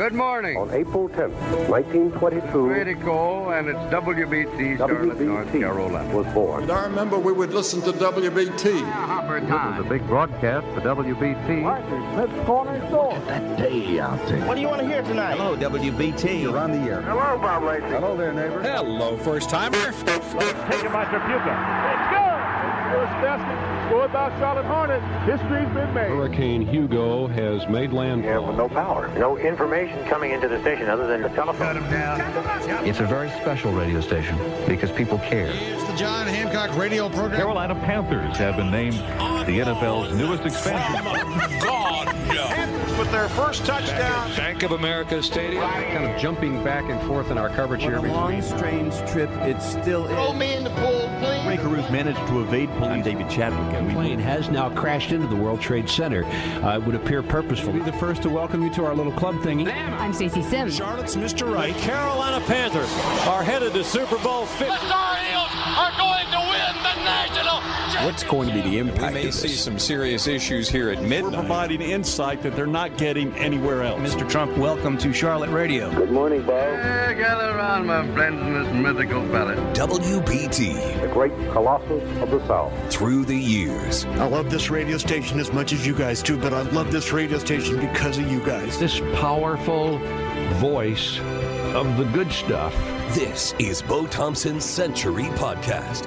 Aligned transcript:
Good 0.00 0.14
morning. 0.14 0.56
On 0.56 0.70
April 0.70 1.08
10th, 1.08 1.34
1922, 1.68 2.68
Critical, 2.68 3.50
and 3.50 3.68
it's 3.68 3.78
WBT, 3.92 4.78
Charlotte, 4.78 5.20
North 5.20 5.52
Carolina. 5.52 6.16
was 6.16 6.26
born. 6.32 6.70
I 6.70 6.84
remember 6.84 7.18
we 7.18 7.32
would 7.32 7.52
listen 7.52 7.82
to 7.82 7.92
WBT. 7.92 8.82
Hopper 8.92 9.40
time. 9.40 9.86
big 9.88 10.06
broadcast 10.06 10.66
for 10.68 10.80
WBT. 10.80 11.64
Let's 12.16 12.46
go! 12.46 13.20
That 13.26 13.58
day 13.58 13.98
out 14.00 14.26
there. 14.26 14.46
What 14.46 14.54
do 14.54 14.60
you 14.60 14.68
want 14.68 14.80
to 14.80 14.88
hear 14.88 15.02
tonight? 15.02 15.36
Hello, 15.36 15.56
WBT. 15.56 16.42
You're 16.42 16.56
on 16.56 16.72
the 16.72 16.90
air. 16.90 17.02
Hello, 17.02 17.36
Bob 17.38 17.64
Lacey. 17.64 17.86
Hello 17.86 18.16
there, 18.16 18.32
neighbor. 18.32 18.62
Hello, 18.62 19.16
first 19.18 19.50
timer. 19.50 19.76
Take 19.76 19.92
him 19.92 20.94
out 20.94 21.12
your 21.12 21.20
puka. 21.20 21.52
Let's 21.84 22.06
go. 22.14 22.24
First 22.90 23.12
basket 23.22 23.59
scored 24.00 24.12
by 24.12 24.38
Charlotte 24.38 24.64
Hornets. 24.64 25.04
History's 25.26 25.68
been 25.74 25.92
made. 25.92 26.08
Hurricane 26.08 26.66
Hugo 26.66 27.26
has 27.26 27.68
made 27.68 27.92
landfall. 27.92 28.46
with 28.46 28.56
no 28.56 28.68
power. 28.68 29.08
No 29.18 29.36
information 29.36 30.02
coming 30.06 30.30
into 30.30 30.48
the 30.48 30.58
station 30.62 30.88
other 30.88 31.06
than 31.06 31.20
the 31.20 31.28
telephone. 31.30 31.76
It's 32.86 33.00
a 33.00 33.06
very 33.06 33.28
special 33.42 33.72
radio 33.72 34.00
station 34.00 34.38
because 34.66 34.90
people 34.90 35.18
care. 35.18 35.50
It's 35.52 35.84
the 35.84 35.96
John 35.96 36.26
Hancock 36.26 36.74
radio 36.78 37.10
program. 37.10 37.36
Carolina 37.36 37.74
Panthers 37.74 38.36
have 38.38 38.56
been 38.56 38.70
named 38.70 38.96
the 38.96 39.58
NFL's 39.58 40.16
newest 40.16 40.44
expansion. 40.44 42.00
With 43.00 43.10
their 43.12 43.30
first 43.30 43.64
touchdown. 43.64 44.28
Bank 44.36 44.62
of 44.62 44.72
America 44.72 45.22
Stadium. 45.22 45.62
Kind 45.62 46.04
of 46.04 46.20
jumping 46.20 46.62
back 46.62 46.84
and 46.90 47.00
forth 47.08 47.30
in 47.30 47.38
our 47.38 47.48
coverage 47.48 47.80
here. 47.80 47.96
It's 47.96 48.04
a 48.04 48.08
long, 48.08 48.42
strange 48.42 48.94
trip. 49.10 49.30
It 49.40 49.62
still 49.62 50.04
is. 50.04 50.10
Throw 50.10 50.34
me 50.34 50.54
in 50.54 50.64
the 50.64 50.70
pool, 50.70 51.08
please. 51.18 51.46
Rae 51.46 51.56
Carruth 51.56 51.90
managed 51.90 52.18
to 52.28 52.42
evade 52.42 52.68
police. 52.72 52.90
I'm 52.90 53.00
David 53.00 53.30
Chadwick. 53.30 53.89
The 53.90 53.96
plane 53.96 54.20
has 54.20 54.48
now 54.48 54.70
crashed 54.70 55.10
into 55.10 55.26
the 55.26 55.34
World 55.34 55.60
Trade 55.60 55.88
Center. 55.88 56.24
Uh, 56.24 56.76
it 56.76 56.84
would 56.84 56.94
appear 56.94 57.24
purposeful. 57.24 57.72
Be 57.72 57.80
the 57.80 57.92
first 57.94 58.22
to 58.22 58.30
welcome 58.30 58.62
you 58.62 58.70
to 58.74 58.84
our 58.84 58.94
little 58.94 59.10
club 59.10 59.34
thingy. 59.38 59.66
I'm 59.66 60.12
Stacy 60.12 60.42
Simms. 60.42 60.76
Charlotte's 60.76 61.16
Mr. 61.16 61.52
Right. 61.52 61.74
Carolina 61.74 62.44
Panthers 62.46 62.88
are 63.26 63.42
headed 63.42 63.72
to 63.72 63.82
Super 63.82 64.16
Bowl 64.18 64.46
50. 64.46 64.72
are 64.72 65.90
going 65.98 66.26
to 66.30 66.38
win 66.38 66.50
the 66.54 66.59
national. 67.10 67.60
What's 68.06 68.22
going 68.24 68.48
to 68.48 68.54
be 68.54 68.60
the 68.62 68.78
impact 68.78 69.14
We 69.14 69.22
may 69.22 69.28
of 69.28 69.34
see 69.34 69.48
some 69.48 69.78
serious 69.78 70.26
issues 70.26 70.68
here 70.68 70.90
at 70.90 71.02
midnight. 71.02 71.32
We're 71.32 71.38
providing 71.40 71.82
insight 71.82 72.40
that 72.42 72.54
they're 72.54 72.66
not 72.66 72.96
getting 72.96 73.32
anywhere 73.34 73.82
else. 73.82 74.00
Mr. 74.00 74.28
Trump, 74.28 74.56
welcome 74.56 74.96
to 74.98 75.12
Charlotte 75.12 75.50
Radio. 75.50 75.92
Good 75.92 76.12
morning, 76.12 76.42
Bob. 76.42 76.52
Hey, 76.80 77.14
gather 77.18 77.50
around, 77.50 77.86
my 77.86 78.06
friends, 78.14 78.40
in 78.40 78.54
this 78.54 78.72
mythical 78.72 79.22
valley. 79.24 79.56
WBT 79.74 81.00
The 81.00 81.08
great 81.08 81.32
colossus 81.52 82.02
of 82.22 82.30
the 82.30 82.46
South. 82.46 82.72
through 82.92 83.24
the 83.24 83.36
years. 83.36 84.04
I 84.04 84.26
love 84.26 84.50
this 84.50 84.70
radio 84.70 84.96
station 84.96 85.40
as 85.40 85.52
much 85.52 85.72
as 85.72 85.86
you 85.86 85.94
guys 85.94 86.22
do, 86.22 86.36
but 86.38 86.54
I 86.54 86.62
love 86.62 86.92
this 86.92 87.12
radio 87.12 87.38
station 87.38 87.80
because 87.80 88.18
of 88.18 88.30
you 88.30 88.40
guys. 88.40 88.78
This 88.78 89.00
powerful 89.16 89.98
voice 90.58 91.18
of 91.74 91.96
the 91.98 92.04
good 92.12 92.30
stuff. 92.32 92.74
This 93.14 93.54
is 93.58 93.82
Bo 93.82 94.06
Thompson's 94.06 94.64
Century 94.64 95.24
Podcast. 95.34 96.06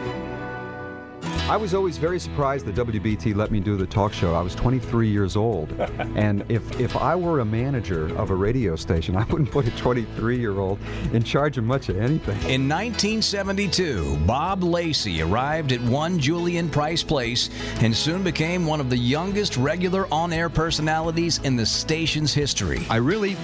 I 1.49 1.57
was 1.57 1.73
always 1.73 1.97
very 1.97 2.19
surprised 2.19 2.65
that 2.67 2.75
WBT 2.75 3.35
let 3.35 3.51
me 3.51 3.59
do 3.59 3.75
the 3.75 3.85
talk 3.85 4.13
show. 4.13 4.33
I 4.33 4.41
was 4.41 4.55
23 4.55 5.09
years 5.09 5.35
old. 5.35 5.71
and 6.15 6.43
if, 6.49 6.79
if 6.79 6.95
I 6.95 7.15
were 7.15 7.41
a 7.41 7.45
manager 7.45 8.15
of 8.17 8.29
a 8.29 8.35
radio 8.35 8.75
station, 8.75 9.15
I 9.15 9.23
wouldn't 9.25 9.51
put 9.51 9.67
a 9.67 9.71
23 9.71 10.39
year 10.39 10.57
old 10.57 10.79
in 11.11 11.21
charge 11.21 11.57
of 11.57 11.65
much 11.65 11.89
of 11.89 11.97
anything. 11.97 12.37
In 12.49 12.69
1972, 12.69 14.17
Bob 14.25 14.63
Lacey 14.63 15.21
arrived 15.21 15.71
at 15.71 15.81
1 15.81 16.19
Julian 16.19 16.69
Price 16.69 17.03
Place 17.03 17.49
and 17.81 17.95
soon 17.95 18.23
became 18.23 18.65
one 18.65 18.79
of 18.79 18.89
the 18.89 18.97
youngest 18.97 19.57
regular 19.57 20.11
on 20.13 20.31
air 20.31 20.49
personalities 20.49 21.39
in 21.39 21.55
the 21.55 21.65
station's 21.65 22.33
history. 22.33 22.85
I 22.89 22.97
really 22.97 23.35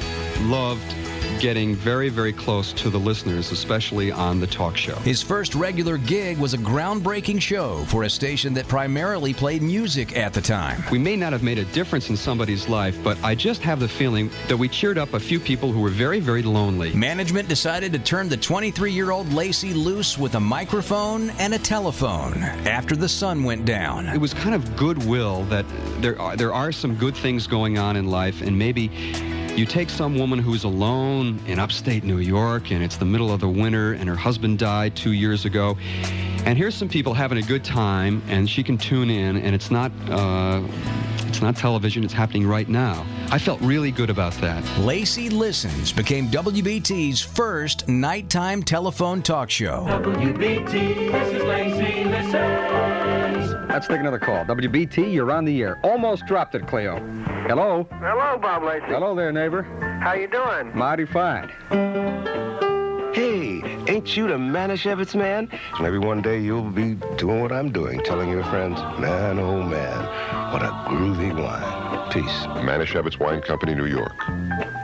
loved 0.42 0.96
getting 1.40 1.76
very, 1.76 2.10
very 2.10 2.34
close 2.34 2.74
to 2.74 2.90
the 2.90 3.00
listeners, 3.00 3.52
especially 3.52 4.12
on 4.12 4.40
the 4.40 4.48
talk 4.48 4.76
show. 4.76 4.96
His 4.98 5.22
first 5.22 5.56
regular 5.56 5.98
gig 5.98 6.38
was 6.38 6.54
a 6.54 6.58
groundbreaking 6.58 7.42
show 7.42 7.86
for 7.86 8.04
a 8.04 8.10
station 8.10 8.54
that 8.54 8.68
primarily 8.68 9.34
played 9.34 9.62
music 9.62 10.18
at 10.18 10.34
the 10.34 10.42
time. 10.42 10.84
We 10.92 11.00
may 11.00 11.16
not 11.16 11.32
have 11.34 11.44
made 11.44 11.58
a 11.58 11.66
difference 11.66 12.10
in 12.10 12.18
somebody's 12.18 12.68
life, 12.68 12.98
but 13.04 13.22
I 13.24 13.36
just 13.36 13.62
have 13.62 13.80
the 13.80 13.88
feeling 13.88 14.30
that 14.48 14.58
we 14.58 14.68
cheered 14.68 14.98
up 14.98 15.14
a 15.14 15.20
few 15.20 15.40
people 15.40 15.72
who 15.72 15.82
were 15.82 15.90
very, 15.90 16.20
very 16.20 16.44
lonely. 16.44 16.94
Management 16.94 17.48
decided 17.48 17.94
to 17.94 18.00
turn 18.00 18.30
the 18.30 18.38
23 18.38 18.92
year 18.92 19.12
old 19.12 19.32
Lacey 19.34 19.74
loose 19.74 20.18
with 20.18 20.36
a 20.36 20.40
microphone 20.40 21.30
and 21.32 21.54
a 21.54 21.60
telephone 21.60 22.44
after 22.68 22.96
the 22.96 23.10
sun 23.10 23.44
went 23.44 23.66
down. 23.66 24.08
It 24.08 24.20
was 24.20 24.34
kind 24.34 24.56
of 24.56 24.76
goodwill 24.76 25.44
that 25.46 25.66
there 26.02 26.20
are, 26.20 26.36
there 26.36 26.54
are 26.54 26.72
some 26.72 26.96
good 26.96 27.16
things 27.16 27.48
going 27.48 27.78
on 27.78 27.96
in 27.96 28.08
life, 28.08 28.42
and 28.42 28.58
maybe 28.58 28.90
you 29.60 29.66
take 29.66 29.90
some 29.90 30.18
woman 30.18 30.40
who's 30.40 30.64
alone 30.64 31.38
in 31.46 31.60
upstate 31.60 32.06
New 32.06 32.20
York, 32.20 32.72
and 32.72 32.82
it's 32.82 32.96
the 32.96 33.04
middle 33.04 33.30
of 33.30 33.42
the 33.42 33.50
winter, 33.50 33.92
and 33.92 34.08
her 34.08 34.16
husband 34.16 34.58
died 34.58 34.96
two 34.96 35.12
years 35.12 35.44
ago, 35.44 35.78
and 36.46 36.58
here's 36.58 36.74
some 36.74 36.88
people 36.88 37.14
having 37.14 37.38
a 37.38 37.42
good 37.42 37.64
time, 37.64 38.24
and 38.30 38.50
she 38.50 38.64
can 38.64 38.78
tune 38.78 39.10
in, 39.10 39.36
and 39.36 39.54
it's 39.54 39.70
not. 39.70 39.92
Uh, 40.10 40.64
it's 41.28 41.42
not 41.44 41.56
television, 41.56 42.04
it's 42.04 42.14
happening 42.14 42.48
right 42.48 42.68
now. 42.68 43.06
I 43.30 43.38
felt 43.38 43.62
really 43.62 43.92
good 43.92 44.10
about 44.10 44.34
that. 44.42 44.64
Lacey 44.80 45.30
Listens 45.30 45.94
became 45.94 46.28
WBT's 46.28 47.22
first 47.22 47.88
nighttime 47.88 48.64
telephone 48.64 49.22
talk 49.22 49.52
show. 49.52 49.86
WBT, 49.88 51.12
this 51.12 51.34
is 51.34 51.44
Lacey 51.44 52.04
Listens. 52.06 53.49
Let's 53.70 53.88
take 53.88 54.00
another 54.00 54.18
call. 54.18 54.46
WBT, 54.46 55.14
you're 55.14 55.32
on 55.32 55.46
the 55.46 55.62
air. 55.62 55.80
Almost 55.84 56.26
dropped 56.26 56.56
it, 56.56 56.66
Cleo. 56.66 57.00
Hello? 57.48 57.88
Hello, 58.00 58.38
Bob 58.42 58.64
Lacey. 58.64 58.88
Hello 58.88 59.14
there, 59.14 59.32
neighbor. 59.32 59.62
How 60.02 60.14
you 60.14 60.28
doing? 60.28 60.76
Mighty 60.76 61.06
fine. 61.06 61.50
Hey, 63.14 63.62
ain't 63.88 64.18
you 64.18 64.28
the 64.28 64.36
Manischewitz 64.36 65.14
man? 65.14 65.50
Maybe 65.80 66.00
one 66.00 66.24
day 66.24 66.40
you'll 66.40 66.72
be 66.72 66.96
doing 67.18 67.42
what 67.42 67.52
I'm 67.52 67.72
doing, 67.72 68.02
telling 68.04 68.30
your 68.30 68.44
friends, 68.46 68.80
man, 69.00 69.38
oh 69.38 69.62
man, 69.62 70.52
what 70.52 70.64
a 70.64 70.72
groovy 70.90 71.36
wine. 71.36 72.12
Peace. 72.12 72.48
Manischewitz 72.64 73.20
Wine 73.20 73.42
Company, 73.42 73.76
New 73.76 73.86
York. 73.86 74.16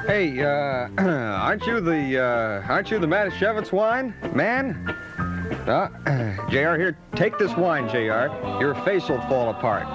Hey, 0.06 0.40
uh, 0.41 0.90
aren't 1.00 1.66
you 1.66 1.81
the, 1.81 2.22
uh, 2.22 2.72
aren't 2.72 2.91
you 2.91 3.00
the 3.00 3.07
Manischewitz 3.07 3.72
wine, 3.72 4.13
man? 4.34 4.96
Uh, 5.67 5.89
JR, 6.50 6.75
here, 6.75 6.97
take 7.16 7.38
this 7.38 7.56
wine, 7.56 7.88
JR. 7.89 8.31
Your 8.59 8.75
face 8.85 9.09
will 9.09 9.22
fall 9.22 9.50
apart. 9.50 9.88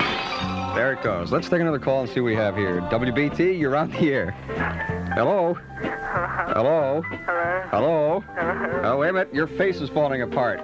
There 0.74 0.92
it 0.92 1.02
goes. 1.02 1.32
Let's 1.32 1.48
take 1.48 1.60
another 1.60 1.78
call 1.78 2.02
and 2.02 2.08
see 2.08 2.20
what 2.20 2.26
we 2.26 2.34
have 2.36 2.56
here. 2.56 2.80
WBT, 2.82 3.58
you're 3.58 3.76
on 3.76 3.90
the 3.90 4.12
air. 4.12 4.30
Hello? 5.14 5.58
Hello? 6.12 7.02
Hello? 7.02 7.64
Hello. 7.70 8.24
Oh, 8.82 8.96
wait 8.98 9.10
a 9.10 9.12
minute. 9.12 9.32
Your 9.32 9.46
face 9.46 9.80
is 9.80 9.88
falling 9.88 10.22
apart. 10.22 10.60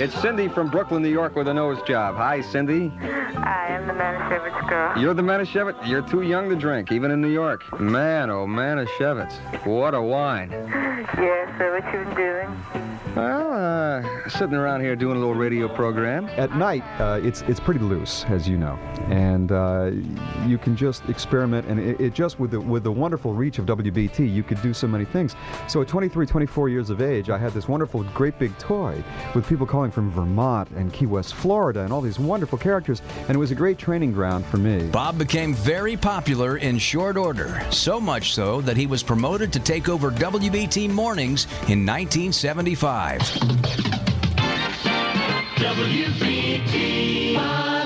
It's 0.00 0.14
Cindy 0.22 0.48
from 0.48 0.70
Brooklyn, 0.70 1.02
New 1.02 1.10
York 1.10 1.36
with 1.36 1.48
a 1.48 1.54
nose 1.54 1.78
job. 1.86 2.16
Hi, 2.16 2.40
Cindy. 2.40 2.90
I 3.00 3.66
am 3.68 3.86
the 3.86 3.92
Manischewitz 3.92 4.68
girl. 4.70 4.98
You're 4.98 5.12
the 5.12 5.20
Manischewitz? 5.20 5.86
You're 5.86 6.00
too 6.00 6.22
young 6.22 6.48
to 6.48 6.56
drink, 6.56 6.92
even 6.92 7.10
in 7.10 7.20
New 7.20 7.30
York. 7.30 7.78
Man, 7.78 8.30
oh, 8.30 8.46
Manischewitz. 8.46 9.34
What 9.66 9.94
a 9.94 10.00
wine. 10.00 10.50
Yeah, 10.50 11.58
so 11.58 11.72
what 11.72 11.84
you 11.92 12.04
been 12.04 12.16
doing? 12.16 12.86
Well, 13.16 13.50
uh, 13.50 14.28
sitting 14.28 14.54
around 14.54 14.82
here 14.82 14.94
doing 14.94 15.16
a 15.16 15.18
little 15.18 15.34
radio 15.34 15.68
program. 15.68 16.26
At 16.36 16.54
night, 16.54 16.82
uh, 17.00 17.18
it's 17.22 17.40
it's 17.42 17.58
pretty 17.58 17.80
loose, 17.80 18.24
as 18.24 18.46
you 18.46 18.58
know, 18.58 18.78
and 19.08 19.50
uh, 19.52 19.90
you 20.46 20.58
can 20.58 20.76
just 20.76 21.08
experiment. 21.08 21.66
And 21.66 21.80
it, 21.80 21.98
it 21.98 22.12
just 22.12 22.38
with 22.38 22.50
the 22.50 22.60
with 22.60 22.84
the 22.84 22.92
wonderful 22.92 23.32
reach 23.32 23.58
of 23.58 23.64
WBT, 23.64 24.30
you 24.30 24.42
could 24.42 24.60
do 24.60 24.74
so 24.74 24.85
many 24.88 25.04
things. 25.04 25.34
So 25.68 25.82
at 25.82 25.88
23, 25.88 26.26
24 26.26 26.68
years 26.68 26.90
of 26.90 27.00
age, 27.00 27.30
I 27.30 27.38
had 27.38 27.52
this 27.52 27.68
wonderful, 27.68 28.02
great 28.14 28.38
big 28.38 28.56
toy 28.58 29.02
with 29.34 29.48
people 29.48 29.66
calling 29.66 29.90
from 29.90 30.10
Vermont 30.10 30.70
and 30.70 30.92
Key 30.92 31.06
West, 31.06 31.34
Florida, 31.34 31.80
and 31.80 31.92
all 31.92 32.00
these 32.00 32.18
wonderful 32.18 32.58
characters, 32.58 33.02
and 33.22 33.30
it 33.30 33.38
was 33.38 33.50
a 33.50 33.54
great 33.54 33.78
training 33.78 34.12
ground 34.12 34.44
for 34.46 34.56
me. 34.58 34.88
Bob 34.88 35.18
became 35.18 35.54
very 35.54 35.96
popular 35.96 36.56
in 36.58 36.78
short 36.78 37.16
order, 37.16 37.60
so 37.70 38.00
much 38.00 38.34
so 38.34 38.60
that 38.62 38.76
he 38.76 38.86
was 38.86 39.02
promoted 39.02 39.52
to 39.52 39.60
take 39.60 39.88
over 39.88 40.10
WBT 40.10 40.90
mornings 40.90 41.44
in 41.68 41.84
1975. 41.84 43.20
WBT, 45.56 47.34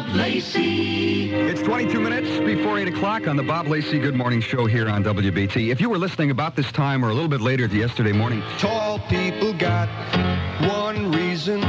Bob 0.00 0.17
Lacey. 0.17 1.31
It's 1.31 1.61
22 1.61 2.00
minutes 2.00 2.38
before 2.41 2.79
8 2.79 2.88
o'clock 2.88 3.29
on 3.29 3.37
the 3.37 3.43
Bob 3.43 3.67
Lacey 3.67 3.99
Good 3.99 4.14
Morning 4.14 4.41
Show 4.41 4.64
here 4.64 4.88
on 4.88 5.05
WBT. 5.05 5.70
If 5.70 5.79
you 5.79 5.91
were 5.91 5.99
listening 5.99 6.31
about 6.31 6.56
this 6.56 6.73
time 6.73 7.05
or 7.05 7.11
a 7.11 7.12
little 7.12 7.29
bit 7.29 7.43
later 7.43 7.67
yesterday 7.67 8.12
morning, 8.12 8.43
Tall 8.56 8.99
people 9.11 9.52
got 9.52 9.88
one 10.62 11.12
reason. 11.12 11.61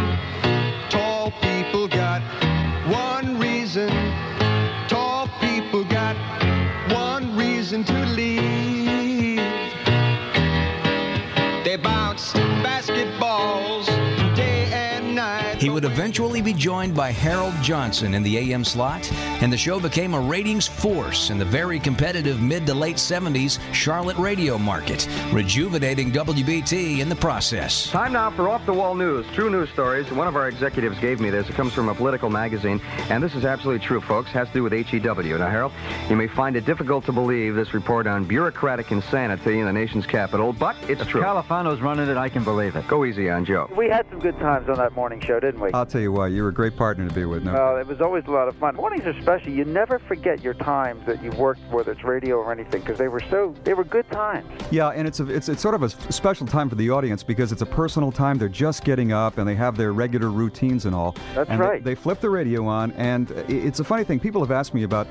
Would 15.81 15.91
eventually 15.91 16.43
be 16.43 16.53
joined 16.53 16.93
by 16.93 17.09
Harold 17.11 17.55
Johnson 17.63 18.13
in 18.13 18.21
the 18.21 18.37
AM 18.37 18.63
slot, 18.63 19.11
and 19.41 19.51
the 19.51 19.57
show 19.57 19.79
became 19.79 20.13
a 20.13 20.19
ratings 20.19 20.67
force 20.67 21.31
in 21.31 21.39
the 21.39 21.45
very 21.45 21.79
competitive 21.79 22.39
mid 22.39 22.67
to 22.67 22.73
late 22.75 22.97
70s 22.97 23.59
Charlotte 23.73 24.17
radio 24.17 24.59
market, 24.59 25.07
rejuvenating 25.33 26.11
WBT 26.11 26.99
in 26.99 27.09
the 27.09 27.15
process. 27.15 27.89
Time 27.89 28.13
now 28.13 28.29
for 28.29 28.47
Off 28.47 28.63
the 28.67 28.73
Wall 28.73 28.93
News. 28.93 29.25
True 29.33 29.49
news 29.49 29.69
stories. 29.69 30.11
One 30.11 30.27
of 30.27 30.35
our 30.35 30.49
executives 30.49 30.99
gave 30.99 31.19
me 31.19 31.31
this. 31.31 31.49
It 31.49 31.55
comes 31.55 31.73
from 31.73 31.89
a 31.89 31.95
political 31.95 32.29
magazine, 32.29 32.79
and 33.09 33.23
this 33.23 33.33
is 33.33 33.43
absolutely 33.43 33.83
true, 33.83 34.01
folks. 34.01 34.29
Has 34.29 34.49
to 34.49 34.53
do 34.53 34.63
with 34.63 34.73
HEW. 34.73 35.37
Now, 35.39 35.49
Harold, 35.49 35.71
you 36.09 36.15
may 36.15 36.27
find 36.27 36.55
it 36.55 36.63
difficult 36.63 37.05
to 37.05 37.11
believe 37.11 37.55
this 37.55 37.73
report 37.73 38.05
on 38.05 38.25
bureaucratic 38.25 38.91
insanity 38.91 39.57
in 39.57 39.65
the 39.65 39.73
nation's 39.73 40.05
capital, 40.05 40.53
but 40.53 40.75
it's 40.87 41.03
true. 41.07 41.23
Califano's 41.23 41.81
running 41.81 42.07
it, 42.07 42.17
I 42.17 42.29
can 42.29 42.43
believe 42.43 42.75
it. 42.75 42.87
Go 42.87 43.03
easy 43.03 43.31
on 43.31 43.45
Joe. 43.45 43.67
We 43.75 43.89
had 43.89 44.07
some 44.11 44.19
good 44.19 44.37
times 44.37 44.69
on 44.69 44.77
that 44.77 44.93
morning 44.93 45.19
show, 45.21 45.39
didn't 45.39 45.59
we? 45.59 45.71
Oh, 45.73 45.80
I'll 45.81 45.87
tell 45.87 45.99
you 45.99 46.11
what, 46.11 46.27
you 46.27 46.43
were 46.43 46.49
a 46.49 46.53
great 46.53 46.77
partner 46.77 47.07
to 47.07 47.13
be 47.15 47.25
with. 47.25 47.43
No, 47.43 47.75
it 47.75 47.87
was 47.87 48.01
always 48.01 48.23
a 48.27 48.29
lot 48.29 48.47
of 48.47 48.55
fun. 48.57 48.75
Mornings 48.75 49.03
are 49.07 49.19
special. 49.19 49.51
You 49.51 49.65
never 49.65 49.97
forget 49.97 50.43
your 50.43 50.53
times 50.53 51.03
that 51.07 51.23
you've 51.23 51.39
worked, 51.39 51.61
whether 51.71 51.91
it's 51.91 52.03
radio 52.03 52.35
or 52.35 52.51
anything, 52.51 52.81
because 52.81 52.99
they 52.99 53.07
were 53.07 53.23
so 53.31 53.55
they 53.63 53.73
were 53.73 53.83
good 53.83 54.07
times. 54.11 54.47
Yeah, 54.69 54.89
and 54.89 55.07
it's 55.07 55.19
a, 55.19 55.27
it's 55.27 55.49
it's 55.49 55.59
sort 55.59 55.73
of 55.73 55.81
a 55.81 55.89
special 55.89 56.45
time 56.45 56.69
for 56.69 56.75
the 56.75 56.91
audience 56.91 57.23
because 57.23 57.51
it's 57.51 57.63
a 57.63 57.65
personal 57.65 58.11
time. 58.11 58.37
They're 58.37 58.47
just 58.47 58.83
getting 58.83 59.11
up 59.11 59.39
and 59.39 59.47
they 59.47 59.55
have 59.55 59.75
their 59.75 59.91
regular 59.91 60.29
routines 60.29 60.85
and 60.85 60.93
all. 60.93 61.15
That's 61.33 61.49
and 61.49 61.59
they- 61.59 61.65
right. 61.65 61.83
They, 61.83 61.95
flip 61.95 62.19
the 62.19 62.29
radio 62.29 62.67
on, 62.67 62.91
and 62.91 63.31
it's 63.47 63.79
a 63.79 63.83
funny 63.83 64.03
thing. 64.03 64.19
People 64.19 64.41
have 64.41 64.51
asked 64.51 64.75
me 64.75 64.83
about 64.83 65.07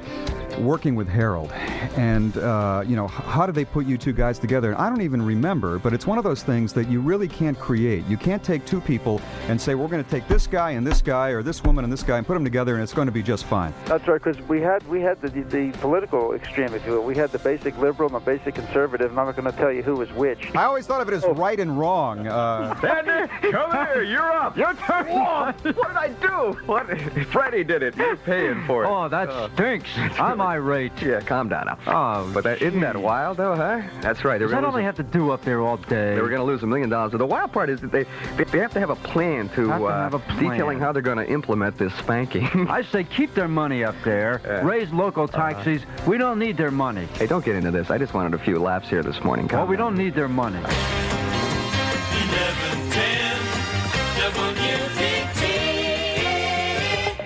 working 0.61 0.95
with 0.95 1.09
Harold, 1.09 1.51
and 1.97 2.37
uh, 2.37 2.85
you 2.87 2.95
know, 2.95 3.09
how 3.09 3.45
did 3.45 3.57
they 3.57 3.65
put 3.65 3.87
you 3.87 3.99
two 3.99 4.13
guys 4.13 4.39
together? 4.39 4.71
And 4.71 4.81
I 4.81 4.89
don't 4.89 5.03
even 5.03 5.21
remember, 5.21 5.81
but 5.81 5.93
it's 5.93 6.07
one 6.07 6.19
of 6.19 6.23
those 6.23 6.45
things 6.45 6.73
that 6.75 6.89
you 6.89 7.01
really 7.01 7.27
can't 7.27 7.59
create. 7.59 8.07
You 8.07 8.17
can't 8.17 8.43
take 8.45 8.65
two 8.67 8.81
people 8.81 9.21
and 9.49 9.61
say 9.61 9.75
we're 9.75 9.89
going 9.89 10.05
to 10.05 10.11
take 10.11 10.29
this 10.29 10.47
guy 10.51 10.73
and 10.73 10.87
this 10.87 11.01
guy 11.01 11.31
or 11.31 11.43
this 11.43 11.63
woman 11.63 11.85
and 11.85 11.93
this 11.93 12.03
guy 12.03 12.19
and 12.19 12.27
put 12.27 12.35
them 12.35 12.45
together, 12.45 12.75
and 12.75 12.83
it's 12.83 12.93
going 12.93 13.07
to 13.07 13.13
be 13.13 13.23
just 13.23 13.45
fine. 13.45 13.73
That's 13.87 14.07
right, 14.07 14.23
because 14.23 14.41
we 14.49 14.61
had 14.61 14.87
we 14.89 15.01
had 15.01 15.21
the, 15.21 15.29
the 15.29 15.71
political 15.79 16.35
extreme, 16.35 16.75
if 16.75 16.85
you 16.85 16.93
will. 16.93 17.05
We 17.05 17.17
had 17.17 17.31
the 17.33 17.39
basic 17.39 17.77
liberal 17.79 18.09
and 18.09 18.17
the 18.17 18.25
basic 18.25 18.55
conservative, 18.55 19.11
and 19.11 19.21
I'm 19.21 19.27
not 19.27 19.37
going 19.37 19.51
to 19.51 19.57
tell 19.57 19.73
you 19.73 19.83
who 19.83 19.97
was 19.97 20.11
which. 20.13 20.55
I 20.55 20.65
always 20.65 20.87
thought 20.87 21.01
of 21.01 21.09
it 21.09 21.15
as 21.15 21.25
right 21.37 21.59
and 21.59 21.79
wrong. 21.79 22.27
Uh, 22.27 22.79
Andy, 22.83 23.51
come 23.51 23.71
here. 23.73 24.03
You're 24.03 24.33
up. 24.33 24.57
Your 24.57 24.75
turn. 24.75 25.07
what 25.09 25.63
did 25.63 25.77
I 25.77 26.09
do? 26.21 26.59
What? 26.67 26.87
Freddie 27.29 27.65
did 27.65 27.83
it. 27.83 27.97
You're 27.97 28.17
paying 28.17 28.67
for 28.67 28.85
it. 28.85 28.89
Oh, 28.89 29.09
that 29.09 29.53
stinks. 29.55 29.89
I'm 29.97 30.41
irate. 30.41 30.93
Yeah, 31.01 31.21
calm 31.21 31.49
down 31.49 31.67
now. 31.67 31.79
Oh, 31.87 32.31
but 32.33 32.45
that, 32.45 32.63
isn't 32.63 32.81
that 32.81 32.97
wild, 32.97 33.37
though, 33.37 33.55
huh? 33.55 33.83
That's 34.01 34.25
right. 34.25 34.39
They 34.39 34.45
Is 34.45 34.51
that 34.51 34.65
all 34.65 34.73
they 34.73 34.83
have 34.83 34.97
to 34.97 35.03
do 35.03 35.31
up 35.31 35.45
there 35.45 35.61
all 35.61 35.77
day? 35.77 36.15
They 36.15 36.21
were 36.21 36.29
going 36.29 36.41
to 36.41 36.45
lose 36.45 36.63
a 36.63 36.67
million 36.67 36.89
dollars. 36.89 37.13
The 37.13 37.27
wild 37.27 37.53
part 37.53 37.71
is 37.71 37.81
that 37.81 37.93
they 37.93 38.05
they 38.51 38.59
have 38.59 38.73
to 38.73 38.81
have 38.81 38.91
a 38.91 38.97
plan 38.97 39.49
to, 39.51 39.69
Have 39.69 39.81
to 39.81 39.87
uh, 39.87 40.03
have 40.03 40.15
a 40.15 40.19
plan. 40.19 40.40
Detailing 40.41 40.79
how 40.79 40.93
they're 40.93 41.03
going 41.03 41.19
to 41.19 41.31
implement 41.31 41.79
this 41.79 41.95
spanking. 41.95 42.47
I 42.69 42.83
say 42.83 43.05
keep 43.05 43.35
their 43.35 43.49
money 43.49 43.85
up 43.85 43.95
there. 44.05 44.41
Yeah. 44.45 44.63
Raise 44.63 44.91
local 44.91 45.25
uh-huh. 45.25 45.53
taxes. 45.53 45.83
we 46.07 46.19
don't 46.19 46.39
need 46.39 46.57
their 46.57 46.71
money. 46.71 47.07
hey, 47.15 47.27
don't 47.27 47.45
get 47.45 47.57
into 47.57 47.71
this. 47.71 47.91
I 47.91 47.99
just 47.99 48.15
wanted 48.15 48.35
a 48.35 48.43
few 48.43 48.59
laughs 48.59 48.89
here 48.89 49.03
this 49.03 49.23
morning. 49.23 49.49
Well, 49.49 49.67
we 49.67 49.77
down. 49.77 49.95
don't 49.95 49.99
need 49.99 50.15
their 50.15 50.29
money. 50.29 50.61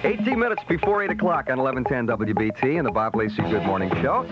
18 0.04 0.38
minutes 0.38 0.62
before 0.68 1.02
8 1.02 1.12
o'clock 1.12 1.48
on 1.48 1.58
1110 1.58 2.06
WBT 2.06 2.76
and 2.76 2.86
the 2.86 2.90
Bob 2.90 3.16
Lacey 3.16 3.40
Good 3.40 3.62
Morning 3.62 3.88
Show. 4.02 4.26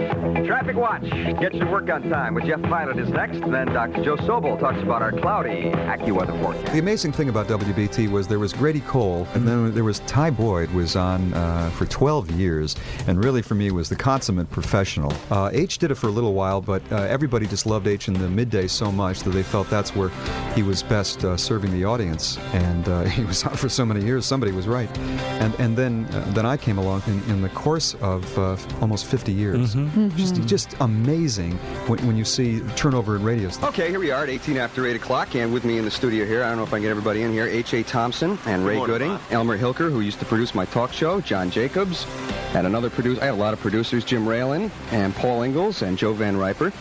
Traffic 0.45 0.77
Watch 0.77 1.09
gets 1.41 1.55
your 1.55 1.71
work 1.71 1.89
on 1.89 2.11
time 2.11 2.35
with 2.35 2.45
Jeff 2.45 2.61
Pilot 2.65 2.99
is 2.99 3.09
next. 3.09 3.41
Then 3.41 3.69
Dr. 3.69 4.05
Joe 4.05 4.17
Sobel 4.17 4.61
talks 4.61 4.83
about 4.83 5.01
our 5.01 5.13
cloudy 5.13 5.71
AccuWeather 5.71 6.39
forecast. 6.43 6.75
The 6.75 6.79
amazing 6.79 7.13
thing 7.13 7.31
about 7.31 7.49
WBT 7.49 8.11
was 8.11 8.29
there 8.29 8.39
was 8.39 8.53
Grady 8.53 8.81
Cole, 8.81 9.27
and 9.33 9.49
then 9.49 9.75
there 9.75 9.83
was 9.83 10.01
Ty 10.01 10.33
Boyd 10.33 10.71
was 10.73 10.95
on 10.95 11.33
uh, 11.33 11.71
for 11.71 11.87
12 11.87 12.33
years, 12.33 12.77
and 13.07 13.25
really 13.25 13.41
for 13.41 13.55
me 13.55 13.71
was 13.71 13.89
the 13.89 13.97
consummate 13.97 14.51
professional. 14.51 15.11
Uh, 15.31 15.49
H 15.55 15.79
did 15.79 15.91
it 15.91 15.95
for 15.95 16.09
a 16.09 16.13
little 16.13 16.35
while, 16.35 16.61
but 16.61 16.83
uh, 16.93 16.97
everybody 16.97 17.47
just 17.47 17.65
loved 17.65 17.87
H 17.87 18.09
in 18.09 18.15
the 18.15 18.29
midday 18.29 18.67
so 18.67 18.93
much 18.93 19.21
that 19.21 19.31
they 19.31 19.43
felt 19.43 19.71
that's 19.71 19.97
where 19.97 20.11
he 20.55 20.63
was 20.63 20.83
best 20.83 21.25
uh, 21.25 21.35
serving 21.35 21.73
the 21.73 21.87
audience, 21.87 22.37
and 22.53 22.87
uh, 22.91 23.03
he 23.05 23.25
was 23.25 23.43
on 23.45 23.57
for 23.57 23.71
so 23.71 23.87
many 23.87 24.05
years. 24.05 24.27
Somebody 24.27 24.53
was 24.53 24.69
right, 24.69 24.91
and 24.99 25.62
and 25.63 25.77
then 25.77 26.07
uh, 26.07 26.25
then 26.35 26.45
I 26.45 26.57
came 26.57 26.77
along 26.77 27.03
in, 27.07 27.23
in 27.31 27.41
the 27.41 27.49
course 27.51 27.95
of 27.95 28.37
uh, 28.37 28.57
almost 28.81 29.07
50 29.07 29.33
years. 29.33 29.75
Just 30.17 30.43
just 30.47 30.75
amazing 30.81 31.53
when, 31.87 32.05
when 32.07 32.17
you 32.17 32.25
see 32.25 32.61
turnover 32.75 33.15
in 33.17 33.23
radio. 33.23 33.49
stations. 33.49 33.69
Okay, 33.69 33.89
here 33.89 34.01
we 34.01 34.11
are 34.11 34.25
at 34.25 34.29
18 34.29 34.57
after 34.57 34.87
8 34.87 34.97
o'clock, 34.97 35.37
and 35.37 35.53
with 35.53 35.65
me 35.65 35.79
in 35.79 35.85
the 35.85 35.91
studio 35.91 36.27
here, 36.27 36.43
I 36.43 36.49
don't 36.49 36.57
know 36.57 36.65
if 36.65 36.73
I 36.73 36.77
can 36.77 36.83
get 36.83 36.91
everybody 36.91 37.23
in 37.23 37.33
here, 37.33 37.47
H.A. 37.47 37.85
Thompson 37.85 38.39
and 38.47 38.67
Ray 38.67 38.77
morning, 38.77 38.95
Gooding, 38.95 39.09
Bob. 39.11 39.21
Elmer 39.31 39.57
Hilker, 39.57 39.91
who 39.91 40.01
used 40.01 40.19
to 40.19 40.25
produce 40.25 40.55
my 40.55 40.65
talk 40.67 40.93
show, 40.93 41.21
John 41.21 41.51
Jacobs, 41.51 42.07
and 42.55 42.67
another 42.67 42.91
producer. 42.91 43.23
I 43.23 43.27
had 43.27 43.35
a 43.35 43.37
lot 43.37 43.55
of 43.55 43.61
producers, 43.61 44.05
Jim 44.05 44.27
Raylan 44.27 44.71
and 44.91 45.15
Paul 45.15 45.43
Ingalls 45.43 45.83
and 45.83 45.97
Joe 45.97 46.13
Van 46.13 46.37
Riper. 46.37 46.73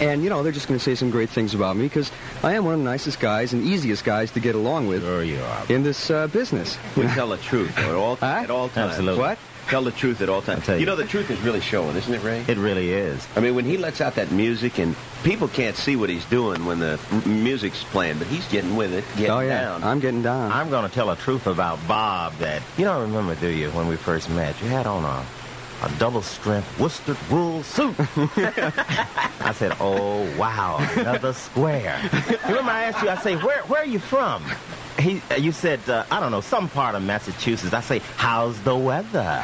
And, 0.00 0.22
you 0.24 0.30
know, 0.30 0.42
they're 0.42 0.52
just 0.52 0.66
going 0.66 0.78
to 0.78 0.84
say 0.84 0.94
some 0.94 1.10
great 1.10 1.28
things 1.30 1.52
about 1.54 1.76
me 1.76 1.84
because 1.84 2.10
I 2.42 2.54
am 2.54 2.64
one 2.64 2.74
of 2.74 2.80
the 2.80 2.84
nicest 2.84 3.20
guys 3.20 3.52
and 3.52 3.62
easiest 3.64 4.02
guys 4.04 4.30
to 4.32 4.40
get 4.40 4.54
along 4.54 4.86
with 4.86 5.02
Sure 5.02 5.22
you 5.22 5.40
are. 5.40 5.62
in 5.68 5.82
this 5.82 6.10
uh, 6.10 6.26
business. 6.28 6.78
We 6.96 7.02
tell 7.08 7.28
the 7.28 7.36
truth 7.36 7.76
at 7.78 7.94
all, 7.94 8.16
Huh? 8.20 8.26
at 8.26 8.50
all 8.50 8.68
times. 8.70 8.92
Absolutely. 8.92 9.20
What? 9.20 9.38
Tell 9.68 9.82
the 9.84 9.92
truth 9.92 10.20
at 10.20 10.28
all 10.28 10.42
times. 10.42 10.66
You 10.66 10.76
you. 10.76 10.86
know, 10.86 10.96
the 10.96 11.04
truth 11.04 11.30
is 11.30 11.38
really 11.42 11.60
showing, 11.60 11.94
isn't 11.94 12.12
it, 12.12 12.22
Ray? 12.24 12.44
It 12.48 12.56
really 12.56 12.90
is. 12.92 13.24
I 13.36 13.40
mean, 13.40 13.54
when 13.54 13.64
he 13.66 13.76
lets 13.76 14.00
out 14.00 14.14
that 14.16 14.32
music 14.32 14.78
and 14.78 14.96
people 15.22 15.46
can't 15.46 15.76
see 15.76 15.94
what 15.96 16.08
he's 16.08 16.24
doing 16.24 16.64
when 16.64 16.80
the 16.80 16.98
m- 17.12 17.44
music's 17.44 17.84
playing, 17.84 18.18
but 18.18 18.26
he's 18.26 18.44
getting 18.48 18.74
with 18.74 18.92
it, 18.92 19.04
getting 19.16 19.30
oh, 19.30 19.40
yeah. 19.40 19.60
down. 19.62 19.84
I'm 19.84 20.00
getting 20.00 20.22
down. 20.22 20.50
I'm 20.50 20.70
going 20.70 20.88
to 20.88 20.92
tell 20.92 21.10
a 21.10 21.16
truth 21.16 21.46
about 21.46 21.78
Bob 21.86 22.32
that 22.38 22.62
you 22.78 22.84
don't 22.84 23.02
remember, 23.02 23.34
do 23.36 23.48
you, 23.48 23.70
when 23.70 23.86
we 23.86 23.94
first 23.96 24.28
met? 24.30 24.60
You 24.60 24.68
had 24.70 24.86
on 24.88 25.04
a, 25.04 25.24
a 25.82 25.88
double 25.98 26.22
strength 26.22 26.78
worsted 26.78 27.16
wool 27.30 27.62
suit. 27.62 27.94
I 29.40 29.52
said, 29.54 29.72
oh, 29.80 30.28
wow, 30.36 30.76
another 30.96 31.32
square. 31.32 31.98
remember 32.48 32.70
I 32.70 32.84
asked 32.84 33.02
you, 33.02 33.08
I 33.08 33.16
say, 33.16 33.36
where, 33.36 33.62
where 33.62 33.82
are 33.82 33.86
you 33.86 33.98
from? 33.98 34.44
He, 35.00 35.22
uh, 35.30 35.36
you 35.36 35.52
said, 35.52 35.80
uh, 35.88 36.04
I 36.10 36.20
don't 36.20 36.30
know, 36.30 36.40
some 36.40 36.68
part 36.68 36.94
of 36.94 37.02
Massachusetts. 37.02 37.72
I 37.72 37.80
say, 37.80 38.00
how's 38.16 38.60
the 38.62 38.76
weather? 38.76 39.20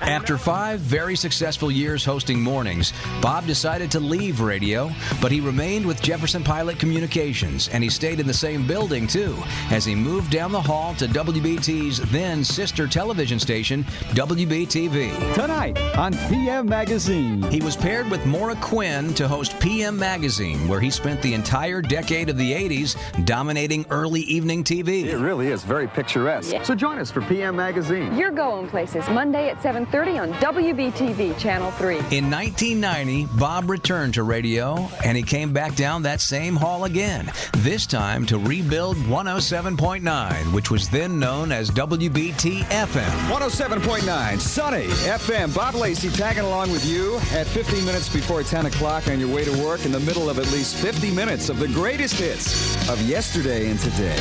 After 0.00 0.36
five 0.36 0.80
very 0.80 1.16
successful 1.16 1.70
years 1.70 2.04
hosting 2.04 2.42
mornings, 2.42 2.92
Bob 3.22 3.46
decided 3.46 3.90
to 3.92 4.00
leave 4.00 4.40
radio, 4.40 4.90
but 5.22 5.30
he 5.30 5.40
remained 5.40 5.86
with 5.86 6.02
Jefferson 6.02 6.42
Pilot 6.42 6.78
Communications, 6.78 7.68
and 7.68 7.82
he 7.82 7.88
stayed 7.88 8.20
in 8.20 8.26
the 8.26 8.34
same 8.34 8.66
building 8.66 9.06
too, 9.06 9.36
as 9.70 9.84
he 9.84 9.94
moved 9.94 10.30
down 10.30 10.52
the 10.52 10.60
hall 10.60 10.94
to 10.96 11.06
WBT's 11.06 12.00
then 12.10 12.42
sister 12.42 12.86
television 12.86 13.38
station, 13.38 13.84
WBTV. 14.14 15.34
Tonight 15.34 15.78
on 15.96 16.12
PM 16.28 16.66
Magazine. 16.66 17.42
He 17.44 17.60
was 17.60 17.76
paired 17.76 18.10
with 18.10 18.24
Maura 18.26 18.56
Quinn 18.56 19.14
to 19.14 19.28
host 19.28 19.58
PM 19.60 19.96
Magazine, 19.96 20.66
where 20.66 20.80
he 20.80 20.90
spent 20.90 21.22
the 21.22 21.34
entire 21.34 21.80
decade 21.80 22.28
of 22.28 22.36
the 22.36 22.52
80s 22.52 22.96
dominating 23.24 23.69
early 23.90 24.22
evening 24.22 24.64
TV. 24.64 25.04
It 25.04 25.16
really 25.16 25.48
is 25.48 25.62
very 25.62 25.86
picturesque. 25.86 26.52
Yeah. 26.52 26.62
So 26.64 26.74
join 26.74 26.98
us 26.98 27.10
for 27.10 27.20
PM 27.22 27.54
Magazine. 27.56 28.16
You're 28.16 28.32
going 28.32 28.68
places 28.68 29.08
Monday 29.08 29.48
at 29.48 29.62
7:30 29.62 30.18
on 30.18 30.32
WBTV 30.40 31.38
Channel 31.38 31.70
3. 31.72 31.96
In 32.10 32.28
1990, 32.30 33.26
Bob 33.38 33.70
returned 33.70 34.14
to 34.14 34.24
radio 34.24 34.88
and 35.04 35.16
he 35.16 35.22
came 35.22 35.52
back 35.52 35.76
down 35.76 36.02
that 36.02 36.20
same 36.20 36.56
hall 36.56 36.84
again, 36.84 37.30
this 37.58 37.86
time 37.86 38.26
to 38.26 38.38
rebuild 38.38 38.96
107.9, 38.96 40.52
which 40.52 40.70
was 40.70 40.88
then 40.88 41.18
known 41.20 41.52
as 41.52 41.70
WBT 41.70 42.64
FM. 42.64 43.30
107.9 43.30 44.40
Sunny 44.40 44.86
FM. 45.06 45.54
Bob 45.54 45.74
Lacey 45.74 46.10
tagging 46.10 46.44
along 46.44 46.72
with 46.72 46.84
you 46.84 47.16
at 47.32 47.46
15 47.46 47.84
minutes 47.84 48.08
before 48.08 48.42
10 48.42 48.66
o'clock 48.66 49.06
on 49.06 49.20
your 49.20 49.32
way 49.32 49.44
to 49.44 49.52
work 49.62 49.84
in 49.84 49.92
the 49.92 50.00
middle 50.00 50.28
of 50.28 50.38
at 50.38 50.50
least 50.50 50.74
50 50.76 51.10
minutes 51.12 51.48
of 51.48 51.58
the 51.60 51.68
greatest 51.68 52.14
hits 52.18 52.88
of 52.88 53.00
yesterday 53.02 53.59
and 53.60 53.78
today. 53.78 54.16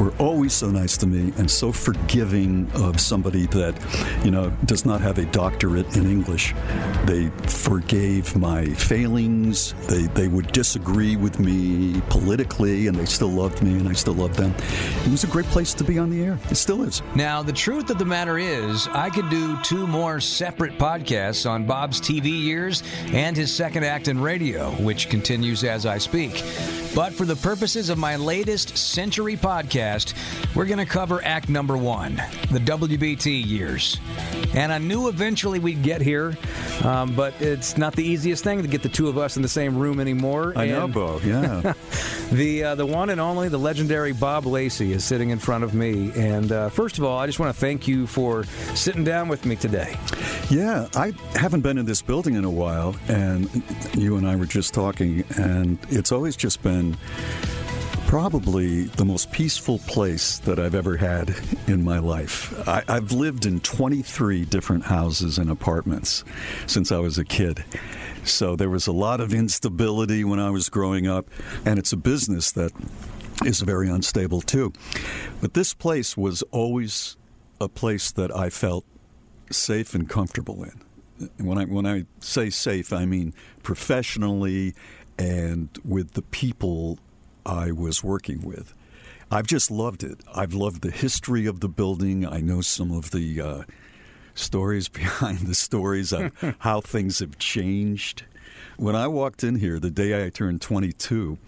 were 0.00 0.14
always 0.18 0.54
so 0.54 0.70
nice 0.70 0.96
to 0.96 1.06
me 1.06 1.34
and 1.36 1.50
so 1.50 1.70
forgiving 1.70 2.66
of 2.76 2.98
somebody 2.98 3.44
that, 3.48 3.76
you 4.24 4.30
know, 4.30 4.48
does 4.64 4.86
not 4.86 5.02
have 5.02 5.18
a 5.18 5.26
doctorate 5.26 5.98
in 5.98 6.06
English. 6.06 6.54
They 7.04 7.28
forgave 7.46 8.34
my 8.36 8.64
failings. 8.64 9.74
They, 9.86 10.04
they 10.04 10.28
would 10.28 10.50
disagree 10.52 11.16
with 11.16 11.38
me 11.38 12.00
politically, 12.08 12.86
and 12.86 12.96
they 12.96 13.04
still 13.04 13.28
loved 13.28 13.62
me, 13.62 13.72
and 13.72 13.86
I 13.86 13.92
still 13.92 14.14
loved 14.14 14.30
them. 14.40 14.54
It 15.04 15.10
was 15.10 15.24
a 15.24 15.28
great 15.28 15.46
place 15.46 15.74
to 15.74 15.84
be 15.84 15.98
on 15.98 16.10
the 16.10 16.22
air. 16.22 16.38
It 16.50 16.56
still 16.56 16.82
is. 16.82 17.02
Now, 17.14 17.42
the 17.42 17.52
truth 17.52 17.90
of 17.90 17.98
the 17.98 18.04
matter 18.04 18.38
is, 18.38 18.88
I 18.88 19.10
could 19.10 19.28
do 19.30 19.56
two 19.62 19.86
more 19.86 20.20
separate 20.20 20.78
podcasts 20.78 21.48
on 21.48 21.66
Bob's 21.66 22.00
TV 22.00 22.26
years 22.26 22.82
and 23.12 23.36
his 23.36 23.54
second 23.54 23.84
act 23.84 24.08
in 24.08 24.20
radio, 24.20 24.70
which 24.72 25.08
continues 25.08 25.64
as 25.64 25.86
I 25.86 25.98
speak. 25.98 26.42
But 26.94 27.12
for 27.12 27.24
the 27.24 27.36
purposes 27.36 27.88
of 27.88 27.98
my 27.98 28.16
latest 28.16 28.76
Century 28.76 29.36
podcast, 29.36 30.14
we're 30.56 30.64
going 30.66 30.78
to 30.78 30.84
cover 30.86 31.22
act 31.24 31.48
number 31.48 31.76
one, 31.76 32.16
the 32.50 32.58
WBT 32.58 33.46
years. 33.46 33.98
And 34.54 34.72
I 34.72 34.78
knew 34.78 35.06
eventually 35.08 35.60
we'd 35.60 35.82
get 35.84 36.00
here, 36.00 36.36
um, 36.82 37.14
but 37.14 37.40
it's 37.40 37.78
not 37.78 37.94
the 37.94 38.02
easiest 38.04 38.42
thing 38.42 38.62
to 38.62 38.68
get 38.68 38.82
the 38.82 38.88
two 38.88 39.08
of 39.08 39.18
us 39.18 39.36
in 39.36 39.42
the 39.42 39.48
same 39.48 39.78
room 39.78 40.00
anymore. 40.00 40.52
I 40.56 40.66
know, 40.66 40.84
And- 40.86 40.94
Bo. 40.94 41.20
Yeah. 41.24 41.74
the 42.32 42.64
uh, 42.64 42.74
the 42.74 42.86
one 42.86 43.10
and 43.10 43.20
only 43.20 43.48
the 43.48 43.58
legendary 43.58 44.12
Bob 44.12 44.46
Lacey 44.46 44.92
is 44.92 45.04
sitting 45.04 45.30
in 45.30 45.38
front 45.38 45.62
of 45.62 45.74
me. 45.74 46.10
And 46.16 46.50
uh, 46.50 46.68
first 46.70 46.98
of 46.98 47.04
all, 47.04 47.18
I 47.18 47.26
just 47.26 47.38
want 47.38 47.54
to 47.54 47.60
thank 47.60 47.86
you 47.86 48.08
for 48.08 48.44
sitting 48.74 49.04
down 49.04 49.28
with 49.28 49.46
me 49.46 49.54
today. 49.54 49.96
Yeah, 50.50 50.88
I 50.96 51.12
haven't 51.36 51.60
been 51.60 51.78
in 51.78 51.86
this 51.86 52.02
building 52.02 52.34
in 52.34 52.44
a 52.44 52.50
while, 52.50 52.96
and 53.06 53.48
you 53.96 54.16
and 54.16 54.26
I 54.26 54.34
were 54.34 54.46
just 54.46 54.74
talking, 54.74 55.22
and 55.36 55.78
it's 55.90 56.10
always 56.10 56.34
just 56.34 56.60
been 56.64 56.79
probably 58.10 58.84
the 58.84 59.04
most 59.04 59.30
peaceful 59.30 59.78
place 59.86 60.38
that 60.40 60.58
I've 60.58 60.74
ever 60.74 60.96
had 60.96 61.32
in 61.68 61.84
my 61.84 62.00
life. 62.00 62.52
I, 62.68 62.82
I've 62.88 63.12
lived 63.12 63.46
in 63.46 63.60
23 63.60 64.44
different 64.46 64.84
houses 64.84 65.38
and 65.38 65.48
apartments 65.48 66.24
since 66.66 66.90
I 66.90 66.98
was 66.98 67.18
a 67.18 67.24
kid. 67.24 67.64
So 68.24 68.56
there 68.56 68.68
was 68.68 68.88
a 68.88 68.92
lot 68.92 69.20
of 69.20 69.32
instability 69.32 70.24
when 70.24 70.40
I 70.40 70.50
was 70.50 70.68
growing 70.68 71.06
up, 71.06 71.28
and 71.64 71.78
it's 71.78 71.92
a 71.92 71.96
business 71.96 72.50
that 72.52 72.72
is 73.44 73.60
very 73.60 73.88
unstable 73.88 74.40
too. 74.40 74.72
But 75.40 75.54
this 75.54 75.72
place 75.72 76.16
was 76.16 76.42
always 76.50 77.16
a 77.60 77.68
place 77.68 78.10
that 78.12 78.34
I 78.34 78.50
felt 78.50 78.84
safe 79.52 79.94
and 79.94 80.08
comfortable 80.08 80.64
in. 80.64 80.80
When 81.38 81.58
I 81.58 81.64
when 81.66 81.86
I 81.86 82.06
say 82.20 82.48
safe, 82.50 82.92
I 82.92 83.04
mean 83.04 83.34
professionally 83.62 84.74
and 85.20 85.68
with 85.84 86.12
the 86.12 86.22
people 86.22 86.98
I 87.44 87.72
was 87.72 88.02
working 88.02 88.40
with. 88.40 88.74
I've 89.30 89.46
just 89.46 89.70
loved 89.70 90.02
it. 90.02 90.20
I've 90.34 90.54
loved 90.54 90.82
the 90.82 90.90
history 90.90 91.46
of 91.46 91.60
the 91.60 91.68
building. 91.68 92.26
I 92.26 92.40
know 92.40 92.62
some 92.62 92.90
of 92.90 93.10
the 93.10 93.40
uh, 93.40 93.62
stories 94.34 94.88
behind 95.02 95.40
the 95.40 95.54
stories 95.54 96.12
of 96.12 96.32
how 96.60 96.80
things 96.80 97.18
have 97.18 97.38
changed. 97.38 98.24
When 98.76 98.96
I 98.96 99.08
walked 99.08 99.44
in 99.44 99.56
here 99.56 99.78
the 99.78 99.90
day 99.90 100.24
I 100.24 100.30
turned 100.30 100.62
22, 100.62 101.38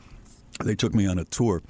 they 0.62 0.74
took 0.74 0.94
me 0.94 1.06
on 1.06 1.18
a 1.18 1.24
tour, 1.24 1.62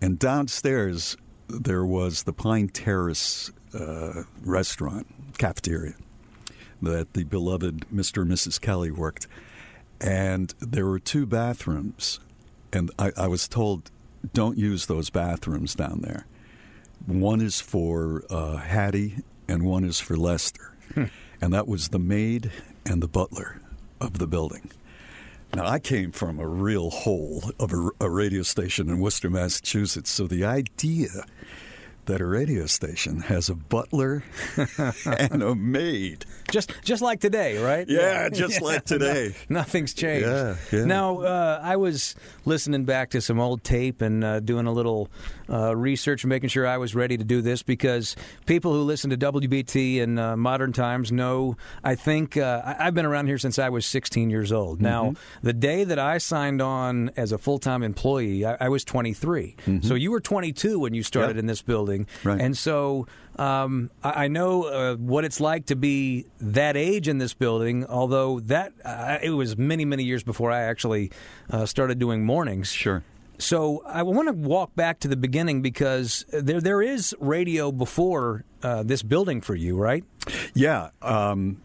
and 0.00 0.18
downstairs 0.18 1.16
there 1.48 1.84
was 1.84 2.22
the 2.22 2.32
Pine 2.32 2.68
Terrace 2.68 3.50
uh, 3.74 4.22
restaurant 4.42 5.08
cafeteria 5.38 5.94
that 6.80 7.14
the 7.14 7.24
beloved 7.24 7.86
Mr. 7.92 8.22
and 8.22 8.30
Mrs. 8.30 8.60
Kelly 8.60 8.90
worked, 8.90 9.26
and 10.02 10.52
there 10.58 10.86
were 10.86 10.98
two 10.98 11.26
bathrooms, 11.26 12.20
and 12.72 12.90
I, 12.98 13.12
I 13.16 13.28
was 13.28 13.46
told, 13.48 13.90
don't 14.34 14.58
use 14.58 14.86
those 14.86 15.10
bathrooms 15.10 15.74
down 15.74 16.00
there. 16.02 16.26
One 17.06 17.40
is 17.40 17.60
for 17.60 18.24
uh, 18.28 18.56
Hattie, 18.56 19.18
and 19.48 19.64
one 19.64 19.84
is 19.84 20.00
for 20.00 20.16
Lester, 20.16 20.74
and 21.40 21.52
that 21.52 21.68
was 21.68 21.88
the 21.88 21.98
maid 21.98 22.50
and 22.84 23.02
the 23.02 23.08
butler 23.08 23.60
of 24.00 24.18
the 24.18 24.26
building. 24.26 24.70
Now, 25.54 25.66
I 25.66 25.78
came 25.78 26.12
from 26.12 26.38
a 26.38 26.48
real 26.48 26.90
hole 26.90 27.50
of 27.60 27.72
a, 27.72 27.90
a 28.00 28.08
radio 28.08 28.42
station 28.42 28.88
in 28.88 29.00
Worcester, 29.00 29.28
Massachusetts, 29.28 30.10
so 30.10 30.26
the 30.26 30.44
idea 30.44 31.24
that 32.06 32.20
a 32.20 32.26
radio 32.26 32.66
station 32.66 33.20
has 33.20 33.48
a 33.48 33.54
butler 33.54 34.24
and 35.06 35.42
a 35.42 35.54
maid. 35.54 36.24
Just 36.50 36.72
just 36.82 37.00
like 37.02 37.20
today, 37.20 37.62
right? 37.62 37.88
Yeah, 37.88 38.28
just 38.28 38.60
like 38.62 38.84
today. 38.84 39.34
Nothing's 39.48 39.94
changed. 39.94 40.26
Yeah, 40.26 40.56
yeah. 40.72 40.84
Now, 40.84 41.20
uh, 41.20 41.60
I 41.62 41.76
was 41.76 42.14
listening 42.44 42.84
back 42.84 43.10
to 43.10 43.20
some 43.20 43.38
old 43.40 43.62
tape 43.64 44.02
and 44.02 44.22
uh, 44.24 44.40
doing 44.40 44.66
a 44.66 44.72
little 44.72 45.08
uh, 45.48 45.74
research 45.76 46.24
and 46.24 46.28
making 46.28 46.48
sure 46.50 46.66
I 46.66 46.76
was 46.78 46.94
ready 46.94 47.16
to 47.16 47.24
do 47.24 47.40
this 47.40 47.62
because 47.62 48.16
people 48.46 48.72
who 48.72 48.82
listen 48.82 49.10
to 49.10 49.16
WBT 49.16 49.96
in 49.98 50.18
uh, 50.18 50.36
modern 50.36 50.72
times 50.72 51.12
know, 51.12 51.56
I 51.84 51.94
think, 51.94 52.36
uh, 52.36 52.74
I've 52.78 52.94
been 52.94 53.06
around 53.06 53.26
here 53.28 53.38
since 53.38 53.58
I 53.58 53.68
was 53.68 53.86
16 53.86 54.28
years 54.30 54.50
old. 54.52 54.80
Now, 54.80 55.02
Mhm. 55.10 55.16
the 55.42 55.52
day 55.52 55.84
that 55.84 55.98
I 55.98 56.18
signed 56.18 56.60
on 56.60 57.10
as 57.16 57.32
a 57.32 57.38
full 57.38 57.58
time 57.58 57.82
employee, 57.82 58.44
I, 58.44 58.56
I 58.66 58.68
was 58.68 58.84
23. 58.84 59.56
Mhm. 59.66 59.84
So 59.84 59.94
you 59.94 60.10
were 60.10 60.20
22 60.20 60.78
when 60.80 60.94
you 60.94 61.02
started 61.02 61.36
Yep. 61.36 61.40
in 61.40 61.46
this 61.46 61.62
building. 61.62 61.91
Right. 62.24 62.40
And 62.40 62.56
so 62.56 63.06
um, 63.36 63.90
I, 64.02 64.24
I 64.24 64.28
know 64.28 64.64
uh, 64.64 64.96
what 64.96 65.24
it's 65.24 65.40
like 65.40 65.66
to 65.66 65.76
be 65.76 66.26
that 66.40 66.76
age 66.76 67.08
in 67.08 67.18
this 67.18 67.34
building, 67.34 67.86
although 67.86 68.40
that 68.40 68.72
uh, 68.84 69.18
it 69.22 69.30
was 69.30 69.56
many, 69.56 69.84
many 69.84 70.04
years 70.04 70.22
before 70.22 70.50
I 70.50 70.62
actually 70.62 71.10
uh, 71.50 71.66
started 71.66 71.98
doing 71.98 72.24
mornings. 72.24 72.68
Sure. 72.68 73.02
So 73.38 73.82
I 73.86 74.02
want 74.04 74.28
to 74.28 74.34
walk 74.34 74.74
back 74.76 75.00
to 75.00 75.08
the 75.08 75.16
beginning 75.16 75.62
because 75.62 76.24
there 76.30 76.60
there 76.60 76.80
is 76.80 77.14
radio 77.18 77.72
before 77.72 78.44
uh, 78.62 78.84
this 78.84 79.02
building 79.02 79.40
for 79.40 79.56
you, 79.56 79.76
right? 79.76 80.04
Yeah. 80.54 80.90
Um, 81.00 81.60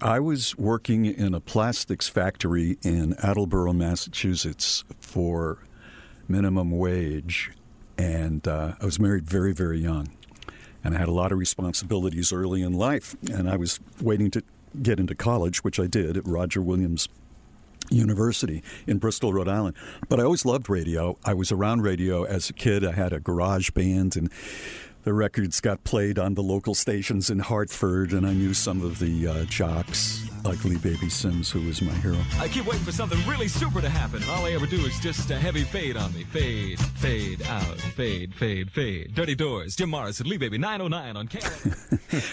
I 0.00 0.18
was 0.18 0.56
working 0.56 1.04
in 1.04 1.34
a 1.34 1.40
plastics 1.40 2.08
factory 2.08 2.78
in 2.82 3.14
Attleboro, 3.22 3.74
Massachusetts 3.74 4.82
for 4.98 5.58
minimum 6.26 6.70
wage. 6.70 7.50
And 8.00 8.48
uh, 8.48 8.72
I 8.80 8.84
was 8.86 8.98
married 8.98 9.26
very, 9.26 9.52
very 9.52 9.78
young. 9.78 10.08
And 10.82 10.94
I 10.94 10.98
had 10.98 11.08
a 11.08 11.12
lot 11.12 11.32
of 11.32 11.38
responsibilities 11.38 12.32
early 12.32 12.62
in 12.62 12.72
life. 12.72 13.14
And 13.30 13.48
I 13.50 13.56
was 13.56 13.78
waiting 14.00 14.30
to 14.30 14.42
get 14.82 14.98
into 14.98 15.14
college, 15.14 15.62
which 15.62 15.78
I 15.78 15.86
did 15.86 16.16
at 16.16 16.26
Roger 16.26 16.62
Williams 16.62 17.08
University 17.90 18.62
in 18.86 18.96
Bristol, 18.96 19.34
Rhode 19.34 19.48
Island. 19.48 19.76
But 20.08 20.18
I 20.18 20.22
always 20.22 20.46
loved 20.46 20.70
radio. 20.70 21.18
I 21.24 21.34
was 21.34 21.52
around 21.52 21.82
radio 21.82 22.24
as 22.24 22.48
a 22.48 22.54
kid. 22.54 22.86
I 22.86 22.92
had 22.92 23.12
a 23.12 23.20
garage 23.20 23.70
band, 23.70 24.16
and 24.16 24.30
the 25.02 25.12
records 25.12 25.60
got 25.60 25.84
played 25.84 26.18
on 26.18 26.34
the 26.34 26.42
local 26.42 26.74
stations 26.74 27.28
in 27.28 27.40
Hartford, 27.40 28.12
and 28.12 28.26
I 28.26 28.32
knew 28.32 28.54
some 28.54 28.82
of 28.82 28.98
the 28.98 29.26
uh, 29.26 29.44
jocks, 29.44 30.29
like 30.44 30.64
Lee 30.64 30.78
Baby 30.78 31.08
Simms, 31.08 31.50
who 31.50 31.60
was 31.62 31.82
my 31.82 31.92
hero. 31.94 32.16
I 32.38 32.48
keep 32.48 32.66
waiting 32.66 32.84
for 32.84 32.92
something 32.92 33.18
really 33.28 33.48
super 33.48 33.80
to 33.80 33.88
happen. 33.88 34.22
All 34.30 34.46
I 34.46 34.52
ever 34.52 34.66
do 34.66 34.76
is 34.86 34.98
just 35.00 35.30
a 35.30 35.36
heavy 35.36 35.64
fade 35.64 35.96
on 35.96 36.12
me. 36.14 36.24
Fade, 36.24 36.78
fade 36.78 37.42
out, 37.42 37.78
fade, 37.78 38.34
fade, 38.34 38.70
fade. 38.70 39.14
Dirty 39.14 39.34
Doors, 39.34 39.76
Jim 39.76 39.90
Morrison, 39.90 40.28
Lee 40.28 40.38
Baby, 40.38 40.58
909 40.58 41.16
on 41.16 41.28
K. 41.28 41.40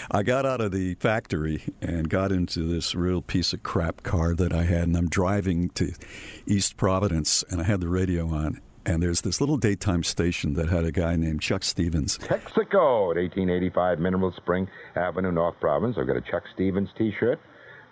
I 0.10 0.22
got 0.22 0.46
out 0.46 0.60
of 0.60 0.72
the 0.72 0.94
factory 0.94 1.62
and 1.80 2.08
got 2.08 2.32
into 2.32 2.62
this 2.62 2.94
real 2.94 3.22
piece 3.22 3.52
of 3.52 3.62
crap 3.62 4.02
car 4.02 4.34
that 4.34 4.52
I 4.52 4.64
had, 4.64 4.84
and 4.84 4.96
I'm 4.96 5.08
driving 5.08 5.70
to 5.70 5.92
East 6.46 6.76
Providence, 6.76 7.44
and 7.50 7.60
I 7.60 7.64
had 7.64 7.80
the 7.80 7.88
radio 7.88 8.28
on. 8.28 8.60
And 8.86 9.02
there's 9.02 9.20
this 9.20 9.38
little 9.38 9.58
daytime 9.58 10.02
station 10.02 10.54
that 10.54 10.70
had 10.70 10.84
a 10.84 10.92
guy 10.92 11.14
named 11.16 11.42
Chuck 11.42 11.62
Stevens. 11.62 12.16
Texaco 12.18 13.10
at 13.10 13.20
1885 13.20 13.98
Mineral 13.98 14.32
Spring 14.32 14.66
Avenue, 14.96 15.30
North 15.30 15.60
Providence. 15.60 15.98
I've 15.98 16.06
got 16.06 16.16
a 16.16 16.22
Chuck 16.22 16.44
Stevens 16.54 16.88
T-shirt 16.96 17.38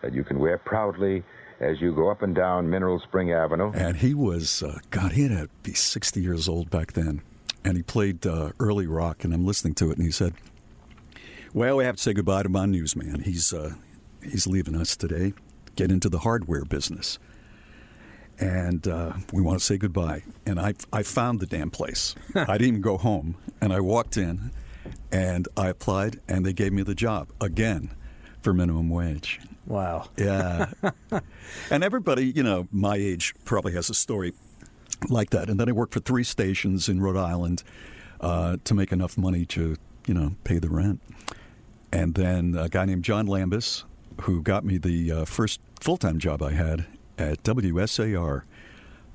that 0.03 0.15
you 0.15 0.25
can 0.25 0.39
wear 0.39 0.59
proudly 0.59 1.23
as 1.61 1.81
you 1.81 1.95
go 1.95 2.11
up 2.11 2.23
and 2.23 2.35
down 2.35 2.69
Mineral 2.69 3.01
Spring 3.01 3.33
Avenue. 3.33 3.73
And 3.75 3.97
he 3.97 4.15
was, 4.15 4.63
uh, 4.63 4.79
God, 4.91 5.13
he 5.13 5.23
had 5.23 5.31
to 5.31 5.49
be 5.63 5.75
60 5.75 6.21
years 6.21 6.49
old 6.49 6.71
back 6.71 6.93
then. 6.93 7.23
And 7.65 7.77
he 7.77 7.83
played 7.83 8.27
uh, 8.27 8.53
early 8.61 8.87
rock, 8.87 9.25
and 9.25 9.35
I'm 9.35 9.45
listening 9.45 9.75
to 9.75 9.91
it, 9.91 9.97
and 9.97 10.05
he 10.05 10.13
said, 10.13 10.35
Well, 11.53 11.79
we 11.79 11.85
have 11.85 11.97
to 11.97 12.03
say 12.03 12.13
goodbye 12.13 12.45
to 12.45 12.49
my 12.49 12.67
newsman. 12.67 13.23
He's, 13.23 13.53
uh, 13.53 13.75
he's 14.23 14.47
leaving 14.47 14.77
us 14.77 14.97
today, 14.97 15.33
get 15.75 15.91
into 15.91 16.09
the 16.09 16.21
hardware 16.21 16.65
business. 16.65 17.19
And 18.39 18.87
uh, 18.87 19.15
we 19.33 19.41
want 19.43 19.59
to 19.59 19.65
say 19.65 19.79
goodbye. 19.79 20.23
And 20.45 20.61
I, 20.61 20.75
I 20.93 21.03
found 21.03 21.41
the 21.41 21.47
damn 21.47 21.71
place. 21.71 22.15
I 22.35 22.59
didn't 22.59 22.69
even 22.69 22.81
go 22.83 22.99
home. 22.99 23.37
And 23.61 23.73
I 23.73 23.81
walked 23.81 24.17
in, 24.17 24.53
and 25.11 25.49
I 25.57 25.69
applied, 25.69 26.21
and 26.29 26.45
they 26.45 26.53
gave 26.53 26.73
me 26.73 26.83
the 26.83 26.95
job 26.95 27.33
again 27.41 27.95
for 28.43 28.53
minimum 28.53 28.91
wage. 28.91 29.41
Wow. 29.67 30.09
Yeah. 30.17 30.71
and 31.71 31.83
everybody, 31.85 32.27
you 32.27 32.43
know, 32.43 32.69
my 32.71 32.97
age 32.97 33.35
probably 33.45 33.73
has 33.73 33.91
a 33.91 33.95
story 33.95 34.33
like 35.09 35.31
that. 35.31 35.49
And 35.51 35.59
then 35.61 35.69
I 35.69 35.73
worked 35.73 35.93
for 35.95 36.01
three 36.01 36.25
stations 36.25 36.89
in 36.89 37.01
Rhode 37.01 37.17
Island. 37.17 37.63
uh, 38.21 38.57
to 38.65 38.73
make 38.75 38.93
enough 38.93 39.19
money 39.19 39.45
to, 39.45 39.77
you 40.07 40.15
know, 40.15 40.35
pay 40.45 40.59
the 40.59 40.71
rent. 40.71 41.01
And 41.93 42.15
then 42.15 42.55
a 42.59 42.69
guy 42.69 42.87
named 42.87 43.05
John 43.05 43.27
Lambis, 43.27 43.85
who 44.23 44.43
got 44.43 44.65
me 44.65 44.79
the 44.79 45.13
uh, 45.13 45.25
first 45.27 45.61
full 45.81 45.99
time 45.99 46.19
job 46.19 46.43
I 46.43 46.53
had 46.53 46.87
at 47.19 47.43
WSAR. 47.43 48.43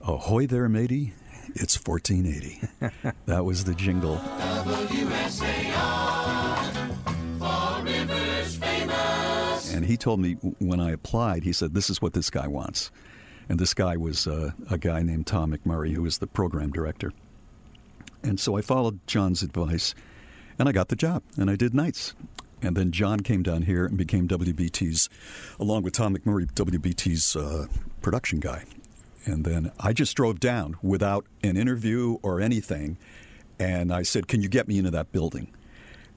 Ahoy 0.01 0.45
there, 0.47 0.69
matey. 0.69 1.13
It's 1.55 1.75
1480. 1.83 3.11
that 3.25 3.43
was 3.43 3.63
the 3.63 3.73
jingle. 3.73 4.21
And 9.81 9.89
he 9.89 9.97
told 9.97 10.19
me 10.19 10.33
when 10.59 10.79
I 10.79 10.91
applied, 10.91 11.43
he 11.43 11.51
said, 11.51 11.73
This 11.73 11.89
is 11.89 12.03
what 12.03 12.13
this 12.13 12.29
guy 12.29 12.45
wants. 12.45 12.91
And 13.49 13.59
this 13.59 13.73
guy 13.73 13.97
was 13.97 14.27
uh, 14.27 14.51
a 14.69 14.77
guy 14.77 15.01
named 15.01 15.25
Tom 15.25 15.51
McMurray, 15.51 15.95
who 15.95 16.03
was 16.03 16.19
the 16.19 16.27
program 16.27 16.69
director. 16.69 17.13
And 18.21 18.39
so 18.39 18.55
I 18.55 18.61
followed 18.61 18.99
John's 19.07 19.41
advice, 19.41 19.95
and 20.59 20.69
I 20.69 20.71
got 20.71 20.89
the 20.89 20.95
job, 20.95 21.23
and 21.35 21.49
I 21.49 21.55
did 21.55 21.73
nights. 21.73 22.13
And 22.61 22.77
then 22.77 22.91
John 22.91 23.21
came 23.21 23.41
down 23.41 23.63
here 23.63 23.87
and 23.87 23.97
became 23.97 24.27
WBT's, 24.27 25.09
along 25.59 25.81
with 25.81 25.93
Tom 25.93 26.15
McMurray, 26.15 26.45
WBT's 26.53 27.35
uh, 27.35 27.65
production 28.03 28.39
guy. 28.39 28.65
And 29.25 29.45
then 29.45 29.71
I 29.79 29.93
just 29.93 30.15
drove 30.15 30.39
down 30.39 30.77
without 30.83 31.25
an 31.41 31.57
interview 31.57 32.19
or 32.21 32.39
anything. 32.39 32.99
And 33.57 33.91
I 33.91 34.03
said, 34.03 34.27
Can 34.27 34.43
you 34.43 34.47
get 34.47 34.67
me 34.67 34.77
into 34.77 34.91
that 34.91 35.11
building? 35.11 35.51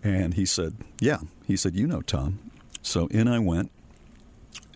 And 0.03 0.35
he 0.35 0.45
said, 0.45 0.77
Yeah. 1.01 1.21
He 1.47 1.57
said, 1.57 1.75
You 1.75 1.87
know, 1.87 2.03
Tom. 2.03 2.51
So 2.85 3.07
in 3.09 3.27
I 3.27 3.39
went, 3.41 3.73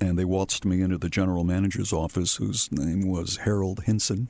and 0.01 0.19
they 0.19 0.25
waltzed 0.25 0.65
me 0.65 0.81
into 0.83 0.99
the 0.99 1.09
general 1.11 1.45
manager's 1.45 1.93
office, 1.93 2.37
whose 2.37 2.73
name 2.73 3.07
was 3.07 3.37
Harold 3.37 3.85
Hinson. 3.85 4.29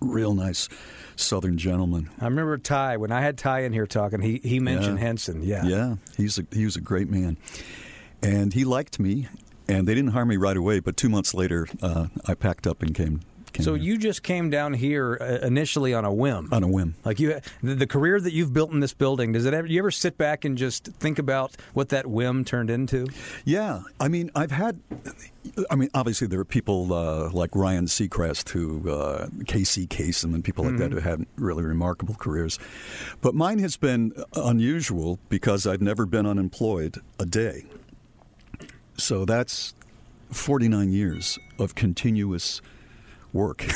Real 0.00 0.34
nice 0.34 0.68
Southern 1.14 1.56
gentleman. 1.58 2.10
I 2.20 2.24
remember 2.24 2.58
Ty 2.58 2.96
when 2.96 3.12
I 3.12 3.20
had 3.20 3.38
Ty 3.38 3.60
in 3.60 3.72
here 3.72 3.86
talking. 3.86 4.20
He 4.20 4.40
he 4.42 4.58
mentioned 4.58 4.98
Yeah. 4.98 5.04
Henson. 5.04 5.42
Yeah. 5.42 5.64
Yeah, 5.64 5.94
he's 6.16 6.38
a, 6.38 6.46
he 6.50 6.64
was 6.64 6.76
a 6.76 6.80
great 6.80 7.08
man, 7.08 7.36
and 8.22 8.52
he 8.52 8.64
liked 8.64 8.98
me. 8.98 9.28
And 9.68 9.88
they 9.88 9.94
didn't 9.94 10.10
hire 10.10 10.26
me 10.26 10.36
right 10.36 10.56
away, 10.58 10.80
but 10.80 10.94
two 10.96 11.08
months 11.08 11.32
later, 11.32 11.66
uh, 11.80 12.08
I 12.26 12.34
packed 12.34 12.66
up 12.66 12.82
and 12.82 12.94
came. 12.94 13.20
Came 13.54 13.64
So 13.64 13.74
here. 13.74 13.82
you 13.84 13.98
just 13.98 14.22
came 14.22 14.50
down 14.50 14.74
here 14.74 15.16
uh, 15.18 15.46
initially 15.46 15.94
on 15.94 16.04
a 16.04 16.12
whim. 16.12 16.48
on 16.52 16.62
a 16.62 16.68
whim. 16.68 16.94
Like 17.04 17.18
you, 17.18 17.40
the, 17.62 17.86
career 17.86 18.20
that 18.20 18.32
you've 18.34 18.52
built 18.52 18.70
in 18.72 18.80
this 18.80 18.92
building. 18.92 19.32
Does 19.32 19.46
it 19.46 19.54
ever? 19.54 19.66
You 19.66 19.78
ever 19.78 19.90
sit 19.90 20.18
back 20.18 20.44
and 20.44 20.58
just 20.58 20.84
think 20.98 21.18
about 21.18 21.56
what 21.72 21.88
that 21.88 22.06
whim 22.06 22.44
turned 22.44 22.68
into? 22.68 23.06
Yeah, 23.46 23.80
I 23.98 24.08
mean, 24.08 24.30
I've 24.34 24.50
had. 24.50 24.80
I 25.70 25.76
mean, 25.76 25.88
obviously, 25.94 26.26
there 26.26 26.40
are 26.40 26.44
people 26.44 26.92
uh, 26.92 27.30
like 27.30 27.54
Ryan 27.54 27.86
Seacrest, 27.86 28.48
who 28.50 28.90
uh, 28.90 29.28
Casey 29.46 29.86
Kasem, 29.86 30.34
and 30.34 30.44
people 30.44 30.64
like 30.64 30.76
that 30.78 30.90
Mhm. 30.90 30.94
who 30.94 31.00
had 31.00 31.26
really 31.36 31.62
remarkable 31.64 32.14
careers. 32.14 32.58
But 33.22 33.34
mine 33.34 33.58
has 33.60 33.76
been 33.76 34.12
unusual 34.34 35.18
because 35.28 35.66
I've 35.66 35.80
never 35.82 36.04
been 36.06 36.26
unemployed 36.26 36.98
a 37.18 37.24
day. 37.26 37.64
So 38.96 39.24
that's 39.24 39.74
49 40.30 40.90
years 40.90 41.38
of 41.58 41.74
continuous 41.74 42.60
work. 43.34 43.66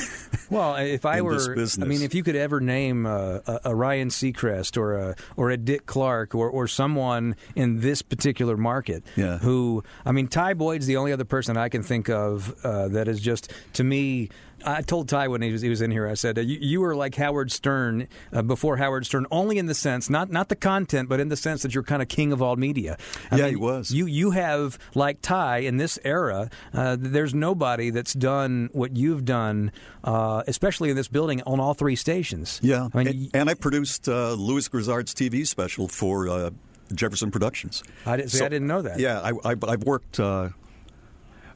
Well, 0.50 0.76
if 0.76 1.04
I 1.04 1.20
were, 1.20 1.38
I 1.78 1.84
mean, 1.84 2.00
if 2.00 2.14
you 2.14 2.22
could 2.22 2.34
ever 2.34 2.58
name 2.58 3.04
uh, 3.04 3.40
a, 3.46 3.60
a 3.66 3.74
Ryan 3.74 4.08
Seacrest 4.08 4.78
or 4.78 4.94
a 4.94 5.14
or 5.36 5.50
a 5.50 5.58
Dick 5.58 5.84
Clark 5.84 6.34
or, 6.34 6.48
or 6.48 6.66
someone 6.66 7.36
in 7.54 7.80
this 7.80 8.00
particular 8.00 8.56
market, 8.56 9.04
Yeah. 9.14 9.36
who 9.38 9.84
I 10.06 10.12
mean, 10.12 10.26
Ty 10.26 10.54
Boyd's 10.54 10.86
the 10.86 10.96
only 10.96 11.12
other 11.12 11.26
person 11.26 11.58
I 11.58 11.68
can 11.68 11.82
think 11.82 12.08
of 12.08 12.54
uh, 12.64 12.88
that 12.88 13.08
is 13.08 13.20
just 13.20 13.52
to 13.74 13.84
me. 13.84 14.30
I 14.64 14.82
told 14.82 15.08
Ty 15.08 15.28
when 15.28 15.42
he 15.42 15.52
was 15.52 15.62
he 15.62 15.68
was 15.68 15.80
in 15.80 15.90
here. 15.90 16.06
I 16.08 16.14
said 16.14 16.38
uh, 16.38 16.42
you, 16.42 16.58
you 16.60 16.80
were 16.80 16.94
like 16.96 17.14
Howard 17.16 17.50
Stern 17.52 18.08
uh, 18.32 18.42
before 18.42 18.76
Howard 18.76 19.06
Stern, 19.06 19.26
only 19.30 19.58
in 19.58 19.66
the 19.66 19.74
sense 19.74 20.10
not 20.10 20.30
not 20.30 20.48
the 20.48 20.56
content, 20.56 21.08
but 21.08 21.20
in 21.20 21.28
the 21.28 21.36
sense 21.36 21.62
that 21.62 21.74
you're 21.74 21.84
kind 21.84 22.02
of 22.02 22.08
king 22.08 22.32
of 22.32 22.42
all 22.42 22.56
media. 22.56 22.96
I 23.30 23.36
Yeah, 23.36 23.42
mean, 23.44 23.50
he 23.52 23.56
was. 23.56 23.90
You 23.90 24.06
you 24.06 24.30
have 24.32 24.78
like 24.94 25.22
Ty 25.22 25.58
in 25.58 25.76
this 25.76 25.98
era. 26.04 26.50
Uh, 26.74 26.96
there's 26.98 27.34
nobody 27.34 27.90
that's 27.90 28.12
done 28.14 28.68
what 28.72 28.96
you've 28.96 29.24
done, 29.24 29.70
uh, 30.04 30.42
especially 30.46 30.90
in 30.90 30.96
this 30.96 31.08
building 31.08 31.42
on 31.46 31.60
all 31.60 31.74
three 31.74 31.96
stations. 31.96 32.60
Yeah, 32.62 32.88
I 32.92 32.96
mean, 32.98 33.06
and, 33.08 33.30
and 33.34 33.50
I 33.50 33.54
produced 33.54 34.08
uh, 34.08 34.32
Lewis 34.32 34.68
Grizzard's 34.68 35.14
TV 35.14 35.46
special 35.46 35.88
for 35.88 36.28
uh, 36.28 36.50
Jefferson 36.94 37.30
Productions. 37.30 37.82
I 38.06 38.16
didn't- 38.16 38.30
see, 38.30 38.44
I 38.44 38.48
didn't 38.48 38.68
know 38.68 38.82
that. 38.82 38.98
Yeah, 38.98 39.20
I, 39.20 39.52
I, 39.52 39.54
I've 39.66 39.84
worked. 39.84 40.18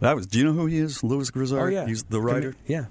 That 0.02 0.16
was. 0.16 0.26
Do 0.26 0.38
you 0.38 0.44
know 0.44 0.52
who 0.52 0.66
he 0.66 0.78
is? 0.78 1.02
Lewis 1.02 1.30
Grizzard. 1.30 1.60
Oh, 1.60 1.66
yeah. 1.66 1.86
he's 1.86 2.02
the 2.04 2.20
writer. 2.20 2.54
yeah. 2.66 2.86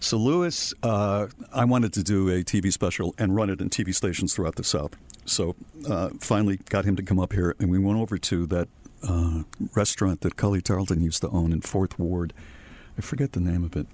So 0.00 0.18
Lewis, 0.18 0.74
uh, 0.82 1.28
I 1.52 1.64
wanted 1.64 1.92
to 1.94 2.02
do 2.02 2.28
a 2.28 2.44
TV 2.44 2.72
special 2.72 3.14
and 3.16 3.34
run 3.34 3.48
it 3.48 3.60
in 3.60 3.70
TV 3.70 3.94
stations 3.94 4.34
throughout 4.34 4.56
the 4.56 4.64
South. 4.64 4.96
So 5.24 5.56
uh, 5.88 6.10
finally 6.20 6.58
got 6.68 6.84
him 6.84 6.94
to 6.96 7.02
come 7.02 7.18
up 7.18 7.32
here, 7.32 7.56
and 7.58 7.70
we 7.70 7.78
went 7.78 7.98
over 7.98 8.18
to 8.18 8.46
that 8.46 8.68
uh, 9.02 9.42
restaurant 9.74 10.20
that 10.20 10.36
Cullie 10.36 10.62
Tarleton 10.62 11.00
used 11.00 11.22
to 11.22 11.28
own 11.30 11.52
in 11.52 11.60
Fourth 11.62 11.98
Ward. 11.98 12.32
I 12.98 13.00
forget 13.00 13.32
the 13.32 13.40
name 13.40 13.64
of 13.64 13.76
it. 13.76 13.86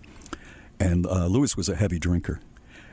And 0.80 1.06
uh, 1.06 1.26
Lewis 1.26 1.56
was 1.56 1.68
a 1.68 1.76
heavy 1.76 1.98
drinker. 1.98 2.40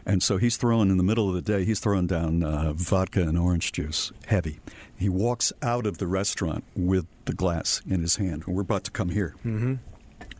And 0.08 0.24
so 0.24 0.38
he's 0.38 0.56
throwing 0.56 0.90
in 0.90 0.96
the 0.96 1.04
middle 1.04 1.28
of 1.28 1.36
the 1.36 1.42
day, 1.42 1.66
he's 1.66 1.82
throwing 1.82 2.08
down 2.08 2.42
uh, 2.42 2.72
vodka 2.74 3.22
and 3.22 3.38
orange 3.38 3.74
juice, 3.74 4.14
heavy. 4.26 4.62
He 4.98 5.10
walks 5.10 5.52
out 5.62 5.86
of 5.86 5.98
the 5.98 6.08
restaurant 6.08 6.64
with 6.78 7.06
the 7.26 7.34
glass 7.34 7.82
in 7.86 8.00
his 8.00 8.16
hand. 8.16 8.46
And 8.48 8.56
we're 8.56 8.62
about 8.62 8.86
to 8.86 8.92
come 8.92 9.10
here. 9.10 9.36
Mm-hmm. 9.46 9.76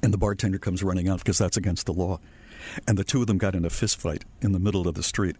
And 0.02 0.14
the 0.14 0.18
bartender 0.18 0.58
comes 0.58 0.84
running 0.84 1.10
out 1.10 1.20
because 1.20 1.38
that's 1.38 1.58
against 1.58 1.86
the 1.86 1.92
law. 1.92 2.22
And 2.88 2.98
the 2.98 3.04
two 3.04 3.20
of 3.20 3.28
them 3.28 3.38
got 3.38 3.56
in 3.56 3.66
a 3.66 3.70
fist 3.70 4.00
fight 4.00 4.24
in 4.42 4.54
the 4.54 4.60
middle 4.60 4.88
of 4.88 4.96
the 4.96 5.04
street. 5.04 5.36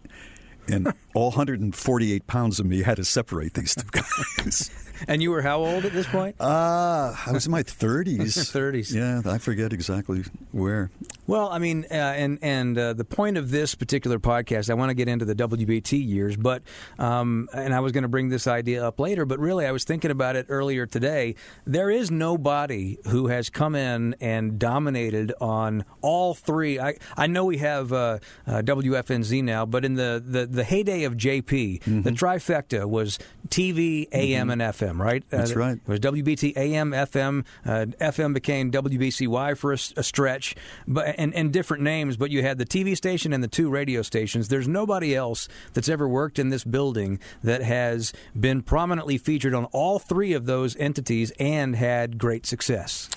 And 0.70 0.92
all 1.14 1.30
148 1.30 2.26
pounds 2.26 2.60
of 2.60 2.66
me 2.66 2.82
had 2.82 2.98
to 2.98 3.06
separate 3.06 3.54
these 3.54 3.74
two 3.74 3.88
guys. 3.90 4.70
And 5.08 5.22
you 5.22 5.30
were 5.30 5.42
how 5.42 5.60
old 5.60 5.84
at 5.84 5.92
this 5.92 6.06
point? 6.06 6.36
Uh, 6.40 7.14
I 7.26 7.32
was 7.32 7.46
in 7.46 7.52
my 7.52 7.62
30s. 7.62 8.18
30s. 8.52 8.88
Yeah, 8.98 9.20
I 9.30 9.38
forget 9.38 9.72
exactly 9.72 10.24
where. 10.50 10.90
Well, 11.26 11.50
I 11.50 11.58
mean, 11.58 11.84
uh, 11.90 11.94
and 11.94 12.38
and 12.42 12.76
uh, 12.76 12.94
the 12.94 13.04
point 13.04 13.36
of 13.36 13.50
this 13.50 13.74
particular 13.74 14.18
podcast, 14.18 14.70
I 14.70 14.74
want 14.74 14.90
to 14.90 14.94
get 14.94 15.08
into 15.08 15.24
the 15.24 15.34
WBT 15.34 16.04
years, 16.04 16.36
but 16.36 16.62
um, 16.98 17.48
and 17.52 17.74
I 17.74 17.80
was 17.80 17.92
going 17.92 18.02
to 18.02 18.08
bring 18.08 18.28
this 18.30 18.46
idea 18.46 18.84
up 18.84 18.98
later, 18.98 19.24
but 19.26 19.38
really, 19.38 19.66
I 19.66 19.72
was 19.72 19.84
thinking 19.84 20.10
about 20.10 20.36
it 20.36 20.46
earlier 20.48 20.86
today. 20.86 21.34
There 21.66 21.90
is 21.90 22.10
nobody 22.10 22.98
who 23.08 23.28
has 23.28 23.50
come 23.50 23.74
in 23.74 24.16
and 24.20 24.58
dominated 24.58 25.32
on 25.40 25.84
all 26.00 26.34
three. 26.34 26.80
I 26.80 26.94
I 27.16 27.26
know 27.26 27.44
we 27.44 27.58
have 27.58 27.92
uh, 27.92 28.18
uh, 28.46 28.62
WFNZ 28.62 29.44
now, 29.44 29.66
but 29.66 29.84
in 29.84 29.94
the 29.94 30.22
the, 30.24 30.46
the 30.46 30.64
heyday 30.64 31.04
of 31.04 31.14
JP, 31.14 32.02
the 32.04 32.10
trifecta 32.10 32.86
was 32.86 33.18
TV, 33.48 34.08
AM, 34.12 34.50
and 34.50 34.62
FM. 34.62 34.87
Right? 34.96 35.22
That's 35.28 35.52
Uh, 35.52 35.58
right. 35.58 35.76
it 35.76 35.86
was 35.88 36.00
WBT 36.00 36.56
AM, 36.56 36.92
FM. 36.92 37.44
Uh, 37.66 37.86
FM 38.00 38.32
became 38.32 38.70
WBCY 38.70 39.56
for 39.58 39.72
a 39.72 39.78
stretch, 39.78 40.54
but 40.86 41.14
and, 41.18 41.34
and 41.34 41.52
different 41.52 41.82
names. 41.82 42.16
But 42.16 42.30
you 42.30 42.42
had 42.42 42.56
the 42.58 42.64
TV 42.64 42.96
station 42.96 43.32
and 43.32 43.42
the 43.44 43.48
two 43.48 43.68
radio 43.68 44.00
stations. 44.02 44.48
There's 44.48 44.68
nobody 44.68 45.14
else 45.14 45.48
that's 45.74 45.88
ever 45.88 46.08
worked 46.08 46.38
in 46.38 46.48
this 46.48 46.64
building 46.64 47.18
that 47.42 47.62
has 47.62 48.12
been 48.38 48.62
prominently 48.62 49.18
featured 49.18 49.52
on 49.54 49.64
all 49.66 49.98
three 49.98 50.32
of 50.32 50.46
those 50.46 50.76
entities 50.76 51.32
and 51.38 51.76
had 51.76 52.16
great 52.18 52.46
success. 52.46 53.10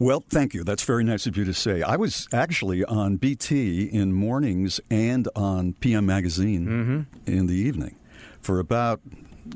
Well, 0.00 0.24
thank 0.28 0.54
you. 0.54 0.64
That's 0.64 0.82
very 0.82 1.04
nice 1.04 1.24
of 1.28 1.36
you 1.36 1.44
to 1.44 1.54
say. 1.54 1.80
I 1.80 1.94
was 1.94 2.26
actually 2.32 2.84
on 2.84 3.16
BT 3.16 3.84
in 3.84 4.12
mornings 4.12 4.80
and 4.90 5.28
on 5.36 5.74
PM 5.74 6.04
Magazine 6.04 7.06
in 7.26 7.46
the 7.46 7.54
evening 7.54 7.94
for 8.40 8.58
about 8.58 9.00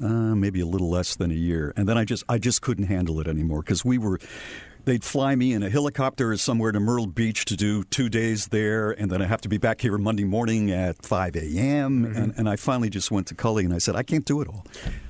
uh, 0.03 0.35
maybe 0.35 0.61
a 0.61 0.67
little 0.67 0.91
less 0.91 1.17
than 1.17 1.31
a 1.31 1.35
year, 1.35 1.73
and 1.77 1.89
then 1.89 1.99
I 1.99 2.05
just 2.05 2.25
I 2.29 2.39
just 2.39 2.63
couldn't 2.63 2.87
handle 2.87 3.21
it 3.21 3.27
anymore 3.27 3.63
because 3.63 3.85
we 3.85 3.99
were. 3.99 4.19
They'd 4.89 5.05
fly 5.05 5.35
me 5.35 5.53
in 5.53 5.63
a 5.63 5.69
helicopter 5.69 6.35
somewhere 6.39 6.73
to 6.73 6.81
Myrtle 6.81 7.07
Beach 7.07 7.45
to 7.45 7.57
do 7.59 7.85
two 7.85 8.09
days 8.09 8.47
there, 8.47 8.91
and 8.91 9.11
then 9.11 9.21
I 9.21 9.27
have 9.27 9.43
to 9.43 9.49
be 9.51 9.59
back 9.59 9.83
here 9.83 9.99
Monday 9.99 10.25
morning 10.25 10.71
at 10.71 11.05
5 11.05 11.37
a.m. 11.37 12.07
And, 12.07 12.33
and 12.39 12.49
I 12.49 12.57
finally 12.57 12.89
just 12.89 13.11
went 13.11 13.27
to 13.27 13.35
Cullie 13.35 13.67
and 13.67 13.75
I 13.75 13.79
said, 13.79 13.97
I 13.97 14.03
can't 14.03 14.25
do 14.25 14.41
it 14.41 14.49
all. 14.49 14.65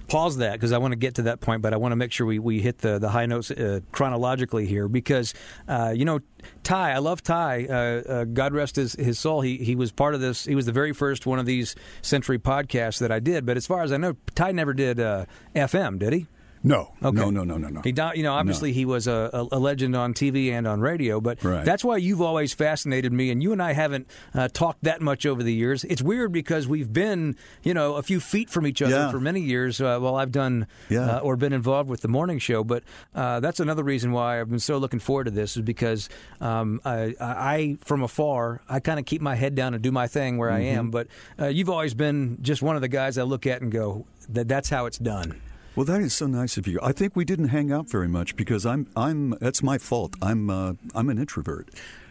pause 0.09 0.39
that 0.39 0.55
because 0.55 0.73
I 0.73 0.79
want 0.79 0.91
to 0.91 0.97
get 0.97 1.15
to 1.15 1.23
that 1.23 1.41
point, 1.41 1.63
but 1.63 1.73
I 1.73 1.77
want 1.77 1.93
to 1.93 1.97
make 1.97 2.11
sure 2.11 2.27
we, 2.27 2.41
we 2.41 2.61
hit 2.61 2.79
the, 2.79 2.99
the 2.99 3.11
high 3.11 3.27
notes 3.27 3.53
uh, 3.53 3.79
chronologically 3.93 4.67
here 4.67 4.89
because, 4.89 5.33
uh, 5.69 5.93
you 5.95 6.05
know, 6.05 6.19
Ty, 6.65 6.95
I 6.95 6.99
love 6.99 7.23
Ty. 7.23 7.67
Uh, 7.67 7.73
uh, 7.73 8.25
God 8.25 8.55
rest 8.55 8.75
his, 8.75 8.95
his 8.95 9.17
soul. 9.21 9.43
He, 9.43 9.59
he 9.59 9.77
was 9.77 9.93
part 9.93 10.17
of 10.17 10.21
this. 10.21 10.45
He 10.45 10.57
was 10.57 10.67
the 10.67 10.73
very 10.73 10.93
first 10.93 11.25
one 11.25 11.39
of 11.39 11.47
these 11.47 11.77
Century 12.03 12.41
podcasts 12.41 12.99
that 12.99 13.13
I 13.13 13.21
did. 13.21 13.47
But 13.47 13.57
as 13.57 13.69
far 13.69 13.85
as 13.85 13.93
I 13.93 13.97
know, 13.97 14.17
Ty 14.35 14.51
never 14.51 14.75
did 14.75 14.99
uh, 14.99 15.27
FM, 15.55 16.01
did 16.01 16.15
he? 16.15 16.27
No, 16.63 16.93
Okay. 17.03 17.17
no, 17.17 17.31
no, 17.31 17.45
no, 17.45 17.57
no, 17.57 17.69
no. 17.69 17.81
He, 17.83 17.95
you 18.17 18.23
know, 18.23 18.33
obviously 18.35 18.73
he 18.73 18.85
was 18.85 19.07
a, 19.07 19.31
a, 19.53 19.59
legend 19.59 19.95
on 19.95 20.13
TV 20.15 20.51
and 20.51 20.67
on 20.67 20.81
radio, 20.81 21.21
but 21.21 21.43
Right. 21.45 21.65
that's 21.65 21.85
why 21.85 21.99
you've 21.99 22.21
always 22.21 22.53
fascinated 22.53 23.13
me. 23.13 23.31
And 23.31 23.43
you 23.43 23.53
and 23.53 23.63
I 23.63 23.73
haven't 23.73 24.09
uh, 24.35 24.49
talked 24.49 24.83
that 24.85 25.01
much 25.01 25.25
over 25.27 25.43
the 25.43 25.53
years. 25.55 25.85
It's 25.85 26.03
weird 26.03 26.33
because 26.33 26.67
we've 26.67 26.93
been, 26.93 27.37
you 27.63 27.75
know, 27.75 27.95
a 27.95 28.03
few 28.03 28.19
feet 28.21 28.51
from 28.51 28.67
each 28.67 28.83
other 28.83 28.95
Yeah. 28.95 29.11
for 29.11 29.21
many 29.21 29.41
years. 29.41 29.81
Uh, 29.81 29.99
while 30.01 30.17
I've 30.17 30.33
done 30.33 30.67
Yeah. 30.89 31.17
uh, 31.17 31.21
or 31.21 31.37
been 31.37 31.53
involved 31.53 31.89
with 31.89 32.01
the 32.01 32.09
morning 32.09 32.39
show, 32.39 32.65
but 32.65 32.83
uh, 33.15 33.41
that's 33.41 33.61
another 33.61 33.85
reason 33.85 34.13
why 34.13 34.41
I've 34.41 34.51
been 34.51 34.59
so 34.59 34.79
looking 34.79 35.01
forward 35.01 35.25
to 35.25 35.31
this 35.31 35.57
is 35.57 35.63
because 35.63 36.09
um, 36.41 36.81
I, 36.85 37.15
I, 37.21 37.55
I, 37.55 37.79
from 37.85 38.03
afar, 38.03 38.61
I 38.69 38.81
kind 38.81 38.99
of 38.99 39.07
keep 39.07 39.23
my 39.23 39.35
head 39.37 39.55
down 39.55 39.75
and 39.75 39.83
do 39.83 39.93
my 39.93 40.07
thing 40.09 40.39
where 40.39 40.51
I 40.51 40.59
Mm-hmm. 40.63 40.79
am. 40.79 40.91
But 40.91 41.07
uh, 41.41 41.47
you've 41.47 41.71
always 41.71 41.95
been 41.95 42.39
just 42.43 42.63
one 42.63 42.75
of 42.75 42.83
the 42.83 42.89
guys 42.89 43.17
I 43.17 43.23
look 43.23 43.47
at 43.47 43.63
and 43.63 43.71
go, 43.71 44.07
that 44.31 44.49
that's 44.49 44.69
how 44.71 44.87
it's 44.87 44.99
done. 44.99 45.41
Well, 45.79 45.85
that 45.85 46.01
is 46.01 46.13
so 46.13 46.27
nice 46.27 46.57
of 46.57 46.67
you. 46.67 46.81
I 46.83 46.91
think 46.91 47.15
we 47.15 47.25
didn't 47.25 47.49
hang 47.51 47.71
out 47.71 47.89
very 47.89 48.09
much 48.09 48.35
because 48.35 48.67
I'm 48.67 48.89
I'm 48.97 49.31
that's 49.41 49.63
my 49.63 49.79
fault. 49.79 50.15
I'm 50.21 50.51
uh, 50.51 50.73
I'm 50.93 51.09
an 51.09 51.19
introvert. 51.19 51.69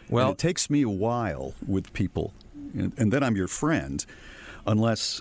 Well- 0.08 0.28
And 0.28 0.32
it 0.32 0.38
takes 0.38 0.70
me 0.70 0.80
a 0.80 0.88
while 0.88 1.52
with 1.66 1.92
people, 1.92 2.32
and, 2.72 2.94
and 2.96 3.12
then 3.12 3.22
I'm 3.22 3.36
your 3.36 3.46
friend, 3.48 4.06
unless 4.66 5.20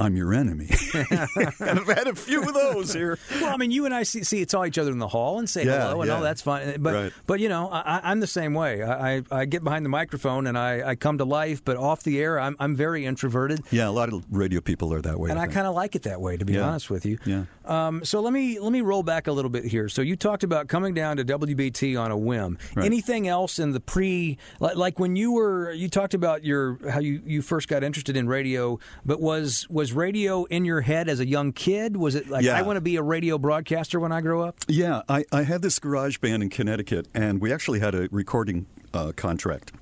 I'm 0.00 0.14
your 0.16 0.32
enemy. 0.32 0.68
and 0.94 1.80
I've 1.80 1.88
had 1.88 2.06
a 2.06 2.14
few 2.14 2.40
of 2.42 2.54
those 2.54 2.94
here. 2.94 3.18
Well, 3.40 3.52
I 3.52 3.56
mean, 3.56 3.72
you 3.72 3.84
and 3.84 3.92
I 3.92 4.04
see, 4.04 4.22
see 4.22 4.46
saw 4.48 4.64
each 4.64 4.78
other 4.78 4.92
in 4.92 5.00
the 5.00 5.08
hall 5.08 5.40
and 5.40 5.50
say 5.50 5.64
Yeah, 5.66 5.88
hello 5.88 6.02
and 6.02 6.08
yeah. 6.08 6.14
all 6.14 6.22
that's 6.22 6.40
fine. 6.40 6.80
But 6.80 6.94
Right. 6.94 7.12
but 7.26 7.40
you 7.40 7.48
know, 7.48 7.68
I, 7.68 7.98
I'm 8.04 8.20
the 8.20 8.28
same 8.28 8.54
way. 8.54 8.80
I, 8.84 9.16
I, 9.16 9.22
I 9.32 9.44
get 9.44 9.64
behind 9.64 9.84
the 9.84 9.88
microphone 9.88 10.46
and 10.46 10.56
I, 10.56 10.90
I 10.90 10.94
come 10.94 11.18
to 11.18 11.24
life, 11.24 11.64
but 11.64 11.76
off 11.76 12.04
the 12.04 12.20
air, 12.20 12.38
I'm 12.38 12.54
I'm 12.60 12.76
very 12.76 13.06
introverted. 13.06 13.58
Yeah, 13.72 13.88
a 13.88 13.90
lot 13.90 14.12
of 14.12 14.24
radio 14.30 14.60
people 14.60 14.94
are 14.94 15.02
that 15.02 15.18
way. 15.18 15.30
And 15.30 15.38
I 15.40 15.46
think. 15.46 15.54
kind 15.54 15.66
of 15.66 15.74
like 15.74 15.96
it 15.96 16.02
that 16.04 16.20
way, 16.20 16.36
to 16.36 16.44
be 16.44 16.52
Yeah. 16.52 16.68
honest 16.68 16.90
with 16.90 17.04
you. 17.04 17.18
Yeah. 17.26 17.46
Um, 17.68 18.04
so 18.04 18.20
let 18.20 18.32
me 18.32 18.58
let 18.58 18.72
me 18.72 18.80
roll 18.80 19.02
back 19.02 19.26
a 19.26 19.32
little 19.32 19.50
bit 19.50 19.64
here. 19.64 19.88
So 19.88 20.02
you 20.02 20.16
talked 20.16 20.42
about 20.42 20.68
coming 20.68 20.94
down 20.94 21.18
to 21.18 21.24
WBT 21.24 22.00
on 22.00 22.10
a 22.10 22.16
whim. 22.16 22.58
Right. 22.74 22.86
Anything 22.86 23.28
else 23.28 23.58
in 23.58 23.72
the 23.72 23.80
pre, 23.80 24.38
like, 24.58 24.76
like 24.76 24.98
when 24.98 25.16
you 25.16 25.32
were, 25.32 25.70
you 25.72 25.88
talked 25.88 26.14
about 26.14 26.44
your 26.44 26.78
how 26.90 27.00
you, 27.00 27.20
you 27.24 27.42
first 27.42 27.68
got 27.68 27.84
interested 27.84 28.16
in 28.16 28.26
radio, 28.26 28.78
but 29.04 29.20
was 29.20 29.66
was 29.68 29.92
radio 29.92 30.44
in 30.44 30.64
your 30.64 30.80
head 30.80 31.08
as 31.08 31.20
a 31.20 31.26
young 31.26 31.52
kid? 31.52 31.96
Was 31.96 32.14
it 32.14 32.28
like 32.28 32.44
Yeah. 32.44 32.56
I 32.58 32.62
want 32.62 32.78
to 32.78 32.80
be 32.80 32.96
a 32.96 33.02
radio 33.02 33.38
broadcaster 33.38 34.00
when 34.00 34.12
I 34.12 34.20
grow 34.22 34.42
up? 34.42 34.56
Yeah, 34.66 35.02
I, 35.08 35.24
I 35.30 35.42
had 35.42 35.60
this 35.62 35.78
garage 35.78 36.18
band 36.18 36.42
in 36.42 36.48
Connecticut, 36.48 37.08
and 37.14 37.40
we 37.40 37.52
actually 37.52 37.80
had 37.80 37.94
a 37.94 38.08
recording 38.10 38.66
uh, 38.94 39.12
contract. 39.14 39.72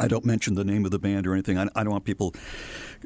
I 0.00 0.08
don't 0.08 0.24
mention 0.24 0.54
the 0.54 0.64
name 0.64 0.84
of 0.84 0.90
the 0.90 0.98
band 0.98 1.26
or 1.26 1.32
anything. 1.34 1.58
I, 1.58 1.68
I 1.74 1.84
don't 1.84 1.92
want 1.92 2.04
people 2.04 2.34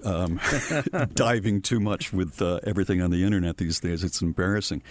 um, 0.04 0.40
diving 1.14 1.61
too 1.61 1.80
much 1.80 2.12
with 2.12 2.40
uh, 2.40 2.61
everything 2.64 3.02
on 3.02 3.11
the 3.11 3.24
internet 3.24 3.57
these 3.57 3.80
days. 3.80 4.04
It's 4.04 4.22
embarrassing. 4.22 4.83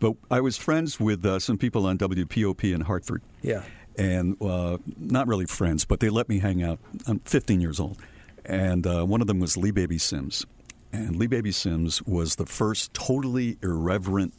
But 0.00 0.14
I 0.30 0.40
was 0.40 0.56
friends 0.56 0.98
with 0.98 1.24
uh, 1.24 1.38
some 1.38 1.58
people 1.58 1.86
on 1.86 1.98
WPOP 1.98 2.74
in 2.74 2.82
Hartford. 2.82 3.22
Yeah. 3.42 3.62
And 3.96 4.40
uh, 4.42 4.78
not 4.96 5.26
really 5.26 5.46
friends, 5.46 5.84
but 5.84 6.00
they 6.00 6.08
let 6.08 6.28
me 6.28 6.38
hang 6.38 6.62
out. 6.62 6.78
I'm 7.06 7.20
15 7.20 7.60
years 7.60 7.78
old. 7.78 7.98
And 8.44 8.86
uh, 8.86 9.04
one 9.04 9.20
of 9.20 9.26
them 9.26 9.38
was 9.38 9.56
Lee 9.56 9.70
Baby 9.70 9.98
Simms. 9.98 10.46
And 10.92 11.16
Lee 11.16 11.26
Baby 11.26 11.52
Simms 11.52 12.02
was 12.02 12.36
the 12.36 12.46
first 12.46 12.92
totally 12.94 13.58
irreverent 13.62 14.34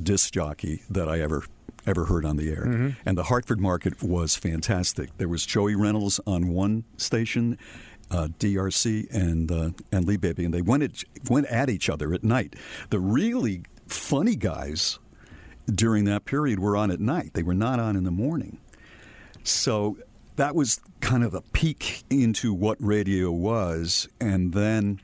disc 0.00 0.32
jockey 0.32 0.82
that 0.90 1.08
I 1.08 1.20
ever 1.20 1.44
ever 1.86 2.06
heard 2.06 2.24
on 2.24 2.36
the 2.36 2.50
air. 2.50 2.64
Mhm. 2.66 2.96
And 3.04 3.16
the 3.18 3.24
Hartford 3.24 3.60
market 3.60 4.02
was 4.02 4.36
fantastic. 4.36 5.10
There 5.18 5.28
was 5.28 5.44
Joey 5.46 5.74
Reynolds 5.74 6.20
on 6.26 6.48
one 6.48 6.84
station, 6.96 7.58
uh, 8.10 8.28
DRC, 8.38 9.06
and 9.10 9.50
uh, 9.50 9.70
and 9.92 10.04
Lee 10.06 10.16
Baby, 10.16 10.44
and 10.44 10.52
they 10.54 10.62
went 10.62 10.82
at, 10.82 11.04
went 11.28 11.46
at 11.46 11.68
each 11.70 11.88
other 11.90 12.12
at 12.14 12.22
night. 12.24 12.54
The 12.90 13.00
really 13.00 13.62
funny 13.86 14.36
guys 14.36 14.98
during 15.66 16.04
that 16.04 16.24
period 16.24 16.58
were 16.60 16.76
on 16.76 16.90
at 16.90 17.00
night. 17.00 17.30
They 17.34 17.42
were 17.42 17.54
not 17.54 17.80
on 17.80 17.96
in 17.96 18.04
the 18.04 18.10
morning. 18.10 18.58
So 19.42 19.96
that 20.36 20.54
was 20.54 20.80
kind 21.00 21.22
of 21.24 21.32
a 21.34 21.40
peek 21.40 22.04
into 22.10 22.52
what 22.52 22.76
radio 22.80 23.30
was. 23.30 24.08
And 24.20 24.52
then 24.52 25.00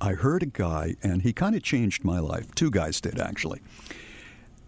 I 0.00 0.12
heard 0.14 0.42
a 0.42 0.46
guy, 0.46 0.96
and 1.02 1.22
he 1.22 1.32
kind 1.32 1.54
of 1.54 1.62
changed 1.62 2.04
my 2.04 2.18
life. 2.20 2.54
Two 2.54 2.70
guys 2.70 3.00
did, 3.00 3.18
actually. 3.18 3.60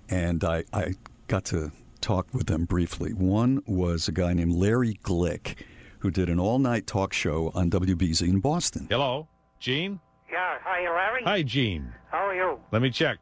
And 0.09 0.45
I, 0.45 0.65
I 0.73 0.95
got 1.33 1.47
to 1.47 1.73
talk 2.03 2.27
with 2.35 2.47
them 2.47 2.67
briefly. 2.67 3.15
One 3.15 3.63
was 3.65 4.07
a 4.07 4.13
guy 4.13 4.35
named 4.35 4.53
Larry 4.53 4.99
Glick, 5.03 5.55
who 6.01 6.11
did 6.11 6.29
an 6.29 6.39
all 6.39 6.59
night 6.59 6.87
talk 6.87 7.15
show 7.15 7.51
on 7.55 7.71
WBZ 7.71 8.29
in 8.29 8.41
Boston. 8.41 8.87
Hello, 8.91 9.27
Gene? 9.59 9.99
Yeah, 10.31 10.59
hi, 10.63 10.83
Larry. 10.83 11.23
Hi, 11.25 11.43
Gene. 11.43 11.91
How 12.11 12.27
are 12.27 12.35
you? 12.35 12.61
Let 12.71 12.83
me 12.83 12.91
check. 12.91 13.17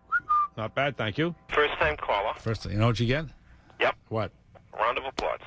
Not 0.57 0.75
bad, 0.75 0.96
thank 0.96 1.18
you. 1.18 1.37
First 1.51 1.75
time 1.75 1.96
caller. 1.99 2.35
First, 2.37 2.64
you 2.64 2.79
know 2.79 2.88
what 2.88 2.99
you 2.99 3.07
get? 3.07 3.27
Yep. 3.79 3.94
What? 4.09 4.33
Round 4.77 4.99
of 4.99 5.05
applause. 5.05 5.38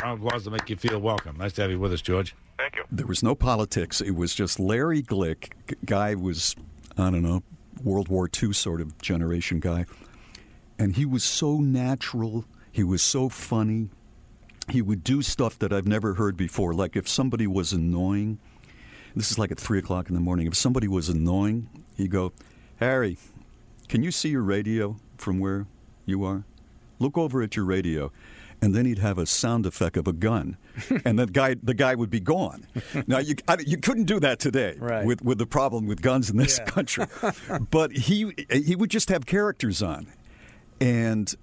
Round 0.00 0.20
of 0.20 0.24
applause 0.24 0.44
to 0.44 0.52
make 0.52 0.70
you 0.70 0.76
feel 0.76 1.00
welcome. 1.00 1.36
Nice 1.36 1.54
to 1.54 1.62
have 1.62 1.72
you 1.72 1.80
with 1.80 1.92
us, 1.92 2.00
George. 2.02 2.36
Thank 2.56 2.76
you. 2.76 2.84
There 2.92 3.08
was 3.08 3.24
no 3.24 3.34
politics. 3.34 4.00
It 4.00 4.12
was 4.14 4.32
just 4.32 4.60
Larry 4.60 5.02
Glick. 5.02 5.50
G- 5.68 5.74
Guy 5.84 6.14
was, 6.14 6.54
I 6.96 7.10
don't 7.10 7.22
know, 7.22 7.42
World 7.82 8.06
War 8.06 8.30
II 8.40 8.52
sort 8.52 8.80
of 8.80 8.96
generation 9.02 9.58
guy. 9.58 9.86
And 10.78 10.96
he 10.96 11.04
was 11.04 11.22
so 11.24 11.58
natural. 11.58 12.44
He 12.72 12.82
was 12.84 13.02
so 13.02 13.28
funny. 13.28 13.90
He 14.68 14.82
would 14.82 15.04
do 15.04 15.22
stuff 15.22 15.58
that 15.60 15.72
I've 15.72 15.86
never 15.86 16.14
heard 16.14 16.36
before. 16.36 16.74
Like 16.74 16.96
if 16.96 17.08
somebody 17.08 17.46
was 17.46 17.72
annoying, 17.72 18.38
this 19.14 19.30
is 19.30 19.38
like 19.38 19.52
at 19.52 19.58
3 19.60 19.78
o'clock 19.78 20.08
in 20.08 20.14
the 20.14 20.20
morning. 20.20 20.46
If 20.46 20.56
somebody 20.56 20.88
was 20.88 21.08
annoying, 21.08 21.68
he'd 21.96 22.10
go, 22.10 22.32
Harry, 22.80 23.18
can 23.88 24.02
you 24.02 24.10
see 24.10 24.30
your 24.30 24.42
radio 24.42 24.96
from 25.16 25.38
where 25.38 25.66
you 26.06 26.24
are? 26.24 26.44
Look 26.98 27.16
over 27.18 27.42
at 27.42 27.54
your 27.56 27.64
radio. 27.66 28.10
And 28.62 28.74
then 28.74 28.86
he'd 28.86 28.98
have 29.00 29.18
a 29.18 29.26
sound 29.26 29.66
effect 29.66 29.98
of 29.98 30.08
a 30.08 30.12
gun, 30.12 30.56
and 31.04 31.18
that 31.18 31.34
guy, 31.34 31.54
the 31.62 31.74
guy 31.74 31.94
would 31.94 32.08
be 32.08 32.20
gone. 32.20 32.66
Now 33.06 33.18
you, 33.18 33.34
I, 33.46 33.58
you 33.66 33.76
couldn't 33.76 34.04
do 34.04 34.18
that 34.20 34.38
today 34.38 34.76
Right. 34.78 35.04
with 35.04 35.22
with 35.22 35.36
the 35.36 35.44
problem 35.46 35.86
with 35.86 36.00
guns 36.00 36.30
in 36.30 36.38
this 36.38 36.60
country. 36.60 37.04
but 37.70 37.92
he 37.92 38.32
he 38.50 38.74
would 38.74 38.90
just 38.90 39.10
have 39.10 39.26
characters 39.26 39.82
on, 39.82 40.06
and 40.84 41.34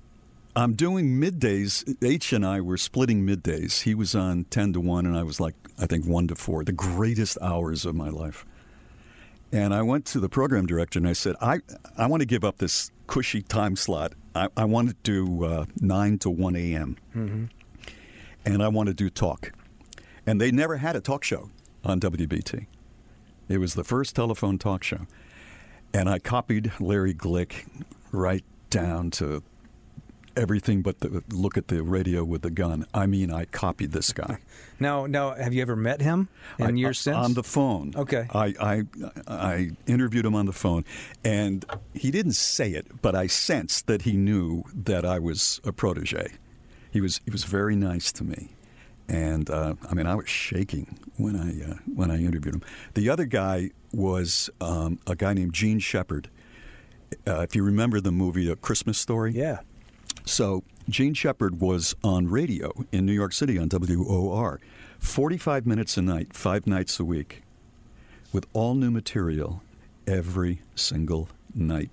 I'm 0.55 0.73
doing 0.73 1.19
middays. 1.19 1.97
H 2.03 2.31
and 2.31 2.45
I 2.45 2.61
were 2.61 2.77
splitting 2.77 3.25
middays. 3.25 3.81
He 3.81 3.95
was 3.95 4.13
on 4.13 4.43
ten 4.45 4.71
to 4.73 4.79
one, 4.79 5.07
and 5.07 5.17
I 5.17 5.23
was 5.23 5.39
like 5.39 5.55
I 5.79 5.87
think 5.87 6.05
one 6.05 6.27
to 6.27 6.35
four. 6.35 6.63
The 6.63 6.71
greatest 6.71 7.39
hours 7.41 7.83
of 7.85 7.95
my 7.95 8.09
life. 8.09 8.45
And 9.51 9.73
I 9.73 9.81
went 9.81 10.05
to 10.07 10.19
the 10.21 10.29
program 10.29 10.65
director 10.65 10.97
and 10.97 11.05
I 11.05 11.11
said, 11.11 11.35
I, 11.41 11.59
I 11.97 12.07
want 12.07 12.21
to 12.21 12.25
give 12.25 12.45
up 12.45 12.59
this 12.59 12.89
cushy 13.07 13.41
time 13.41 13.75
slot. 13.75 14.13
I, 14.33 14.47
I 14.55 14.63
want 14.63 14.87
to 14.87 14.95
do 15.03 15.43
uh, 15.43 15.65
9 15.81 16.19
to 16.19 16.29
1 16.29 16.55
a.m. 16.55 16.97
Mm-hmm. 17.13 17.45
and 18.45 18.63
I 18.63 18.69
want 18.69 18.87
to 18.87 18.93
do 18.93 19.09
talk. 19.09 19.51
And 20.25 20.39
they 20.39 20.51
never 20.51 20.77
had 20.77 20.95
a 20.95 21.01
talk 21.01 21.25
show 21.25 21.49
on 21.83 21.99
WBT. 21.99 22.67
It 23.49 23.57
was 23.57 23.73
the 23.73 23.83
first 23.83 24.15
telephone 24.15 24.57
talk 24.57 24.85
show. 24.85 25.05
And 25.93 26.07
I 26.07 26.19
copied 26.19 26.71
Larry 26.79 27.13
Glick 27.13 27.67
right 28.13 28.45
down 28.71 29.11
to 29.11 29.43
everything 30.37 30.81
but 30.81 31.01
the 31.01 31.21
look 31.29 31.57
at 31.57 31.67
the 31.67 31.83
radio 31.83 32.23
with 32.23 32.41
the 32.41 32.49
gun. 32.49 32.85
I 32.93 33.05
mean, 33.05 33.31
I 33.31 33.45
copied 33.45 33.91
this 33.91 34.11
guy. 34.13 34.39
Now, 34.79 35.05
now, 35.05 35.35
have 35.35 35.53
you 35.53 35.61
ever 35.61 35.75
met 35.75 36.01
him 36.01 36.27
in 36.57 36.65
I- 36.65 36.69
years 36.71 36.97
since? 36.97 37.15
On 37.15 37.35
the 37.35 37.43
phone. 37.43 37.93
Okay. 37.95 38.25
I, 38.33 38.55
I 38.59 38.83
I 39.27 39.69
interviewed 39.85 40.25
him 40.25 40.33
on 40.33 40.47
the 40.47 40.53
phone, 40.53 40.85
and 41.23 41.63
he 41.93 42.09
didn't 42.09 42.31
say 42.31 42.71
it, 42.71 42.87
but 43.03 43.13
I 43.13 43.27
sensed 43.27 43.85
that 43.85 44.01
he 44.01 44.13
knew 44.13 44.63
that 44.73 45.05
I 45.05 45.19
was 45.19 45.61
a 45.63 45.71
protege. 45.71 46.31
He 46.89 46.99
was 46.99 47.21
he 47.25 47.29
was 47.29 47.43
very 47.43 47.75
nice 47.75 48.11
to 48.13 48.23
me, 48.23 48.55
and 49.07 49.51
uh, 49.51 49.75
I 49.87 49.93
mean 49.93 50.07
I 50.07 50.15
was 50.15 50.27
shaking 50.27 50.97
when 51.15 51.35
I 51.35 51.73
uh, 51.73 51.75
when 51.93 52.09
I 52.09 52.17
interviewed 52.17 52.55
him. 52.55 52.63
The 52.95 53.07
other 53.07 53.25
guy 53.25 53.69
was 53.93 54.49
um, 54.59 54.97
a 55.05 55.15
guy 55.15 55.33
named 55.35 55.53
Jean 55.53 55.77
Shepherd. 55.77 56.27
Uh, 57.27 57.41
if 57.41 57.55
you 57.55 57.63
remember 57.63 57.99
the 57.99 58.11
movie 58.11 58.49
A 58.49 58.55
Christmas 58.55 58.97
Story, 58.97 59.33
yeah. 59.33 59.59
So 60.25 60.63
Jean 60.89 61.13
Shepherd 61.13 61.59
was 61.59 61.95
on 62.03 62.27
radio 62.27 62.71
in 62.91 63.05
New 63.05 63.13
York 63.13 63.33
City 63.33 63.57
on 63.57 63.69
WOR, 63.69 64.59
45 64.99 65.65
minutes 65.65 65.97
a 65.97 66.01
night, 66.01 66.33
five 66.33 66.67
nights 66.67 66.99
a 66.99 67.05
week, 67.05 67.43
with 68.31 68.45
all 68.53 68.75
new 68.75 68.91
material 68.91 69.61
every 70.07 70.61
single 70.75 71.29
night. 71.53 71.89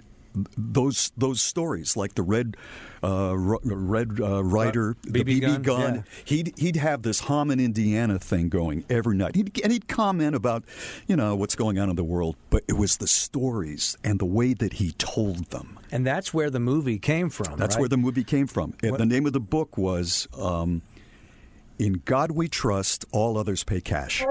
Those 0.57 1.13
those 1.17 1.41
stories, 1.41 1.97
like 1.97 2.15
the 2.15 2.23
Red 2.23 2.57
uh, 3.03 3.31
R- 3.31 3.59
Red 3.65 4.21
uh, 4.21 4.43
Ryder, 4.45 4.97
the 5.03 5.25
BB 5.25 5.41
BB 5.41 5.41
gun, 5.41 5.63
gun, 5.63 5.95
yeah. 5.95 6.03
he'd 6.25 6.53
he'd 6.59 6.77
have 6.77 7.03
this 7.03 7.21
Hammond, 7.21 7.61
Indiana 7.61 8.19
thing 8.19 8.49
going 8.49 8.85
every 8.91 9.17
night. 9.17 9.37
He'd, 9.37 9.61
and 9.63 9.73
he'd 9.73 9.89
comment 9.89 10.35
about, 10.35 10.65
you 11.07 11.17
know, 11.17 11.37
what's 11.37 11.55
going 11.55 11.79
on 11.79 11.91
in 11.91 11.97
the 11.97 12.05
world, 12.05 12.37
but 12.51 12.63
it 12.69 12.75
was 12.75 12.97
the 12.99 13.07
stories 13.07 13.97
and 14.03 14.19
the 14.19 14.27
way 14.27 14.55
that 14.55 14.75
he 14.75 14.93
told 14.93 15.47
them. 15.51 15.79
And 15.91 16.07
that's 16.07 16.35
where 16.35 16.51
the 16.51 16.61
movie 16.61 16.99
came 16.99 17.31
from. 17.31 17.57
That's 17.57 17.77
right? 17.77 17.81
where 17.81 17.89
the 17.89 17.97
movie 17.97 18.25
came 18.25 18.47
from. 18.47 18.75
And 18.83 18.93
What- 18.93 18.99
the 18.99 19.07
name 19.07 19.27
of 19.27 19.33
the 19.33 19.41
book 19.41 19.79
was 19.79 20.29
um, 20.39 20.83
"In 21.79 22.03
God 22.05 22.33
We 22.33 22.49
Trust, 22.49 23.05
All 23.13 23.39
Others 23.39 23.65
Pay 23.65 23.81
Cash." 23.81 24.25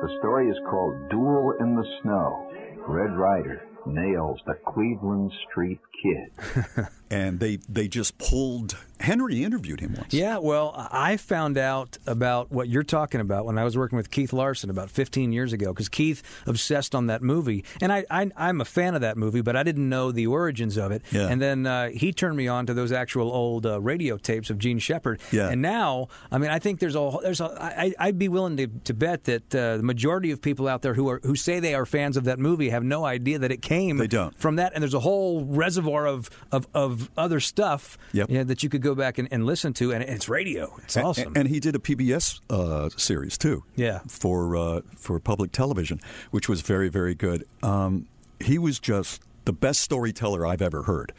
The 0.00 0.16
story 0.20 0.48
is 0.48 0.56
called 0.70 1.08
Duel 1.10 1.54
in 1.60 1.74
the 1.74 1.84
Snow. 2.02 2.44
Red 2.86 3.16
Ryder. 3.16 3.67
Nails, 3.86 4.40
the 4.46 4.54
Cleveland 4.66 5.32
Street 5.50 5.80
Kid. 6.02 6.86
and 7.10 7.40
they 7.40 7.56
they 7.68 7.88
just 7.88 8.18
pulled. 8.18 8.76
Henry 9.00 9.44
interviewed 9.44 9.78
him 9.78 9.94
once. 9.96 10.12
Yeah, 10.12 10.38
well, 10.38 10.72
I 10.90 11.16
found 11.18 11.56
out 11.56 11.96
about 12.04 12.50
what 12.50 12.68
you're 12.68 12.82
talking 12.82 13.20
about 13.20 13.46
when 13.46 13.56
I 13.56 13.62
was 13.62 13.76
working 13.76 13.96
with 13.96 14.10
Keith 14.10 14.32
Larson 14.32 14.70
about 14.70 14.90
15 14.90 15.32
years 15.32 15.52
ago 15.52 15.72
because 15.72 15.88
Keith 15.88 16.20
obsessed 16.48 16.96
on 16.96 17.06
that 17.06 17.22
movie, 17.22 17.64
and 17.80 17.92
I, 17.92 18.04
I 18.10 18.28
I'm 18.36 18.60
a 18.60 18.64
fan 18.64 18.96
of 18.96 19.00
that 19.02 19.16
movie, 19.16 19.40
but 19.40 19.54
I 19.54 19.62
didn't 19.62 19.88
know 19.88 20.10
the 20.10 20.26
origins 20.26 20.76
of 20.76 20.90
it. 20.90 21.02
Yeah. 21.12 21.28
And 21.28 21.40
then 21.40 21.64
uh, 21.64 21.90
he 21.90 22.12
turned 22.12 22.36
me 22.36 22.48
on 22.48 22.66
to 22.66 22.74
those 22.74 22.90
actual 22.90 23.30
old 23.30 23.66
uh, 23.66 23.80
radio 23.80 24.16
tapes 24.16 24.50
of 24.50 24.58
Jean 24.58 24.80
Shepherd. 24.80 25.20
Yeah. 25.30 25.48
And 25.48 25.62
now, 25.62 26.08
I 26.32 26.38
mean, 26.38 26.50
I 26.50 26.58
think 26.58 26.80
there's 26.80 26.96
a 26.96 27.18
there's 27.22 27.40
a 27.40 27.44
I, 27.62 27.94
I'd 28.00 28.18
be 28.18 28.28
willing 28.28 28.56
to, 28.56 28.66
to 28.66 28.94
bet 28.94 29.24
that 29.24 29.54
uh, 29.54 29.76
the 29.76 29.84
majority 29.84 30.32
of 30.32 30.42
people 30.42 30.66
out 30.66 30.82
there 30.82 30.94
who 30.94 31.08
are 31.08 31.20
who 31.22 31.36
say 31.36 31.60
they 31.60 31.74
are 31.76 31.86
fans 31.86 32.16
of 32.16 32.24
that 32.24 32.40
movie 32.40 32.70
have 32.70 32.82
no 32.82 33.04
idea 33.04 33.38
that 33.38 33.52
it 33.52 33.62
came 33.62 33.96
They 33.98 34.08
don't. 34.08 34.34
from 34.36 34.56
that, 34.56 34.72
and 34.74 34.82
there's 34.82 34.92
a 34.92 34.98
whole 35.00 35.44
reservoir 35.44 36.08
of 36.08 36.28
of, 36.50 36.66
of 36.74 36.97
other 37.16 37.40
stuff 37.40 37.98
Yep. 38.12 38.30
you 38.30 38.38
know, 38.38 38.44
that 38.44 38.62
you 38.62 38.68
could 38.68 38.82
go 38.82 38.94
back 38.94 39.18
and, 39.18 39.28
and 39.30 39.44
listen 39.46 39.72
to, 39.74 39.92
and 39.92 40.02
it's 40.02 40.28
radio. 40.28 40.74
It's 40.84 40.96
A- 40.96 41.02
awesome. 41.02 41.32
And, 41.36 41.48
he 41.48 41.60
did 41.60 41.74
a 41.74 41.78
PBS 41.78 42.40
uh, 42.50 42.88
series 42.96 43.36
too. 43.38 43.64
Yeah. 43.76 44.00
For 44.08 44.56
uh, 44.56 44.80
for 44.96 45.18
public 45.20 45.52
television, 45.52 46.00
which 46.30 46.48
was 46.48 46.60
very 46.62 46.88
very 46.88 47.14
good. 47.14 47.44
Um, 47.62 48.06
he 48.40 48.58
was 48.58 48.78
just 48.78 49.22
the 49.44 49.52
best 49.52 49.80
storyteller 49.80 50.46
I've 50.46 50.62
ever 50.62 50.82
heard, 50.84 51.12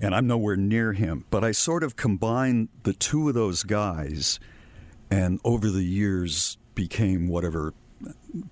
and 0.00 0.14
I'm 0.14 0.26
nowhere 0.26 0.56
near 0.56 0.92
him. 0.92 1.24
But 1.30 1.42
I 1.44 1.52
sort 1.52 1.82
of 1.82 1.96
combined 1.96 2.68
the 2.84 2.92
two 2.92 3.28
of 3.28 3.34
those 3.34 3.62
guys, 3.64 4.38
and 5.10 5.40
over 5.44 5.68
the 5.70 5.82
years 5.84 6.56
became 6.74 7.28
whatever 7.28 7.72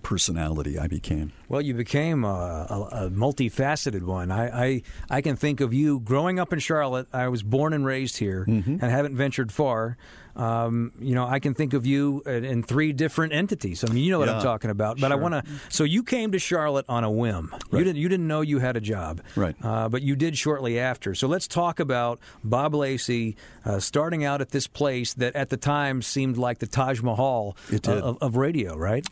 personality 0.02 0.78
I 0.78 0.86
became. 0.86 1.32
Well, 1.48 1.60
you 1.60 1.74
became 1.74 2.24
a, 2.24 2.66
a, 2.70 3.06
a 3.06 3.10
multifaceted 3.10 4.02
one. 4.02 4.30
I, 4.30 4.64
I 4.66 4.82
I 5.10 5.20
can 5.20 5.36
think 5.36 5.60
of 5.60 5.74
you 5.74 6.00
growing 6.00 6.38
up 6.38 6.52
in 6.52 6.58
Charlotte. 6.58 7.08
I 7.12 7.28
was 7.28 7.42
born 7.42 7.72
and 7.72 7.84
raised 7.84 8.18
here, 8.18 8.44
Mm-hmm. 8.48 8.78
and 8.80 8.82
haven't 8.90 9.16
ventured 9.16 9.52
far. 9.52 9.96
Um, 10.36 10.92
you 11.00 11.14
know, 11.14 11.26
I 11.26 11.38
can 11.38 11.54
think 11.54 11.74
of 11.74 11.84
you 11.86 12.22
in, 12.26 12.44
in 12.44 12.62
three 12.62 12.92
different 12.92 13.32
entities. 13.32 13.84
I 13.84 13.92
mean, 13.92 14.04
you 14.04 14.10
know 14.10 14.18
what 14.18 14.28
I'm 14.28 14.42
talking 14.42 14.70
about. 14.70 15.00
But 15.00 15.12
I 15.12 15.14
want 15.14 15.34
to. 15.34 15.44
So 15.68 15.84
you 15.84 16.02
came 16.02 16.32
to 16.32 16.38
Charlotte 16.38 16.86
on 16.88 17.04
a 17.04 17.10
whim. 17.10 17.54
You 17.70 17.78
didn't. 17.78 17.96
You 17.96 18.08
didn't 18.08 18.26
know 18.26 18.40
you 18.40 18.58
had 18.58 18.76
a 18.76 18.80
job. 18.80 19.20
Right. 19.36 19.54
Uh, 19.62 19.88
but 19.88 20.02
you 20.02 20.16
did 20.16 20.36
shortly 20.36 20.78
after. 20.78 21.14
So 21.14 21.28
let's 21.28 21.46
talk 21.46 21.80
about 21.80 22.18
Bob 22.42 22.74
Lacey 22.74 23.36
uh, 23.64 23.78
starting 23.80 24.24
out 24.24 24.40
at 24.40 24.50
this 24.50 24.66
place 24.66 25.14
that 25.14 25.34
at 25.36 25.50
the 25.50 25.56
time 25.56 26.02
seemed 26.02 26.36
like 26.36 26.58
the 26.58 26.66
Taj 26.66 27.02
Mahal 27.02 27.56
uh, 27.72 27.92
of, 27.92 28.18
of 28.20 28.36
radio. 28.36 28.76
Right. 28.76 29.06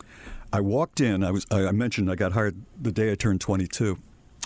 I 0.53 0.59
walked 0.59 0.99
in. 0.99 1.23
I 1.23 1.31
was. 1.31 1.45
I 1.51 1.71
mentioned 1.71 2.11
I 2.11 2.15
got 2.15 2.33
hired 2.33 2.55
the 2.79 2.91
day 2.91 3.11
I 3.11 3.15
turned 3.15 3.41
22. 3.41 3.97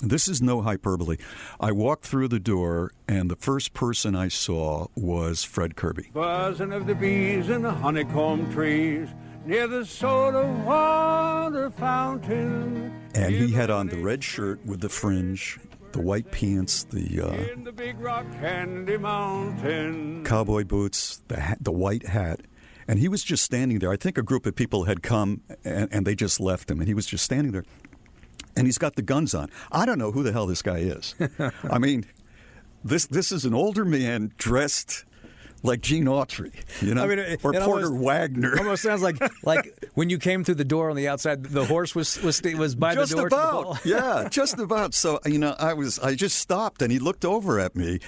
This 0.02 0.28
is 0.28 0.42
no 0.42 0.62
hyperbole. 0.62 1.18
I 1.60 1.72
walked 1.72 2.06
through 2.06 2.28
the 2.28 2.40
door, 2.40 2.92
and 3.08 3.32
the 3.32 3.36
first 3.38 3.74
person 3.74 4.14
I 4.16 4.28
saw 4.28 4.88
was 4.96 5.44
Fred 5.44 5.76
Kirby. 5.76 6.10
Buzzing 6.14 6.74
of 6.74 6.86
the 6.86 6.96
bees 6.96 7.50
in 7.50 7.62
the 7.62 7.72
honeycomb 7.72 8.52
trees 8.52 9.08
near 9.46 9.68
the 9.68 9.86
soda 9.86 10.46
water 10.66 11.70
fountain. 11.70 12.94
And 13.14 13.34
he 13.34 13.54
had 13.54 13.70
on 13.70 13.88
the 13.88 13.98
red 13.98 14.24
shirt 14.24 14.64
with 14.66 14.82
the 14.82 14.90
fringe, 14.90 15.60
the 15.94 16.02
white 16.02 16.30
pants, 16.30 16.84
the 16.84 17.22
uh, 17.22 17.32
In 17.54 17.64
the 17.64 17.72
big 17.72 17.98
rock 18.00 18.26
candy 18.34 18.98
mountain. 18.98 20.26
cowboy 20.26 20.66
boots, 20.66 21.22
the 21.30 21.40
hat, 21.40 21.60
the 21.62 21.72
white 21.72 22.08
hat, 22.08 22.42
and 22.86 23.00
he 23.00 23.08
was 23.08 23.24
just 23.24 23.46
standing 23.46 23.80
there. 23.80 23.92
I 23.92 23.98
think 23.98 24.18
a 24.18 24.24
group 24.24 24.46
of 24.46 24.56
people 24.58 24.84
had 24.84 25.02
come 25.02 25.42
and, 25.64 25.88
and 25.92 26.06
they 26.06 26.16
just 26.16 26.42
left 26.42 26.70
him, 26.70 26.80
and 26.80 26.88
he 26.88 26.94
was 26.94 27.06
just 27.06 27.24
standing 27.24 27.54
there. 27.54 27.64
And 28.56 28.68
he's 28.68 28.78
got 28.78 28.96
the 28.96 29.02
guns 29.02 29.34
on. 29.36 29.50
I 29.72 29.86
don't 29.86 29.98
know 30.00 30.12
who 30.12 30.24
the 30.24 30.32
hell 30.32 30.48
this 30.48 30.62
guy 30.62 30.78
is. 30.80 31.16
I 31.70 31.78
mean, 31.78 32.06
this 32.84 33.06
this 33.08 33.32
is 33.32 33.46
an 33.46 33.54
older 33.54 33.84
man 33.86 34.32
dressed 34.38 35.06
like 35.64 35.82
Gene 35.82 36.06
Autry, 36.06 36.54
you 36.80 36.94
know, 36.94 37.04
I 37.04 37.08
mean, 37.08 37.18
it- 37.18 37.44
or 37.44 37.56
it 37.56 37.64
Porter 37.64 37.88
almost- 37.88 38.04
Wagner. 38.04 38.56
Almost 38.60 38.84
sounds 38.84 39.02
like 39.02 39.18
like 39.44 39.74
when 39.96 40.12
you 40.12 40.20
came 40.20 40.44
through 40.44 40.56
the 40.56 40.64
door 40.64 40.92
on 40.92 40.96
the 40.96 41.08
outside, 41.08 41.44
the 41.44 41.66
horse 41.66 41.96
was 41.96 42.22
was 42.22 42.40
was 42.56 42.76
by 42.76 42.94
just 42.94 43.12
the 43.12 43.18
door. 43.18 43.30
to 43.30 43.36
the 43.36 43.42
about, 43.42 43.80
yeah, 43.86 44.28
just 44.30 44.60
about. 44.60 44.94
So 44.94 45.20
you 45.26 45.40
know, 45.40 45.56
I 45.58 45.74
was, 45.74 45.98
I 46.00 46.14
just 46.14 46.38
stopped, 46.38 46.84
and 46.84 46.92
he 46.92 47.00
looked 47.00 47.26
over 47.26 47.60
at 47.60 47.76
me, 47.76 48.00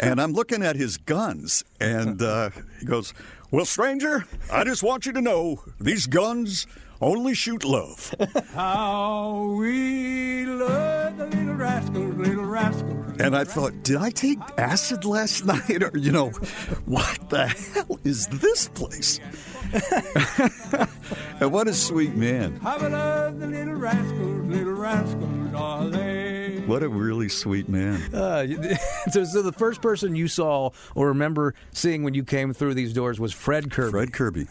and 0.00 0.20
I'm 0.20 0.32
looking 0.34 0.62
at 0.62 0.76
his 0.76 0.98
guns, 0.98 1.64
and 1.80 2.20
uh, 2.20 2.50
he 2.80 2.84
goes, 2.84 3.14
"Well, 3.50 3.64
stranger, 3.64 4.26
I 4.52 4.64
just 4.64 4.82
want 4.82 5.06
you 5.06 5.12
to 5.14 5.22
know 5.22 5.64
these 5.80 6.06
guns 6.06 6.66
only 7.00 7.34
shoot 7.34 7.64
love." 7.64 8.14
How 8.54 9.54
we 9.58 10.46
love 10.46 11.16
the 11.18 11.26
little 11.26 11.54
rascals, 11.54 12.14
little 12.16 12.44
rascals. 12.44 13.16
And 13.18 13.34
I 13.36 13.44
thought, 13.44 13.82
did 13.82 13.96
I 13.96 14.10
take 14.10 14.38
acid 14.58 15.04
last 15.04 15.44
night, 15.52 15.82
or 15.82 15.90
you 15.96 16.12
know, 16.12 16.30
what 16.84 17.30
the 17.30 17.46
hell 17.46 17.98
is 18.04 18.26
this 18.28 18.68
place? 18.68 19.20
and 21.40 21.52
what 21.52 21.68
a 21.68 21.74
sweet 21.74 22.14
man. 22.14 22.56
How 22.56 22.78
we 22.78 22.88
love 22.88 23.38
the 23.40 23.46
little 23.46 23.74
rascals, 23.74 24.46
little 24.46 24.72
rascals 24.72 25.54
are 25.54 25.86
they? 25.88 26.62
What 26.66 26.82
a 26.82 26.88
really 26.88 27.28
sweet 27.28 27.68
man. 27.68 28.02
Uh, 28.16 28.46
so, 29.10 29.24
so 29.24 29.42
the 29.42 29.52
first 29.52 29.80
person 29.82 30.16
you 30.16 30.26
saw 30.26 30.70
or 30.94 31.08
remember 31.08 31.54
seeing 31.72 32.02
when 32.02 32.14
you 32.14 32.24
came 32.24 32.52
through 32.52 32.72
these 32.74 32.92
doors 32.92 33.20
was 33.20 33.32
Fred 33.32 33.70
Kirby. 33.70 33.90
Fred 33.90 34.12
Kirby. 34.12 34.46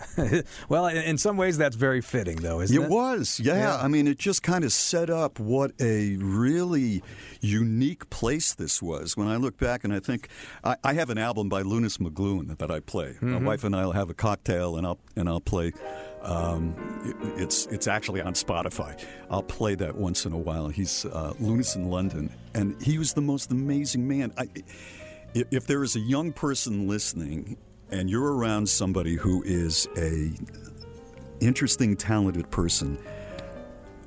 well, 0.70 0.86
in, 0.88 0.98
in 0.98 1.18
some 1.18 1.36
ways, 1.36 1.58
that's 1.58 1.76
very 1.76 2.02
fitting, 2.02 2.38
though, 2.38 2.62
isn't 2.62 2.76
it? 2.80 2.86
It 2.86 2.90
was, 2.90 3.40
yeah. 3.40 3.56
Yeah. 3.56 3.78
I 3.78 3.88
mean, 3.88 4.08
it 4.08 4.18
just 4.20 4.44
kind 4.44 4.64
of 4.64 4.72
set 4.72 5.10
up 5.10 5.40
what 5.40 5.72
a 5.82 6.16
really 6.18 7.02
unique 7.42 8.10
place 8.10 8.54
this 8.54 8.82
was. 8.82 9.18
When 9.18 9.28
I 9.28 9.38
look 9.38 9.58
back 9.58 9.84
and 9.84 9.94
I 9.94 10.00
think, 10.00 10.30
I, 10.64 10.76
I 10.84 10.94
have 10.94 11.10
an 11.10 11.18
album 11.18 11.50
by 11.50 11.64
Loonis 11.64 11.98
McGlohon 11.98 12.58
that 12.58 12.72
I 12.72 12.80
play. 12.82 13.16
My 13.22 13.40
Mhm. 13.40 13.46
wife 13.46 13.64
and 13.64 13.76
I 13.76 13.86
will 13.86 13.94
have 13.94 14.10
a 14.10 14.14
cocktail 14.16 14.78
and 14.78 14.86
I'll 14.86 15.00
and 15.16 15.28
I'll 15.30 15.42
play. 15.42 15.72
Um, 16.22 16.76
it- 17.06 17.42
it's 17.44 17.66
it's 17.68 17.88
actually 17.88 18.22
on 18.22 18.34
Spotify. 18.34 19.00
I'll 19.30 19.44
play 19.44 19.76
that 19.76 19.96
once 19.96 20.26
in 20.26 20.34
a 20.34 20.38
while. 20.38 20.70
He's 20.70 21.06
uh, 21.06 21.34
Loonis 21.40 21.76
in 21.76 21.90
London, 21.90 22.30
and 22.54 22.82
he 22.82 22.98
was 22.98 23.14
the 23.14 23.22
most 23.22 23.52
amazing 23.52 24.08
man. 24.08 24.34
I, 24.38 24.48
if, 25.34 25.68
there 25.68 25.84
is 25.84 25.96
a 25.98 26.00
young 26.00 26.32
person 26.32 26.88
listening 26.88 27.58
and 27.92 28.10
you're 28.10 28.36
around 28.38 28.68
somebody 28.70 29.16
who 29.16 29.44
is 29.44 29.86
a 29.98 30.32
interesting, 31.42 31.96
talented 31.98 32.50
person, 32.52 32.98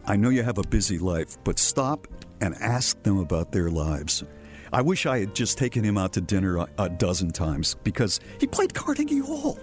I 0.07 0.17
know 0.17 0.31
you 0.31 0.43
have 0.43 0.59
a 0.59 0.63
busy 0.63 0.99
life, 0.99 1.37
but 1.45 1.59
stop 1.59 2.09
and 2.41 2.55
ask 2.57 3.01
them 3.03 3.19
about 3.19 3.53
their 3.53 3.71
lives. 3.71 4.25
I 4.73 4.83
wish 4.83 5.07
I 5.07 5.21
had 5.21 5.35
just 5.35 5.59
taken 5.59 5.85
him 5.85 5.99
out 5.99 6.13
to 6.15 6.21
dinner 6.21 6.59
a, 6.59 6.69
a 6.79 6.89
dozen 6.89 7.31
times 7.31 7.77
because 7.85 8.21
he 8.41 8.47
played 8.47 8.75
Carnegie 8.75 9.19
Hall. 9.19 9.59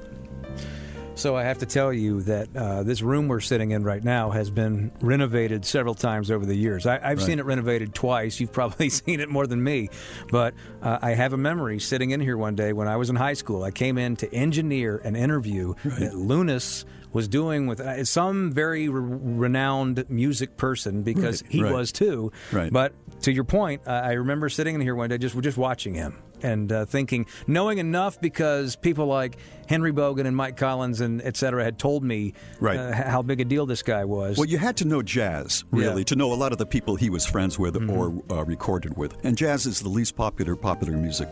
So 1.18 1.36
I 1.38 1.44
have 1.44 1.60
to 1.60 1.66
tell 1.66 1.94
you 1.94 2.22
that 2.24 2.56
uh, 2.56 2.84
this 2.84 3.02
room 3.02 3.30
we're 3.30 3.40
sitting 3.40 3.72
in 3.72 3.84
right 3.86 4.04
now 4.04 4.32
has 4.32 4.50
been 4.50 4.92
renovated 5.00 5.64
several 5.66 5.96
times 5.96 6.30
over 6.30 6.46
the 6.46 6.54
years. 6.56 6.86
I, 6.86 6.96
I've 6.98 7.20
Right. 7.20 7.26
seen 7.26 7.40
it 7.40 7.46
renovated 7.46 7.96
twice. 7.96 8.40
You've 8.42 8.52
probably 8.52 8.90
seen 9.06 9.22
it 9.22 9.30
more 9.30 9.48
than 9.48 9.64
me. 9.64 9.90
But 10.30 10.54
uh, 10.82 11.00
I 11.02 11.12
have 11.12 11.32
a 11.32 11.38
memory 11.38 11.80
sitting 11.80 12.12
in 12.12 12.20
here 12.20 12.38
one 12.38 12.54
day 12.56 12.74
when 12.74 12.90
I 12.90 12.98
was 12.98 13.10
in 13.10 13.16
high 13.16 13.34
school. 13.34 13.64
I 13.64 13.72
came 13.72 13.98
in 13.98 14.18
to 14.18 14.34
engineer 14.34 14.98
an 14.98 15.16
interview 15.16 15.74
that 15.86 16.12
Loonis 16.14 16.84
was 17.14 17.30
doing 17.30 17.66
with 17.66 17.80
uh, 17.80 18.04
some 18.04 18.52
very 18.52 18.90
re- 18.90 19.18
renowned 19.38 20.04
music 20.10 20.58
person 20.58 21.02
because 21.02 21.44
Right, 21.44 21.52
he 21.52 21.64
right. 21.64 21.74
was 21.74 21.94
too. 21.94 22.34
Right. 22.52 22.72
But 22.74 22.94
to 23.22 23.32
your 23.32 23.46
point, 23.46 23.84
uh, 23.88 23.92
I 23.92 24.12
remember 24.14 24.50
sitting 24.50 24.76
in 24.76 24.82
here 24.82 24.96
one 24.96 25.10
day 25.10 25.18
just 25.18 25.40
just 25.40 25.58
watching 25.58 25.94
him 25.94 26.18
and 26.46 26.72
uh, 26.72 26.86
thinking, 26.86 27.26
knowing 27.48 27.78
enough 27.80 28.20
because 28.22 28.76
people 28.76 29.08
like 29.08 29.38
Henry 29.68 29.92
Bogan 29.92 30.26
and 30.28 30.36
Mike 30.36 30.58
Collins 30.58 31.02
and 31.02 31.22
et 31.24 31.36
cetera 31.38 31.64
had 31.64 31.80
told 31.80 32.04
me 32.04 32.34
Right. 32.60 32.78
uh, 32.78 32.92
how 32.94 33.22
big 33.24 33.42
a 33.42 33.46
deal 33.46 33.66
this 33.66 33.82
guy 33.84 34.06
was. 34.06 34.38
Well, 34.38 34.46
you 34.48 34.58
had 34.60 34.78
to 34.78 34.86
know 34.86 35.02
jazz, 35.02 35.64
really, 35.72 35.86
Yeah. 35.88 35.92
Mm-hmm. 35.94 36.04
to 36.04 36.16
know 36.16 36.32
a 36.34 36.40
lot 36.44 36.52
of 36.52 36.58
the 36.60 36.66
people 36.66 36.96
he 36.96 37.10
was 37.10 37.26
friends 37.26 37.58
with 37.58 37.76
or 37.90 38.24
uh, 38.30 38.46
recorded 38.46 38.96
with. 38.96 39.18
And 39.26 39.36
jazz 39.38 39.66
is 39.66 39.80
the 39.82 39.90
least 39.90 40.16
popular 40.16 40.56
popular 40.56 40.96
music, 40.98 41.28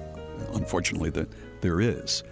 unfortunately, 0.53 1.11
that 1.11 1.27
there 1.61 1.79
is. 1.79 2.23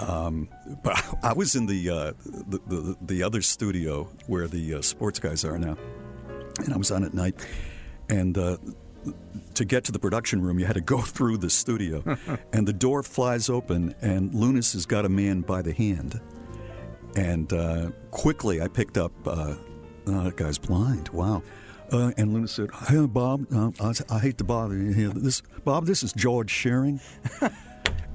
Um, 0.00 0.48
but 0.82 0.96
I 1.22 1.32
was 1.32 1.54
in 1.56 1.66
the, 1.66 1.90
uh, 1.90 2.12
the, 2.24 2.60
the 2.66 2.96
the 3.02 3.22
other 3.22 3.42
studio 3.42 4.08
where 4.28 4.46
the 4.46 4.74
uh, 4.74 4.82
sports 4.82 5.18
guys 5.18 5.44
are 5.44 5.58
now, 5.58 5.76
and 6.64 6.72
I 6.72 6.76
was 6.76 6.90
on 6.90 7.04
at 7.04 7.12
night, 7.14 7.34
and 8.08 8.38
uh, 8.38 8.56
to 9.54 9.64
get 9.64 9.84
to 9.84 9.92
the 9.92 9.98
production 9.98 10.42
room, 10.42 10.58
you 10.58 10.66
had 10.66 10.74
to 10.74 10.80
go 10.80 10.98
through 11.02 11.38
the 11.38 11.50
studio, 11.50 12.02
and 12.52 12.66
the 12.66 12.72
door 12.72 13.02
flies 13.02 13.48
open, 13.48 13.94
and 14.00 14.32
Loonis 14.32 14.72
has 14.72 14.86
got 14.86 15.04
a 15.04 15.08
man 15.08 15.40
by 15.40 15.62
the 15.62 15.72
hand, 15.72 16.20
and 17.16 17.52
uh, 17.52 17.90
quickly 18.10 18.60
I 18.60 18.68
picked 18.68 18.98
up. 18.98 19.12
Uh, 19.26 19.54
oh, 20.06 20.24
that 20.24 20.36
guy's 20.36 20.58
blind. 20.58 21.08
Wow. 21.10 21.42
Uh, 21.90 22.12
and 22.18 22.34
Luna 22.34 22.48
said, 22.48 22.70
"Hey, 22.86 23.06
Bob, 23.06 23.46
uh, 23.52 23.70
I, 23.80 23.92
I 24.14 24.18
hate 24.18 24.36
to 24.38 24.44
bother 24.44 24.76
you 24.76 24.92
here. 24.92 25.08
This, 25.08 25.42
Bob, 25.64 25.86
this 25.86 26.02
is 26.02 26.12
George 26.12 26.50
Shearing." 26.50 27.00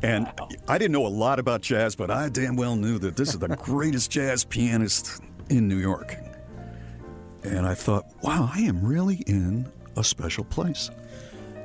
And 0.04 0.30
I 0.68 0.78
didn't 0.78 0.92
know 0.92 1.08
a 1.08 1.08
lot 1.08 1.40
about 1.40 1.62
jazz, 1.62 1.96
but 1.96 2.12
I 2.12 2.28
damn 2.28 2.58
well 2.58 2.76
knew 2.76 3.00
that 3.00 3.16
this 3.16 3.30
is 3.30 3.40
the 3.40 3.48
greatest 3.48 4.12
jazz 4.12 4.44
pianist 4.44 5.24
in 5.50 5.70
New 5.70 5.78
York. 5.78 6.18
And 7.44 7.66
I 7.66 7.74
thought, 7.74 8.06
wow, 8.22 8.50
I 8.54 8.60
am 8.60 8.86
really 8.86 9.24
in 9.28 9.72
a 9.96 10.04
special 10.04 10.44
place. 10.44 10.90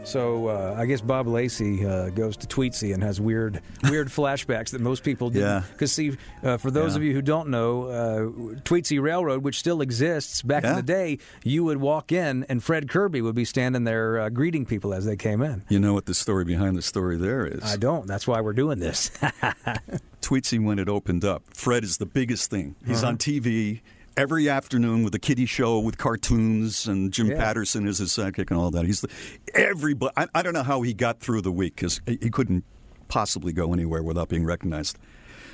So 0.04 0.46
uh, 0.46 0.74
I 0.78 0.86
guess 0.86 1.02
Bob 1.02 1.26
Lacey 1.26 1.84
uh, 1.84 2.08
goes 2.10 2.34
to 2.38 2.46
Tweetsie 2.46 2.94
and 2.94 3.02
has 3.02 3.20
weird, 3.20 3.60
weird 3.90 4.08
flashbacks 4.08 4.70
that 4.70 4.80
most 4.80 5.02
people 5.02 5.28
didn't. 5.28 5.46
Yeah. 5.48 5.62
Because 5.72 5.92
see, 5.92 6.16
uh, 6.42 6.56
for 6.56 6.70
those 6.70 6.92
Yeah. 6.92 6.98
of 6.98 7.02
you 7.02 7.12
who 7.12 7.20
don't 7.20 7.48
know, 7.50 7.82
uh, 7.82 8.20
Tweetsie 8.62 9.02
Railroad, 9.02 9.42
which 9.42 9.58
still 9.58 9.82
exists, 9.82 10.40
back 10.40 10.64
in 10.64 10.76
the 10.76 10.82
day, 10.82 11.18
you 11.44 11.62
would 11.64 11.76
walk 11.78 12.10
in 12.10 12.44
and 12.48 12.62
Fred 12.62 12.88
Kirby 12.88 13.20
would 13.20 13.34
be 13.34 13.44
standing 13.44 13.84
there 13.84 14.18
uh, 14.18 14.28
greeting 14.30 14.64
people 14.64 14.94
as 14.94 15.04
they 15.04 15.16
came 15.16 15.42
in. 15.42 15.64
You 15.68 15.78
know 15.80 15.92
what 15.92 16.06
the 16.06 16.14
story 16.14 16.44
behind 16.46 16.76
the 16.78 16.82
story 16.82 17.18
there 17.18 17.44
is? 17.44 17.62
I 17.62 17.76
don't. 17.76 18.06
That's 18.06 18.26
why 18.26 18.40
we're 18.40 18.54
doing 18.54 18.78
this. 18.78 19.10
Tweetsie 20.22 20.62
when 20.64 20.78
it 20.78 20.88
opened 20.88 21.24
up. 21.24 21.42
Fred 21.52 21.84
is 21.84 21.98
the 21.98 22.06
biggest 22.06 22.50
thing. 22.50 22.76
He's 22.86 22.98
Uh-huh. 23.02 23.08
on 23.08 23.18
TV 23.18 23.80
every 24.18 24.48
afternoon 24.48 25.04
with 25.04 25.14
a 25.14 25.18
kiddie 25.18 25.46
show 25.46 25.78
with 25.78 25.96
cartoons 25.96 26.88
and 26.88 27.12
Jim 27.12 27.28
Yeah. 27.30 27.36
Patterson 27.36 27.86
is 27.86 27.98
his 27.98 28.10
sidekick 28.10 28.50
and 28.50 28.58
all 28.58 28.70
that. 28.72 28.84
He's 28.84 29.00
the, 29.00 29.08
everybody. 29.54 30.12
I, 30.16 30.26
I 30.34 30.42
don't 30.42 30.54
know 30.54 30.64
how 30.64 30.82
he 30.82 30.92
got 30.92 31.20
through 31.20 31.42
the 31.42 31.52
week 31.52 31.76
because 31.76 32.00
he 32.04 32.18
he 32.20 32.30
couldn't 32.30 32.64
possibly 33.06 33.52
go 33.52 33.72
anywhere 33.72 34.02
without 34.02 34.28
being 34.28 34.44
recognized. 34.44 34.98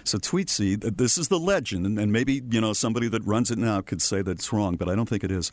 So 0.03 0.19
Tweetsie, 0.19 0.97
this 0.97 1.17
is 1.17 1.29
the 1.29 1.39
legend, 1.39 1.87
and, 1.87 1.99
and 1.99 2.11
maybe 2.13 2.43
you 2.51 2.61
know 2.61 2.73
somebody 2.73 3.09
that 3.09 3.25
runs 3.25 3.51
it 3.51 3.59
now 3.59 3.81
could 3.83 4.01
say 4.03 4.23
that 4.23 4.31
it's 4.33 4.53
wrong, 4.53 4.77
but 4.77 4.89
I 4.89 4.95
don't 4.95 5.09
think 5.09 5.25
it 5.25 5.31
is. 5.31 5.53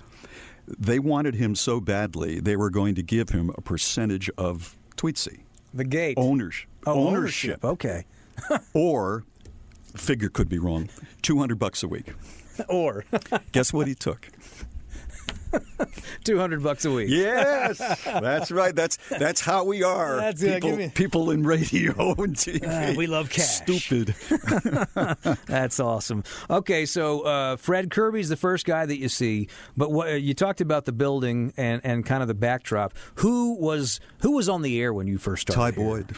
They 0.68 1.00
wanted 1.00 1.36
him 1.36 1.56
so 1.56 1.82
badly 1.82 2.40
they 2.40 2.56
were 2.56 2.70
going 2.70 2.96
to 2.96 3.04
give 3.04 3.30
him 3.30 3.52
a 3.58 3.62
percentage 3.62 4.30
of 4.38 4.78
Tweetsie 4.96 5.42
the 5.74 5.84
gate. 5.84 6.16
owners 6.18 6.66
Oh, 6.86 7.08
ownership. 7.08 7.64
Okay. 7.64 8.06
or 8.74 9.24
figure 9.96 10.30
could 10.30 10.48
be 10.50 10.58
wrong 10.58 10.90
200 11.22 11.60
bucks 11.60 11.84
a 11.84 11.88
week 11.88 12.14
or 12.70 13.06
guess 13.52 13.72
what 13.74 13.88
he 13.88 13.96
took 13.96 14.28
200 16.24 16.64
bucks 16.64 16.86
a 16.86 16.92
week. 16.92 17.10
yes 17.10 17.78
that's 18.06 18.52
right 18.52 18.74
that's 18.74 18.98
that's 19.20 19.42
how 19.42 19.66
we 19.66 19.84
are 19.84 20.16
That's- 20.18 20.42
people, 20.42 20.70
give 20.70 20.78
me- 20.80 20.90
people 20.94 21.30
in 21.32 21.44
radio 21.44 21.92
and 22.18 22.36
tv 22.38 22.64
Ah, 22.66 22.94
we 22.96 23.06
love 23.08 23.30
cash. 23.30 23.46
stupid 23.48 24.16
That's 25.48 25.80
awesome. 25.80 26.24
Okay, 26.50 26.86
so 26.86 27.22
uh, 27.22 27.56
Fred 27.58 27.92
Kirby's 27.92 28.30
the 28.30 28.36
first 28.38 28.66
guy 28.66 28.86
that 28.86 28.98
you 28.98 29.10
see, 29.10 29.48
but 29.76 29.92
what, 29.92 30.08
uh, 30.10 30.12
you 30.14 30.34
talked 30.34 30.62
about 30.62 30.86
the 30.86 30.92
building 30.92 31.54
and, 31.58 31.82
and 31.84 32.06
kind 32.06 32.22
of 32.22 32.28
the 32.28 32.34
backdrop. 32.34 32.94
Who 33.16 33.56
was 33.56 34.00
who 34.22 34.32
was 34.32 34.48
on 34.50 34.62
the 34.62 34.80
air 34.82 34.94
when 34.94 35.08
you 35.08 35.18
first 35.18 35.42
started? 35.52 35.76
ty 35.76 35.84
boyd 35.84 36.18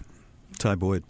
ty 0.59 0.75
boyd 0.75 1.03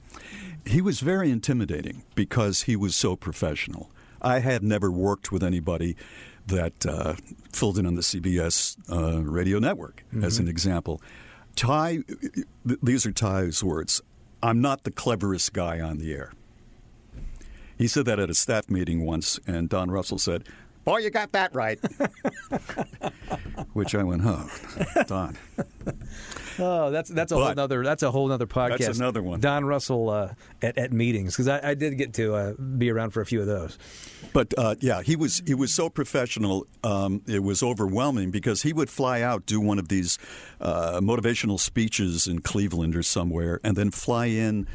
he 0.66 0.82
was 0.82 1.02
very 1.02 1.30
intimidating 1.30 2.04
because 2.16 2.64
he 2.64 2.76
was 2.76 2.96
so 2.96 3.16
professional 3.16 3.92
i 4.24 4.40
had 4.40 4.64
never 4.64 4.92
worked 4.92 5.32
with 5.32 5.44
anybody 5.44 5.96
that 6.48 6.86
uh, 6.86 7.14
filled 7.52 7.78
in 7.78 7.86
on 7.86 7.96
the 7.96 8.02
cbs 8.02 8.76
uh, 8.92 9.22
radio 9.24 9.60
network 9.60 10.04
as 10.22 10.40
an 10.40 10.48
example. 10.48 11.02
Ty 11.56 12.00
th- 12.68 12.80
these 12.82 13.06
are 13.06 13.12
ty's 13.12 13.64
words. 13.64 14.02
I'm 14.42 14.60
not 14.60 14.84
the 14.84 14.92
cleverest 14.92 15.54
guy 15.54 15.80
on 15.80 16.00
the 16.00 16.14
air. 16.14 16.34
He 17.78 17.88
said 17.88 18.06
that 18.06 18.20
at 18.20 18.30
a 18.30 18.34
staff 18.34 18.70
meeting 18.70 19.06
once 19.06 19.40
and 19.48 19.70
don 19.70 19.90
russell 19.90 20.18
said 20.18 20.44
boy 20.84 20.98
you 20.98 21.10
got 21.10 21.32
that 21.32 21.54
right 21.56 21.80
which 23.74 23.94
i 23.96 24.04
went 24.04 24.22
oh 24.26 24.50
don 25.08 25.38
Oh, 26.60 26.92
that's 26.92 27.10
that's 27.10 27.32
a 27.32 27.36
whole 27.36 27.46
But- 27.46 27.58
other 27.60 27.84
that's 27.84 28.04
a 28.04 28.12
whole 28.12 28.32
other 28.32 28.46
podcast. 28.46 28.78
That's 28.78 29.00
another 29.00 29.24
one. 29.24 29.40
Don 29.40 29.66
Russell 29.66 30.10
uh, 30.12 30.34
at 30.62 30.78
at 30.78 30.94
meetings 30.94 31.34
because 31.34 31.48
I, 31.48 31.72
I 31.72 31.74
did 31.74 31.98
get 31.98 32.14
to 32.14 32.36
uh, 32.36 32.54
be 32.54 32.92
around 32.92 33.10
for 33.10 33.22
a 33.22 33.26
few 33.26 33.42
of 33.42 33.48
those. 33.48 33.78
But 34.34 34.54
uh, 34.56 34.76
yeah, 34.80 35.02
he 35.02 35.16
was 35.16 35.42
he 35.48 35.56
was 35.56 35.74
so 35.74 35.90
professional. 35.90 36.68
Um, 36.84 37.24
it 37.28 37.42
was 37.42 37.64
overwhelming 37.64 38.30
because 38.30 38.62
he 38.62 38.72
would 38.72 38.92
fly 38.92 39.22
out, 39.22 39.48
do 39.48 39.60
one 39.60 39.80
of 39.80 39.88
these 39.88 40.20
uh, 40.62 41.00
motivational 41.02 41.60
speeches 41.60 42.28
in 42.28 42.42
Cleveland 42.42 42.96
or 42.96 43.04
somewhere, 43.04 43.60
and 43.64 43.76
then 43.76 43.90
fly 43.90 44.28
in, 44.28 44.68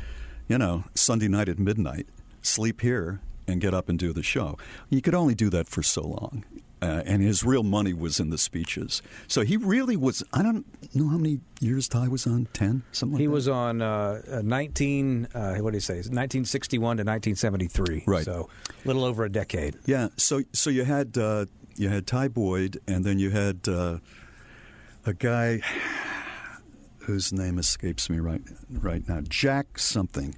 you 0.49 0.59
know, 0.59 0.83
Sunday 0.97 1.29
night 1.29 1.49
at 1.49 1.61
midnight, 1.61 2.09
sleep 2.43 2.81
here, 2.81 3.21
and 3.47 3.61
get 3.61 3.73
up 3.73 3.89
and 3.89 4.01
do 4.01 4.13
the 4.13 4.25
show. 4.25 4.59
You 4.91 5.01
could 5.01 5.15
only 5.15 5.37
do 5.37 5.49
that 5.51 5.69
for 5.69 5.85
so 5.85 6.03
long. 6.03 6.45
Uh, 6.81 7.03
and 7.07 7.21
his 7.23 7.43
real 7.43 7.65
money 7.65 7.93
was 7.93 8.21
in 8.21 8.31
the 8.31 8.39
speeches. 8.39 9.03
So 9.27 9.41
he 9.43 9.57
really 9.57 9.97
was. 9.97 10.23
I 10.33 10.43
don't 10.45 10.65
know 10.95 11.09
how 11.09 11.17
many 11.19 11.41
years 11.61 11.89
Ty 11.89 12.07
was 12.07 12.25
on. 12.27 12.47
Ten, 12.53 12.85
something 12.93 13.15
like 13.15 13.21
He 13.21 13.27
that. 13.27 13.33
was 13.33 13.49
on 13.49 13.83
uh, 13.83 14.23
uh, 14.31 14.43
19 14.45 15.29
uh, 15.35 15.57
what 15.57 15.73
do 15.73 15.77
you 15.77 15.81
say? 15.81 15.95
1961 15.97 16.81
to 16.99 17.03
1973. 17.03 18.05
Right. 18.07 18.25
So 18.25 18.49
a 18.85 18.87
little 18.87 19.05
over 19.05 19.25
a 19.25 19.29
decade. 19.29 19.77
Yeah. 19.87 20.09
So 20.17 20.43
so 20.53 20.71
you 20.71 20.85
had 20.85 21.19
uh, 21.19 21.47
you 21.77 21.89
had 21.89 22.07
Ty 22.07 22.29
Boyd, 22.29 22.79
and 22.87 23.05
then 23.05 23.19
you 23.19 23.31
had 23.31 23.67
uh, 23.69 23.99
a 25.05 25.15
guy 25.15 25.61
whose 26.99 27.33
name 27.33 27.59
escapes 27.59 28.09
me 28.11 28.19
right 28.21 28.43
right 28.71 29.07
now, 29.09 29.21
Jack 29.29 29.79
something, 29.79 30.35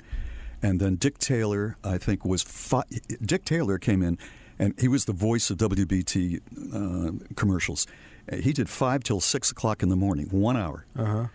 and 0.62 0.80
then 0.80 0.96
Dick 0.96 1.18
Taylor. 1.18 1.76
I 1.84 1.98
think 1.98 2.24
was 2.24 2.42
fi- 2.42 2.84
Dick 3.22 3.44
Taylor 3.44 3.78
came 3.78 4.02
in, 4.02 4.18
and 4.60 4.74
he 4.78 4.86
was 4.88 5.04
the 5.06 5.12
voice 5.12 5.50
of 5.50 5.56
WBT 5.58 6.40
uh, 6.74 7.34
commercials. 7.34 7.86
Uh, 8.30 8.36
He 8.36 8.52
did 8.52 8.68
five 8.68 9.02
till 9.02 9.20
six 9.20 9.50
o'clock 9.50 9.82
in 9.82 9.88
the 9.88 9.96
morning, 9.96 10.26
one 10.30 10.56
hour. 10.56 10.84
Uh 10.96 11.04
huh. 11.04 11.26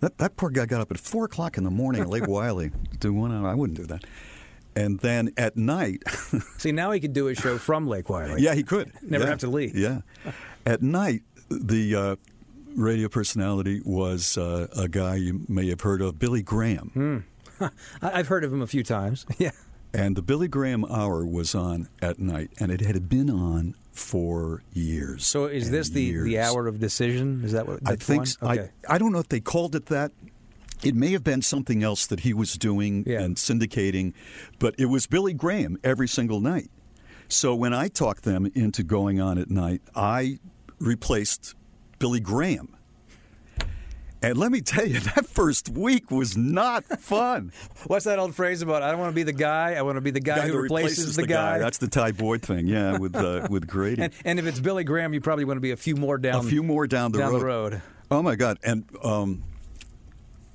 That 0.00 0.18
that 0.18 0.36
poor 0.36 0.50
guy 0.50 0.66
got 0.66 0.80
up 0.80 0.90
at 0.92 0.98
four 1.00 1.24
o'clock 1.24 1.58
in 1.58 1.64
the 1.64 1.70
morning 1.70 2.02
at 2.02 2.08
Lake 2.08 2.28
Wylie 2.34 2.70
to 2.92 2.96
do 2.98 3.12
one 3.12 3.32
hour. 3.32 3.48
I 3.48 3.54
wouldn't 3.54 3.76
do 3.78 3.86
that. 3.86 4.04
And 4.76 5.00
then 5.00 5.30
at 5.36 5.56
night, 5.56 6.02
See, 6.58 6.70
now 6.72 6.92
he 6.92 7.00
could 7.00 7.12
do 7.12 7.26
a 7.28 7.34
show 7.34 7.58
from 7.58 7.88
Lake 7.88 8.08
Wylie. 8.08 8.40
yeah, 8.42 8.54
he 8.54 8.62
could 8.62 8.92
Never 9.02 9.24
Yeah. 9.24 9.30
have 9.30 9.38
to 9.40 9.48
leave. 9.50 9.74
Yeah. 9.76 10.02
At 10.64 10.82
night, 10.82 11.22
the 11.50 11.94
uh, 11.96 12.16
radio 12.76 13.08
personality 13.08 13.80
was 13.84 14.38
uh, 14.38 14.68
a 14.76 14.86
guy 14.88 15.16
you 15.16 15.40
may 15.48 15.68
have 15.70 15.80
heard 15.80 16.00
of, 16.00 16.18
Billy 16.20 16.42
Graham. 16.42 17.24
I- 17.60 17.70
I've 18.02 18.28
heard 18.28 18.44
of 18.44 18.52
him 18.52 18.62
a 18.62 18.68
few 18.68 18.84
times. 18.84 19.26
Yeah. 19.38 19.50
And 19.98 20.16
the 20.16 20.22
Billy 20.22 20.46
Graham 20.46 20.84
Hour 20.84 21.26
was 21.26 21.56
on 21.56 21.88
at 22.00 22.20
night, 22.20 22.52
and 22.60 22.70
it 22.70 22.80
had 22.82 23.08
been 23.08 23.28
on 23.28 23.74
for 23.90 24.62
years. 24.72 25.26
So 25.26 25.46
is 25.46 25.72
this 25.72 25.88
the, 25.88 26.12
the 26.22 26.38
hour 26.38 26.68
of 26.68 26.78
decision? 26.78 27.42
Is 27.44 27.50
that 27.50 27.66
what 27.66 27.80
I 27.84 27.96
think? 27.96 28.28
Okay. 28.40 28.70
I, 28.88 28.94
I 28.94 28.98
don't 28.98 29.10
know 29.10 29.18
if 29.18 29.28
they 29.28 29.40
called 29.40 29.74
it 29.74 29.86
that. 29.86 30.12
It 30.84 30.94
may 30.94 31.10
have 31.10 31.24
been 31.24 31.42
something 31.42 31.82
else 31.82 32.06
that 32.06 32.20
he 32.20 32.32
was 32.32 32.54
doing 32.54 33.02
and 33.08 33.34
syndicating, 33.36 34.12
but 34.60 34.76
it 34.78 34.86
was 34.86 35.08
Billy 35.08 35.32
Graham 35.32 35.76
every 35.82 36.06
single 36.06 36.40
night. 36.40 36.70
So 37.26 37.56
when 37.56 37.74
I 37.74 37.88
talked 37.88 38.22
them 38.22 38.48
into 38.54 38.84
going 38.84 39.20
on 39.20 39.36
at 39.36 39.50
night, 39.50 39.82
I 39.96 40.38
replaced 40.78 41.56
Billy 41.98 42.20
Graham. 42.20 42.76
And 44.20 44.36
let 44.36 44.50
me 44.50 44.60
tell 44.60 44.86
you, 44.86 45.00
that 45.14 45.26
first 45.26 45.68
week 45.68 46.10
was 46.10 46.36
not 46.36 46.84
fun. 47.00 47.52
What's 47.86 48.04
that 48.06 48.18
old 48.18 48.34
phrase 48.34 48.62
about? 48.62 48.82
I 48.82 48.90
don't 48.90 49.00
want 49.00 49.12
to 49.12 49.14
be 49.14 49.22
the 49.22 49.32
guy. 49.32 49.74
I 49.74 49.82
want 49.82 49.96
to 49.96 50.00
be 50.00 50.10
the 50.10 50.20
guy, 50.20 50.38
Guy 50.38 50.46
who 50.46 50.52
that 50.52 50.58
replaces, 50.58 51.16
the, 51.16 51.26
guy. 51.26 51.58
That's 51.58 51.78
the 51.78 51.88
Ty 51.88 52.12
Boyd 52.12 52.42
thing, 52.42 52.66
yeah, 52.66 52.98
with 52.98 53.14
uh, 53.14 53.46
with 53.50 53.66
Grady. 53.66 54.02
and, 54.02 54.12
and 54.24 54.38
if 54.38 54.46
it's 54.46 54.60
Billy 54.60 54.84
Graham, 54.84 55.14
you 55.14 55.20
probably 55.20 55.44
want 55.44 55.56
to 55.56 55.62
be 55.62 55.70
a 55.70 55.76
few 55.76 55.94
more 55.94 56.18
down. 56.18 56.44
a 56.46 56.48
few 56.48 56.62
more 56.62 56.86
down 56.86 57.12
the 57.12 57.18
down 57.18 57.32
road. 57.32 57.40
the 57.40 57.44
road. 57.44 57.82
Oh 58.10 58.22
my 58.22 58.34
God! 58.34 58.58
And 58.64 58.84
um, 59.04 59.44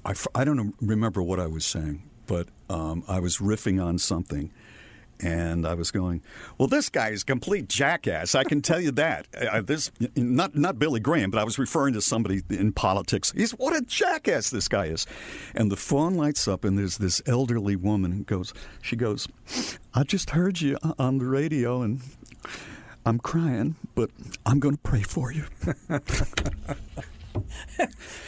I, 0.06 0.14
I 0.36 0.44
don't 0.44 0.76
remember 0.82 1.22
what 1.22 1.40
I 1.40 1.48
was 1.48 1.66
saying, 1.66 2.04
but 2.28 2.48
um, 2.70 3.04
I 3.08 3.20
was 3.20 3.38
riffing 3.38 3.84
on 3.84 3.98
something, 3.98 4.52
and 5.20 5.66
I 5.66 5.74
was 5.74 5.92
going, 5.92 6.22
"Well, 6.58 6.68
this 6.68 6.90
guy 6.90 7.10
is 7.10 7.24
a 7.24 7.26
complete 7.26 7.70
jackass. 7.70 8.36
I 8.36 8.44
can 8.44 8.62
tell 8.62 8.80
you 8.80 8.92
that. 8.92 9.28
Uh, 9.54 9.62
this 9.62 9.92
not 10.16 10.56
not 10.56 10.80
Billy 10.80 11.00
Graham, 11.00 11.30
but 11.30 11.38
I 11.38 11.44
was 11.44 11.60
referring 11.60 11.94
to 11.94 12.02
somebody 12.02 12.42
in 12.50 12.72
politics. 12.72 13.34
He's 13.36 13.52
what 13.52 13.76
a 13.76 13.82
jackass 13.82 14.50
this 14.50 14.68
guy 14.68 14.86
is." 14.86 15.06
And 15.54 15.72
the 15.72 15.76
phone 15.76 16.16
lights 16.16 16.48
up, 16.48 16.64
and 16.64 16.78
there's 16.78 16.98
this 16.98 17.22
elderly 17.28 17.76
woman 17.76 18.12
who 18.14 18.24
goes, 18.24 18.54
"She 18.82 18.96
goes, 18.96 19.28
I 19.94 20.04
just 20.04 20.32
heard 20.32 20.62
you 20.62 20.78
on 20.98 21.18
the 21.18 21.26
radio, 21.26 21.82
and." 21.82 22.02
I'm 23.06 23.20
crying, 23.20 23.76
but 23.96 24.12
I'm 24.46 24.62
going 24.62 24.76
to 24.76 24.82
pray 24.82 25.02
for 25.02 25.30
you. 25.30 25.44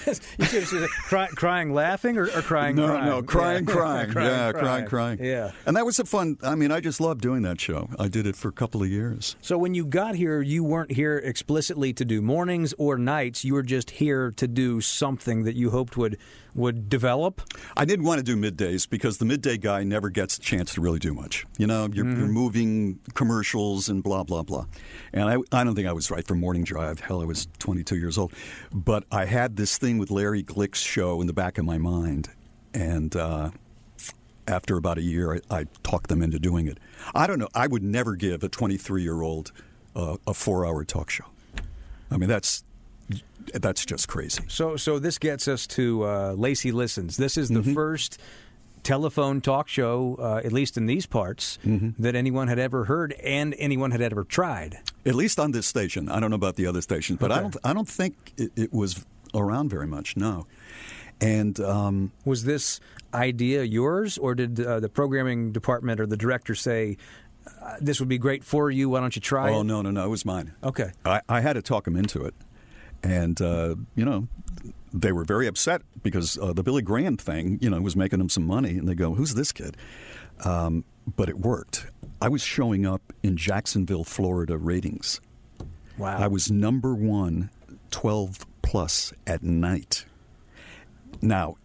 you 0.08 0.46
should 0.46 0.82
have 0.82 0.90
cry, 0.90 1.28
crying, 1.28 1.74
laughing, 1.74 2.18
or, 2.18 2.24
or 2.24 2.42
crying, 2.42 2.76
no, 2.76 2.88
crying. 2.88 3.06
no, 3.06 3.22
crying, 3.22 3.66
Yeah. 3.68 3.74
crying, 3.74 4.14
yeah, 4.16 4.52
crying, 4.52 4.86
crying. 4.86 5.24
Yeah. 5.24 5.52
And 5.66 5.76
that 5.78 5.86
was 5.86 6.00
a 6.00 6.06
fun. 6.06 6.38
I 6.44 6.56
mean, 6.56 6.72
I 6.72 6.80
just 6.80 7.00
loved 7.00 7.22
doing 7.22 7.42
that 7.44 7.60
show. 7.60 7.90
I 8.00 8.08
did 8.08 8.26
it 8.28 8.36
for 8.36 8.48
a 8.50 8.54
couple 8.54 8.82
of 8.84 8.90
years. 8.90 9.36
So 9.42 9.58
when 9.58 9.74
you 9.74 9.86
got 9.86 10.16
here, 10.16 10.42
you 10.42 10.64
weren't 10.64 10.92
here 10.92 11.18
explicitly 11.18 11.94
to 11.94 12.06
do 12.06 12.22
mornings 12.22 12.74
or 12.78 12.98
nights. 12.98 13.44
You 13.46 13.54
were 13.54 13.64
just 13.64 13.92
here 13.92 14.32
to 14.38 14.48
do 14.48 14.82
something 14.82 15.44
that 15.44 15.56
you 15.56 15.70
hoped 15.72 15.98
would 15.98 16.18
would 16.56 16.88
develop. 16.90 17.42
I 17.78 17.86
didn't 17.86 18.06
want 18.06 18.18
to 18.20 18.24
do 18.24 18.36
middays 18.36 18.90
because 18.90 19.18
the 19.18 19.26
midday 19.26 19.58
guy 19.58 19.84
never 19.84 20.10
gets 20.10 20.38
a 20.38 20.42
chance 20.42 20.74
to 20.76 20.82
really 20.82 21.00
do 21.00 21.14
much. 21.14 21.46
You 21.58 21.68
know, 21.68 21.88
you're, 21.92 22.06
Mm-hmm. 22.06 22.20
you're 22.20 22.28
moving 22.30 23.00
commercials 23.14 23.90
and 23.90 24.02
blah 24.02 24.24
blah 24.24 24.42
blah. 24.44 24.66
And 25.14 25.30
I, 25.30 25.36
I 25.52 25.64
don't 25.64 25.76
think 25.76 25.88
I 25.88 25.92
was 25.94 26.10
right 26.10 26.26
for 26.26 26.36
morning 26.36 26.64
drive. 26.64 27.02
Hell, 27.02 27.22
I 27.22 27.26
was 27.26 27.48
22 27.60 27.98
years 27.98 28.18
old, 28.18 28.34
but 28.74 29.04
I 29.12 29.26
had 29.26 29.58
this 29.58 29.78
thing 29.78 29.98
with 29.98 30.10
Larry 30.10 30.44
Glick's 30.44 30.80
show 30.82 31.20
in 31.22 31.28
the 31.28 31.34
back 31.34 31.58
of 31.58 31.66
my 31.66 31.78
mind, 31.78 32.30
and. 32.74 33.16
Uh, 33.16 33.52
after 34.48 34.78
about 34.78 35.00
a 35.00 35.02
year, 35.02 35.42
I, 35.50 35.62
I 35.62 35.66
talked 35.82 36.08
them 36.08 36.22
into 36.22 36.38
doing 36.38 36.68
it. 36.68 36.78
I 37.16 37.26
don't 37.26 37.40
know. 37.40 37.48
I 37.56 37.66
would 37.66 37.82
never 37.82 38.16
give 38.16 38.44
a 38.44 38.48
23 38.48 39.02
year 39.02 39.24
old 39.24 39.52
uh, 39.96 40.18
a 40.28 40.36
four 40.36 40.68
hour 40.68 40.86
talk 40.86 41.10
show. 41.10 41.26
I 42.12 42.18
mean, 42.18 42.30
that's 42.30 42.64
that's 43.54 43.86
just 43.86 44.08
crazy. 44.08 44.44
So, 44.48 44.76
so 44.78 45.00
this 45.00 45.18
gets 45.20 45.48
us 45.48 45.68
to 45.68 46.04
uh, 46.04 46.34
Lacey 46.38 46.72
Listens. 46.72 47.18
This 47.18 47.38
is 47.38 47.50
the 47.50 47.60
Mm-hmm. 47.62 47.74
first 47.74 48.20
telephone 48.84 49.42
talk 49.42 49.68
show, 49.68 50.16
uh, 50.20 50.42
at 50.46 50.52
least 50.52 50.78
in 50.78 50.86
these 50.86 51.06
parts, 51.06 51.58
Mm-hmm. 51.66 52.02
that 52.02 52.16
anyone 52.16 52.48
had 52.48 52.60
ever 52.60 52.86
heard 52.86 53.14
and 53.14 53.56
anyone 53.58 53.92
had 53.92 54.02
ever 54.02 54.24
tried. 54.24 54.80
At 55.06 55.16
least 55.16 55.40
on 55.40 55.52
this 55.52 55.66
station. 55.68 56.10
I 56.10 56.20
don't 56.20 56.30
know 56.30 56.36
about 56.36 56.56
the 56.56 56.68
other 56.68 56.82
stations, 56.82 57.20
but 57.20 57.32
I 57.32 57.40
don't. 57.42 57.56
I 57.64 57.74
don't 57.74 57.88
think 57.90 58.34
it, 58.38 58.52
it 58.56 58.74
was 58.74 59.06
around 59.34 59.70
very 59.70 59.88
much. 59.88 60.16
No. 60.18 60.46
And 61.22 61.60
um, 61.62 62.12
Was 62.26 62.44
this 62.44 62.80
idea 63.14 63.64
yours, 63.64 64.18
or 64.18 64.36
did 64.36 64.60
uh, 64.60 64.80
the 64.82 64.90
programming 64.90 65.52
department 65.54 66.00
or 66.02 66.06
the 66.06 66.18
director 66.18 66.56
say, 66.56 66.98
uh, 67.62 67.76
"This 67.80 68.00
would 68.02 68.10
be 68.10 68.18
great 68.18 68.44
for 68.44 68.70
you. 68.70 68.90
Why 68.90 69.00
don't 69.00 69.16
you 69.16 69.22
try 69.22 69.50
oh 69.52 69.62
it"? 69.62 69.64
no, 69.64 69.82
no, 69.82 69.92
no, 69.92 70.04
it 70.06 70.10
was 70.10 70.26
mine. 70.26 70.54
Okay. 70.64 70.92
I, 71.06 71.22
I 71.30 71.40
had 71.40 71.54
to 71.54 71.62
talk 71.62 71.88
him 71.88 71.96
into 71.96 72.26
it, 72.26 72.34
and 73.06 73.40
uh, 73.40 73.76
you 73.96 74.04
know, 74.04 74.28
they 74.92 75.12
were 75.12 75.24
very 75.24 75.48
upset 75.48 75.84
because 76.02 76.38
uh, 76.40 76.54
the 76.54 76.64
Billy 76.64 76.82
Graham 76.82 77.18
thing, 77.18 77.60
you 77.62 77.70
know, 77.70 77.80
was 77.80 77.96
making 77.96 78.20
them 78.20 78.30
some 78.30 78.46
money, 78.46 78.72
and 78.72 78.88
they 78.88 78.96
go, 78.96 79.14
"Who's 79.14 79.36
this 79.36 79.52
kid?" 79.52 79.78
Um, 80.44 80.84
but 81.16 81.30
it 81.30 81.38
worked. 81.40 81.86
I 82.22 82.30
was 82.30 82.42
showing 82.42 82.86
up 82.86 83.14
in 83.22 83.38
Jacksonville, 83.38 84.04
Florida 84.04 84.58
ratings. 84.58 85.22
Wow. 85.98 86.18
I 86.18 86.28
was 86.28 86.52
number 86.52 86.94
one, 86.96 87.52
12 87.92 88.46
plus 88.64 89.14
at 89.28 89.44
night. 89.44 90.06
Now, 91.22 91.56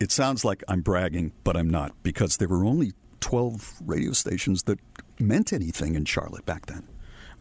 it 0.00 0.10
sounds 0.10 0.44
like 0.44 0.62
I'm 0.68 0.80
bragging, 0.80 1.32
but 1.42 1.56
I'm 1.56 1.68
not 1.68 1.92
because 2.02 2.36
there 2.36 2.48
were 2.48 2.64
only 2.64 2.92
12 3.20 3.82
radio 3.84 4.12
stations 4.12 4.62
that 4.64 4.78
meant 5.18 5.52
anything 5.52 5.96
in 5.96 6.04
Charlotte 6.04 6.46
back 6.46 6.66
then. 6.66 6.86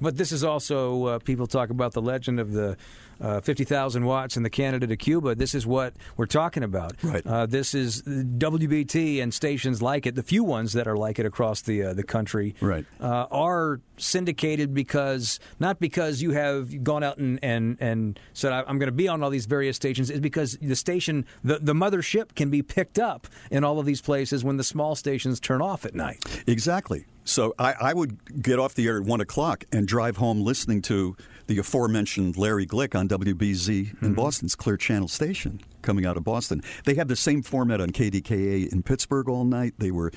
But 0.01 0.17
this 0.17 0.31
is 0.31 0.43
also 0.43 1.05
uh, 1.05 1.19
people 1.19 1.47
talk 1.47 1.69
about 1.69 1.93
the 1.93 2.01
legend 2.01 2.39
of 2.39 2.51
the 2.51 2.77
uh, 3.21 3.41
50,000 3.41 4.05
watts 4.05 4.35
in 4.37 4.43
the 4.43 4.49
Canada 4.49 4.87
to 4.87 4.97
Cuba. 4.97 5.35
This 5.35 5.53
is 5.55 5.65
what 5.67 5.93
we're 6.17 6.25
talking 6.25 6.63
about. 6.63 6.93
Right. 7.03 7.25
Uh, 7.25 7.45
this 7.45 7.73
is 7.73 8.01
WBT 8.03 9.21
and 9.21 9.33
stations 9.33 9.81
like 9.81 10.05
it, 10.05 10.15
the 10.15 10.23
few 10.23 10.43
ones 10.43 10.73
that 10.73 10.87
are 10.87 10.97
like 10.97 11.19
it 11.19 11.25
across 11.25 11.61
the 11.61 11.83
uh, 11.83 11.93
the 11.93 12.03
country, 12.03 12.55
Right. 12.61 12.85
uh, 12.99 13.27
are 13.31 13.79
syndicated 13.97 14.73
because 14.73 15.39
not 15.59 15.79
because 15.79 16.21
you 16.21 16.31
have 16.31 16.83
gone 16.83 17.03
out 17.03 17.17
and 17.17 17.39
and, 17.43 17.77
and 17.79 18.19
said 18.33 18.51
"I- 18.51 18.63
I'm 18.67 18.79
going 18.79 18.87
to 18.87 18.91
be 18.91 19.07
on 19.07 19.23
all 19.23 19.29
these 19.29 19.45
various 19.45 19.75
stations. 19.75 20.09
It's 20.09 20.19
because 20.19 20.57
the 20.61 20.75
station, 20.75 21.25
the 21.43 21.59
the 21.59 21.73
mothership, 21.73 22.35
can 22.35 22.49
be 22.49 22.61
picked 22.61 22.99
up 22.99 23.27
in 23.51 23.63
all 23.63 23.79
of 23.79 23.85
these 23.85 24.01
places 24.01 24.43
when 24.43 24.57
the 24.57 24.63
small 24.63 24.95
stations 24.95 25.39
turn 25.39 25.61
off 25.61 25.85
at 25.85 25.95
night. 25.95 26.23
Exactly. 26.47 27.05
So 27.25 27.53
I, 27.57 27.73
I 27.79 27.93
would 27.93 28.41
get 28.43 28.59
off 28.59 28.73
the 28.75 28.85
air 28.85 28.97
at 28.97 29.03
one 29.05 29.21
o'clock 29.21 29.63
and 29.71 29.87
drive 29.87 30.17
home 30.17 30.41
listening 30.43 30.81
to 30.83 31.15
the 31.47 31.57
aforementioned 31.59 32.37
Larry 32.37 32.65
Glick 32.65 32.95
on 32.97 33.07
WBZ 33.09 34.01
in 34.01 34.13
Boston's 34.13 34.55
Clear 34.55 34.77
Channel 34.77 35.07
station 35.07 35.59
coming 35.81 36.05
out 36.05 36.15
of 36.17 36.23
Boston. 36.23 36.61
They 36.85 36.95
had 36.95 37.07
the 37.07 37.15
same 37.15 37.41
format 37.41 37.81
on 37.81 37.89
KDKA 37.89 38.71
in 38.71 38.83
Pittsburgh 38.83 39.27
all 39.29 39.43
night. 39.43 39.73
They 39.77 39.91
were 39.91 40.11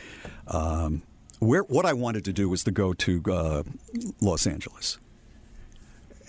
um, 0.49 1.03
where 1.41 1.63
what 1.63 1.85
I 1.85 1.93
wanted 1.93 2.25
to 2.27 2.33
do 2.33 2.49
was 2.49 2.63
to 2.65 2.71
go 2.71 2.93
to 2.95 3.23
uh, 3.31 3.63
Los 4.21 4.47
Angeles. 4.47 4.99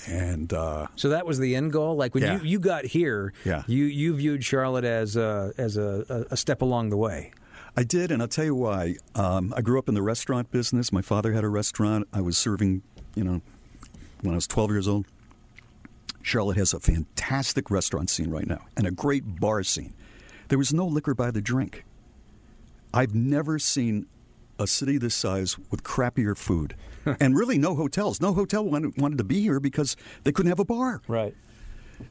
And 0.07 0.53
uh, 0.53 0.87
So 0.95 1.09
that 1.09 1.25
was 1.25 1.39
the 1.39 1.55
end 1.55 1.73
goal. 1.73 1.95
Like 1.95 2.13
when 2.13 2.23
Yeah. 2.23 2.39
you, 2.41 2.47
you 2.47 2.59
got 2.59 2.85
here, 2.85 3.33
Yeah. 3.43 3.63
you 3.67 3.85
you 3.85 4.15
viewed 4.15 4.43
Charlotte 4.43 4.85
as 4.85 5.15
a, 5.15 5.53
as 5.57 5.75
a, 5.77 6.25
a 6.29 6.37
step 6.37 6.61
along 6.61 6.89
the 6.89 6.97
way. 6.97 7.31
I 7.75 7.83
did, 7.83 8.11
and 8.11 8.21
I'll 8.21 8.27
tell 8.27 8.45
you 8.45 8.55
why. 8.55 8.95
Um, 9.15 9.53
I 9.55 9.61
grew 9.61 9.77
up 9.77 9.87
in 9.87 9.93
the 9.95 10.01
restaurant 10.01 10.49
business. 10.51 10.91
My 10.91 11.01
father 11.03 11.33
had 11.33 11.43
a 11.43 11.49
restaurant. 11.49 12.07
I 12.11 12.21
was 12.21 12.35
serving, 12.37 12.81
you 13.15 13.23
know, 13.23 13.41
when 14.21 14.33
I 14.33 14.35
was 14.35 14.47
12 14.47 14.71
years 14.71 14.87
old. 14.87 15.05
Charlotte 16.21 16.57
has 16.57 16.73
a 16.73 16.79
fantastic 16.79 17.71
restaurant 17.71 18.09
scene 18.09 18.29
right 18.29 18.47
now 18.47 18.65
and 18.75 18.85
a 18.85 18.91
great 18.91 19.39
bar 19.39 19.63
scene. 19.63 19.93
There 20.49 20.57
was 20.57 20.73
no 20.73 20.85
liquor 20.85 21.13
by 21.13 21.31
the 21.31 21.41
drink. 21.41 21.85
I've 22.93 23.15
never 23.15 23.59
seen 23.59 24.07
a 24.59 24.67
city 24.67 24.97
this 24.97 25.15
size 25.15 25.57
with 25.69 25.83
crappier 25.83 26.35
food, 26.35 26.75
and 27.19 27.37
really 27.37 27.57
no 27.57 27.75
hotels. 27.75 28.19
No 28.19 28.33
hotel 28.33 28.63
wanted, 28.63 28.99
wanted 28.99 29.17
to 29.19 29.23
be 29.23 29.41
here 29.41 29.59
because 29.59 29.95
they 30.23 30.31
couldn't 30.31 30.49
have 30.49 30.59
a 30.59 30.65
bar. 30.65 31.01
Right. 31.07 31.35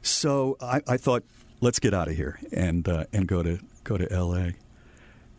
So 0.01 0.57
I, 0.61 0.81
I 0.87 0.97
thought, 0.97 1.23
let's 1.61 1.79
get 1.79 1.93
out 1.93 2.07
of 2.07 2.15
here 2.15 2.39
and 2.51 2.87
uh, 2.87 3.05
and 3.13 3.27
go 3.27 3.43
to 3.43 3.59
go 3.83 3.97
to 3.97 4.11
L.A. 4.11 4.55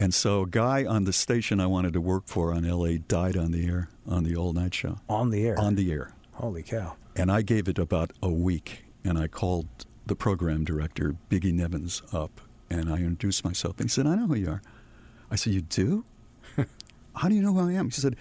And 0.01 0.15
so 0.15 0.43
a 0.43 0.47
guy 0.47 0.85
on 0.85 1.05
the 1.05 1.13
station 1.13 1.61
I 1.61 1.67
wanted 1.67 1.93
to 1.95 2.01
work 2.01 2.25
for 2.27 2.53
on 2.53 2.65
L.A. 2.65 2.99
died 2.99 3.37
on 3.37 3.51
the 3.51 3.67
air 3.67 3.89
on 4.07 4.25
the 4.25 4.37
all 4.37 4.53
night 4.53 4.75
show. 4.75 4.99
On 5.09 5.31
the 5.31 5.47
air. 5.47 5.59
On 5.59 5.75
the 5.75 5.91
air. 5.91 6.13
Holy 6.39 6.63
cow. 6.63 6.95
And 7.17 7.33
I 7.33 7.43
gave 7.43 7.67
it 7.67 7.81
about 7.81 8.13
a 8.23 8.29
week, 8.29 8.85
and 9.03 9.19
I 9.19 9.27
called 9.27 9.67
the 10.07 10.15
program 10.15 10.65
director, 10.65 11.17
Biggie 11.29 11.53
Nevins, 11.53 12.01
up, 12.13 12.41
and 12.71 12.89
I 12.89 12.99
introduced 12.99 13.45
myself. 13.45 13.79
And 13.79 13.87
he 13.87 13.89
said, 13.89 14.07
I 14.07 14.15
know 14.15 14.29
who 14.29 14.37
you 14.37 14.51
are. 14.51 14.63
I 15.33 15.37
said, 15.37 15.53
You 15.53 15.63
do? 15.63 16.05
How 17.17 17.29
do 17.29 17.35
you 17.35 17.43
know 17.43 17.53
who 17.53 17.69
I 17.69 17.73
am? 17.73 17.87
He 17.87 17.91
said, 17.91 18.15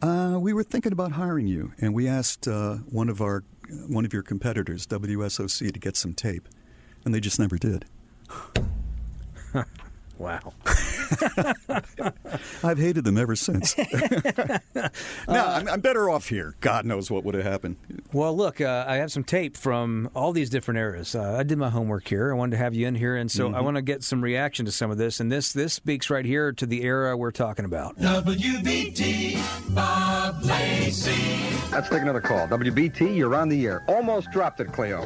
uh, 0.00 0.38
We 0.40 0.52
were 0.52 0.62
thinking 0.62 0.92
about 0.92 1.12
hiring 1.12 1.48
you, 1.48 1.72
and 1.80 1.92
we 1.92 2.06
asked 2.06 2.46
uh, 2.46 2.76
one 2.90 3.08
of 3.08 3.20
our 3.20 3.42
one 3.88 4.04
of 4.04 4.12
your 4.12 4.22
competitors, 4.22 4.86
WSOC, 4.86 5.72
to 5.72 5.80
get 5.80 5.96
some 5.96 6.12
tape, 6.12 6.48
and 7.04 7.12
they 7.12 7.18
just 7.18 7.40
never 7.40 7.56
did. 7.56 7.86
Wow. 10.16 10.52
I've 12.62 12.78
hated 12.78 13.04
them 13.04 13.18
ever 13.18 13.34
since. 13.36 13.76
now 14.74 14.90
I'm, 15.28 15.68
I'm 15.68 15.80
better 15.80 16.08
off 16.08 16.28
here. 16.28 16.54
God 16.60 16.86
knows 16.86 17.10
what 17.10 17.24
would 17.24 17.34
have 17.34 17.44
happened. 17.44 17.76
Well, 18.12 18.34
look, 18.36 18.60
uh, 18.60 18.84
I 18.86 18.96
have 18.96 19.10
some 19.10 19.24
tape 19.24 19.56
from 19.56 20.08
all 20.14 20.32
these 20.32 20.50
different 20.50 20.78
eras. 20.78 21.14
Uh, 21.14 21.36
I 21.38 21.42
did 21.42 21.58
my 21.58 21.68
homework 21.70 22.06
here. 22.08 22.32
I 22.32 22.36
wanted 22.36 22.52
to 22.52 22.56
have 22.58 22.74
you 22.74 22.86
in 22.86 22.94
here, 22.94 23.16
and 23.16 23.30
so 23.30 23.48
I 23.48 23.58
Mhm. 23.60 23.64
want 23.64 23.76
to 23.76 23.82
get 23.82 24.02
some 24.04 24.22
reaction 24.22 24.64
to 24.66 24.72
some 24.72 24.90
of 24.90 24.98
this. 24.98 25.18
And 25.20 25.30
this 25.32 25.52
this 25.52 25.74
speaks 25.74 26.08
right 26.10 26.24
here 26.24 26.52
to 26.52 26.64
the 26.66 26.82
era 26.84 27.16
we're 27.16 27.30
talking 27.32 27.64
about. 27.64 27.96
WBT, 27.98 29.36
Bob 29.74 30.42
Lacey. 30.44 31.50
Let's 31.72 31.88
take 31.88 32.02
another 32.02 32.20
call. 32.20 32.46
WBT, 32.46 33.16
you're 33.16 33.34
on 33.34 33.48
the 33.48 33.66
air. 33.66 33.84
Almost 33.88 34.30
dropped 34.30 34.60
it, 34.60 34.72
Cleo. 34.72 35.04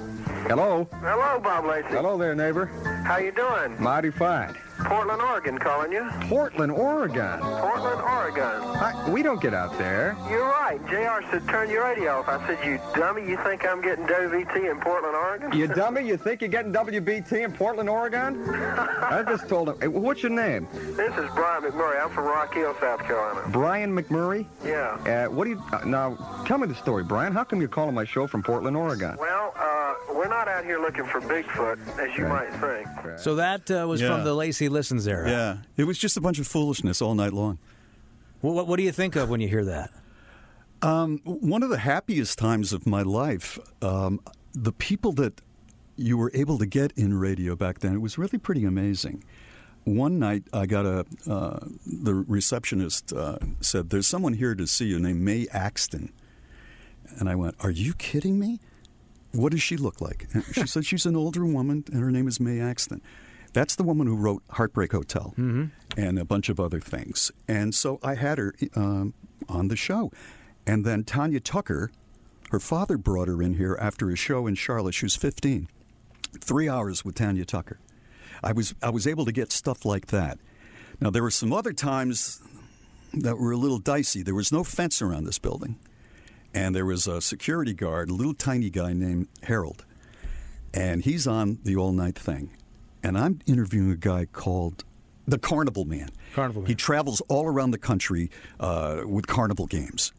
Hello? 0.49 0.87
Hello, 1.01 1.41
Bob 1.43 1.65
Lacey. 1.65 1.89
Hello 1.89 2.19
there, 2.19 2.35
neighbor. 2.35 2.67
How 3.07 3.17
you 3.17 3.33
doing? 3.33 3.81
Mighty 3.83 4.11
fine. 4.11 4.55
Portland, 4.85 5.21
Oregon, 5.21 5.59
calling 5.59 5.93
you. 5.93 6.09
Portland, 6.23 6.73
Oregon. 6.73 7.41
Portland, 7.41 8.01
Oregon. 8.01 8.63
I, 8.63 9.11
we 9.11 9.23
don't 9.23 9.41
get 9.41 9.53
out 9.55 9.77
there. 9.79 10.17
You're 10.31 10.45
right. 10.47 10.79
JR 10.87 11.25
said 11.31 11.47
turn 11.49 11.69
your 11.71 11.85
radio 11.85 12.19
off. 12.21 12.29
I 12.29 12.47
said, 12.47 12.65
you 12.67 12.81
dummy, 12.95 13.29
you 13.29 13.37
think 13.39 13.67
I'm 13.67 13.81
getting 13.81 14.07
WBT 14.07 14.71
in 14.71 14.81
Portland, 14.81 15.15
Oregon? 15.17 15.53
You 15.53 15.67
dummy, 15.67 16.07
you 16.07 16.17
think 16.17 16.41
you're 16.41 16.51
getting 16.51 16.73
WBT 16.73 17.45
in 17.45 17.53
Portland, 17.53 17.89
Oregon? 17.89 18.49
I 18.49 19.25
just 19.27 19.49
told 19.49 19.69
him. 19.71 19.81
Hey, 19.81 19.89
what's 19.89 20.23
your 20.23 20.31
name? 20.33 20.69
This 20.73 21.13
is 21.17 21.29
Brian 21.35 21.63
McMurray. 21.65 22.03
I'm 22.03 22.11
from 22.11 22.25
Rock 22.25 22.55
Hill, 22.55 22.75
South 22.81 23.01
Carolina. 23.01 23.49
Brian 23.51 23.95
McMurray? 23.97 24.47
Yeah. 24.65 25.27
Uh, 25.27 25.31
what 25.31 25.45
do 25.45 25.51
you. 25.51 25.63
Uh, 25.73 25.85
now, 25.85 26.45
tell 26.47 26.59
me 26.59 26.67
the 26.67 26.75
story, 26.75 27.03
Brian. 27.05 27.33
How 27.33 27.45
come 27.45 27.61
you're 27.61 27.69
calling 27.69 27.95
my 27.95 28.05
show 28.05 28.27
from 28.27 28.43
Portland, 28.43 28.77
Oregon? 28.77 29.17
Well, 29.19 29.53
uh, 29.57 29.95
we're 30.15 30.29
not 30.29 30.49
out 30.49 30.65
here 30.65 30.81
looking 30.81 31.05
for 31.05 31.21
Bigfoot, 31.21 31.79
as 31.99 32.17
you 32.17 32.27
might 32.27 32.51
think. 32.61 33.19
So 33.19 33.35
that 33.37 33.71
uh, 33.71 33.87
was 33.89 34.01
Yeah. 34.01 34.15
from 34.15 34.25
the 34.25 34.35
Lacey 34.35 34.68
Listens 34.69 35.07
era. 35.07 35.31
Yeah, 35.31 35.57
it 35.77 35.85
was 35.85 35.99
just 35.99 36.17
a 36.17 36.21
bunch 36.21 36.39
of 36.39 36.47
foolishness 36.47 37.01
all 37.03 37.15
night 37.15 37.33
long. 37.33 37.59
Well, 38.43 38.55
what, 38.55 38.67
what 38.67 38.77
do 38.77 38.83
you 38.83 38.93
think 38.93 39.17
of 39.17 39.29
when 39.29 39.41
you 39.41 39.49
hear 39.49 39.65
that? 39.65 39.91
Um, 40.83 41.19
one 41.25 41.63
of 41.63 41.71
the 41.71 41.79
happiest 41.79 42.39
times 42.39 42.73
of 42.73 42.87
my 42.87 43.03
life, 43.03 43.59
um, 43.83 44.21
the 44.53 44.73
people 44.73 45.13
that 45.13 45.41
you 45.97 46.17
were 46.17 46.31
able 46.35 46.57
to 46.59 46.67
get 46.67 46.93
in 46.97 47.19
radio 47.19 47.57
back 47.57 47.81
then, 47.81 47.95
it 47.95 47.99
was 48.01 48.17
really 48.17 48.39
pretty 48.39 48.65
amazing. 48.65 49.25
One 49.85 50.19
night, 50.19 50.45
I 50.53 50.67
got 50.67 50.87
a 50.87 51.05
uh, 51.29 51.61
the 51.87 52.15
receptionist 52.15 53.13
uh, 53.13 53.39
said, 53.61 53.91
"There's 53.91 54.07
someone 54.07 54.35
here 54.35 54.55
to 54.55 54.67
see 54.67 54.87
you 54.87 54.99
named 55.01 55.21
Mae 55.23 55.47
Axton," 55.51 56.13
and 57.19 57.29
I 57.29 57.35
went, 57.35 57.55
"Are 57.61 57.71
you 57.71 57.95
kidding 57.95 58.39
me? 58.39 58.61
What 59.33 59.53
does 59.53 59.63
she 59.63 59.77
look 59.77 60.01
like?" 60.01 60.27
And 60.33 60.45
she 60.53 60.67
said, 60.67 60.85
"She's 60.85 61.07
an 61.07 61.17
older 61.17 61.45
woman, 61.45 61.85
and 61.91 62.03
her 62.03 62.11
name 62.11 62.29
is 62.29 62.39
Mae 62.39 62.61
Axton." 62.61 63.01
That's 63.59 63.75
the 63.75 63.83
woman 63.83 64.07
who 64.07 64.15
wrote 64.15 64.45
Heartbreak 64.51 64.93
Hotel 64.93 65.35
and 65.97 66.17
a 66.17 66.25
bunch 66.25 66.49
of 66.49 66.61
other 66.61 66.79
things. 66.79 67.33
And 67.49 67.75
so 67.75 67.99
I 68.05 68.15
had 68.15 68.39
her 68.39 68.55
um, 68.77 69.15
on 69.49 69.67
the 69.67 69.75
show. 69.75 70.13
And 70.65 70.85
then 70.85 71.03
Tanya 71.03 71.41
Tucker, 71.41 71.91
her 72.53 72.61
father 72.61 72.97
brought 72.97 73.27
her 73.27 73.43
in 73.43 73.55
here 73.55 73.77
after 73.81 74.11
a 74.11 74.17
show 74.17 74.47
in 74.47 74.55
Charlotte. 74.55 74.95
She 74.95 75.07
was 75.07 75.17
15. 75.17 75.67
Three 76.41 76.69
hours 76.69 77.05
with 77.05 77.17
Tanya 77.17 77.45
Tucker. 77.45 77.81
I 78.45 78.53
was 78.53 78.77
I 78.81 78.91
was 78.91 79.09
able 79.09 79.25
to 79.25 79.33
get 79.33 79.51
stuff 79.51 79.85
like 79.85 80.07
that. 80.07 80.39
Now 81.01 81.11
there 81.11 81.25
were 81.25 81.31
some 81.33 81.53
other 81.53 81.73
times 81.73 82.41
that 83.13 83.39
were 83.39 83.51
a 83.51 83.57
little 83.57 83.81
dicey. 83.81 84.23
There 84.23 84.37
was 84.37 84.53
no 84.53 84.63
fence 84.63 85.03
around 85.03 85.25
this 85.25 85.41
building, 85.41 85.81
and 86.55 86.77
there 86.77 86.87
was 86.87 87.09
a 87.09 87.21
security 87.21 87.75
guard, 87.75 88.09
a 88.09 88.15
little 88.15 88.35
tiny 88.35 88.71
guy 88.71 88.93
named 88.93 89.27
Harold, 89.43 89.85
and 90.73 91.03
he's 91.03 91.27
on 91.27 91.59
the 91.65 91.75
all 91.75 91.91
night 91.91 92.17
thing, 92.17 92.51
and 93.03 93.17
I'm 93.19 93.41
interviewing 93.47 93.91
a 93.91 93.97
guy 93.97 94.27
called 94.27 94.85
the 95.27 95.39
Carnival 95.39 95.85
Man. 95.85 96.11
Carnival 96.35 96.63
Man. 96.63 96.69
He 96.69 96.75
travels 96.75 97.21
all 97.29 97.47
around 97.47 97.73
the 97.73 97.79
country 97.79 98.31
uh, 98.59 99.03
with 99.07 99.27
carnival 99.27 99.67
games. 99.67 100.13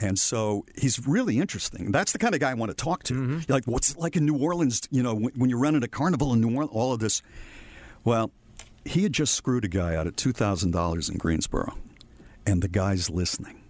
And 0.00 0.18
so 0.18 0.64
he's 0.76 1.06
really 1.06 1.38
interesting. 1.38 1.92
That's 1.92 2.10
the 2.10 2.18
kind 2.18 2.34
of 2.34 2.40
guy 2.40 2.50
I 2.50 2.54
want 2.54 2.70
to 2.70 2.84
talk 2.84 3.04
to. 3.04 3.14
Mm-hmm. 3.14 3.52
Like, 3.52 3.64
what's 3.66 3.92
it 3.92 3.98
like 3.98 4.16
in 4.16 4.26
New 4.26 4.36
Orleans? 4.36 4.82
You 4.90 5.02
know, 5.02 5.14
when, 5.14 5.32
when 5.36 5.48
you're 5.48 5.60
running 5.60 5.84
a 5.84 5.88
carnival 5.88 6.32
in 6.32 6.40
New 6.40 6.52
Orleans, 6.52 6.70
all 6.72 6.92
of 6.92 6.98
this. 6.98 7.22
Well, 8.02 8.32
he 8.84 9.04
had 9.04 9.12
just 9.12 9.36
screwed 9.36 9.64
a 9.64 9.68
guy 9.68 9.94
out 9.94 10.08
of 10.08 10.16
two 10.16 10.32
thousand 10.32 10.72
dollars 10.72 11.08
in 11.08 11.18
Greensboro, 11.18 11.78
and 12.44 12.62
the 12.62 12.68
guy's 12.68 13.08
listening, 13.08 13.62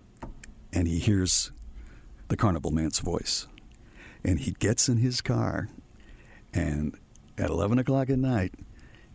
and 0.72 0.88
he 0.88 0.98
hears 0.98 1.52
the 2.28 2.36
carnival 2.38 2.70
man's 2.70 2.98
voice, 2.98 3.46
and 4.24 4.40
he 4.40 4.52
gets 4.52 4.88
in 4.88 4.96
his 4.96 5.20
car, 5.20 5.68
and 6.54 6.96
at 7.42 7.50
eleven 7.50 7.78
o'clock 7.78 8.08
at 8.08 8.18
night, 8.18 8.54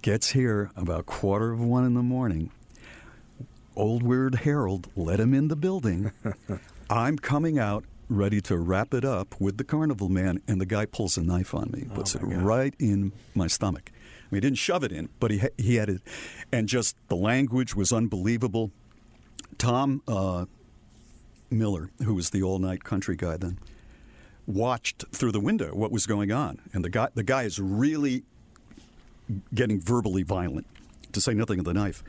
gets 0.02 0.32
here 0.32 0.70
about 0.76 1.06
quarter 1.06 1.54
of 1.54 1.62
one 1.62 1.86
in 1.86 1.94
the 1.94 2.04
morning. 2.04 2.52
Old 3.76 4.04
Weird 4.04 4.36
Harold 4.36 4.90
let 4.98 5.20
him 5.20 5.34
in 5.34 5.48
the 5.48 5.56
building. 5.56 6.12
I'm 6.90 7.18
coming 7.18 7.58
out 7.58 7.86
ready 8.10 8.42
to 8.42 8.58
wrap 8.58 8.94
it 8.94 9.06
up 9.06 9.40
with 9.40 9.58
the 9.58 9.64
carnival 9.64 10.10
man, 10.10 10.42
and 10.48 10.60
the 10.60 10.66
guy 10.66 10.86
pulls 10.86 11.18
a 11.18 11.24
knife 11.24 11.54
on 11.54 11.72
me, 11.72 11.86
puts 11.94 12.16
it 12.16 12.22
right 12.22 12.74
in 12.80 13.14
my 13.34 13.48
stomach. 13.48 13.92
I 13.96 14.36
mean, 14.36 14.42
he 14.42 14.48
didn't 14.48 14.58
shove 14.58 14.84
it 14.84 14.92
in, 14.92 15.08
but 15.22 15.32
he 15.32 15.42
he 15.58 15.76
had 15.76 15.90
it, 15.90 16.02
and 16.52 16.68
just 16.68 16.98
the 17.08 17.16
language 17.16 17.76
was 17.76 17.94
unbelievable. 17.94 18.72
Tom 19.58 20.02
uh, 20.06 20.46
Miller, 21.50 21.92
who 22.04 22.14
was 22.14 22.32
the 22.32 22.44
all 22.44 22.60
night 22.60 22.84
country 22.84 23.16
guy 23.16 23.38
then, 23.38 23.58
watched 24.48 25.06
through 25.12 25.34
the 25.34 25.40
window 25.40 25.76
what 25.76 25.92
was 25.92 26.08
going 26.08 26.32
on, 26.32 26.60
and 26.74 26.84
the 26.84 26.90
guy 26.90 27.10
the 27.14 27.24
guy 27.24 27.44
is 27.44 27.60
really 27.60 28.24
getting 29.54 29.80
verbally 29.80 30.24
violent, 30.24 30.66
to 31.12 31.22
say 31.22 31.34
nothing 31.34 31.60
of 31.60 31.66
the 31.66 31.74
knife. 31.74 32.04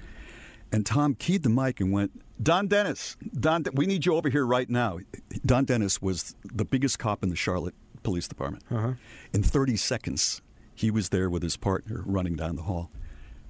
And 0.71 0.87
Tom 0.87 1.15
keyed 1.15 1.43
the 1.43 1.49
mic 1.49 1.81
and 1.81 1.93
went, 1.93 2.13
Don 2.43 2.69
Dennis, 2.69 3.17
Don, 3.39 3.65
we 3.73 3.87
need 3.87 4.07
you 4.07 4.15
over 4.15 4.29
here 4.29 4.47
right 4.47 4.69
now. 4.69 4.99
Don 5.45 5.65
Dennis 5.65 6.01
was 6.01 6.37
the 6.45 6.65
biggest 6.65 6.99
cop 6.99 7.23
in 7.23 7.31
the 7.31 7.37
Charlotte 7.37 7.75
Police 8.03 8.29
Department. 8.29 8.65
Uh-huh. 8.71 8.93
In 9.33 9.43
30 9.43 9.77
seconds, 9.77 10.43
he 10.75 10.91
was 10.91 11.09
there 11.09 11.29
with 11.29 11.43
his 11.43 11.57
partner 11.57 12.03
running 12.05 12.37
down 12.37 12.57
the 12.57 12.63
hall 12.63 12.91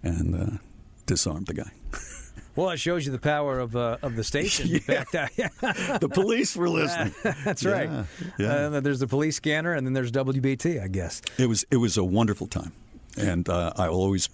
and 0.02 0.34
uh, 0.34 0.58
disarmed 1.06 1.46
the 1.46 1.54
guy. 1.54 1.72
Well, 2.58 2.70
it 2.70 2.78
shows 2.80 3.06
you 3.06 3.12
the 3.12 3.20
power 3.20 3.60
of 3.60 3.76
uh, 3.76 3.98
of 4.02 4.16
the 4.16 4.24
station. 4.24 4.68
In 4.74 4.80
fact, 4.80 5.14
I- 5.14 5.98
the 6.00 6.08
police 6.12 6.56
were 6.56 6.68
listening. 6.68 7.14
That's 7.44 7.62
Yeah, 7.62 7.70
right. 7.70 8.06
yeah. 8.36 8.48
Uh, 8.48 8.80
there's 8.80 8.98
the 8.98 9.06
police 9.06 9.36
scanner, 9.36 9.74
and 9.74 9.86
then 9.86 9.92
there's 9.92 10.10
WBT, 10.10 10.82
I 10.82 10.88
guess. 10.88 11.22
It 11.38 11.46
was 11.46 11.64
it 11.70 11.76
was 11.76 11.96
a 11.96 12.02
wonderful 12.02 12.48
time, 12.48 12.72
and 13.16 13.48
uh, 13.48 13.72
I 13.76 13.88
will 13.88 14.02
always 14.02 14.28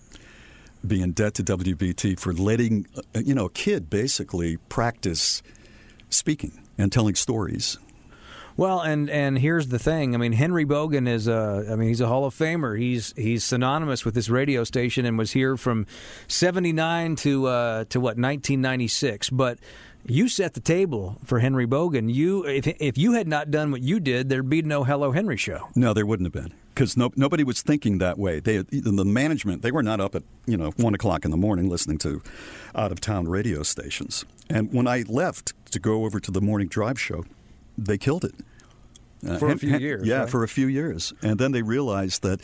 be 0.86 1.02
in 1.02 1.12
debt 1.12 1.34
to 1.34 1.42
WBT 1.44 2.18
for 2.18 2.32
letting 2.32 2.86
uh, 3.14 3.20
you 3.20 3.34
know 3.34 3.44
a 3.44 3.50
kid 3.50 3.90
basically 3.90 4.56
practice 4.70 5.42
speaking 6.08 6.62
and 6.78 6.90
telling 6.90 7.14
stories. 7.16 7.76
Well, 8.56 8.80
and 8.80 9.10
and 9.10 9.38
here's 9.38 9.68
the 9.68 9.78
thing. 9.78 10.14
I 10.14 10.18
mean, 10.18 10.32
Henry 10.32 10.64
Boggan 10.64 11.08
is 11.08 11.26
a. 11.26 11.66
I 11.70 11.76
mean, 11.76 11.88
he's 11.88 12.00
a 12.00 12.06
Hall 12.06 12.24
of 12.24 12.34
Famer. 12.34 12.78
He's 12.78 13.12
he's 13.16 13.42
synonymous 13.42 14.04
with 14.04 14.14
this 14.14 14.28
radio 14.28 14.62
station 14.62 15.04
and 15.04 15.18
was 15.18 15.32
here 15.32 15.56
from 15.56 15.86
'79 16.28 17.16
to 17.16 17.46
uh, 17.46 17.84
to 17.86 17.98
what 17.98 18.16
1996. 18.16 19.30
But 19.30 19.58
you 20.06 20.28
set 20.28 20.54
the 20.54 20.60
table 20.60 21.18
for 21.24 21.40
Henry 21.40 21.66
Boggan. 21.66 22.08
You 22.08 22.44
if 22.46 22.66
if 22.66 22.96
you 22.96 23.12
had 23.14 23.26
not 23.26 23.50
done 23.50 23.72
what 23.72 23.82
you 23.82 23.98
did, 23.98 24.28
there'd 24.28 24.48
be 24.48 24.62
no 24.62 24.84
Hello 24.84 25.10
Henry 25.10 25.36
show. 25.36 25.68
No, 25.74 25.92
there 25.92 26.06
wouldn't 26.06 26.26
have 26.26 26.44
been 26.44 26.54
because 26.74 26.96
no, 26.96 27.10
nobody 27.16 27.42
was 27.42 27.62
thinking 27.62 27.98
that 27.98 28.18
way. 28.18 28.38
They 28.38 28.58
the 28.58 29.04
management 29.04 29.62
they 29.62 29.72
were 29.72 29.82
not 29.82 30.00
up 30.00 30.14
at 30.14 30.22
you 30.46 30.56
know 30.56 30.70
one 30.76 30.94
o'clock 30.94 31.24
in 31.24 31.30
the 31.30 31.36
morning 31.36 31.68
listening 31.68 31.98
to 31.98 32.22
out 32.74 32.92
of 32.92 33.00
town 33.00 33.26
radio 33.28 33.62
stations. 33.62 34.24
And 34.48 34.72
when 34.72 34.86
I 34.86 35.04
left 35.08 35.54
to 35.72 35.78
go 35.78 36.04
over 36.04 36.20
to 36.20 36.30
the 36.30 36.40
morning 36.40 36.68
drive 36.68 37.00
show, 37.00 37.24
they 37.78 37.98
killed 37.98 38.24
it. 38.24 38.34
For 39.38 39.48
a 39.50 39.56
few 39.56 39.78
years, 39.78 40.06
Yeah, 40.06 40.20
right? 40.20 40.28
for 40.30 40.42
a 40.44 40.48
few 40.48 40.66
years. 40.66 41.14
And 41.22 41.38
then 41.38 41.52
they 41.52 41.62
realized 41.62 42.22
that, 42.24 42.40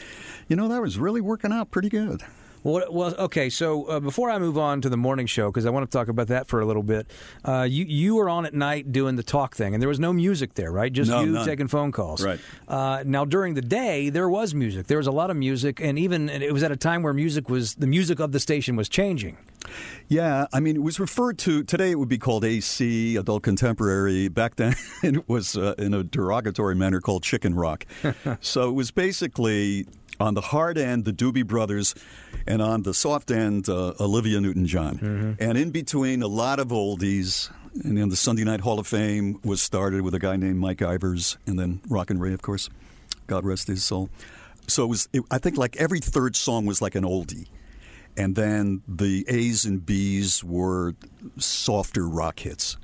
you 0.48 0.56
know, 0.56 0.66
that 0.68 0.80
was 0.80 0.98
really 0.98 1.20
working 1.20 1.52
out 1.52 1.70
pretty 1.70 1.90
good. 1.90 2.22
Well, 2.62 2.84
well, 2.90 3.14
okay. 3.18 3.48
So 3.50 3.84
uh, 3.84 4.00
before 4.00 4.30
I 4.30 4.38
move 4.38 4.56
on 4.56 4.80
to 4.82 4.88
the 4.88 4.96
morning 4.96 5.26
show, 5.26 5.50
because 5.50 5.64
I 5.66 5.70
want 5.70 5.90
to 5.90 5.94
talk 5.98 6.08
about 6.08 6.28
that 6.28 6.46
for 6.46 6.60
a 6.60 6.66
little 6.66 6.82
bit, 6.82 7.06
uh, 7.44 7.66
you 7.68 7.84
you 7.86 8.14
were 8.16 8.28
on 8.30 8.44
at 8.46 8.52
night 8.54 8.92
doing 8.92 9.16
the 9.16 9.22
talk 9.22 9.54
thing, 9.56 9.72
and 9.74 9.80
there 9.82 9.88
was 9.88 9.98
no 10.00 10.12
music 10.12 10.54
there, 10.54 10.70
right? 10.70 10.90
Just 10.92 11.10
No, 11.10 11.20
you 11.20 11.32
none. 11.32 11.46
taking 11.46 11.68
phone 11.68 11.90
calls. 11.92 12.22
Right. 12.22 12.38
Uh, 12.68 13.02
now 13.06 13.24
during 13.26 13.54
the 13.54 13.62
day, 13.62 14.10
there 14.10 14.28
was 14.28 14.54
music. 14.54 14.86
There 14.88 14.98
was 14.98 15.06
a 15.06 15.10
lot 15.12 15.30
of 15.30 15.36
music, 15.38 15.80
and 15.80 15.98
even 15.98 16.28
and 16.28 16.42
it 16.42 16.52
was 16.52 16.62
at 16.62 16.70
a 16.70 16.76
time 16.76 17.02
where 17.02 17.14
music 17.14 17.48
was 17.48 17.74
the 17.76 17.86
music 17.86 18.20
of 18.20 18.32
the 18.32 18.40
station 18.40 18.76
was 18.76 18.88
changing. 18.90 19.36
Yeah, 20.08 20.46
I 20.52 20.60
mean, 20.60 20.76
it 20.76 20.82
was 20.82 20.98
referred 20.98 21.38
to 21.40 21.62
today. 21.62 21.92
It 21.92 21.98
would 21.98 22.08
be 22.08 22.18
called 22.18 22.44
AC, 22.44 23.16
adult 23.16 23.42
contemporary. 23.42 24.28
Back 24.28 24.56
then, 24.56 24.74
it 25.02 25.28
was 25.28 25.56
uh, 25.56 25.74
in 25.78 25.94
a 25.94 26.02
derogatory 26.02 26.74
manner 26.74 27.00
called 27.00 27.22
chicken 27.22 27.54
rock. 27.54 27.86
so 28.40 28.68
it 28.68 28.72
was 28.72 28.90
basically 28.90 29.86
on 30.18 30.34
the 30.34 30.40
hard 30.40 30.76
end, 30.76 31.04
the 31.04 31.12
Doobie 31.12 31.46
Brothers, 31.46 31.94
and 32.46 32.60
on 32.60 32.82
the 32.82 32.92
soft 32.92 33.30
end, 33.30 33.68
uh, 33.68 33.94
Olivia 34.00 34.40
Newton-John, 34.40 35.36
and 35.40 35.56
in 35.56 35.70
between, 35.70 36.22
a 36.22 36.26
lot 36.26 36.60
of 36.60 36.68
oldies. 36.68 37.50
And 37.84 37.96
then 37.96 38.08
the 38.08 38.16
Sunday 38.16 38.42
Night 38.42 38.60
Hall 38.60 38.80
of 38.80 38.86
Fame 38.86 39.38
was 39.44 39.62
started 39.62 40.02
with 40.02 40.12
a 40.12 40.18
guy 40.18 40.36
named 40.36 40.58
Mike 40.58 40.78
Ivers, 40.78 41.36
and 41.46 41.58
then 41.58 41.80
Rock 41.88 42.10
and 42.10 42.20
Ray, 42.20 42.32
of 42.32 42.42
course. 42.42 42.68
God 43.28 43.44
rest 43.44 43.68
his 43.68 43.84
soul. 43.84 44.10
So 44.66 44.84
it 44.84 44.88
was. 44.88 45.08
It, 45.12 45.22
I 45.30 45.38
think 45.38 45.56
like 45.56 45.76
every 45.76 46.00
third 46.00 46.34
song 46.34 46.66
was 46.66 46.82
like 46.82 46.96
an 46.96 47.04
oldie 47.04 47.46
and 48.16 48.34
then 48.34 48.82
the 48.86 49.24
A's 49.28 49.64
and 49.64 49.84
B's 49.84 50.42
were 50.44 50.94
softer 51.38 52.08
rock 52.08 52.40
hits. 52.40 52.76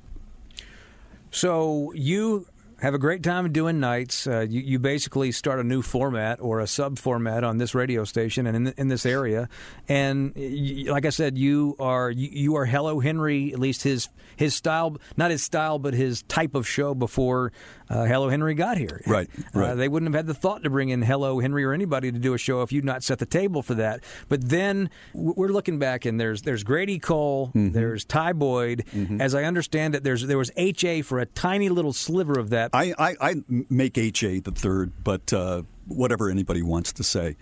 So 1.31 1.93
you 1.95 2.47
have 2.81 2.93
a 2.95 2.99
great 2.99 3.23
time 3.23 3.51
doing 3.53 3.81
nights. 3.81 4.27
Uh, 4.27 4.41
you, 4.49 4.61
you 4.61 4.79
basically 4.79 5.33
start 5.33 5.59
a 5.61 5.65
new 5.65 5.81
format 5.83 6.39
or 6.41 6.61
a 6.61 6.67
sub 6.67 6.99
format 6.99 7.43
on 7.43 7.57
this 7.59 7.75
radio 7.75 8.05
station 8.05 8.47
and 8.47 8.57
in, 8.69 8.75
in 8.77 8.89
this 8.89 9.07
area. 9.07 9.49
And 9.89 10.33
y 10.37 10.85
like 10.89 11.07
I 11.07 11.11
said, 11.11 11.39
you 11.39 11.75
are 11.79 12.11
you, 12.11 12.29
you 12.31 12.57
are 12.57 12.67
Hello 12.67 13.01
Henry. 13.01 13.53
At 13.53 13.59
least 13.59 13.83
his 13.83 14.09
his 14.37 14.55
style, 14.55 14.99
not 15.17 15.31
his 15.31 15.43
style, 15.43 15.79
but 15.79 15.95
his 15.95 16.23
type 16.25 16.55
of 16.55 16.69
show 16.69 16.95
before 16.95 17.53
uh, 17.89 18.05
Hello 18.05 18.29
Henry 18.29 18.55
got 18.55 18.77
here. 18.77 19.01
Right, 19.07 19.31
Uh, 19.55 19.59
right. 19.61 19.75
they 19.75 19.89
wouldn't 19.89 20.13
have 20.13 20.17
had 20.19 20.27
the 20.27 20.35
thought 20.35 20.63
to 20.65 20.71
bring 20.71 20.91
in 20.91 21.01
Hello 21.03 21.41
Henry 21.41 21.65
or 21.65 21.73
anybody 21.73 22.13
to 22.13 22.19
do 22.19 22.35
a 22.35 22.39
show 22.39 22.61
if 22.63 22.73
you'd 22.73 22.85
not 22.85 23.03
set 23.03 23.19
the 23.21 23.27
table 23.27 23.63
for 23.63 23.75
that. 23.75 24.03
But 24.29 24.49
then 24.51 24.91
we're 25.15 25.49
looking 25.49 25.79
back, 25.79 26.05
and 26.05 26.21
there's 26.21 26.43
there's 26.43 26.63
Grady 26.65 26.99
Cole, 26.99 27.47
Mm-hmm. 27.55 27.73
there's 27.73 28.05
Ty 28.05 28.35
Boyd. 28.35 28.85
As 29.21 29.35
I 29.35 29.45
understand 29.45 29.95
it, 29.95 30.05
there's 30.05 30.27
there 30.27 30.37
was 30.39 30.51
HA 30.57 31.03
for 31.03 31.19
a 31.21 31.27
tiny 31.27 31.69
little 31.71 31.93
sliver 31.95 32.39
of 32.39 32.51
that. 32.51 32.66
I, 32.73 32.95
I, 32.99 33.17
I 33.21 33.35
make 33.49 33.99
HA 33.99 34.41
the 34.41 34.51
third, 34.51 34.93
but 35.03 35.33
uh, 35.33 35.63
whatever 35.87 36.31
anybody 36.31 36.63
wants 36.63 36.93
to 36.95 37.03
say. 37.03 37.37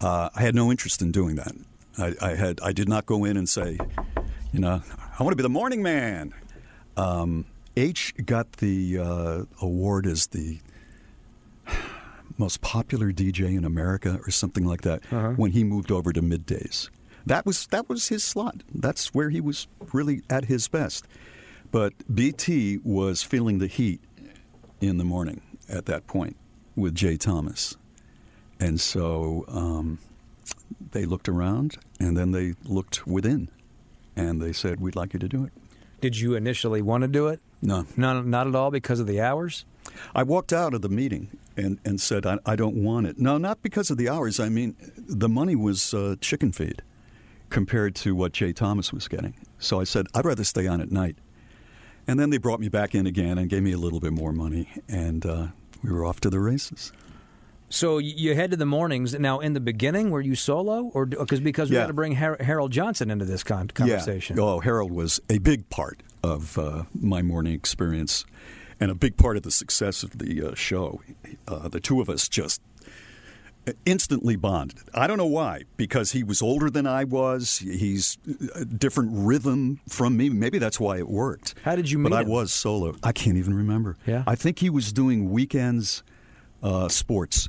Uh, 0.00 0.30
I 0.34 0.40
had 0.42 0.54
no 0.54 0.70
interest 0.70 1.00
in 1.02 1.12
doing 1.12 1.36
that. 1.36 1.52
I, 1.98 2.14
I 2.20 2.34
had 2.34 2.60
I 2.62 2.72
did 2.72 2.88
not 2.88 3.06
go 3.06 3.24
in 3.24 3.36
and 3.36 3.48
say, 3.48 3.78
you 4.52 4.60
know, 4.60 4.82
I 5.18 5.22
want 5.22 5.32
to 5.32 5.36
be 5.36 5.42
the 5.42 5.48
morning 5.48 5.82
man. 5.82 6.34
Um, 6.96 7.44
H 7.76 8.14
got 8.24 8.52
the 8.54 8.98
uh, 8.98 9.42
award 9.60 10.06
as 10.06 10.26
the 10.28 10.58
most 12.38 12.60
popular 12.60 13.12
DJ 13.12 13.56
in 13.56 13.64
America 13.64 14.18
or 14.26 14.30
something 14.30 14.64
like 14.64 14.82
that 14.82 15.04
when 15.36 15.52
he 15.52 15.64
moved 15.64 15.90
over 15.90 16.12
to 16.12 16.22
middays. 16.22 16.88
That 17.26 17.46
was 17.46 17.66
that 17.68 17.88
was 17.88 18.08
his 18.08 18.24
slot. 18.24 18.62
That's 18.74 19.14
where 19.14 19.30
he 19.30 19.40
was 19.40 19.68
really 19.92 20.22
at 20.28 20.46
his 20.46 20.66
best. 20.68 21.06
But 21.70 21.94
BT 22.12 22.80
was 22.82 23.22
feeling 23.22 23.58
the 23.58 23.66
heat 23.66 24.00
in 24.82 24.98
the 24.98 25.04
morning 25.04 25.40
at 25.68 25.86
that 25.86 26.06
point 26.06 26.36
with 26.76 26.94
Jay 26.94 27.16
Thomas. 27.16 27.76
And 28.58 28.80
so 28.80 29.44
um, 29.48 29.98
they 30.90 31.04
looked 31.04 31.28
around 31.28 31.78
and 32.00 32.16
then 32.16 32.32
they 32.32 32.54
looked 32.64 33.06
within 33.06 33.48
and 34.16 34.42
they 34.42 34.52
said, 34.52 34.80
We'd 34.80 34.96
like 34.96 35.14
you 35.14 35.18
to 35.20 35.28
do 35.28 35.44
it. 35.44 35.52
Did 36.00 36.18
you 36.18 36.34
initially 36.34 36.82
want 36.82 37.02
to 37.02 37.08
do 37.08 37.28
it? 37.28 37.40
No. 37.62 37.86
Not, 37.96 38.26
not 38.26 38.48
at 38.48 38.54
all 38.56 38.72
because 38.72 38.98
of 38.98 39.06
the 39.06 39.20
hours? 39.20 39.64
I 40.14 40.24
walked 40.24 40.52
out 40.52 40.74
of 40.74 40.82
the 40.82 40.88
meeting 40.88 41.36
and, 41.56 41.78
and 41.84 42.00
said, 42.00 42.26
I, 42.26 42.38
I 42.44 42.56
don't 42.56 42.82
want 42.82 43.06
it. 43.06 43.18
No, 43.18 43.38
not 43.38 43.62
because 43.62 43.90
of 43.90 43.98
the 43.98 44.08
hours. 44.08 44.40
I 44.40 44.48
mean, 44.48 44.74
the 44.96 45.28
money 45.28 45.54
was 45.54 45.94
uh, 45.94 46.16
chicken 46.20 46.50
feed 46.50 46.82
compared 47.50 47.94
to 47.96 48.16
what 48.16 48.32
Jay 48.32 48.52
Thomas 48.52 48.92
was 48.92 49.06
getting. 49.06 49.34
So 49.58 49.80
I 49.80 49.84
said, 49.84 50.06
I'd 50.14 50.24
rather 50.24 50.44
stay 50.44 50.66
on 50.66 50.80
at 50.80 50.90
night. 50.90 51.16
And 52.06 52.18
then 52.18 52.30
they 52.30 52.38
brought 52.38 52.60
me 52.60 52.68
back 52.68 52.94
in 52.94 53.06
again 53.06 53.38
and 53.38 53.48
gave 53.48 53.62
me 53.62 53.72
a 53.72 53.78
little 53.78 54.00
bit 54.00 54.12
more 54.12 54.32
money. 54.32 54.68
And 54.88 55.24
uh, 55.24 55.46
we 55.82 55.90
were 55.92 56.04
off 56.04 56.20
to 56.20 56.30
the 56.30 56.40
races. 56.40 56.92
So 57.68 57.96
you 57.98 58.34
head 58.34 58.50
to 58.50 58.56
the 58.56 58.66
mornings. 58.66 59.14
Now, 59.18 59.40
in 59.40 59.54
the 59.54 59.60
beginning, 59.60 60.10
were 60.10 60.20
you 60.20 60.34
solo? 60.34 60.90
or 60.94 61.06
Because 61.06 61.40
because 61.40 61.70
we 61.70 61.76
Yeah. 61.76 61.82
got 61.82 61.86
to 61.86 61.92
bring 61.94 62.16
Har- 62.16 62.36
Harold 62.40 62.70
Johnson 62.72 63.10
into 63.10 63.24
this 63.24 63.42
con- 63.42 63.68
conversation. 63.68 64.36
Yeah. 64.36 64.42
Oh, 64.42 64.60
Harold 64.60 64.92
was 64.92 65.20
a 65.30 65.38
big 65.38 65.70
part 65.70 66.02
of 66.22 66.58
uh, 66.58 66.84
my 67.00 67.22
morning 67.22 67.54
experience 67.54 68.26
and 68.78 68.90
a 68.90 68.94
big 68.94 69.16
part 69.16 69.36
of 69.38 69.42
the 69.42 69.50
success 69.50 70.02
of 70.02 70.18
the 70.18 70.48
uh, 70.50 70.54
show. 70.54 71.00
Uh, 71.48 71.68
the 71.68 71.80
two 71.80 72.00
of 72.02 72.10
us 72.10 72.28
just 72.28 72.60
instantly 73.84 74.36
bonded. 74.36 74.78
I 74.94 75.06
don't 75.06 75.18
know 75.18 75.26
why, 75.26 75.62
because 75.76 76.12
he 76.12 76.22
was 76.22 76.42
older 76.42 76.70
than 76.70 76.86
I 76.86 77.04
was. 77.04 77.58
He's 77.58 78.18
a 78.54 78.64
different 78.64 79.10
rhythm 79.12 79.80
from 79.88 80.16
me. 80.16 80.28
Maybe 80.30 80.58
that's 80.58 80.80
why 80.80 80.98
it 80.98 81.08
worked. 81.08 81.54
How 81.64 81.76
did 81.76 81.90
you 81.90 81.98
meet 81.98 82.10
But 82.10 82.26
I 82.26 82.28
was 82.28 82.52
solo. 82.52 82.96
I 83.02 83.12
can't 83.12 83.36
even 83.36 83.54
remember. 83.54 83.96
Yeah. 84.06 84.24
I 84.26 84.34
think 84.34 84.58
he 84.58 84.70
was 84.70 84.92
doing 84.92 85.30
weekends 85.30 86.02
uh, 86.62 86.88
sports. 86.88 87.48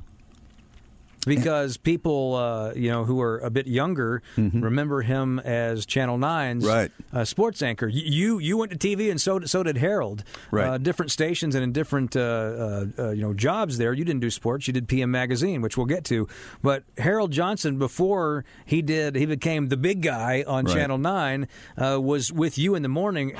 Because 1.25 1.77
people, 1.77 2.35
uh, 2.35 2.73
you 2.73 2.89
know, 2.89 3.05
who 3.05 3.21
are 3.21 3.39
a 3.39 3.49
bit 3.49 3.67
younger 3.67 4.21
remember 4.37 5.01
him 5.01 5.39
as 5.39 5.85
Channel 5.85 6.17
9's 6.17 6.63
Mm-hmm. 6.63 6.67
Right. 6.67 6.91
uh, 7.13 7.25
sports 7.25 7.61
anchor. 7.61 7.87
You 7.87 8.39
you 8.39 8.57
went 8.57 8.71
to 8.71 8.77
TV, 8.77 9.09
and 9.11 9.19
so 9.19 9.41
so 9.41 9.63
did 9.63 9.77
Harold. 9.77 10.23
Right. 10.51 10.67
Uh, 10.67 10.77
different 10.77 11.11
stations 11.11 11.55
and 11.55 11.63
in 11.63 11.71
different 11.71 12.15
uh, 12.15 12.19
uh, 12.19 12.85
uh, 12.99 13.09
you 13.11 13.21
know 13.21 13.33
jobs. 13.33 13.77
There, 13.77 13.93
you 13.93 14.03
didn't 14.05 14.21
do 14.21 14.29
sports. 14.29 14.67
You 14.67 14.73
did 14.73 14.87
PM 14.87 15.11
Magazine, 15.11 15.61
which 15.61 15.77
we'll 15.77 15.85
get 15.85 16.03
to. 16.05 16.27
But 16.61 16.83
Harold 16.97 17.31
Johnson, 17.31 17.77
before 17.79 18.45
he 18.65 18.81
did, 18.81 19.15
he 19.15 19.25
became 19.25 19.69
the 19.69 19.77
big 19.77 20.01
guy 20.01 20.43
on 20.47 20.65
Right. 20.65 20.73
Channel 20.75 20.97
Nine. 20.97 21.47
Uh, 21.77 21.99
was 22.01 22.31
with 22.31 22.57
you 22.57 22.75
in 22.75 22.81
the 22.83 22.89
morning. 22.89 23.33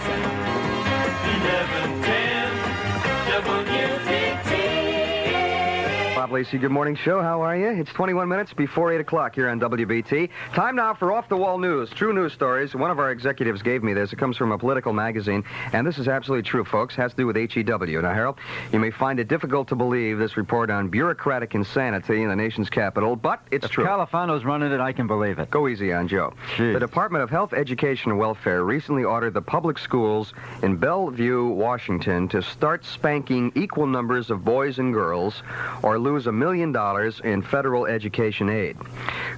Lacey, 6.34 6.58
good 6.58 6.72
morning 6.72 6.96
show. 6.96 7.22
How 7.22 7.44
are 7.44 7.56
you? 7.56 7.68
It's 7.80 7.94
21 7.94 8.28
minutes 8.28 8.54
before 8.54 8.92
8 8.92 9.00
o'clock 9.00 9.36
here 9.36 9.50
on 9.50 9.60
WBT. 9.60 10.32
Time 10.56 10.76
now 10.76 10.96
for 10.96 11.14
Off 11.14 11.30
the 11.30 11.38
Wall 11.38 11.60
News. 11.60 11.92
True 11.92 12.12
news 12.12 12.34
stories. 12.34 12.74
One 12.74 12.90
of 12.90 12.98
our 12.98 13.12
executives 13.12 13.62
gave 13.62 13.84
me 13.84 13.94
this. 13.94 14.12
It 14.12 14.16
comes 14.16 14.36
from 14.36 14.52
a 14.52 14.58
political 14.58 14.94
magazine, 14.94 15.44
and 15.74 15.86
this 15.86 16.00
is 16.00 16.08
absolutely 16.08 16.42
true, 16.50 16.66
folks. 16.66 16.96
It 16.96 17.02
Has 17.02 17.12
to 17.12 17.18
do 17.18 17.28
with 17.28 17.36
HEW. 17.36 18.02
Now, 18.02 18.12
Harold, 18.16 18.40
you 18.72 18.80
may 18.80 18.90
find 18.90 19.20
it 19.20 19.28
difficult 19.28 19.68
to 19.68 19.76
believe 19.76 20.18
this 20.18 20.36
report 20.36 20.72
on 20.72 20.88
bureaucratic 20.90 21.54
insanity 21.54 22.24
in 22.24 22.30
the 22.30 22.36
nation's 22.36 22.68
capital, 22.68 23.16
but 23.16 23.40
it's 23.52 23.66
If 23.66 23.72
true. 23.72 23.86
Califano's 23.86 24.44
running 24.44 24.72
it, 24.72 24.80
I 24.80 24.92
can 24.92 25.06
believe 25.06 25.38
it. 25.38 25.52
Go 25.52 25.68
easy 25.68 25.94
on 25.94 26.08
Joe. 26.08 26.34
Jeez. 26.56 26.74
The 26.74 26.80
Department 26.80 27.24
of 27.24 27.30
Health, 27.30 27.54
Education, 27.54 28.10
and 28.10 28.20
Welfare 28.20 28.64
recently 28.64 29.04
ordered 29.04 29.36
the 29.36 29.42
public 29.44 29.78
schools 29.78 30.34
in 30.64 30.78
Bellevue, 30.78 31.46
Washington 31.46 32.28
to 32.30 32.42
start 32.42 32.84
spanking 32.86 33.52
equal 33.54 33.86
numbers 33.86 34.32
of 34.32 34.44
boys 34.44 34.80
and 34.80 34.92
girls 34.96 35.44
or 35.84 36.00
lose 36.00 36.23
a 36.28 36.32
million 36.32 36.72
dollars 36.72 37.20
in 37.24 37.42
federal 37.42 37.86
education 37.86 38.50
aid. 38.50 38.78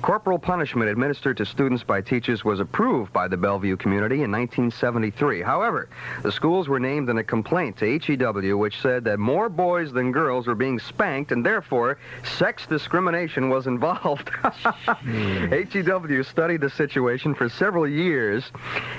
Corporal 0.02 0.40
punishment 0.40 0.90
administered 0.90 1.38
to 1.38 1.46
students 1.46 1.84
by 1.84 2.02
teachers 2.02 2.44
was 2.44 2.60
approved 2.60 3.12
by 3.14 3.28
the 3.28 3.38
Bellevue 3.38 3.78
community 3.78 4.24
in 4.24 4.32
1973. 4.32 5.42
However, 5.42 5.90
the 6.22 6.32
schools 6.32 6.68
were 6.68 6.80
named 6.80 7.10
in 7.10 7.18
a 7.18 7.24
complaint 7.24 7.78
to 7.78 8.00
HEW 8.00 8.58
which 8.58 8.82
said 8.82 9.04
that 9.06 9.20
more 9.20 9.50
boys 9.50 9.92
than 9.92 10.12
girls 10.12 10.48
were 10.48 10.56
being 10.56 10.80
spanked 10.80 11.32
and 11.32 11.46
therefore 11.46 11.98
sex 12.38 12.68
discrimination 12.68 13.50
was 13.50 13.68
involved. 13.68 14.30
HEW 15.04 16.24
studied 16.24 16.62
the 16.62 16.70
situation 16.70 17.34
for 17.34 17.50
several 17.50 17.88
years 17.88 18.44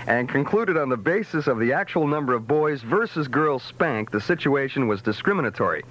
and 0.07 0.29
concluded 0.29 0.77
on 0.77 0.89
the 0.89 0.97
basis 0.97 1.47
of 1.47 1.59
the 1.59 1.73
actual 1.73 2.07
number 2.07 2.35
of 2.35 2.47
boys 2.47 2.83
versus 2.83 3.29
girls 3.29 3.63
spanked, 3.63 4.13
the 4.13 4.21
situation 4.21 4.89
was 4.89 5.03
discriminatory. 5.03 5.85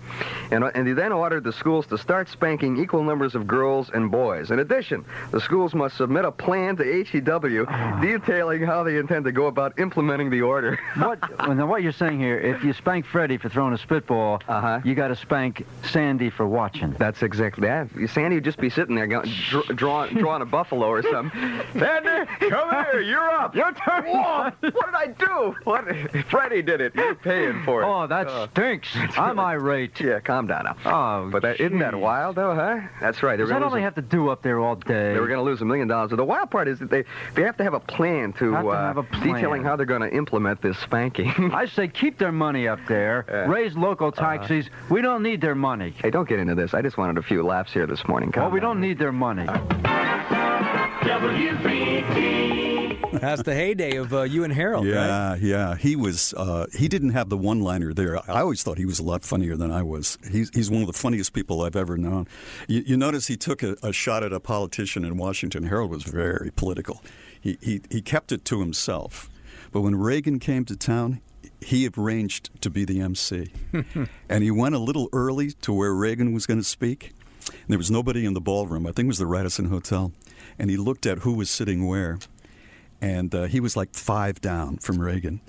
And, 0.51 0.63
uh, 0.63 0.71
and 0.75 0.87
he 0.87 0.93
then 0.93 1.11
ordered 1.11 1.43
the 1.43 1.53
schools 1.85 1.99
to 1.99 2.03
start 2.03 2.29
spanking 2.29 2.77
equal 2.77 3.03
numbers 3.03 3.35
of 3.35 3.47
girls 3.47 3.89
and 3.93 4.11
boys. 4.11 4.51
In 4.51 4.59
addition, 4.59 5.05
the 5.31 5.39
schools 5.39 5.73
must 5.73 5.97
submit 5.97 6.25
a 6.25 6.31
plan 6.31 6.75
to 6.77 6.83
HEW 6.83 7.65
detailing 8.01 8.63
how 8.63 8.83
they 8.83 8.97
intend 8.97 9.25
to 9.25 9.31
go 9.31 9.47
about 9.47 9.77
implementing 9.79 10.29
the 10.29 10.41
order. 10.41 10.79
what? 10.97 11.19
Now, 11.47 11.65
what 11.67 11.83
you're 11.83 11.91
saying 11.91 12.19
here? 12.19 12.39
If 12.39 12.63
you 12.63 12.73
spank 12.73 13.05
Freddie 13.05 13.37
for 13.37 13.49
throwing 13.49 13.73
a 13.73 13.77
spitball, 13.77 14.41
Uh-huh. 14.47 14.79
you 14.83 14.95
got 14.95 15.09
to 15.09 15.15
spank 15.15 15.65
Sandy 15.91 16.29
for 16.29 16.47
watching. 16.47 16.91
That's 16.97 17.21
exactly 17.23 17.67
that. 17.67 17.87
Sandy 18.09 18.37
would 18.37 18.43
just 18.43 18.59
be 18.59 18.69
sitting 18.69 18.95
there 18.95 19.07
going, 19.07 19.29
dr- 19.49 19.75
drawing, 19.75 20.15
drawing 20.15 20.41
a 20.41 20.45
buffalo 20.45 20.87
or 20.87 21.03
something. 21.03 21.39
Sandy, 21.79 22.25
come 22.49 22.69
here. 22.91 23.01
You're 23.01 23.29
up. 23.29 23.55
Your 23.55 23.71
turn. 23.73 24.05
Whoa, 24.05 24.51
what 24.51 24.61
did 24.61 24.95
I 24.95 25.07
do? 25.07 25.55
What? 25.63 25.85
Freddie 26.29 26.61
did 26.61 26.81
it. 26.81 26.95
You're 26.95 27.15
paying 27.15 27.63
for 27.63 27.81
it. 27.83 27.85
Oh, 27.85 28.07
that 28.07 28.27
Uh, 28.27 28.47
stinks. 28.49 28.89
I'm 29.17 29.39
irate. 29.39 29.99
Yeah, 29.99 30.19
calm 30.19 30.47
down 30.47 30.65
now. 30.65 30.75
Oh, 30.85 31.29
But 31.31 31.41
that, 31.43 31.59
isn't 31.59 31.74
that 31.79 31.95
wild, 31.95 32.35
though, 32.35 32.55
huh? 32.55 32.81
That's 33.01 33.21
right. 33.23 33.35
They're 33.35 33.43
Is 33.45 33.49
that 33.49 33.55
gonna 33.55 33.65
all 33.65 33.71
they 33.71 33.79
a- 33.79 33.83
have 33.83 33.95
to 33.95 34.01
do 34.01 34.29
up 34.29 34.41
there 34.41 34.59
all 34.59 34.75
day? 34.75 35.13
They 35.13 35.19
were 35.19 35.27
going 35.27 35.39
to 35.39 35.43
lose 35.43 35.61
a 35.61 35.65
million 35.65 35.87
dollars. 35.87 36.11
The 36.11 36.23
wild 36.23 36.51
part 36.51 36.67
is 36.67 36.79
that 36.79 36.89
they 36.89 37.03
they 37.35 37.43
have 37.43 37.57
to 37.57 37.63
have 37.63 37.73
a 37.73 37.79
plan 37.79 38.33
to, 38.33 38.53
Have 38.53 38.63
to 38.63 38.69
uh, 38.69 38.81
have 38.87 38.97
a 38.97 39.03
plan. 39.03 39.33
detailing 39.35 39.63
how 39.63 39.75
they're 39.75 39.85
going 39.85 40.01
to 40.01 40.13
implement 40.15 40.61
this 40.61 40.77
spanking. 40.79 41.29
I 41.53 41.65
say 41.65 41.87
keep 41.87 42.17
their 42.17 42.31
money 42.31 42.67
up 42.67 42.79
there. 42.87 43.25
Yeah. 43.27 43.45
Raise 43.51 43.75
local 43.75 44.07
Uh-huh. 44.09 44.21
taxes. 44.37 44.69
we 44.89 45.01
don't 45.01 45.23
need 45.23 45.41
their 45.41 45.55
money. 45.55 45.93
hey, 46.01 46.09
don't 46.11 46.27
get 46.27 46.39
into 46.39 46.55
this. 46.55 46.73
I 46.73 46.81
just 46.81 46.97
wanted 46.97 47.17
a 47.17 47.23
few 47.23 47.43
laughs 47.43 47.73
here 47.73 47.87
this 47.87 48.07
morning. 48.07 48.31
Well, 48.35 48.49
we 48.51 48.59
down. 48.59 48.69
don't 48.75 48.81
need 48.81 48.97
their 48.99 49.11
money. 49.11 49.45
That's 53.13 53.43
the 53.43 53.53
heyday 53.53 53.95
of 53.97 54.13
uh, 54.13 54.23
you 54.23 54.43
and 54.43 54.53
Harold, 54.53 54.85
right? 54.85 54.93
Yeah, 54.93 55.35
yeah. 55.35 55.75
He 55.75 55.95
was. 55.95 56.33
Uh, 56.35 56.67
he 56.73 56.87
didn't 56.87 57.11
have 57.11 57.29
the 57.29 57.37
one-liner 57.37 57.93
there. 57.93 58.17
I 58.29 58.41
always 58.41 58.63
thought 58.63 58.77
he 58.77 58.85
was 58.85 58.99
a 58.99 59.03
lot 59.03 59.23
funnier 59.23 59.55
than 59.55 59.71
I 59.71 59.83
was. 59.83 60.17
He's 60.31 60.49
he's 60.53 60.69
one 60.69 60.81
of 60.81 60.87
the 60.87 60.93
funniest 60.93 61.33
people 61.33 61.61
I've 61.61 61.75
ever 61.75 61.97
known. 61.97 62.27
You, 62.67 62.83
you 62.85 62.97
notice 62.97 63.27
he 63.27 63.37
took 63.37 63.63
a, 63.63 63.75
a 63.83 63.91
shot 63.93 64.23
at 64.23 64.33
a 64.33 64.39
politician 64.39 65.05
in 65.05 65.17
Washington. 65.17 65.63
Harold 65.63 65.91
was 65.91 66.03
very 66.03 66.51
political. 66.51 67.01
He 67.39 67.57
he 67.61 67.81
he 67.89 68.01
kept 68.01 68.31
it 68.31 68.45
to 68.45 68.59
himself. 68.59 69.29
But 69.71 69.81
when 69.81 69.95
Reagan 69.95 70.39
came 70.39 70.63
to 70.65 70.75
town, 70.75 71.21
he 71.59 71.89
arranged 71.97 72.49
to 72.61 72.69
be 72.69 72.85
the 72.85 73.01
MC, 73.01 73.51
and 74.29 74.43
he 74.43 74.51
went 74.51 74.75
a 74.75 74.79
little 74.79 75.09
early 75.11 75.51
to 75.51 75.73
where 75.73 75.93
Reagan 75.93 76.33
was 76.33 76.45
going 76.45 76.59
to 76.59 76.63
speak. 76.63 77.13
There 77.67 77.77
was 77.77 77.91
nobody 77.91 78.25
in 78.25 78.33
the 78.33 78.41
ballroom. 78.41 78.87
I 78.87 78.91
think 78.91 79.05
it 79.05 79.07
was 79.07 79.17
the 79.17 79.27
Radisson 79.27 79.65
Hotel, 79.65 80.11
and 80.57 80.69
he 80.69 80.77
looked 80.77 81.05
at 81.05 81.19
who 81.19 81.33
was 81.33 81.49
sitting 81.49 81.87
where 81.87 82.19
and 83.01 83.33
uh, 83.33 83.43
he 83.43 83.59
was 83.59 83.75
like 83.75 83.93
five 83.93 84.41
down 84.41 84.77
from 84.77 84.99
Reagan, 84.99 85.41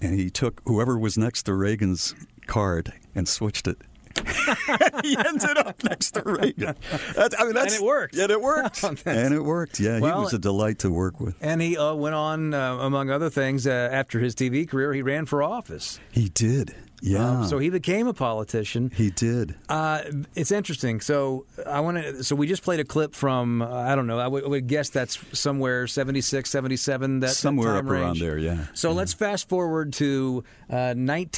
and 0.00 0.18
he 0.18 0.30
took 0.30 0.60
whoever 0.64 0.98
was 0.98 1.16
next 1.16 1.44
to 1.44 1.54
Reagan's 1.54 2.14
card 2.46 2.92
and 3.14 3.28
switched 3.28 3.66
it. 3.66 3.78
he 5.02 5.16
ended 5.16 5.56
up 5.56 5.82
next 5.84 6.12
to 6.12 6.22
Reagan. 6.24 6.76
That's, 7.14 7.34
I 7.38 7.44
mean, 7.44 7.54
that's, 7.54 7.74
And 7.74 7.82
it 7.82 7.86
worked. 7.86 8.16
And 8.16 8.30
it 8.30 8.40
worked. 8.40 8.84
and 9.06 9.34
it 9.34 9.42
worked. 9.42 9.80
Yeah, 9.80 10.00
Well, 10.00 10.18
he 10.18 10.24
was 10.24 10.34
a 10.34 10.38
delight 10.38 10.80
to 10.80 10.90
work 10.90 11.18
with. 11.20 11.34
And 11.40 11.62
he 11.62 11.76
uh, 11.76 11.94
went 11.94 12.14
on, 12.14 12.52
uh, 12.52 12.76
among 12.76 13.10
other 13.10 13.30
things, 13.30 13.66
uh, 13.66 13.70
after 13.70 14.20
his 14.20 14.34
TV 14.34 14.68
career, 14.68 14.92
he 14.92 15.02
ran 15.02 15.26
for 15.26 15.42
office. 15.42 15.98
He 16.10 16.28
did. 16.28 16.74
Yeah. 17.02 17.40
Um, 17.40 17.46
so 17.46 17.58
he 17.58 17.68
became 17.68 18.06
a 18.06 18.14
politician. 18.14 18.90
he 18.94 19.10
did. 19.10 19.54
Uh, 19.68 20.02
it's 20.36 20.52
interesting. 20.52 21.00
So 21.00 21.46
I 21.66 21.80
want 21.80 21.96
to. 21.98 22.22
So 22.24 22.36
we 22.36 22.46
just 22.46 22.62
played 22.62 22.78
a 22.80 22.84
clip 22.84 23.14
from. 23.14 23.60
Uh, 23.60 23.68
I 23.68 23.94
don't 23.96 24.06
know. 24.06 24.18
I 24.20 24.28
would- 24.28 24.46
would 24.46 24.66
guess 24.68 24.88
that's 24.90 25.18
somewhere 25.38 25.86
76, 25.86 26.48
77. 26.48 27.20
That 27.20 27.26
that 27.26 27.34
Somewhere 27.34 27.74
time 27.74 27.86
up 27.86 27.92
around 27.92 28.18
there, 28.18 28.38
yeah. 28.38 28.66
So 28.74 28.92
let's 28.92 29.12
fast 29.12 29.48
forward 29.48 29.92
to 29.94 30.44
uh, 30.70 30.94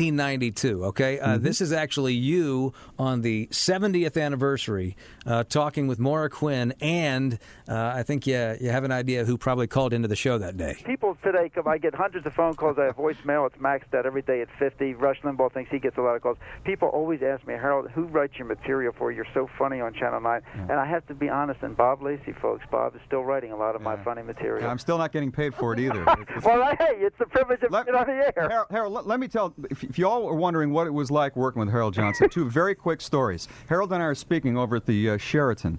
1992. 0.09 0.85
Okay, 0.87 1.19
uh, 1.19 1.25
Mm-hmm. 1.35 1.45
this 1.45 1.61
is 1.61 1.73
actually 1.73 2.15
you 2.15 2.73
on 2.99 3.23
the 3.23 3.47
70th 3.51 4.21
anniversary, 4.23 4.97
uh, 5.27 5.45
talking 5.45 5.87
with 5.87 5.99
Maura 5.99 6.29
Quinn, 6.31 6.75
and 6.81 7.39
uh, 7.69 7.93
I 7.97 8.03
think 8.03 8.27
you 8.27 8.57
you 8.61 8.71
have 8.71 8.85
an 8.85 8.93
idea 8.93 9.25
who 9.25 9.39
probably 9.39 9.67
called 9.67 9.93
into 9.93 10.09
the 10.09 10.17
show 10.17 10.37
that 10.39 10.57
day. 10.57 10.77
People 10.85 11.17
today, 11.23 11.49
come, 11.55 11.67
I 11.67 11.79
get 11.79 11.95
hundreds 11.95 12.27
of 12.27 12.35
phone 12.35 12.55
calls. 12.55 12.79
I 12.79 12.85
have 12.87 12.97
voicemail. 12.97 13.47
It's 13.47 13.57
maxed 13.57 13.95
out 13.97 14.05
every 14.07 14.23
day 14.23 14.41
at 14.43 14.49
50. 14.59 14.95
Rush 14.95 15.21
Limbaugh 15.23 15.53
thinks 15.55 15.71
he 15.71 15.79
gets 15.79 15.97
a 15.97 16.01
lot 16.01 16.17
of 16.17 16.23
calls. 16.23 16.37
People 16.65 16.89
always 16.89 17.21
ask 17.23 17.47
me, 17.47 17.55
Harold, 17.55 17.91
who 17.91 18.05
writes 18.05 18.35
your 18.37 18.47
material 18.47 18.93
for 18.97 19.11
you? 19.11 19.17
You're 19.17 19.27
so 19.33 19.49
funny 19.59 19.81
on 19.81 19.95
Channel 19.95 20.21
9. 20.21 20.43
And 20.55 20.73
I 20.73 20.85
have 20.87 21.07
to 21.07 21.15
be 21.15 21.29
honest, 21.29 21.63
and 21.63 21.77
Bob 21.77 22.03
Lacey, 22.03 22.33
folks, 22.43 22.65
Bob 22.71 22.95
is 22.97 23.01
still 23.07 23.23
writing 23.23 23.53
a 23.53 23.57
lot 23.57 23.77
of 23.77 23.83
my 23.83 23.97
funny 24.03 24.23
material. 24.23 24.69
I'm 24.69 24.79
still 24.79 24.99
not 24.99 25.13
getting 25.13 25.31
paid 25.31 25.55
for 25.55 25.73
it 25.73 25.79
either. 25.81 26.05
well, 26.45 26.75
hey, 26.79 26.97
it's 26.97 27.17
the 27.19 27.27
privilege 27.27 27.63
of 27.63 27.71
being 27.71 27.97
on 27.97 28.07
the 28.07 28.33
air. 28.37 28.49
Harold, 28.49 28.67
Harold 28.71 28.93
let, 28.93 29.07
let 29.07 29.21
me 29.21 29.29
tell, 29.29 29.55
if, 29.71 29.85
if 29.85 29.99
you 29.99 30.09
all 30.09 30.25
were 30.25 30.35
wondering 30.35 30.73
what 30.73 30.87
it 30.87 30.93
was 30.93 31.11
like 31.11 31.37
working 31.37 31.61
with 31.61 31.71
Harold 31.71 31.95
Johnson, 31.95 32.29
two 32.29 32.51
very 32.51 32.75
quick 32.75 33.01
stories. 33.01 33.47
Harold 33.69 33.93
and 33.93 34.03
I 34.03 34.07
are 34.07 34.15
speaking 34.15 34.59
over 34.59 34.77
at 34.77 34.87
the 34.87 35.11
uh, 35.11 35.17
Sheraton, 35.17 35.79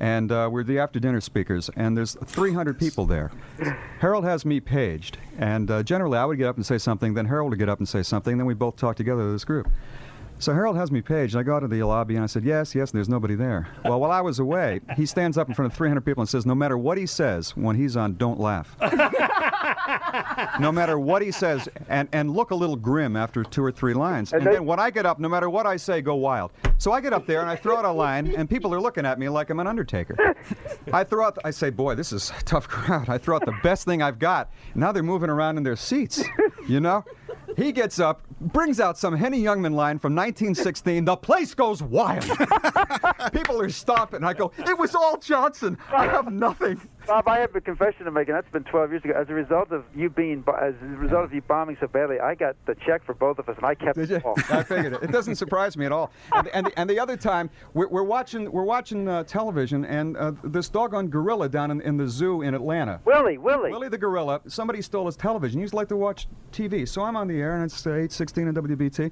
and 0.00 0.30
uh, 0.30 0.48
we're 0.50 0.64
the 0.64 0.78
after 0.78 0.98
dinner 1.00 1.20
speakers, 1.20 1.70
and 1.76 1.96
there's 1.96 2.16
300 2.24 2.78
people 2.78 3.06
there. 3.06 3.30
Harold 4.00 4.24
has 4.24 4.44
me 4.44 4.60
paged, 4.60 5.18
and 5.38 5.70
uh, 5.70 5.82
generally 5.82 6.18
I 6.18 6.24
would 6.24 6.38
get 6.38 6.46
up 6.46 6.56
and 6.56 6.66
say 6.66 6.78
something, 6.78 7.14
then 7.14 7.26
Harold 7.26 7.50
would 7.50 7.58
get 7.58 7.68
up 7.68 7.78
and 7.78 7.88
say 7.88 8.02
something, 8.02 8.38
then 8.38 8.46
we 8.46 8.54
both 8.54 8.76
talk 8.76 8.96
together 8.96 9.22
as 9.22 9.32
this 9.32 9.44
group. 9.44 9.68
So 10.38 10.52
Harold 10.52 10.76
has 10.76 10.90
me 10.90 11.00
paged, 11.00 11.34
and 11.34 11.40
I 11.40 11.42
go 11.42 11.56
out 11.56 11.60
to 11.60 11.68
the 11.68 11.82
lobby 11.84 12.16
and 12.16 12.24
I 12.24 12.26
said, 12.26 12.44
Yes, 12.44 12.74
yes, 12.74 12.90
and 12.90 12.98
there's 12.98 13.08
nobody 13.08 13.34
there. 13.34 13.68
Well, 13.84 14.00
while 14.00 14.10
I 14.10 14.20
was 14.20 14.40
away, 14.40 14.80
he 14.96 15.06
stands 15.06 15.38
up 15.38 15.48
in 15.48 15.54
front 15.54 15.72
of 15.72 15.76
300 15.76 16.00
people 16.02 16.20
and 16.20 16.28
says, 16.28 16.44
No 16.44 16.54
matter 16.54 16.76
what 16.76 16.98
he 16.98 17.06
says 17.06 17.56
when 17.56 17.76
he's 17.76 17.96
on, 17.96 18.16
don't 18.16 18.38
laugh. 18.38 18.76
no 20.60 20.70
matter 20.70 20.98
what 20.98 21.22
he 21.22 21.30
says, 21.30 21.68
and, 21.88 22.08
and 22.12 22.30
look 22.34 22.50
a 22.50 22.54
little 22.54 22.76
grim 22.76 23.16
after 23.16 23.42
two 23.42 23.64
or 23.64 23.72
three 23.72 23.94
lines. 23.94 24.32
And 24.32 24.44
then 24.44 24.66
when 24.66 24.78
I 24.78 24.90
get 24.90 25.06
up, 25.06 25.18
no 25.18 25.28
matter 25.28 25.48
what 25.48 25.66
I 25.66 25.76
say, 25.76 26.02
go 26.02 26.14
wild. 26.16 26.52
So 26.78 26.92
I 26.92 27.00
get 27.00 27.12
up 27.12 27.26
there 27.26 27.40
and 27.40 27.48
I 27.48 27.56
throw 27.56 27.76
out 27.78 27.84
a 27.84 27.92
line, 27.92 28.34
and 28.34 28.50
people 28.50 28.74
are 28.74 28.80
looking 28.80 29.06
at 29.06 29.18
me 29.18 29.28
like 29.28 29.50
I'm 29.50 29.60
an 29.60 29.66
undertaker. 29.66 30.16
I 30.92 31.04
throw 31.04 31.24
out, 31.26 31.38
I 31.44 31.50
say, 31.50 31.70
boy, 31.70 31.94
this 31.94 32.12
is 32.12 32.32
a 32.38 32.42
tough 32.44 32.68
crowd. 32.74 33.08
I 33.08 33.18
throw 33.18 33.36
out 33.36 33.46
the 33.46 33.56
best 33.62 33.84
thing 33.84 34.02
I've 34.02 34.18
got. 34.18 34.50
Now 34.74 34.92
they're 34.92 35.02
moving 35.02 35.30
around 35.30 35.56
in 35.56 35.62
their 35.62 35.76
seats, 35.76 36.22
you 36.68 36.80
know? 36.80 37.04
He 37.56 37.72
gets 37.72 37.98
up, 37.98 38.22
brings 38.40 38.80
out 38.80 38.98
some 38.98 39.16
Henny 39.16 39.40
Youngman 39.42 39.74
line 39.74 39.98
from 39.98 40.14
1916. 40.14 41.04
the 41.04 41.16
place 41.16 41.54
goes 41.54 41.82
wild. 41.82 42.24
People 43.32 43.60
are 43.60 43.70
stomping. 43.70 44.24
I 44.24 44.32
go, 44.32 44.52
it 44.58 44.78
was 44.78 44.94
all 44.94 45.16
Johnson. 45.18 45.78
I 45.92 46.06
have 46.06 46.32
nothing. 46.32 46.80
Bob, 47.06 47.28
I 47.28 47.38
have 47.40 47.54
a 47.54 47.60
confession 47.60 48.06
to 48.06 48.10
make, 48.10 48.28
and 48.28 48.36
that's 48.36 48.50
been 48.50 48.64
12 48.64 48.90
years 48.90 49.04
ago. 49.04 49.14
As 49.14 49.28
a 49.28 49.34
result 49.34 49.72
of 49.72 49.84
you 49.94 50.08
being, 50.08 50.42
as 50.60 50.74
a 50.82 50.86
result 50.86 51.24
of 51.24 51.34
you 51.34 51.42
bombing 51.42 51.76
so 51.78 51.86
badly, 51.86 52.18
I 52.18 52.34
got 52.34 52.56
the 52.66 52.74
check 52.86 53.04
for 53.04 53.14
both 53.14 53.38
of 53.38 53.48
us, 53.48 53.56
and 53.56 53.66
I 53.66 53.74
kept 53.74 53.98
it 53.98 54.24
all. 54.24 54.34
I 54.48 54.62
figured 54.62 54.94
it. 54.94 55.02
It 55.02 55.12
doesn't 55.12 55.36
surprise 55.36 55.76
me 55.76 55.84
at 55.84 55.92
all. 55.92 56.10
And, 56.32 56.48
and, 56.48 56.66
the, 56.66 56.78
and 56.78 56.88
the 56.88 56.98
other 56.98 57.16
time, 57.16 57.50
we're, 57.74 57.88
we're 57.88 58.02
watching 58.02 58.50
we're 58.50 58.64
watching 58.64 59.06
uh, 59.08 59.24
television, 59.24 59.84
and 59.84 60.16
uh, 60.16 60.32
this 60.44 60.68
doggone 60.68 61.08
gorilla 61.08 61.48
down 61.48 61.70
in, 61.70 61.80
in 61.82 61.96
the 61.96 62.08
zoo 62.08 62.42
in 62.42 62.54
Atlanta. 62.54 63.00
Willie, 63.04 63.38
Willie. 63.38 63.70
Willie 63.70 63.88
the 63.88 63.98
gorilla. 63.98 64.40
Somebody 64.46 64.80
stole 64.80 65.06
his 65.06 65.16
television. 65.16 65.58
He 65.58 65.62
used 65.62 65.72
to 65.72 65.76
like 65.76 65.88
to 65.88 65.96
watch 65.96 66.26
TV. 66.52 66.88
So 66.88 67.02
I'm 67.02 67.16
on 67.16 67.28
the 67.28 67.40
air, 67.40 67.56
and 67.56 67.64
it's 67.64 67.86
uh, 67.86 67.90
8:16 67.90 68.48
on 68.48 68.54
WBT. 68.54 69.10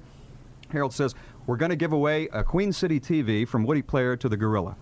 Harold 0.71 0.93
says 0.93 1.13
we're 1.45 1.57
going 1.57 1.69
to 1.69 1.75
give 1.75 1.93
away 1.93 2.27
a 2.33 2.43
Queen 2.43 2.73
City 2.73 2.99
TV 2.99 3.47
from 3.47 3.63
Woody 3.63 3.81
Player 3.83 4.15
to 4.17 4.27
the 4.27 4.37
gorilla. 4.37 4.75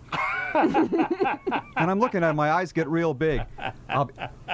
And 0.54 1.91
I'm 1.91 1.99
looking 1.99 2.24
at 2.24 2.30
it, 2.32 2.34
my 2.34 2.52
eyes 2.52 2.72
get 2.72 2.88
real 2.88 3.14
big. 3.14 3.41
Uh, 3.89 4.06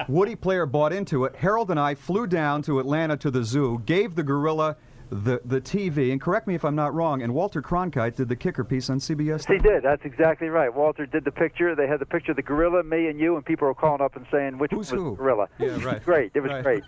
Woody 0.08 0.36
Player 0.36 0.66
bought 0.66 0.92
into 0.92 1.24
it. 1.24 1.34
Harold 1.36 1.70
and 1.70 1.78
I 1.80 1.94
flew 1.94 2.26
down 2.26 2.62
to 2.62 2.78
Atlanta 2.80 3.16
to 3.18 3.30
the 3.30 3.44
zoo, 3.44 3.82
gave 3.86 4.14
the 4.14 4.22
gorilla 4.22 4.76
the, 5.10 5.40
the 5.46 5.58
TV, 5.58 6.12
and 6.12 6.20
correct 6.20 6.46
me 6.46 6.54
if 6.54 6.66
I'm 6.66 6.74
not 6.74 6.92
wrong, 6.92 7.22
and 7.22 7.32
Walter 7.32 7.62
Cronkite 7.62 8.14
did 8.16 8.28
the 8.28 8.36
kicker 8.36 8.62
piece 8.62 8.90
on 8.90 8.98
CBS. 8.98 9.50
He 9.50 9.56
did. 9.58 9.82
That's 9.82 10.04
exactly 10.04 10.48
right. 10.48 10.72
Walter 10.74 11.06
did 11.06 11.24
the 11.24 11.32
picture. 11.32 11.74
They 11.74 11.86
had 11.86 11.98
the 11.98 12.04
picture 12.04 12.32
of 12.32 12.36
the 12.36 12.42
gorilla, 12.42 12.82
me, 12.82 13.06
and 13.08 13.18
you, 13.18 13.34
and 13.36 13.42
people 13.44 13.66
were 13.66 13.74
calling 13.74 14.02
up 14.02 14.16
and 14.16 14.26
saying 14.30 14.58
which 14.58 14.70
was 14.72 14.90
who? 14.90 15.12
the 15.12 15.16
gorilla. 15.16 15.48
Yeah, 15.58 15.82
right. 15.82 16.04
great. 16.04 16.32
It 16.34 16.40
was 16.40 16.50
Right. 16.52 16.62
great. 16.62 16.82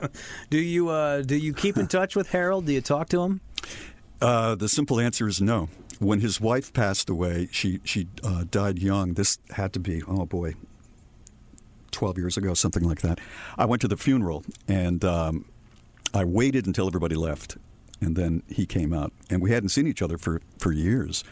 Do 0.50 0.58
you 0.58 0.88
uh, 0.90 1.22
do 1.22 1.36
you 1.36 1.52
keep 1.52 1.76
in 1.76 1.88
touch 1.88 2.14
with 2.14 2.30
Harold? 2.30 2.66
Do 2.66 2.72
you 2.72 2.80
talk 2.80 3.08
to 3.08 3.22
him? 3.22 3.40
Uh, 4.20 4.54
the 4.54 4.68
simple 4.68 5.00
answer 5.00 5.26
is 5.26 5.40
no. 5.40 5.68
When 6.02 6.20
his 6.20 6.40
wife 6.40 6.72
passed 6.72 7.08
away, 7.08 7.48
she 7.52 7.80
she 7.84 8.08
uh, 8.24 8.44
died 8.50 8.80
young. 8.80 9.14
This 9.14 9.38
had 9.50 9.72
to 9.74 9.80
be 9.80 10.02
oh 10.08 10.26
boy, 10.26 10.54
twelve 11.92 12.18
years 12.18 12.36
ago, 12.36 12.54
something 12.54 12.82
like 12.82 13.02
that. 13.02 13.20
I 13.56 13.66
went 13.66 13.82
to 13.82 13.88
the 13.88 13.96
funeral 13.96 14.44
and 14.66 15.04
um, 15.04 15.44
I 16.12 16.24
waited 16.24 16.66
until 16.66 16.88
everybody 16.88 17.14
left, 17.14 17.56
and 18.00 18.16
then 18.16 18.42
he 18.48 18.66
came 18.66 18.92
out, 18.92 19.12
and 19.30 19.40
we 19.40 19.52
hadn't 19.52 19.68
seen 19.68 19.86
each 19.86 20.02
other 20.02 20.18
for 20.18 20.40
for 20.58 20.72
years. 20.72 21.22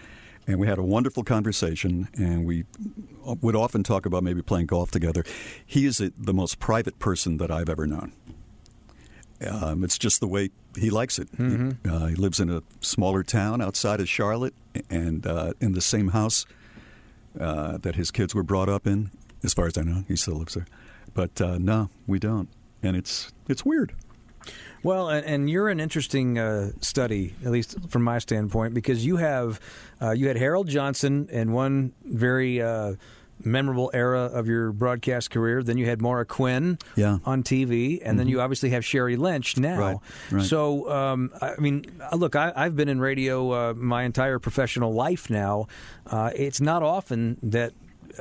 And 0.47 0.59
we 0.59 0.67
had 0.67 0.79
a 0.79 0.83
wonderful 0.83 1.23
conversation, 1.25 2.09
and 2.15 2.47
we 2.47 2.65
would 3.25 3.57
often 3.57 3.83
talk 3.83 4.07
about 4.07 4.23
maybe 4.23 4.43
playing 4.43 4.67
golf 4.67 4.91
together. 4.91 5.25
He 5.67 5.85
is 5.85 6.01
a, 6.01 6.13
the 6.17 6.33
most 6.33 6.59
private 6.59 6.99
person 6.99 7.37
that 7.37 7.51
I've 7.51 7.69
ever 7.69 7.87
known. 7.87 8.13
Um, 9.49 9.85
it's 9.85 9.97
just 9.99 10.21
the 10.21 10.27
way 10.29 10.51
he 10.77 10.91
likes 10.91 11.19
it. 11.19 11.31
Mhm. 11.37 11.77
He, 11.85 11.91
uh, 11.91 12.07
he 12.07 12.15
lives 12.15 12.41
in 12.41 12.51
a 12.51 12.63
smaller 12.81 13.23
town 13.23 13.61
outside 13.63 14.01
of 14.01 14.09
Charlotte, 14.09 14.55
and 14.91 15.27
uh, 15.27 15.53
in 15.61 15.73
the 15.73 15.81
same 15.81 16.09
house 16.09 16.45
uh, 17.39 17.79
that 17.79 17.95
his 17.97 18.11
kids 18.11 18.35
were 18.35 18.43
brought 18.43 18.69
up 18.69 18.87
in. 18.87 19.11
As 19.43 19.55
far 19.55 19.67
as 19.67 19.79
I 19.79 19.83
know, 19.83 20.05
he 20.09 20.17
still 20.17 20.35
lives 20.37 20.55
there. 20.55 20.67
But 21.15 21.41
uh, 21.41 21.59
no, 21.59 21.89
we 22.07 22.19
don't, 22.19 22.49
and 22.83 22.97
it's 22.97 23.33
it's 23.49 23.65
weird. 23.65 23.95
Well, 24.83 25.09
and, 25.11 25.25
and 25.27 25.51
you're 25.51 25.69
an 25.69 25.81
interesting 25.81 26.39
uh, 26.39 26.73
study, 26.81 27.35
at 27.45 27.51
least 27.51 27.77
from 27.91 28.03
my 28.03 28.19
standpoint, 28.19 28.75
because 28.75 29.05
you 29.05 29.17
have 29.17 29.61
uh, 30.03 30.11
you 30.13 30.29
had 30.29 30.37
Harold 30.37 30.69
Johnson 30.69 31.29
and 31.33 31.53
one 31.55 31.93
very 32.05 32.61
uh, 32.61 32.95
memorable 33.45 33.91
era 33.95 34.23
of 34.33 34.47
your 34.49 34.73
broadcast 34.73 35.31
career. 35.31 35.63
Then 35.63 35.79
you 35.79 35.87
had 35.87 36.01
Maura 36.01 36.25
Quinn 36.25 36.79
Yeah. 36.97 37.19
on 37.25 37.43
TV, 37.43 38.01
and 38.05 38.19
then 38.19 38.27
Mhm. 38.27 38.31
you 38.31 38.41
obviously 38.41 38.71
have 38.71 38.83
Sheri 38.83 39.17
Lynch 39.19 39.57
now. 39.57 39.79
Right, 39.79 39.97
right. 40.31 40.45
So, 40.45 40.91
um, 40.91 41.31
I 41.41 41.55
mean, 41.59 41.85
uh, 42.13 42.17
look, 42.17 42.37
I, 42.37 42.53
I've 42.57 42.77
been 42.77 42.89
in 42.89 43.01
radio 43.01 43.51
uh, 43.71 43.75
my 43.75 44.03
entire 44.05 44.39
professional 44.39 44.93
life 44.93 45.29
now. 45.31 45.67
Uh, 46.07 46.31
it's 46.35 46.61
not 46.61 46.83
often 46.83 47.37
that. 47.43 47.73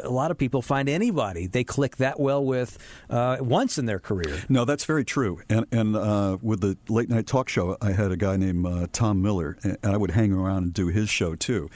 A 0.04 0.10
lot 0.10 0.30
of 0.30 0.38
people 0.38 0.62
find 0.62 0.88
anybody 0.88 1.48
they 1.48 1.64
click 1.64 1.98
that 1.98 2.20
well 2.20 2.46
with 2.46 2.78
uh, 3.10 3.38
once 3.40 3.80
in 3.80 3.88
their 3.88 3.98
career. 3.98 4.44
No, 4.48 4.64
that's 4.64 4.86
very 4.86 5.04
true. 5.04 5.40
And 5.50 5.66
and 5.72 5.96
uh, 5.96 6.38
with 6.44 6.62
the 6.62 6.78
late 6.88 7.10
night 7.10 7.26
talk 7.26 7.50
show, 7.50 7.76
I 7.82 7.94
had 7.94 8.12
a 8.12 8.16
guy 8.16 8.38
named 8.38 8.68
uh, 8.68 8.86
Tom 8.94 9.20
Miller, 9.24 9.58
and 9.64 9.78
I 9.84 9.98
would 9.98 10.12
hang 10.12 10.32
around 10.32 10.64
and 10.64 10.74
do 10.76 10.88
his 10.90 11.10
show 11.10 11.34
too. 11.34 11.72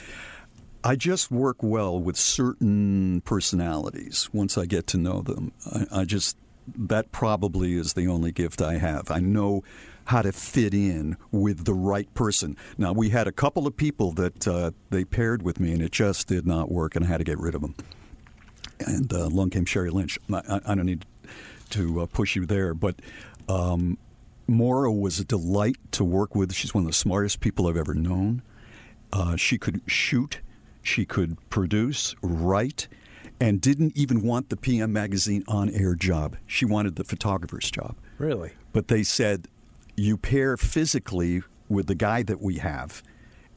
I 0.83 0.95
just 0.95 1.31
work 1.31 1.63
well 1.63 1.99
with 1.99 2.17
certain 2.17 3.21
personalities 3.21 4.29
once 4.33 4.57
I 4.57 4.65
get 4.65 4.85
to 4.87 4.97
know 4.97 5.21
them. 5.21 5.51
I, 5.71 6.01
I 6.01 6.05
just 6.05 6.37
that 6.77 7.11
probably 7.11 7.73
is 7.73 7.93
the 7.93 8.07
only 8.07 8.31
gift 8.31 8.61
I 8.61 8.77
have. 8.77 9.11
I 9.11 9.19
know 9.19 9.63
how 10.05 10.21
to 10.21 10.31
fit 10.31 10.73
in 10.73 11.17
with 11.31 11.65
the 11.65 11.73
right 11.73 12.13
person. 12.13 12.57
Now 12.77 12.91
we 12.93 13.09
had 13.09 13.27
a 13.27 13.31
couple 13.31 13.67
of 13.67 13.75
people 13.75 14.11
that 14.13 14.47
uh, 14.47 14.71
they 14.89 15.03
paired 15.05 15.41
with 15.43 15.59
me, 15.59 15.71
and 15.73 15.81
it 15.81 15.91
just 15.91 16.27
did 16.27 16.45
not 16.45 16.71
work, 16.71 16.95
and 16.95 17.05
I 17.05 17.07
had 17.07 17.17
to 17.17 17.23
get 17.23 17.39
rid 17.39 17.55
of 17.55 17.61
them. 17.61 17.75
And 18.79 19.11
uh, 19.13 19.25
along 19.25 19.51
came 19.51 19.65
Sheri 19.65 19.91
Lynch. 19.91 20.19
I, 20.31 20.59
I- 20.65 20.75
don't 20.75 20.85
need 20.85 21.05
to 21.71 22.01
uh, 22.01 22.05
push 22.07 22.35
you 22.35 22.45
there, 22.45 22.73
but 22.73 22.95
um, 23.47 23.97
Maura 24.47 24.91
was 24.91 25.19
a 25.19 25.25
delight 25.25 25.77
to 25.91 26.03
work 26.03 26.35
with. 26.35 26.53
She's 26.53 26.73
one 26.73 26.83
of 26.83 26.87
the 26.87 26.93
smartest 26.93 27.39
people 27.39 27.67
I've 27.67 27.77
ever 27.77 27.93
known. 27.93 28.41
Uh, 29.11 29.35
she 29.37 29.57
could 29.57 29.81
shoot, 29.87 30.39
she 30.83 31.05
could 31.05 31.37
produce, 31.49 32.13
write, 32.21 32.87
and 33.39 33.59
didn't 33.59 33.97
even 33.97 34.21
want 34.21 34.49
the 34.49 34.57
PM 34.57 34.93
Magazine 34.93 35.43
on 35.47 35.69
air 35.69 35.95
job. 35.95 36.37
She 36.45 36.65
wanted 36.65 36.97
the 36.97 37.03
photographer's 37.03 37.71
job. 37.71 37.95
Really? 38.19 38.51
But 38.73 38.89
they 38.89 39.03
said, 39.03 39.47
you 39.95 40.17
pair 40.17 40.57
physically 40.57 41.41
with 41.69 41.87
the 41.87 41.95
guy 41.95 42.21
that 42.23 42.41
we 42.41 42.57
have, 42.57 43.01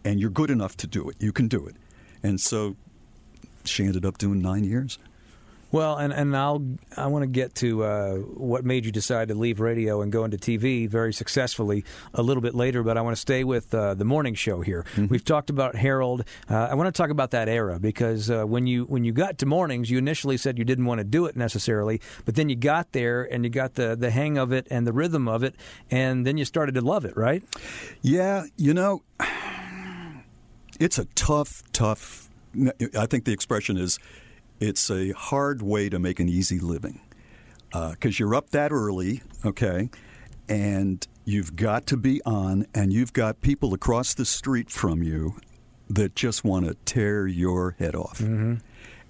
and 0.05 0.21
you're 0.21 0.31
good 0.31 0.51
enough 0.51 0.77
to 0.79 0.87
do 0.87 1.09
it. 1.11 1.17
You 1.19 1.33
can 1.33 1.49
do 1.49 1.67
it. 1.67 1.77
And 2.23 2.41
so 2.41 2.77
she 3.65 3.85
ended 3.85 4.07
up 4.07 4.19
doing 4.19 4.41
nine 4.41 4.65
years. 4.65 4.99
Well, 5.77 5.99
and, 5.99 6.11
and 6.11 6.35
I'll 6.35 6.67
I 6.97 7.09
want 7.09 7.25
to 7.25 7.27
get 7.27 7.55
to 7.57 7.85
uh, 7.85 8.15
what 8.15 8.65
made 8.65 8.87
you 8.87 8.91
decide 8.91 9.29
to 9.29 9.35
leave 9.35 9.61
radio 9.61 10.01
and 10.01 10.11
go 10.11 10.25
into 10.25 10.39
TV 10.39 10.89
very 10.89 11.13
successfully 11.13 11.85
a 12.15 12.23
little 12.23 12.41
bit 12.41 12.55
later, 12.55 12.83
but 12.83 12.97
I 12.97 13.03
want 13.03 13.15
to 13.15 13.21
stay 13.21 13.45
with 13.45 13.75
uh, 13.75 13.93
the 13.93 14.07
morning 14.07 14.33
show 14.35 14.63
here. 14.63 14.87
We've 15.11 15.23
talked 15.23 15.51
about 15.51 15.77
Harold. 15.77 16.25
Uh, 16.49 16.69
I 16.71 16.75
want 16.77 16.87
to 16.95 16.99
talk 16.99 17.11
about 17.11 17.33
that 17.33 17.51
era 17.51 17.79
because 17.79 18.31
uh, 18.31 18.45
when 18.45 18.67
you 18.67 18.85
when 18.85 19.05
you 19.05 19.13
got 19.13 19.37
to 19.37 19.47
mornings, 19.47 19.91
you 19.91 19.99
initially 19.99 20.39
said 20.39 20.57
you 20.57 20.65
didn't 20.65 20.87
want 20.87 21.01
to 21.01 21.05
do 21.05 21.27
it 21.27 21.37
necessarily, 21.37 22.01
but 22.25 22.37
then 22.37 22.49
you 22.49 22.57
got 22.57 22.93
there 22.93 23.25
and 23.25 23.45
you 23.45 23.51
got 23.51 23.75
the 23.75 23.95
the 23.95 24.11
hang 24.11 24.39
of 24.39 24.53
it 24.53 24.67
and 24.71 24.87
the 24.87 24.95
rhythm 24.95 25.29
of 25.29 25.43
it, 25.43 25.57
and 25.91 26.27
then 26.27 26.39
you 26.39 26.47
started 26.47 26.75
to 26.77 26.81
love 26.81 27.05
it, 27.05 27.15
right? 27.19 27.43
Yeah, 28.01 28.45
you 28.57 28.73
know, 28.73 29.03
it's 30.81 30.99
a 30.99 31.05
tough, 31.15 31.63
tough. 31.75 32.31
I 32.99 33.05
think 33.05 33.27
the 33.27 33.33
expression 33.33 33.77
is 33.77 33.99
it's 34.61 34.91
a 34.91 35.13
hard 35.13 35.63
way 35.63 35.89
to 35.89 35.99
make 35.99 36.21
an 36.21 36.29
easy 36.29 36.59
living 36.59 37.01
because 37.73 38.19
you're 38.19 38.35
up 38.35 38.51
that 38.51 38.73
early, 38.73 39.23
okay, 39.45 39.91
and 40.49 41.07
you've 41.25 41.57
got 41.57 41.87
to 41.89 41.97
be 41.97 42.23
on, 42.25 42.67
and 42.75 42.93
you've 42.93 43.13
got 43.13 43.41
people 43.41 43.75
across 43.75 44.15
the 44.15 44.25
street 44.25 44.71
from 44.71 45.03
you 45.03 45.35
that 45.91 46.15
just 46.15 46.43
want 46.45 46.67
to 46.67 46.75
tear 46.85 47.27
your 47.27 47.77
head 47.79 47.95
off. 47.95 48.21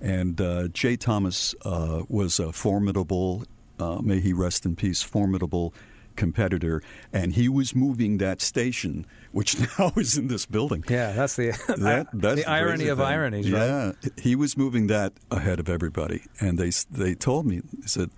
And 0.01 0.41
uh, 0.41 0.69
Jay 0.69 0.97
Thomas 0.97 1.55
uh, 1.65 2.03
was 2.09 2.39
a 2.39 2.53
formidable, 2.53 3.45
uh, 3.79 4.01
may 4.03 4.21
he 4.21 4.33
rest 4.33 4.67
in 4.67 4.77
peace, 4.77 5.03
formidable 5.03 5.73
competitor, 6.17 6.83
and 7.13 7.35
he 7.35 7.49
was 7.49 7.75
moving 7.75 8.19
that 8.19 8.41
station, 8.41 9.07
which 9.33 9.57
now 9.79 9.93
is 9.97 10.17
in 10.17 10.29
this 10.29 10.47
building. 10.47 10.83
Yeah, 10.89 11.13
that's 11.13 11.37
the 11.37 11.51
That, 11.79 12.09
that's 12.13 12.43
the 12.43 12.51
irony 12.51 12.89
of 12.89 12.99
thing. 12.99 13.07
ironies, 13.07 13.51
right? 13.53 13.67
Yeah, 14.03 14.11
he 14.17 14.35
was 14.35 14.57
moving 14.57 14.87
that 14.89 15.13
ahead 15.31 15.61
of 15.61 15.69
everybody, 15.69 16.23
and 16.41 16.59
they 16.59 16.71
they 16.91 17.15
told 17.15 17.47
me 17.47 17.61
they 17.73 17.87
said, 17.87 18.11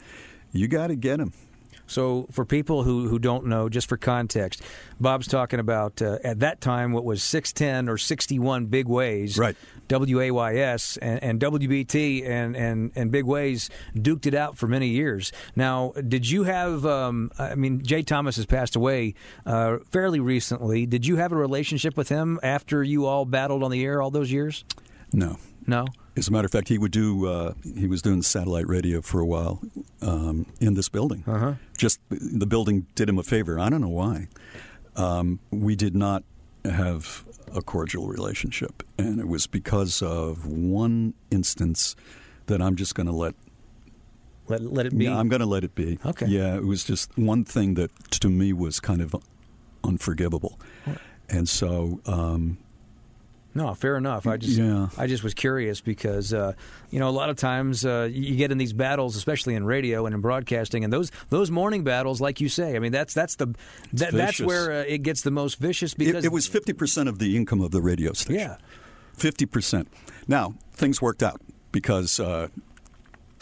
"You 0.52 0.68
got 0.68 0.86
to 0.86 0.96
get 0.96 1.20
him." 1.20 1.32
So, 1.88 2.28
for 2.30 2.44
people 2.44 2.84
who, 2.84 3.08
who 3.08 3.18
don't 3.18 3.46
know, 3.46 3.68
just 3.68 3.88
for 3.88 3.96
context, 3.96 4.62
Bob's 5.00 5.26
talking 5.26 5.58
about 5.58 6.00
uh, 6.00 6.18
at 6.22 6.40
that 6.40 6.60
time 6.60 6.92
what 6.92 7.04
was 7.04 7.22
610 7.22 7.88
or 7.88 7.98
61 7.98 8.66
big 8.66 8.86
ways. 8.86 9.36
Right. 9.36 9.56
WAYS 9.88 10.98
and, 10.98 11.22
and 11.22 11.40
WBT 11.40 12.28
and, 12.28 12.54
and, 12.54 12.92
and 12.94 13.10
Big 13.10 13.24
Ways 13.24 13.70
duked 13.94 14.26
it 14.26 14.34
out 14.34 14.58
for 14.58 14.66
many 14.66 14.88
years. 14.88 15.32
Now, 15.56 15.92
did 16.06 16.28
you 16.28 16.44
have, 16.44 16.84
um, 16.84 17.30
I 17.38 17.54
mean, 17.54 17.82
Jay 17.82 18.02
Thomas 18.02 18.36
has 18.36 18.46
passed 18.46 18.76
away 18.76 19.14
uh, 19.46 19.78
fairly 19.90 20.20
recently. 20.20 20.86
Did 20.86 21.06
you 21.06 21.16
have 21.16 21.32
a 21.32 21.36
relationship 21.36 21.96
with 21.96 22.10
him 22.10 22.38
after 22.42 22.82
you 22.82 23.06
all 23.06 23.24
battled 23.24 23.62
on 23.62 23.70
the 23.70 23.84
air 23.84 24.02
all 24.02 24.10
those 24.10 24.30
years? 24.30 24.64
No, 25.12 25.38
no. 25.66 25.86
As 26.18 26.28
a 26.28 26.32
matter 26.32 26.46
of 26.46 26.52
fact, 26.52 26.68
he 26.68 26.78
would 26.78 26.90
do. 26.90 27.26
Uh, 27.26 27.54
he 27.76 27.86
was 27.86 28.02
doing 28.02 28.22
satellite 28.22 28.66
radio 28.66 29.00
for 29.00 29.20
a 29.20 29.24
while 29.24 29.62
um, 30.02 30.46
in 30.60 30.74
this 30.74 30.88
building. 30.88 31.22
Uh-huh. 31.26 31.54
Just 31.76 32.00
the 32.10 32.46
building 32.46 32.86
did 32.96 33.08
him 33.08 33.18
a 33.18 33.22
favor. 33.22 33.58
I 33.58 33.70
don't 33.70 33.80
know 33.80 33.88
why. 33.88 34.26
Um, 34.96 35.38
we 35.50 35.76
did 35.76 35.94
not 35.94 36.24
have 36.64 37.24
a 37.54 37.62
cordial 37.62 38.08
relationship, 38.08 38.82
and 38.98 39.20
it 39.20 39.28
was 39.28 39.46
because 39.46 40.02
of 40.02 40.44
one 40.44 41.14
instance 41.30 41.94
that 42.46 42.60
I'm 42.60 42.74
just 42.74 42.96
going 42.96 43.06
to 43.06 43.12
let. 43.12 43.34
Let 44.48 44.62
let 44.62 44.86
it 44.86 44.98
be. 44.98 45.04
Yeah, 45.04 45.16
I'm 45.16 45.28
going 45.28 45.40
to 45.40 45.46
let 45.46 45.62
it 45.62 45.76
be. 45.76 45.98
Okay. 46.04 46.26
Yeah, 46.26 46.56
it 46.56 46.64
was 46.64 46.82
just 46.82 47.16
one 47.16 47.44
thing 47.44 47.74
that 47.74 47.90
to 48.10 48.28
me 48.28 48.52
was 48.52 48.80
kind 48.80 49.00
of 49.00 49.14
unforgivable. 49.84 50.58
And 51.28 51.48
so, 51.48 52.00
um, 52.06 52.56
No, 53.58 53.74
fair 53.74 53.96
enough. 53.96 54.24
I 54.28 54.36
just 54.36 54.56
Yeah. 54.56 54.88
I 54.96 55.08
just 55.08 55.24
was 55.24 55.34
curious 55.34 55.80
because 55.80 56.32
uh, 56.32 56.52
you 56.90 57.00
know 57.00 57.08
a 57.08 57.10
lot 57.10 57.28
of 57.28 57.36
times 57.36 57.84
uh, 57.84 58.08
you 58.08 58.36
get 58.36 58.52
in 58.52 58.58
these 58.58 58.72
battles, 58.72 59.16
especially 59.16 59.56
in 59.56 59.64
radio 59.64 60.06
and 60.06 60.14
in 60.14 60.20
broadcasting, 60.20 60.84
and 60.84 60.92
those 60.92 61.10
those 61.30 61.50
morning 61.50 61.82
battles, 61.82 62.20
like 62.20 62.40
you 62.40 62.48
say, 62.48 62.76
I 62.76 62.78
mean 62.78 62.92
that's 62.92 63.14
that's 63.14 63.34
the 63.34 63.48
that, 63.94 64.12
that's 64.12 64.40
where 64.40 64.70
uh, 64.70 64.84
it 64.86 64.98
gets 64.98 65.22
the 65.22 65.32
most 65.32 65.58
vicious 65.58 65.92
because 65.92 66.24
it 66.24 66.30
was 66.30 66.48
50% 66.48 67.08
of 67.08 67.18
the 67.18 67.36
income 67.36 67.60
of 67.60 67.72
the 67.72 67.82
radio 67.82 68.12
station. 68.12 68.40
Yeah. 68.40 68.56
50%. 69.16 69.88
Now, 70.28 70.54
things 70.72 71.02
worked 71.02 71.24
out 71.24 71.40
because 71.72 72.20
uh, 72.20 72.46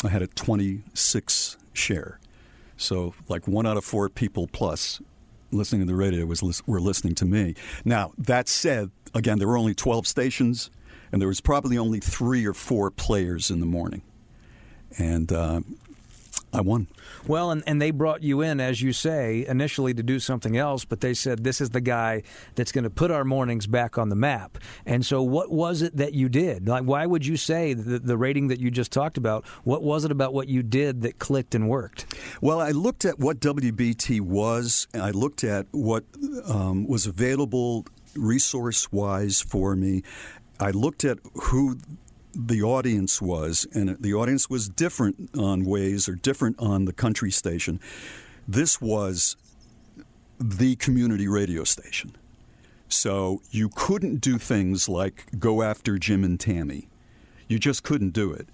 I 0.02 0.08
had 0.08 0.22
a 0.22 0.26
26 0.28 1.58
share. 1.74 2.18
So, 2.78 3.12
like 3.28 3.46
one 3.46 3.66
out 3.66 3.76
of 3.76 3.84
four 3.84 4.08
people 4.08 4.48
plus 4.50 5.02
listening 5.52 5.82
to 5.82 5.86
the 5.86 5.94
radio 5.94 6.24
was 6.24 6.42
were 6.66 6.80
listening 6.80 7.14
to 7.16 7.26
me. 7.26 7.54
Now, 7.84 8.12
that 8.16 8.48
said, 8.48 8.90
again, 9.14 9.38
there 9.38 9.48
were 9.48 9.58
only 9.58 9.74
12 9.74 10.06
stations, 10.06 10.70
and 11.12 11.20
there 11.20 11.28
was 11.28 11.40
probably 11.40 11.78
only 11.78 12.00
three 12.00 12.46
or 12.46 12.54
four 12.54 12.90
players 12.90 13.50
in 13.50 13.60
the 13.60 13.66
morning. 13.66 14.02
And 14.98 15.32
uh, 15.32 15.60
I 16.52 16.60
won. 16.62 16.86
Well, 17.26 17.50
and, 17.50 17.62
and 17.66 17.82
they 17.82 17.90
brought 17.90 18.22
you 18.22 18.40
in, 18.40 18.60
as 18.60 18.80
you 18.80 18.92
say, 18.92 19.44
initially 19.46 19.92
to 19.94 20.02
do 20.02 20.18
something 20.18 20.56
else, 20.56 20.84
but 20.84 21.00
they 21.00 21.12
said 21.12 21.44
this 21.44 21.60
is 21.60 21.70
the 21.70 21.80
guy 21.80 22.22
that's 22.54 22.72
going 22.72 22.84
to 22.84 22.90
put 22.90 23.10
our 23.10 23.24
mornings 23.24 23.66
back 23.66 23.98
on 23.98 24.08
the 24.08 24.16
map. 24.16 24.58
And 24.86 25.04
so, 25.04 25.22
what 25.22 25.50
was 25.50 25.82
it 25.82 25.96
that 25.96 26.14
you 26.14 26.28
did? 26.28 26.66
Like, 26.66 26.84
why 26.84 27.04
would 27.04 27.26
you 27.26 27.36
say 27.36 27.74
the, 27.74 27.98
the 27.98 28.16
rating 28.16 28.48
that 28.48 28.60
you 28.60 28.70
just 28.70 28.90
talked 28.90 29.18
about? 29.18 29.46
What 29.64 29.82
was 29.82 30.04
it 30.04 30.10
about 30.10 30.32
what 30.32 30.48
you 30.48 30.62
did 30.62 31.02
that 31.02 31.18
clicked 31.18 31.54
and 31.54 31.68
worked? 31.68 32.14
Well, 32.40 32.60
I 32.60 32.70
looked 32.70 33.04
at 33.04 33.18
what 33.18 33.40
WBT 33.40 34.20
was, 34.20 34.86
and 34.94 35.02
I 35.02 35.10
looked 35.10 35.44
at 35.44 35.66
what 35.72 36.04
um, 36.46 36.86
was 36.86 37.06
available 37.06 37.86
resource 38.16 38.90
wise 38.92 39.40
for 39.40 39.76
me. 39.76 40.02
I 40.58 40.70
looked 40.70 41.04
at 41.04 41.18
who 41.34 41.78
the 42.34 42.62
audience 42.62 43.22
was, 43.22 43.66
and 43.72 43.96
the 44.00 44.14
audience 44.14 44.50
was 44.50 44.68
different 44.68 45.30
on 45.36 45.64
ways 45.64 46.08
or 46.08 46.14
different 46.14 46.58
on 46.58 46.84
the 46.84 46.92
country 46.92 47.30
station. 47.30 47.80
This 48.46 48.80
was 48.80 49.36
the 50.38 50.76
community 50.76 51.28
radio 51.28 51.64
station. 51.64 52.14
So 52.88 53.42
you 53.50 53.70
couldn't 53.74 54.20
do 54.20 54.38
things 54.38 54.88
like 54.88 55.26
go 55.38 55.62
after 55.62 55.98
Jim 55.98 56.24
and 56.24 56.38
Tammy. 56.38 56.88
You 57.48 57.58
just 57.58 57.82
couldn't 57.82 58.10
do 58.10 58.32
it. 58.32 58.48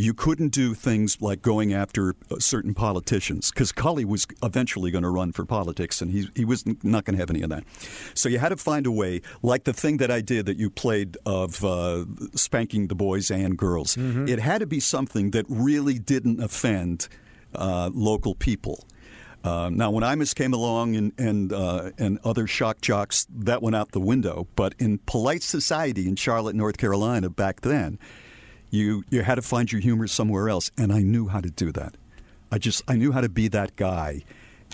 You 0.00 0.14
couldn't 0.14 0.50
do 0.50 0.74
things 0.74 1.20
like 1.20 1.42
going 1.42 1.74
after 1.74 2.14
uh, 2.30 2.38
certain 2.38 2.72
politicians 2.72 3.50
because 3.50 3.72
Cullie 3.72 4.04
was 4.04 4.28
eventually 4.44 4.92
going 4.92 5.02
to 5.02 5.10
run 5.10 5.32
for 5.32 5.44
politics 5.44 6.00
and 6.00 6.12
he, 6.12 6.28
he 6.36 6.44
was 6.44 6.64
not 6.84 7.04
going 7.04 7.16
to 7.16 7.20
have 7.20 7.30
any 7.30 7.42
of 7.42 7.50
that. 7.50 7.64
So 8.14 8.28
you 8.28 8.38
had 8.38 8.50
to 8.50 8.56
find 8.56 8.86
a 8.86 8.92
way, 8.92 9.22
like 9.42 9.64
the 9.64 9.72
thing 9.72 9.96
that 9.96 10.08
I 10.10 10.20
did 10.20 10.46
that 10.46 10.56
you 10.56 10.70
played 10.70 11.16
of 11.26 11.64
uh, 11.64 12.04
spanking 12.34 12.86
the 12.86 12.94
boys 12.94 13.28
and 13.28 13.58
girls. 13.58 13.96
It 14.28 14.38
had 14.38 14.58
to 14.60 14.66
be 14.66 14.78
something 14.78 15.32
that 15.32 15.46
really 15.48 15.98
didn't 15.98 16.40
offend 16.40 17.08
uh, 17.56 17.90
local 17.92 18.36
people. 18.36 18.84
Uh, 19.42 19.70
now, 19.72 19.90
when 19.90 20.04
Imus 20.04 20.34
came 20.34 20.52
along 20.52 20.96
and 20.96 21.12
and 21.18 21.52
uh, 21.52 21.90
and 21.96 22.18
other 22.24 22.46
shock 22.46 22.80
jocks, 22.80 23.26
that 23.30 23.62
went 23.62 23.76
out 23.76 23.92
the 23.92 24.00
window. 24.00 24.46
But 24.56 24.74
in 24.78 24.98
polite 25.06 25.42
society 25.42 26.08
in 26.08 26.16
Charlotte, 26.16 26.56
North 26.56 26.76
Carolina, 26.76 27.30
back 27.30 27.60
then, 27.62 27.98
you 28.70 29.04
you 29.10 29.22
had 29.22 29.36
to 29.36 29.42
find 29.42 29.70
your 29.70 29.80
humor 29.80 30.06
somewhere 30.06 30.48
else, 30.48 30.70
and 30.76 30.92
I 30.92 31.00
knew 31.00 31.28
how 31.28 31.40
to 31.40 31.50
do 31.50 31.72
that. 31.72 31.96
I 32.50 32.58
just 32.58 32.82
I 32.88 32.96
knew 32.96 33.12
how 33.12 33.20
to 33.20 33.28
be 33.28 33.48
that 33.48 33.76
guy, 33.76 34.22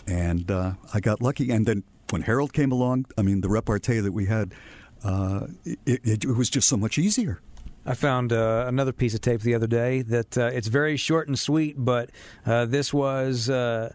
and 0.07 0.51
uh, 0.51 0.73
I 0.93 1.01
got 1.01 1.21
lucky. 1.21 1.51
And 1.51 1.67
then 1.67 1.85
when 2.11 2.23
Harold 2.23 2.53
came 2.53 2.73
along, 2.73 3.07
I 3.19 3.23
mean, 3.23 3.41
the 3.41 3.49
repartee 3.49 4.01
that 4.01 4.13
we 4.13 4.27
had, 4.27 4.55
uh, 5.03 5.47
it, 5.65 6.01
it, 6.05 6.25
it 6.25 6.37
was 6.37 6.51
just 6.51 6.69
so 6.69 6.77
much 6.77 6.99
easier. 6.99 7.41
I 7.87 7.95
found 7.95 8.33
uh, 8.33 8.65
another 8.67 8.93
piece 8.93 9.15
of 9.15 9.21
tape 9.21 9.43
the 9.43 9.55
other 9.55 9.67
day 9.67 10.03
that 10.03 10.39
uh, 10.39 10.47
it's 10.47 10.69
very 10.69 10.97
short 10.97 11.29
and 11.29 11.39
sweet, 11.39 11.75
but 11.77 12.11
uh, 12.47 12.65
this 12.65 12.95
was, 12.95 13.51
uh, 13.51 13.93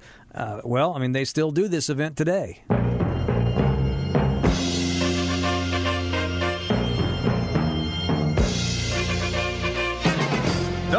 well, 0.64 0.94
I 0.94 1.00
mean, 1.00 1.14
they 1.14 1.26
still 1.26 1.50
do 1.50 1.68
this 1.68 1.90
event 1.90 2.16
today. 2.16 2.64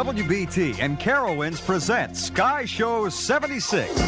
WBT 0.05 0.79
and 0.79 0.99
Carowinds 0.99 1.63
present 1.63 2.17
Sky 2.17 2.65
Show 2.65 3.07
76. 3.07 3.91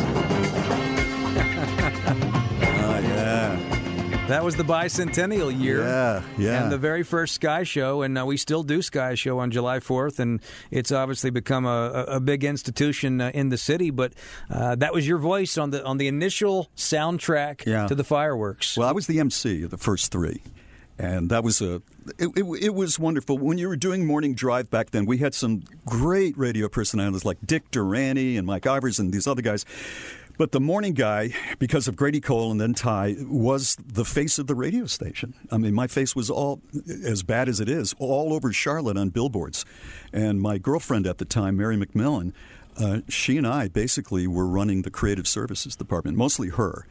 Oh, 2.86 3.00
yeah. 3.00 4.26
That 4.28 4.44
was 4.44 4.56
the 4.56 4.64
bicentennial 4.64 5.58
year. 5.58 5.82
Yeah, 5.84 6.22
yeah. 6.38 6.64
And 6.64 6.72
the 6.72 6.78
very 6.78 7.04
first 7.04 7.36
Sky 7.36 7.64
Show, 7.64 8.02
and 8.02 8.18
uh, 8.18 8.26
we 8.26 8.38
still 8.38 8.64
do 8.64 8.82
Sky 8.82 9.14
Show 9.16 9.38
on 9.40 9.52
July 9.52 9.80
4th, 9.80 10.18
and 10.20 10.42
it's 10.72 10.92
obviously 10.92 11.30
become 11.30 11.66
a, 11.66 12.06
a 12.08 12.20
big 12.20 12.44
institution 12.44 13.22
uh, 13.22 13.32
in 13.34 13.50
the 13.50 13.58
city. 13.58 13.90
But 13.92 14.14
uh, 14.50 14.76
that 14.76 14.94
was 14.94 15.08
your 15.08 15.18
voice 15.20 15.58
on 15.58 15.70
the 15.70 15.84
on 15.86 15.98
the 15.98 16.08
initial 16.08 16.70
soundtrack 16.76 17.66
Yeah. 17.66 17.88
to 17.88 17.96
the 17.96 18.04
fireworks. 18.04 18.76
Well, 18.78 18.88
I 18.90 18.94
was 18.94 19.08
the 19.08 19.20
MC 19.20 19.64
of 19.64 19.70
the 19.72 19.78
first 19.78 20.12
three, 20.12 20.42
and 20.98 21.30
that 21.30 21.44
was 21.44 21.62
a 21.62 21.82
it, 22.18 22.30
it, 22.36 22.44
it 22.64 22.74
was 22.74 23.00
wonderful. 23.00 23.38
When 23.38 23.58
you 23.58 23.68
were 23.68 23.76
doing 23.76 24.06
morning 24.06 24.34
drive 24.34 24.70
back 24.70 24.92
then, 24.92 25.06
we 25.06 25.20
had 25.20 25.34
some 25.34 25.64
great 25.86 26.38
radio 26.38 26.68
personalities 26.68 27.26
like 27.26 27.38
Dick 27.46 27.70
Durante 27.72 28.38
and 28.38 28.46
Mike 28.48 28.64
Ivers 28.64 29.00
and 29.00 29.14
these 29.14 29.28
other 29.28 29.42
guys. 29.42 29.66
But 30.36 30.52
the 30.52 30.60
morning 30.60 30.94
guy, 30.94 31.30
because 31.60 31.88
of 31.88 31.96
Grady 31.96 32.20
Cole 32.20 32.52
and 32.52 32.60
then 32.60 32.74
Ty, 32.74 33.18
was 33.20 33.76
the 33.76 34.04
face 34.04 34.40
of 34.40 34.48
the 34.48 34.56
radio 34.56 34.88
station. 34.88 35.36
I 35.52 35.58
mean, 35.58 35.76
my 35.76 35.86
face 35.86 36.16
was 36.16 36.30
all, 36.32 36.60
as 37.06 37.22
bad 37.22 37.48
as 37.48 37.60
it 37.60 37.70
is, 37.70 37.94
all 38.00 38.34
over 38.34 38.52
Charlotte 38.52 38.98
on 38.98 39.10
billboards. 39.10 39.64
And 40.12 40.42
my 40.42 40.58
girlfriend 40.58 41.06
at 41.06 41.20
the 41.20 41.26
time, 41.26 41.58
Mary 41.58 41.78
McMillan, 41.78 42.34
uh, 42.78 43.02
she 43.08 43.38
and 43.38 43.46
I 43.46 43.68
basically 43.68 44.26
were 44.26 44.48
running 44.48 44.82
the 44.82 44.90
creative 44.90 45.28
services 45.28 45.76
department, 45.76 46.18
mostly 46.18 46.50
her 46.50 46.88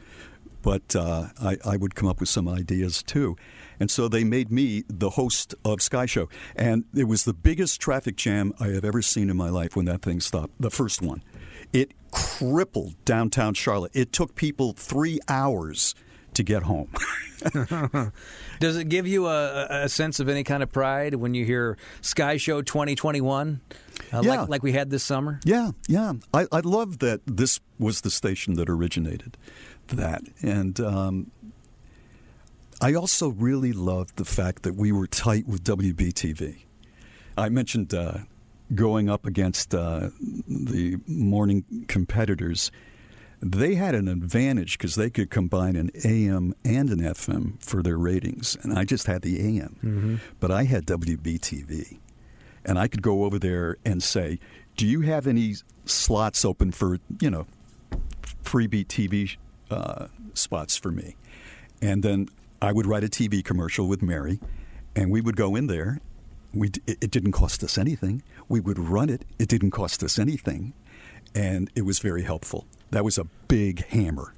but 0.63 0.95
uh, 0.95 1.27
I, 1.39 1.57
I 1.63 1.77
would 1.77 1.93
come 1.93 2.09
up 2.09 2.19
with 2.19 2.29
some 2.29 2.47
ideas 2.47 3.03
too. 3.03 3.35
And 3.83 3.91
so 3.91 4.07
they 4.07 4.23
made 4.23 4.49
me 4.49 4.85
the 4.87 5.09
host 5.09 5.55
of 5.65 5.81
Sky 5.81 6.05
Show. 6.05 6.29
And 6.55 6.85
it 6.95 7.03
was 7.03 7.25
the 7.25 7.33
biggest 7.33 7.81
traffic 7.81 8.15
jam 8.15 8.53
I 8.57 8.67
have 8.67 8.85
ever 8.85 9.01
seen 9.01 9.29
in 9.29 9.35
my 9.35 9.49
life 9.49 9.75
when 9.75 9.83
that 9.87 10.01
thing 10.01 10.21
stopped, 10.21 10.53
the 10.57 10.69
first 10.71 11.01
one. 11.01 11.21
It 11.73 11.91
crippled 12.11 12.95
downtown 13.03 13.55
Charlotte. 13.55 13.91
It 13.93 14.13
took 14.13 14.35
people 14.35 14.71
three 14.71 15.19
hours 15.27 15.95
to 16.35 16.43
get 16.43 16.63
home. 16.63 16.87
Does 18.61 18.77
it 18.77 18.87
give 18.87 19.05
you 19.05 19.27
a, 19.27 19.65
a 19.83 19.89
sense 19.89 20.21
of 20.21 20.29
any 20.29 20.45
kind 20.45 20.63
of 20.63 20.71
pride 20.71 21.15
when 21.15 21.33
you 21.33 21.43
hear 21.43 21.77
Sky 21.99 22.37
Show 22.37 22.61
2021, 22.61 23.59
uh, 24.13 24.21
Yeah. 24.23 24.39
like, 24.39 24.47
like 24.49 24.63
we 24.63 24.71
had 24.71 24.91
this 24.91 25.03
summer? 25.03 25.41
Yeah, 25.43 25.71
yeah. 25.89 26.13
I, 26.33 26.45
I 26.53 26.61
love 26.61 26.99
that 26.99 27.19
this 27.27 27.59
was 27.77 27.99
the 27.99 28.11
station 28.11 28.53
that 28.53 28.69
originated 28.69 29.35
that. 29.87 30.21
And 30.41 30.79
um, 30.79 31.31
I 32.83 32.95
also 32.95 33.29
really 33.29 33.71
loved 33.71 34.17
the 34.17 34.25
fact 34.25 34.63
that 34.63 34.75
we 34.75 34.91
were 34.91 35.07
tight 35.07 35.47
with 35.47 35.63
WBTV. 35.63 36.65
I 37.37 37.47
mentioned 37.47 37.93
uh, 37.93 38.17
going 38.75 39.09
up 39.09 39.25
against 39.25 39.73
uh, 39.73 40.09
the 40.45 40.97
morning 41.07 41.85
competitors. 41.87 42.73
They 43.39 43.75
had 43.75 43.95
an 43.95 44.09
advantage 44.09 44.77
because 44.77 44.95
they 44.95 45.09
could 45.09 45.29
combine 45.29 45.77
an 45.77 45.91
AM 46.03 46.53
and 46.65 46.89
an 46.89 46.99
FM 46.99 47.63
for 47.63 47.81
their 47.81 47.97
ratings, 47.97 48.57
and 48.63 48.77
I 48.77 48.83
just 48.83 49.07
had 49.07 49.21
the 49.21 49.39
AM. 49.39 49.77
Mm-hmm. 49.81 50.15
But 50.41 50.51
I 50.51 50.65
had 50.65 50.85
WBTV, 50.85 51.99
and 52.65 52.77
I 52.77 52.89
could 52.89 53.01
go 53.01 53.23
over 53.23 53.39
there 53.39 53.77
and 53.85 54.03
say, 54.03 54.39
"Do 54.75 54.85
you 54.85 55.01
have 55.01 55.25
any 55.25 55.55
slots 55.85 56.43
open 56.43 56.73
for 56.73 56.99
you 57.21 57.29
know 57.29 57.47
freebie 58.43 58.85
TV 58.85 59.37
uh, 59.71 60.07
spots 60.33 60.75
for 60.75 60.91
me?" 60.91 61.15
And 61.81 62.03
then 62.03 62.27
I 62.63 62.71
would 62.71 62.85
write 62.85 63.03
a 63.03 63.07
TV 63.09 63.43
commercial 63.43 63.89
with 63.89 64.01
Mary, 64.01 64.39
and 64.95 65.11
we 65.11 65.19
would 65.19 65.35
go 65.35 65.53
in 65.53 65.67
there. 65.67 65.99
We 66.53 66.69
it 66.87 66.97
it 67.01 67.11
didn't 67.11 67.33
cost 67.33 67.61
us 67.61 67.77
anything. 67.77 68.23
We 68.47 68.61
would 68.61 68.79
run 68.79 69.09
it. 69.09 69.25
It 69.37 69.49
didn't 69.49 69.71
cost 69.71 70.01
us 70.01 70.17
anything, 70.17 70.73
and 71.35 71.69
it 71.75 71.81
was 71.81 71.99
very 71.99 72.23
helpful. 72.23 72.65
That 72.91 73.03
was 73.03 73.17
a 73.17 73.25
big 73.49 73.85
hammer. 73.87 74.33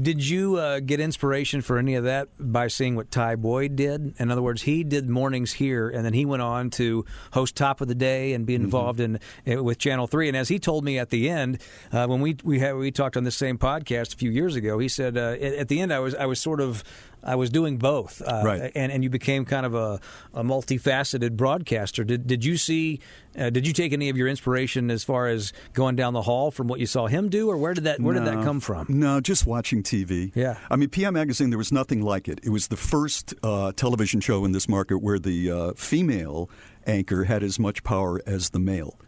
Did 0.00 0.26
you 0.26 0.56
uh, 0.56 0.78
get 0.78 1.00
inspiration 1.00 1.60
for 1.60 1.76
any 1.76 1.96
of 1.96 2.04
that 2.04 2.28
by 2.38 2.68
seeing 2.68 2.94
what 2.94 3.10
Ty 3.10 3.34
Boyd 3.34 3.74
did? 3.74 4.14
In 4.20 4.30
other 4.30 4.42
words, 4.42 4.62
he 4.62 4.84
did 4.84 5.10
mornings 5.10 5.54
here, 5.54 5.88
and 5.88 6.04
then 6.04 6.12
he 6.12 6.24
went 6.24 6.40
on 6.40 6.70
to 6.70 7.04
host 7.32 7.56
Top 7.56 7.80
of 7.80 7.88
the 7.88 7.96
Day 7.96 8.32
and 8.32 8.46
be 8.46 8.54
involved 8.54 9.00
in 9.00 9.18
uh, 9.50 9.62
with 9.62 9.78
Channel 9.78 10.06
Three. 10.06 10.28
And 10.28 10.36
as 10.36 10.48
he 10.48 10.60
told 10.60 10.84
me 10.84 11.00
at 11.00 11.10
the 11.10 11.28
end, 11.28 11.58
uh, 11.90 12.06
when 12.06 12.20
we 12.20 12.36
we 12.44 12.60
had, 12.60 12.76
we 12.76 12.92
talked 12.92 13.16
on 13.16 13.24
this 13.24 13.36
same 13.36 13.58
podcast 13.58 14.14
a 14.14 14.16
few 14.16 14.30
years 14.30 14.54
ago, 14.54 14.78
he 14.78 14.88
said 14.88 15.18
uh, 15.18 15.32
at, 15.32 15.54
at 15.54 15.68
the 15.68 15.80
end 15.80 15.92
I 15.92 15.98
was 15.98 16.14
I 16.14 16.26
was 16.26 16.38
sort 16.38 16.60
of 16.60 16.84
I 17.22 17.34
was 17.34 17.50
doing 17.50 17.78
both, 17.78 18.22
uh, 18.22 18.42
Right. 18.44 18.72
And 18.74 18.92
and 18.92 19.02
you 19.02 19.10
became 19.10 19.44
kind 19.44 19.66
of 19.66 19.74
a, 19.74 20.00
a 20.32 20.42
multifaceted 20.42 21.36
broadcaster. 21.36 22.04
Did 22.04 22.26
did 22.26 22.44
you 22.44 22.56
see? 22.56 23.00
Uh, 23.38 23.50
did 23.50 23.66
you 23.66 23.72
take 23.72 23.92
any 23.92 24.08
of 24.08 24.16
your 24.16 24.26
inspiration 24.26 24.90
as 24.90 25.04
far 25.04 25.28
as 25.28 25.52
going 25.72 25.94
down 25.94 26.12
the 26.12 26.22
hall 26.22 26.50
from 26.50 26.66
what 26.66 26.80
you 26.80 26.86
saw 26.86 27.06
him 27.06 27.28
do, 27.28 27.48
or 27.48 27.56
where 27.56 27.74
did 27.74 27.84
that 27.84 28.00
where 28.00 28.14
did 28.14 28.24
that 28.24 28.42
come 28.42 28.60
from? 28.60 28.86
No, 28.88 29.20
just 29.20 29.46
watching 29.46 29.82
TV. 29.82 30.32
Yeah. 30.34 30.58
I 30.70 30.76
mean, 30.76 30.88
PM 30.88 31.14
Magazine, 31.14 31.50
there 31.50 31.58
was 31.58 31.70
nothing 31.72 32.02
like 32.02 32.28
it. 32.28 32.40
It 32.42 32.50
was 32.50 32.68
the 32.68 32.76
first 32.76 33.34
uh, 33.42 33.72
television 33.72 34.20
show 34.20 34.44
in 34.44 34.52
this 34.52 34.68
market 34.68 34.98
where 34.98 35.18
the 35.18 35.50
uh, 35.50 35.72
female 35.76 36.50
anchor 36.86 37.24
had 37.24 37.42
as 37.42 37.58
much 37.58 37.84
power 37.84 38.20
as 38.26 38.50
the 38.50 38.58
male. 38.58 38.98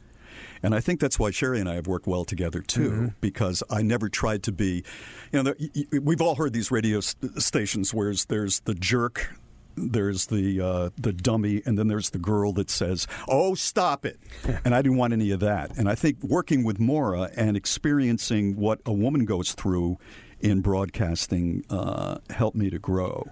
And 0.63 0.75
I 0.75 0.81
think 0.81 1.01
that's 1.01 1.19
why 1.19 1.31
Sheri 1.31 1.59
and 1.61 1.69
I 1.69 1.75
have 1.75 1.87
worked 1.87 2.07
well 2.07 2.25
together 2.25 2.61
too, 2.61 2.91
Mm-hmm. 2.91 3.07
because 3.21 3.63
I 3.71 3.83
never 3.83 4.09
tried 4.09 4.43
to 4.45 4.53
be, 4.53 4.85
you 5.33 5.39
know, 5.39 5.43
there, 5.43 5.57
y- 5.59 5.71
y- 5.93 5.99
we've 6.03 6.21
all 6.21 6.35
heard 6.35 6.53
these 6.53 6.71
radio 6.71 7.01
stations 7.01 7.95
where 7.95 8.13
there's 8.29 8.61
the 8.61 8.75
jerk, 8.75 9.35
there's 9.77 10.27
the 10.27 10.61
uh, 10.61 10.91
the 10.99 11.13
dummy, 11.13 11.63
and 11.65 11.79
then 11.79 11.89
there's 11.89 12.11
the 12.11 12.19
girl 12.19 12.53
that 12.55 12.69
says, 12.69 13.07
"Oh, 13.29 13.55
stop 13.55 14.05
it," 14.05 14.19
and 14.65 14.75
I 14.75 14.83
didn't 14.83 14.99
want 14.99 15.13
any 15.15 15.31
of 15.31 15.41
that. 15.41 15.77
And 15.79 15.89
I 15.89 15.95
think 15.95 16.23
working 16.23 16.65
with 16.65 16.79
Maura 16.79 17.31
and 17.37 17.57
experiencing 17.57 18.57
what 18.57 18.81
a 18.85 18.93
woman 18.93 19.25
goes 19.25 19.53
through 19.53 19.97
in 20.41 20.61
broadcasting 20.61 21.65
uh, 21.71 22.19
helped 22.31 22.57
me 22.57 22.69
to 22.69 22.79
grow. 22.79 23.27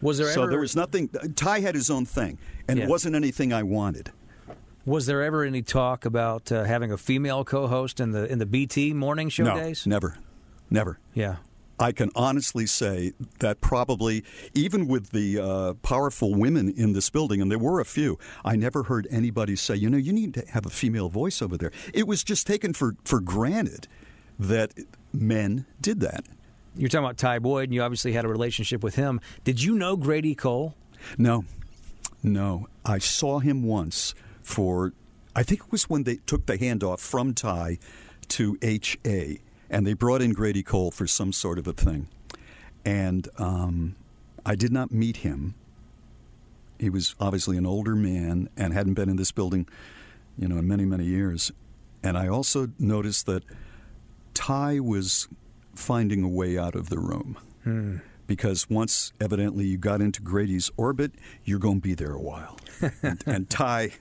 Was 0.00 0.18
there 0.18 0.32
so 0.32 0.42
ever- 0.42 0.50
there 0.50 0.60
was 0.60 0.74
nothing. 0.74 1.08
Ty 1.36 1.60
had 1.60 1.74
his 1.76 1.90
own 1.90 2.06
thing, 2.06 2.38
and 2.66 2.78
Yeah. 2.78 2.84
it 2.86 2.90
wasn't 2.90 3.14
anything 3.14 3.52
I 3.52 3.62
wanted. 3.62 4.10
Was 4.84 5.06
there 5.06 5.22
ever 5.22 5.44
any 5.44 5.62
talk 5.62 6.04
about 6.04 6.50
uh, 6.50 6.64
having 6.64 6.90
a 6.90 6.96
female 6.96 7.44
co-host 7.44 8.00
in 8.00 8.10
the 8.10 8.30
in 8.30 8.38
the 8.38 8.46
BT 8.46 8.92
morning 8.92 9.28
show 9.28 9.44
no, 9.44 9.54
days? 9.54 9.86
never, 9.86 10.18
never. 10.70 10.98
Yeah. 11.14 11.36
I 11.78 11.90
can 11.90 12.10
honestly 12.14 12.66
say 12.66 13.12
that 13.40 13.60
probably, 13.60 14.22
even 14.54 14.86
with 14.86 15.10
the 15.10 15.40
uh, 15.40 15.74
powerful 15.82 16.32
women 16.34 16.68
in 16.68 16.92
this 16.92 17.10
building, 17.10 17.40
and 17.40 17.50
there 17.50 17.58
were 17.58 17.80
a 17.80 17.84
few, 17.84 18.18
I 18.44 18.54
never 18.54 18.84
heard 18.84 19.08
anybody 19.10 19.56
say, 19.56 19.74
you 19.74 19.90
know, 19.90 19.96
you 19.96 20.12
need 20.12 20.34
to 20.34 20.44
have 20.50 20.64
a 20.64 20.70
female 20.70 21.08
voice 21.08 21.42
over 21.42 21.56
there. 21.56 21.72
It 21.92 22.06
was 22.06 22.22
just 22.22 22.46
taken 22.46 22.72
for, 22.72 22.94
for 23.04 23.20
granted 23.20 23.88
that 24.38 24.74
men 25.12 25.66
did 25.80 25.98
that. 26.00 26.24
You're 26.76 26.88
talking 26.88 27.04
about 27.04 27.18
Ty 27.18 27.40
Boyd, 27.40 27.64
and 27.64 27.74
you 27.74 27.82
obviously 27.82 28.12
had 28.12 28.24
a 28.24 28.28
relationship 28.28 28.84
with 28.84 28.94
him. 28.94 29.20
Did 29.42 29.60
you 29.60 29.74
know 29.74 29.96
Grady 29.96 30.36
Cole? 30.36 30.74
No, 31.18 31.44
no. 32.22 32.68
I 32.84 32.98
saw 32.98 33.40
him 33.40 33.64
once 33.64 34.14
for, 34.42 34.92
I 35.34 35.42
think 35.42 35.60
it 35.60 35.72
was 35.72 35.84
when 35.84 36.04
they 36.04 36.16
took 36.16 36.46
the 36.46 36.58
handoff 36.58 36.98
from 37.00 37.34
Ty 37.34 37.78
to 38.28 38.58
HA, 38.62 39.40
and 39.70 39.86
they 39.86 39.94
brought 39.94 40.22
in 40.22 40.32
Grady 40.32 40.62
Cole 40.62 40.90
for 40.90 41.06
some 41.06 41.32
sort 41.32 41.58
of 41.58 41.66
a 41.66 41.72
thing. 41.72 42.08
And 42.84 43.28
um, 43.38 43.96
I 44.44 44.54
did 44.54 44.72
not 44.72 44.90
meet 44.92 45.18
him. 45.18 45.54
He 46.78 46.90
was 46.90 47.14
obviously 47.20 47.56
an 47.56 47.66
older 47.66 47.94
man 47.94 48.48
and 48.56 48.72
hadn't 48.72 48.94
been 48.94 49.08
in 49.08 49.16
this 49.16 49.30
building, 49.32 49.68
you 50.36 50.48
know, 50.48 50.56
in 50.56 50.66
many, 50.66 50.84
many 50.84 51.04
years. 51.04 51.52
And 52.02 52.18
I 52.18 52.26
also 52.28 52.68
noticed 52.78 53.26
that 53.26 53.44
Ty 54.34 54.80
was 54.80 55.28
finding 55.74 56.22
a 56.24 56.28
way 56.28 56.58
out 56.58 56.74
of 56.74 56.88
the 56.88 56.98
room 56.98 57.38
Hmm. 57.62 57.98
because 58.26 58.68
once 58.68 59.12
evidently 59.20 59.64
you 59.66 59.78
got 59.78 60.00
into 60.00 60.20
Grady's 60.20 60.70
orbit, 60.76 61.12
you're 61.44 61.60
going 61.60 61.76
to 61.76 61.80
be 61.82 61.94
there 61.94 62.12
a 62.12 62.20
while. 62.20 62.58
and, 63.02 63.22
and 63.26 63.48
Ty, 63.48 63.92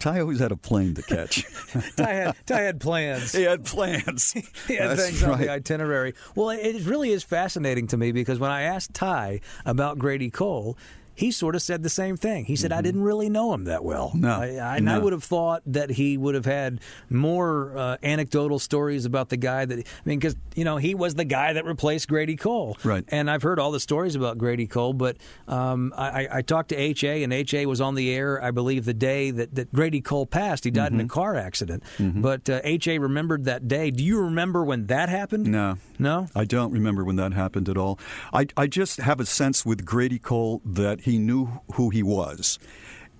Ty 0.00 0.20
always 0.20 0.38
had 0.38 0.50
a 0.50 0.56
plane 0.56 0.94
to 0.94 1.02
catch. 1.02 1.44
Ty 1.96 2.12
had, 2.12 2.36
Ty 2.46 2.60
had 2.62 2.80
plans. 2.80 3.32
he 3.32 3.42
had 3.42 3.66
plans. 3.66 4.32
He 4.66 4.76
had 4.76 4.90
That's 4.90 5.04
things 5.04 5.22
on 5.22 5.38
the 5.38 5.50
itinerary. 5.50 6.14
Well, 6.34 6.48
it 6.50 6.86
really 6.86 7.10
is 7.10 7.22
fascinating 7.22 7.86
to 7.88 7.98
me 7.98 8.10
because 8.10 8.38
when 8.38 8.50
I 8.50 8.62
asked 8.62 8.94
Ty 8.94 9.40
about 9.66 9.98
Grady 9.98 10.30
Cole, 10.30 10.78
he 11.14 11.30
sort 11.30 11.54
of 11.54 11.62
said 11.62 11.82
the 11.82 11.88
same 11.90 12.16
thing. 12.16 12.44
He 12.46 12.56
said, 12.56 12.72
"I 12.72 12.80
didn't 12.80 13.02
really 13.02 13.28
know 13.28 13.52
him 13.52 13.64
that 13.64 13.84
well. 13.84 14.08
Mm-hmm. 14.08 14.20
No, 14.20 14.30
I, 14.40 14.46
I, 14.54 14.76
and 14.78 14.88
I 14.90 14.98
would 14.98 15.12
have 15.12 15.24
thought 15.24 15.62
that 15.66 15.90
he 15.90 16.16
would 16.16 16.34
have 16.34 16.46
had 16.46 16.80
more 17.08 17.76
uh, 17.76 17.96
anecdotal 18.02 18.58
stories 18.58 19.04
about 19.04 19.28
the 19.28 19.36
guy 19.36 19.64
that 19.64 19.78
I 19.78 19.82
mean, 20.04 20.18
because 20.18 20.36
you 20.54 20.64
know 20.64 20.76
he 20.76 20.94
was 20.94 21.14
the 21.14 21.24
guy 21.24 21.52
that 21.52 21.64
replaced 21.64 22.08
Grady 22.08 22.36
Cole, 22.36 22.76
Right. 22.84 23.04
And 23.08 23.30
I've 23.30 23.42
heard 23.42 23.58
all 23.58 23.70
the 23.70 23.80
stories 23.80 24.14
about 24.14 24.38
Grady 24.38 24.66
Cole, 24.66 24.92
but 24.92 25.16
um, 25.48 25.92
I, 25.96 26.28
I- 26.30 26.42
talked 26.42 26.70
to 26.70 26.76
HA, 26.76 27.22
and 27.22 27.32
HA 27.32 27.66
was 27.66 27.80
on 27.80 27.94
the 27.94 28.12
air, 28.12 28.42
I 28.42 28.50
believe, 28.50 28.84
the 28.84 28.94
day 28.94 29.30
that, 29.30 29.54
that 29.54 29.72
Grady 29.72 30.00
Cole 30.00 30.26
passed. 30.26 30.64
He 30.64 30.70
died 30.70 30.92
in 30.92 31.00
a 31.00 31.06
car 31.06 31.36
accident, 31.36 31.82
but 31.98 32.48
uh, 32.48 32.60
HA 32.64 32.98
remembered 32.98 33.44
that 33.44 33.68
day. 33.68 33.90
Do 33.90 34.02
you 34.02 34.20
remember 34.20 34.64
when 34.64 34.86
that 34.86 35.08
happened? 35.08 35.46
No. 35.46 35.76
No? 35.98 36.28
I 36.34 36.44
don't 36.44 36.72
remember 36.72 37.04
when 37.04 37.16
that 37.16 37.34
happened 37.34 37.68
at 37.68 37.76
all. 37.76 37.98
I, 38.32 38.46
I 38.56 38.66
just 38.66 39.00
have 39.00 39.20
a 39.20 39.26
sense 39.26 39.64
with 39.66 39.84
Grady 39.84 40.18
Cole 40.18 40.62
that 40.64 41.02
he 41.02 41.09
knew 41.18 41.60
who 41.74 41.90
he 41.90 42.02
was 42.02 42.58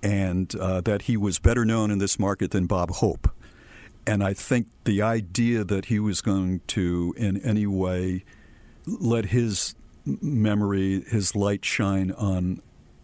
and 0.03 0.55
uh, 0.55 0.81
that 0.81 1.03
he 1.03 1.17
was 1.17 1.39
better 1.39 1.65
known 1.65 1.91
in 1.91 1.99
this 1.99 2.17
market 2.17 2.51
than 2.51 2.65
Bob 2.65 2.89
Hope. 2.91 3.29
And 4.05 4.23
I 4.23 4.33
think 4.33 4.67
the 4.83 5.01
idea 5.01 5.63
that 5.63 5.85
he 5.85 5.99
was 5.99 6.21
going 6.21 6.61
to, 6.67 7.13
in 7.17 7.37
any 7.43 7.67
way, 7.67 8.23
let 8.87 9.25
his 9.25 9.75
memory, 10.05 11.01
his 11.01 11.35
light 11.35 11.63
shine 11.63 12.11
on 12.11 12.61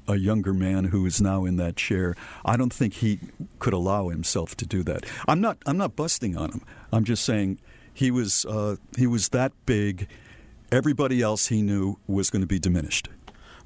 a 0.07 0.15
younger 0.15 0.53
man 0.53 0.85
who 0.85 1.05
is 1.05 1.21
now 1.21 1.45
in 1.45 1.57
that 1.57 1.75
chair. 1.75 2.15
I 2.45 2.57
don't 2.57 2.73
think 2.73 2.95
he 2.95 3.19
could 3.59 3.73
allow 3.73 4.09
himself 4.09 4.55
to 4.57 4.65
do 4.65 4.81
that. 4.83 5.05
I'm 5.27 5.41
not. 5.41 5.57
I'm 5.65 5.77
not 5.77 5.95
busting 5.95 6.37
on 6.37 6.51
him. 6.51 6.61
I'm 6.91 7.03
just 7.03 7.23
saying 7.25 7.59
he 7.93 8.09
was. 8.09 8.45
Uh, 8.45 8.77
he 8.97 9.05
was 9.05 9.29
that 9.29 9.51
big. 9.65 10.07
Everybody 10.71 11.21
else 11.21 11.47
he 11.47 11.61
knew 11.61 11.97
was 12.07 12.29
going 12.29 12.41
to 12.41 12.47
be 12.47 12.59
diminished. 12.59 13.09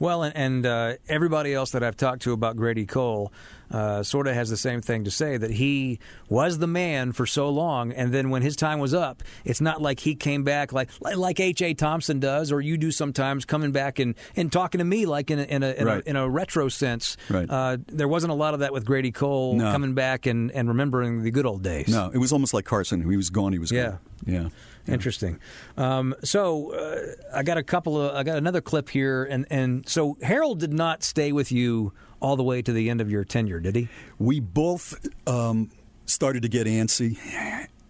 Well, 0.02 0.24
and, 0.24 0.36
and 0.36 0.66
uh, 0.66 0.94
everybody 1.08 1.54
else 1.54 1.70
that 1.72 1.84
I've 1.84 1.96
talked 1.96 2.24
to 2.24 2.34
about 2.34 2.56
Grady 2.56 2.88
Cole 2.88 3.32
uh, 3.70 4.02
sort 4.02 4.26
of 4.26 4.34
has 4.34 4.50
the 4.50 4.58
same 4.58 4.82
thing 4.82 5.04
to 5.04 5.12
say 5.12 5.38
that 5.38 5.52
he 5.52 6.00
was 6.28 6.58
the 6.58 6.66
man 6.66 7.12
for 7.12 7.28
so 7.28 7.50
long, 7.50 7.92
and 7.92 8.12
then 8.12 8.32
when 8.32 8.42
his 8.42 8.56
time 8.56 8.80
was 8.80 8.96
up, 8.96 9.22
it's 9.46 9.62
not 9.62 9.80
like 9.80 10.00
he 10.00 10.16
came 10.16 10.44
back 10.44 10.74
like 10.74 10.90
like, 11.02 11.18
like 11.18 11.40
H. 11.40 11.62
A. 11.62 11.76
Thompson 11.76 12.20
does, 12.20 12.52
or 12.52 12.62
you 12.62 12.78
do 12.78 12.90
sometimes, 12.90 13.46
coming 13.46 13.72
back 13.72 14.00
and, 14.00 14.16
and 14.36 14.52
talking 14.52 14.80
to 14.80 14.86
me 14.86 15.06
like 15.06 15.30
in 15.30 15.38
a, 15.38 15.44
in 15.44 15.62
a, 15.62 15.70
in, 15.74 15.86
Right. 15.86 16.04
a, 16.04 16.10
in 16.10 16.16
a 16.16 16.28
retro 16.28 16.68
sense. 16.68 17.16
Right. 17.30 17.48
Uh, 17.48 17.78
there 17.88 18.08
wasn't 18.08 18.32
a 18.32 18.36
lot 18.36 18.56
of 18.56 18.62
that 18.62 18.74
with 18.74 18.84
Grady 18.86 19.12
Cole 19.12 19.54
No. 19.56 19.72
coming 19.72 19.94
back 19.94 20.26
and, 20.26 20.52
and 20.52 20.68
remembering 20.68 21.22
the 21.22 21.30
good 21.32 21.46
old 21.46 21.62
days. 21.62 21.88
No, 21.90 22.10
it 22.12 22.18
was 22.18 22.34
almost 22.34 22.56
like 22.56 22.66
Carson. 22.66 23.08
He 23.08 23.16
was 23.18 23.30
gone. 23.30 23.54
He 23.54 23.60
was 23.60 23.72
Yeah. 23.72 23.84
gone. 23.90 24.00
Yeah. 24.26 24.50
Interesting. 24.88 25.40
Um, 25.78 26.16
so 26.24 26.74
uh, 26.74 27.38
I 27.38 27.44
got 27.44 27.58
a 27.58 27.64
couple 27.64 28.02
of 28.02 28.16
I 28.16 28.24
got 28.24 28.38
another 28.38 28.62
clip 28.62 28.90
here, 28.90 29.24
and 29.24 29.46
and 29.50 29.88
so 29.88 30.18
Harold 30.22 30.60
did 30.60 30.74
not 30.74 31.04
stay 31.04 31.32
with 31.32 31.52
you 31.52 31.94
all 32.20 32.36
the 32.36 32.44
way 32.44 32.62
to 32.62 32.72
the 32.72 32.90
end 32.90 33.02
of 33.02 33.10
your 33.10 33.24
tenure, 33.24 33.60
did 33.60 33.76
he? 33.76 33.90
We 34.20 34.40
both 34.40 34.96
um, 35.28 35.72
started 36.06 36.44
to 36.44 36.50
get 36.50 36.68
antsy, 36.68 37.18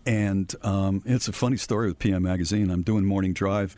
and 0.05 0.53
um, 0.63 1.01
it's 1.05 1.27
a 1.27 1.33
funny 1.33 1.57
story 1.57 1.87
with 1.87 1.99
PM 1.99 2.23
Magazine. 2.23 2.69
I'm 2.69 2.81
doing 2.81 3.05
morning 3.05 3.33
drive, 3.33 3.75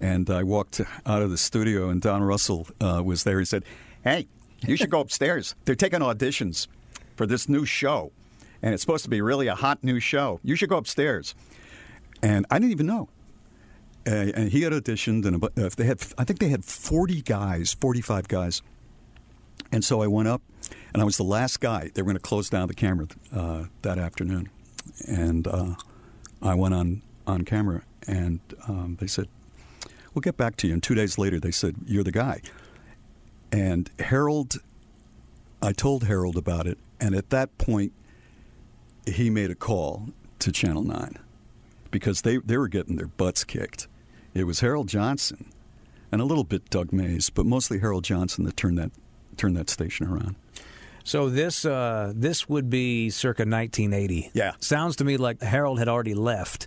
and 0.00 0.28
I 0.30 0.42
walked 0.42 0.80
out 1.06 1.22
of 1.22 1.30
the 1.30 1.38
studio, 1.38 1.88
and 1.88 2.00
Don 2.00 2.22
Russell 2.22 2.68
uh, 2.80 3.02
was 3.04 3.24
there. 3.24 3.38
He 3.38 3.44
said, 3.44 3.64
"Hey, 4.04 4.28
you 4.66 4.76
should 4.76 4.90
go 4.90 5.00
upstairs. 5.06 5.54
They're 5.64 5.74
taking 5.74 6.00
auditions 6.00 6.68
for 7.16 7.26
this 7.26 7.48
new 7.48 7.64
show, 7.64 8.12
and 8.62 8.72
it's 8.72 8.82
supposed 8.82 9.04
to 9.04 9.10
be 9.10 9.20
really 9.20 9.48
a 9.48 9.56
hot 9.56 9.82
new 9.82 9.98
show. 9.98 10.38
You 10.44 10.54
should 10.54 10.68
go 10.68 10.76
upstairs." 10.76 11.34
And 12.22 12.46
I 12.50 12.58
didn't 12.58 12.72
even 12.72 12.86
know. 12.86 13.08
Uh, 14.06 14.32
and 14.34 14.50
he 14.50 14.62
had 14.62 14.72
auditioned, 14.72 15.24
and 15.26 15.42
uh, 15.44 15.70
they 15.76 15.84
had, 15.84 16.02
I 16.18 16.24
think 16.24 16.40
they 16.40 16.48
had 16.48 16.64
40 16.64 17.22
guys, 17.22 17.74
45 17.74 18.28
guys. 18.28 18.62
And 19.70 19.84
so 19.84 20.02
I 20.02 20.06
went 20.06 20.28
up, 20.28 20.42
and 20.92 21.00
I 21.00 21.04
was 21.04 21.16
the 21.16 21.24
last 21.24 21.60
guy. 21.60 21.90
They 21.94 22.02
were 22.02 22.06
going 22.06 22.16
to 22.16 22.22
close 22.22 22.50
down 22.50 22.68
the 22.68 22.74
camera 22.74 23.06
uh, 23.34 23.64
that 23.82 23.98
afternoon, 23.98 24.50
and 25.06 25.46
uh, 25.46 25.74
I 26.40 26.54
went 26.54 26.74
on 26.74 27.02
on 27.26 27.42
camera, 27.44 27.82
and 28.06 28.40
um, 28.68 28.98
they 29.00 29.06
said, 29.06 29.28
"We'll 30.12 30.20
get 30.20 30.36
back 30.36 30.56
to 30.56 30.66
you." 30.66 30.74
And 30.74 30.82
two 30.82 30.94
days 30.94 31.16
later, 31.16 31.40
they 31.40 31.52
said, 31.52 31.76
"You're 31.86 32.04
the 32.04 32.12
guy." 32.12 32.42
And 33.50 33.90
Harold, 33.98 34.56
I 35.62 35.72
told 35.72 36.04
Harold 36.04 36.36
about 36.36 36.66
it, 36.66 36.76
and 37.00 37.14
at 37.14 37.30
that 37.30 37.56
point, 37.56 37.92
he 39.06 39.30
made 39.30 39.50
a 39.50 39.54
call 39.54 40.08
to 40.40 40.52
Channel 40.52 40.82
Nine 40.82 41.18
because 41.92 42.22
they 42.22 42.38
they 42.38 42.58
were 42.58 42.66
getting 42.66 42.96
their 42.96 43.06
butts 43.06 43.44
kicked. 43.44 43.86
It 44.34 44.44
was 44.44 44.58
Harold 44.58 44.88
Johnson 44.88 45.52
and 46.10 46.20
a 46.20 46.24
little 46.24 46.42
bit 46.42 46.68
Doug 46.70 46.92
Mays, 46.92 47.30
but 47.30 47.46
mostly 47.46 47.78
Harold 47.78 48.02
Johnson 48.02 48.44
that 48.44 48.56
turned 48.56 48.78
that 48.78 48.90
turned 49.36 49.56
that 49.56 49.70
station 49.70 50.08
around. 50.08 50.34
So 51.04 51.28
this 51.28 51.64
uh, 51.64 52.12
this 52.14 52.48
would 52.48 52.70
be 52.70 53.10
circa 53.10 53.42
1980. 53.42 54.30
Yeah. 54.34 54.52
sounds 54.60 54.96
to 54.96 55.04
me 55.04 55.16
like 55.16 55.40
Harold 55.42 55.78
had 55.78 55.88
already 55.88 56.14
left 56.14 56.66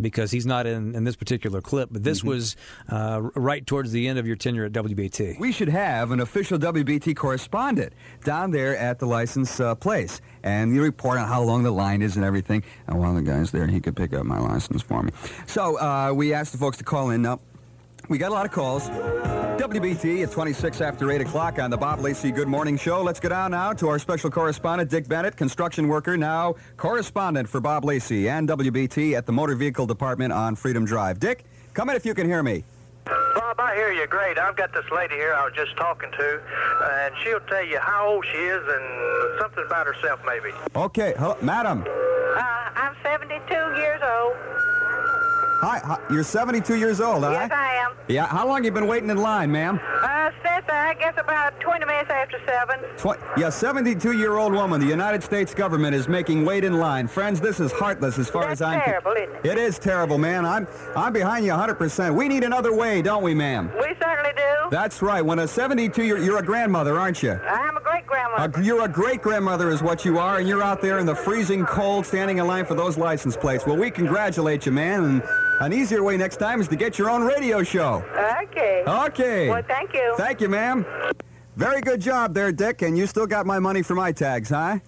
because 0.00 0.30
he's 0.30 0.46
not 0.46 0.66
in, 0.66 0.94
in 0.94 1.04
this 1.04 1.16
particular 1.16 1.60
clip. 1.60 1.88
But 1.90 2.04
this 2.04 2.22
was 2.22 2.56
uh, 2.88 3.22
right 3.34 3.66
towards 3.66 3.92
the 3.92 4.08
end 4.08 4.18
of 4.18 4.26
your 4.26 4.36
tenure 4.36 4.64
at 4.64 4.72
WBT. 4.72 5.38
We 5.38 5.52
should 5.52 5.68
have 5.68 6.10
an 6.10 6.20
official 6.20 6.58
WBT 6.58 7.16
correspondent 7.16 7.92
down 8.24 8.50
there 8.50 8.76
at 8.76 8.98
the 8.98 9.06
license 9.06 9.58
uh, 9.58 9.74
place. 9.74 10.20
And 10.42 10.74
you 10.74 10.82
report 10.82 11.18
on 11.18 11.26
how 11.26 11.42
long 11.42 11.62
the 11.62 11.70
line 11.72 12.02
is 12.02 12.16
and 12.16 12.24
everything. 12.24 12.62
And 12.86 12.98
one 12.98 13.16
of 13.16 13.16
the 13.16 13.22
guys 13.30 13.50
there, 13.50 13.66
he 13.66 13.80
could 13.80 13.96
pick 13.96 14.12
up 14.12 14.24
my 14.26 14.38
license 14.38 14.82
for 14.82 15.02
me. 15.02 15.12
So 15.46 15.78
uh, 15.78 16.12
we 16.14 16.32
asked 16.34 16.52
the 16.52 16.58
folks 16.58 16.76
to 16.78 16.84
call 16.84 17.10
in. 17.10 17.22
Now, 17.22 17.40
we 18.08 18.18
got 18.18 18.30
a 18.30 18.34
lot 18.34 18.46
of 18.46 18.52
calls. 18.52 18.88
WBT 19.58 20.22
at 20.22 20.30
26 20.30 20.80
after 20.80 21.10
8 21.10 21.22
o'clock 21.22 21.58
on 21.58 21.70
the 21.70 21.76
Bob 21.76 22.00
Lacey 22.00 22.30
Good 22.30 22.48
Morning 22.48 22.76
Show. 22.76 23.02
Let's 23.02 23.18
go 23.18 23.28
down 23.28 23.50
now 23.52 23.72
to 23.72 23.88
our 23.88 23.98
special 23.98 24.30
correspondent, 24.30 24.90
Dick 24.90 25.08
Bennett, 25.08 25.36
construction 25.36 25.88
worker, 25.88 26.16
now 26.16 26.54
correspondent 26.76 27.48
for 27.48 27.60
Bob 27.60 27.84
Lacey 27.84 28.28
and 28.28 28.48
WBT 28.48 29.16
at 29.16 29.26
the 29.26 29.32
Motor 29.32 29.54
Vehicle 29.54 29.86
Department 29.86 30.32
on 30.32 30.54
Freedom 30.54 30.84
Drive. 30.84 31.18
Dick, 31.18 31.44
come 31.74 31.90
in 31.90 31.96
if 31.96 32.04
you 32.04 32.14
can 32.14 32.26
hear 32.26 32.42
me. 32.42 32.64
Bob, 33.06 33.58
I 33.58 33.74
hear 33.74 33.92
you 33.92 34.06
great. 34.06 34.38
I've 34.38 34.56
got 34.56 34.72
this 34.72 34.84
lady 34.90 35.14
here 35.14 35.32
I 35.32 35.44
was 35.44 35.54
just 35.54 35.76
talking 35.76 36.10
to, 36.10 36.42
and 36.82 37.14
she'll 37.22 37.40
tell 37.40 37.64
you 37.64 37.78
how 37.78 38.08
old 38.08 38.26
she 38.26 38.38
is 38.38 38.62
and 38.66 39.40
something 39.40 39.64
about 39.64 39.86
herself, 39.86 40.20
maybe. 40.26 40.50
Okay, 40.74 41.14
hello, 41.16 41.36
madam. 41.40 41.84
Uh, 41.86 42.70
I'm 42.76 42.94
72 43.02 43.42
years 43.80 44.00
old. 44.02 44.34
Hi, 45.60 45.78
hi, 45.82 45.98
you're 46.10 46.22
72 46.22 46.74
years 46.76 47.00
old, 47.00 47.24
huh? 47.24 47.30
Yes, 47.30 47.50
I 47.50 47.74
am. 47.76 47.92
Yeah, 48.08 48.26
how 48.26 48.46
long 48.46 48.62
you 48.62 48.70
been 48.70 48.86
waiting 48.86 49.08
in 49.08 49.16
line, 49.16 49.50
ma'am? 49.50 49.80
Uh, 50.02 50.30
since 50.44 50.66
I 50.68 50.94
guess 50.98 51.14
about 51.18 51.58
20 51.60 51.84
minutes 51.86 52.10
after 52.10 52.38
7. 52.46 52.78
Tw- 52.98 53.38
yeah, 53.38 53.46
72-year-old 53.48 54.52
woman. 54.52 54.80
The 54.80 54.86
United 54.86 55.22
States 55.22 55.54
government 55.54 55.94
is 55.94 56.08
making 56.08 56.44
wait 56.44 56.62
in 56.62 56.78
line. 56.78 57.08
Friends, 57.08 57.40
this 57.40 57.58
is 57.58 57.72
heartless 57.72 58.18
as 58.18 58.28
far 58.28 58.42
That's 58.48 58.60
as 58.60 58.62
I'm. 58.62 58.80
terrible, 58.82 59.12
isn't 59.12 59.34
it? 59.44 59.52
It 59.52 59.58
is 59.58 59.78
terrible, 59.78 60.18
man. 60.18 60.44
I'm 60.44 60.68
I'm 60.94 61.12
behind 61.12 61.46
you 61.46 61.52
100%. 61.52 62.14
We 62.14 62.28
need 62.28 62.44
another 62.44 62.74
way, 62.74 63.00
don't 63.00 63.22
we, 63.22 63.34
ma'am? 63.34 63.70
We 63.80 63.94
certainly 64.02 64.32
do. 64.36 64.42
That's 64.70 65.00
right. 65.00 65.24
When 65.24 65.38
a 65.38 65.48
72 65.48 66.02
year 66.04 66.18
you're 66.18 66.38
a 66.38 66.44
grandmother, 66.44 66.98
aren't 67.00 67.22
you? 67.22 67.32
I'm 67.32 67.76
a 67.76 67.80
great 67.80 68.06
grandmother. 68.06 68.62
You're 68.62 68.84
a 68.84 68.88
great 68.88 69.22
grandmother, 69.22 69.70
is 69.70 69.82
what 69.82 70.04
you 70.04 70.18
are, 70.18 70.38
and 70.38 70.46
you're 70.48 70.62
out 70.62 70.82
there 70.82 70.98
in 70.98 71.06
the 71.06 71.14
freezing 71.14 71.64
cold, 71.64 72.04
standing 72.04 72.38
in 72.38 72.46
line 72.46 72.66
for 72.66 72.74
those 72.74 72.98
license 72.98 73.36
plates. 73.36 73.64
Well, 73.66 73.76
we 73.76 73.90
congratulate 73.90 74.66
you, 74.66 74.72
man. 74.72 75.04
And 75.04 75.22
an 75.60 75.72
easier 75.72 76.02
way 76.02 76.16
next 76.16 76.36
time 76.36 76.60
is 76.60 76.68
to 76.68 76.76
get 76.76 76.98
your 76.98 77.10
own 77.10 77.22
radio 77.22 77.62
show. 77.62 78.04
Okay. 78.42 78.84
Okay. 78.86 79.48
Well, 79.48 79.62
thank 79.66 79.92
you. 79.94 80.14
Thank 80.16 80.40
you, 80.40 80.48
ma'am. 80.48 80.84
Very 81.56 81.80
good 81.80 82.00
job 82.00 82.34
there, 82.34 82.52
Dick. 82.52 82.82
And 82.82 82.96
you 82.98 83.06
still 83.06 83.26
got 83.26 83.46
my 83.46 83.58
money 83.58 83.82
for 83.82 83.94
my 83.94 84.12
tags, 84.12 84.50
huh? 84.50 84.78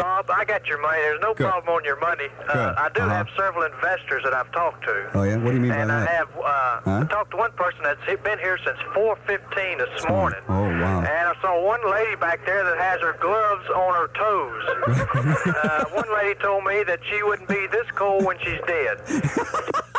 Bob, 0.00 0.30
I 0.30 0.44
got 0.46 0.66
your 0.66 0.80
money. 0.80 0.96
There's 1.02 1.20
no 1.20 1.34
Good. 1.34 1.46
problem 1.46 1.76
on 1.76 1.84
your 1.84 2.00
money. 2.00 2.28
Uh, 2.48 2.72
I 2.76 2.88
do 2.94 3.02
Uh-huh. 3.02 3.10
have 3.14 3.28
several 3.36 3.64
investors 3.64 4.22
that 4.24 4.32
I've 4.32 4.50
talked 4.52 4.82
to. 4.84 5.10
Oh 5.14 5.22
yeah. 5.24 5.36
What 5.36 5.50
do 5.50 5.56
you 5.56 5.60
mean 5.60 5.70
by 5.72 5.76
and 5.76 5.92
I 5.92 6.00
that? 6.00 6.08
have 6.08 6.28
uh, 6.38 6.80
Huh? 6.84 7.04
talked 7.04 7.30
to 7.32 7.36
one 7.36 7.52
person 7.52 7.80
that's 7.84 8.00
been 8.22 8.38
here 8.38 8.58
since 8.64 8.78
4:15 8.94 9.76
this 9.78 10.08
morning. 10.08 10.40
Oh 10.48 10.62
wow. 10.62 11.00
And 11.00 11.08
I 11.28 11.34
saw 11.42 11.60
one 11.62 11.80
lady 11.90 12.16
back 12.16 12.44
there 12.46 12.64
that 12.64 12.78
has 12.78 13.00
her 13.02 13.12
gloves 13.20 13.68
on 13.68 13.92
her 13.94 14.08
toes. 14.16 14.64
uh, 15.64 15.84
one 15.92 16.08
lady 16.14 16.40
told 16.40 16.64
me 16.64 16.82
that 16.84 17.00
she 17.10 17.22
wouldn't 17.22 17.48
be 17.48 17.66
this 17.70 17.86
cold 17.94 18.24
when 18.24 18.38
she's 18.40 18.60
dead. 18.66 19.00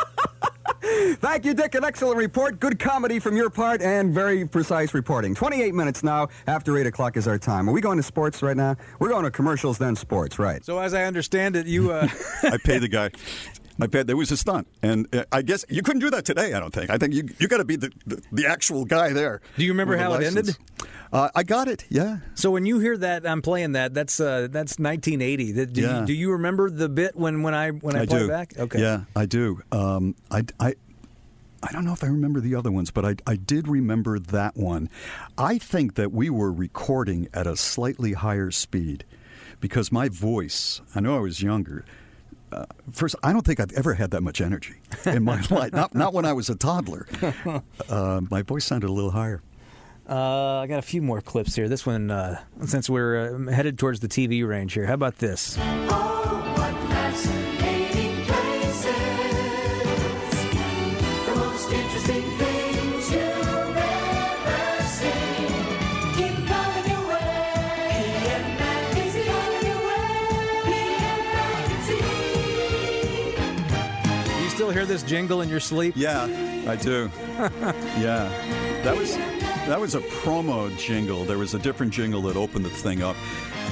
Thank 0.82 1.44
you, 1.44 1.54
Dick. 1.54 1.74
An 1.76 1.84
excellent 1.84 2.18
report. 2.18 2.58
Good 2.58 2.80
comedy 2.80 3.20
from 3.20 3.36
your 3.36 3.50
part 3.50 3.80
and 3.80 4.12
very 4.12 4.46
precise 4.46 4.94
reporting. 4.94 5.34
28 5.34 5.74
minutes 5.74 6.02
now 6.02 6.28
after 6.48 6.76
8 6.76 6.86
o'clock 6.86 7.16
is 7.16 7.28
our 7.28 7.38
time. 7.38 7.68
Are 7.68 7.72
we 7.72 7.80
going 7.80 7.98
to 7.98 8.02
sports 8.02 8.42
right 8.42 8.56
now? 8.56 8.76
We're 8.98 9.10
going 9.10 9.24
to 9.24 9.30
commercials, 9.30 9.78
then 9.78 9.94
sports, 9.94 10.38
right? 10.40 10.64
So 10.64 10.80
as 10.80 10.92
I 10.92 11.04
understand 11.04 11.54
it, 11.54 11.66
you 11.66 11.92
uh, 11.92 12.08
I 12.42 12.58
paid 12.64 12.82
the 12.82 12.88
guy. 12.88 13.10
I 13.80 13.86
paid. 13.86 14.06
There 14.06 14.16
was 14.16 14.30
a 14.30 14.36
stunt, 14.36 14.66
and 14.82 15.12
uh, 15.14 15.24
I 15.32 15.42
guess 15.42 15.64
you 15.68 15.82
couldn't 15.82 16.00
do 16.00 16.10
that 16.10 16.24
today. 16.24 16.52
I 16.52 16.60
don't 16.60 16.72
think. 16.74 16.90
I 16.90 16.98
think 16.98 17.14
you 17.14 17.28
you 17.38 17.48
got 17.48 17.58
to 17.58 17.64
be 17.64 17.76
the, 17.76 17.90
the 18.06 18.22
the 18.32 18.46
actual 18.46 18.84
guy 18.84 19.12
there. 19.12 19.40
Do 19.56 19.64
you 19.64 19.72
remember 19.72 19.96
how 19.96 20.12
it 20.14 20.22
ended? 20.24 20.56
Uh, 21.12 21.28
I 21.34 21.42
got 21.42 21.68
it. 21.68 21.84
Yeah. 21.90 22.18
So 22.34 22.50
when 22.50 22.64
you 22.66 22.78
hear 22.78 22.96
that 22.98 23.26
I'm 23.26 23.42
playing 23.42 23.72
that, 23.72 23.92
that's 23.94 24.18
uh, 24.20 24.48
that's 24.50 24.78
1980. 24.78 25.66
Do, 25.66 25.80
Yeah. 25.80 26.00
you, 26.00 26.06
do 26.06 26.12
you 26.12 26.32
remember 26.32 26.70
the 26.70 26.88
bit 26.88 27.16
when 27.16 27.42
when 27.42 27.54
I 27.54 27.70
when 27.70 27.96
I, 27.96 28.06
play 28.06 28.18
do. 28.20 28.28
back? 28.28 28.58
Okay. 28.58 28.80
Yeah, 28.80 29.02
I 29.16 29.26
do. 29.26 29.60
Um, 29.72 30.14
I, 30.30 30.44
I, 30.60 30.74
I 31.62 31.70
don't 31.72 31.84
know 31.84 31.92
if 31.92 32.02
I 32.02 32.08
remember 32.08 32.40
the 32.40 32.54
other 32.54 32.72
ones, 32.72 32.90
but 32.90 33.04
I, 33.04 33.16
I 33.26 33.36
did 33.36 33.68
remember 33.68 34.18
that 34.18 34.56
one. 34.56 34.88
I 35.38 35.58
think 35.58 35.94
that 35.94 36.12
we 36.12 36.28
were 36.30 36.50
recording 36.52 37.28
at 37.34 37.46
a 37.46 37.56
slightly 37.56 38.14
higher 38.14 38.50
speed 38.50 39.04
because 39.60 39.92
my 39.92 40.08
voice, 40.08 40.80
I 40.94 41.00
know 41.00 41.16
I 41.16 41.20
was 41.20 41.42
younger. 41.42 41.84
Uh, 42.52 42.66
first, 42.90 43.14
I 43.22 43.32
don't 43.32 43.44
think 43.46 43.60
I've 43.60 43.72
ever 43.72 43.94
had 43.94 44.10
that 44.10 44.22
much 44.22 44.40
energy 44.40 44.74
in 45.06 45.24
my 45.24 45.40
life. 45.50 45.72
Not, 45.72 45.94
not 45.94 46.12
when 46.12 46.24
I 46.24 46.32
was 46.32 46.48
a 46.50 46.54
toddler. 46.54 47.06
Uh, 47.88 48.20
my 48.30 48.42
voice 48.42 48.64
sounded 48.64 48.88
a 48.88 48.92
little 48.92 49.10
higher. 49.10 49.42
Uh, 50.08 50.58
I 50.60 50.66
got 50.66 50.78
a 50.78 50.82
few 50.82 51.02
more 51.02 51.20
clips 51.20 51.54
here. 51.54 51.68
This 51.68 51.84
one, 51.84 52.10
uh, 52.10 52.40
since 52.64 52.88
we're 52.88 53.48
uh, 53.48 53.52
headed 53.52 53.78
towards 53.78 54.00
the 54.00 54.08
TV 54.08 54.46
range 54.46 54.72
here. 54.72 54.86
How 54.86 54.94
about 54.94 55.18
this? 55.18 55.58
Hear 74.82 74.94
this 74.94 75.02
jingle 75.04 75.42
in 75.42 75.48
your 75.48 75.60
sleep? 75.60 75.94
Yeah, 75.96 76.24
I 76.66 76.74
do. 76.76 77.08
yeah, 77.38 78.28
that 78.82 78.96
was 78.96 79.16
that 79.16 79.80
was 79.80 79.94
a 79.94 80.00
promo 80.00 80.76
jingle. 80.76 81.24
There 81.24 81.38
was 81.38 81.54
a 81.54 81.58
different 81.58 81.92
jingle 81.92 82.22
that 82.22 82.36
opened 82.36 82.64
the 82.64 82.70
thing 82.70 83.00
up. 83.02 83.16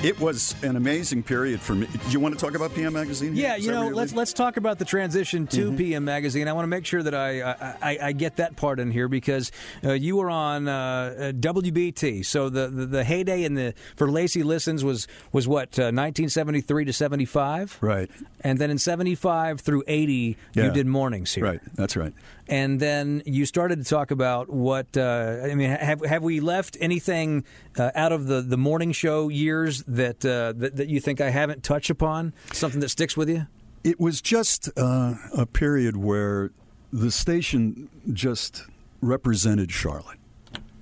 It 0.02 0.18
was 0.18 0.54
an 0.62 0.76
amazing 0.76 1.22
period 1.22 1.60
for 1.60 1.74
me. 1.74 1.86
Do 1.86 2.10
you 2.10 2.20
want 2.20 2.34
to 2.34 2.40
talk 2.40 2.54
about 2.54 2.74
PM 2.74 2.94
Magazine? 2.94 3.34
here? 3.34 3.48
Yeah, 3.48 3.56
Is 3.56 3.66
you 3.66 3.70
know, 3.70 3.88
let's 3.88 3.96
leading? 4.12 4.16
let's 4.16 4.32
talk 4.32 4.56
about 4.56 4.78
the 4.78 4.86
transition 4.86 5.46
to 5.48 5.76
PM 5.76 6.06
Magazine. 6.06 6.48
I 6.48 6.54
want 6.54 6.62
to 6.62 6.68
make 6.68 6.86
sure 6.86 7.02
that 7.02 7.14
I 7.14 7.42
I, 7.82 7.98
I, 8.02 8.12
get 8.12 8.36
that 8.36 8.56
part 8.56 8.80
in 8.80 8.90
here 8.90 9.08
because 9.08 9.52
uh, 9.84 9.92
you 9.92 10.16
were 10.16 10.30
on 10.30 10.68
uh, 10.68 10.72
uh, 10.72 11.32
WBT. 11.32 12.24
So 12.24 12.48
the, 12.48 12.68
the 12.68 12.86
the 12.86 13.04
heyday 13.04 13.44
in 13.44 13.56
the 13.56 13.74
for 13.94 14.10
Lacey 14.10 14.42
listens 14.42 14.82
was 14.82 15.06
was 15.32 15.46
what 15.46 15.78
uh, 15.78 15.92
1973 15.92 16.86
to 16.86 16.92
75, 16.94 17.76
right? 17.82 18.10
And 18.40 18.58
then 18.58 18.70
in 18.70 18.78
75 18.78 19.60
through 19.60 19.84
80, 19.86 20.38
you 20.54 20.70
did 20.70 20.86
mornings 20.86 21.34
here, 21.34 21.44
Right, 21.44 21.60
that's 21.74 21.94
right. 21.94 22.14
And 22.50 22.80
then 22.80 23.22
you 23.24 23.46
started 23.46 23.78
to 23.78 23.84
talk 23.84 24.10
about 24.10 24.50
what 24.50 24.96
uh, 24.96 25.38
I 25.44 25.54
mean. 25.54 25.70
Have 25.70 26.04
have 26.04 26.24
we 26.24 26.40
left 26.40 26.76
anything 26.80 27.44
uh, 27.78 27.92
out 27.94 28.10
of 28.10 28.26
the, 28.26 28.42
the 28.42 28.56
morning 28.56 28.90
show 28.90 29.28
years 29.28 29.84
that, 29.84 30.24
uh, 30.24 30.52
that 30.56 30.74
that 30.76 30.88
you 30.88 30.98
think 30.98 31.20
I 31.20 31.30
haven't 31.30 31.62
touched 31.62 31.90
upon? 31.90 32.34
Something 32.52 32.80
that 32.80 32.88
sticks 32.88 33.16
with 33.16 33.30
you? 33.30 33.46
It 33.84 34.00
was 34.00 34.20
just 34.20 34.68
uh, 34.76 35.14
a 35.34 35.46
period 35.46 35.96
where 35.96 36.50
the 36.92 37.12
station 37.12 37.88
just 38.12 38.64
represented 39.00 39.70
Charlotte 39.70 40.18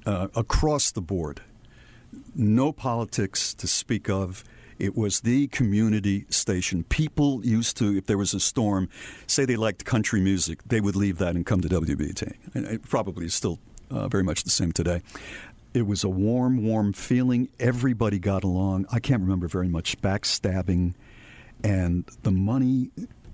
uh, 0.06 0.28
across 0.34 0.90
the 0.90 1.02
board. 1.02 1.42
No 2.34 2.72
politics 2.72 3.52
to 3.54 3.66
speak 3.66 4.08
of. 4.08 4.42
It 4.78 4.96
was 4.96 5.20
the 5.20 5.48
community 5.48 6.24
station. 6.30 6.84
People 6.84 7.44
used 7.44 7.76
to, 7.78 7.96
if 7.96 8.06
there 8.06 8.18
was 8.18 8.32
a 8.34 8.40
storm, 8.40 8.88
say 9.26 9.44
they 9.44 9.56
liked 9.56 9.84
country 9.84 10.20
music, 10.20 10.60
they 10.66 10.80
would 10.80 10.96
leave 10.96 11.18
that 11.18 11.34
and 11.34 11.44
come 11.44 11.60
to 11.60 11.68
WBT. 11.68 12.34
And 12.54 12.66
it 12.66 12.88
probably 12.88 13.26
is 13.26 13.34
still 13.34 13.58
uh, 13.90 14.08
very 14.08 14.22
much 14.22 14.44
the 14.44 14.50
same 14.50 14.72
today. 14.72 15.02
It 15.74 15.86
was 15.86 16.04
a 16.04 16.08
warm, 16.08 16.64
warm 16.64 16.92
feeling. 16.92 17.48
Everybody 17.60 18.18
got 18.18 18.44
along. 18.44 18.86
I 18.90 19.00
can't 19.00 19.20
remember 19.20 19.48
very 19.48 19.68
much 19.68 20.00
backstabbing, 20.00 20.94
and 21.62 22.04
the 22.22 22.30
money 22.30 22.90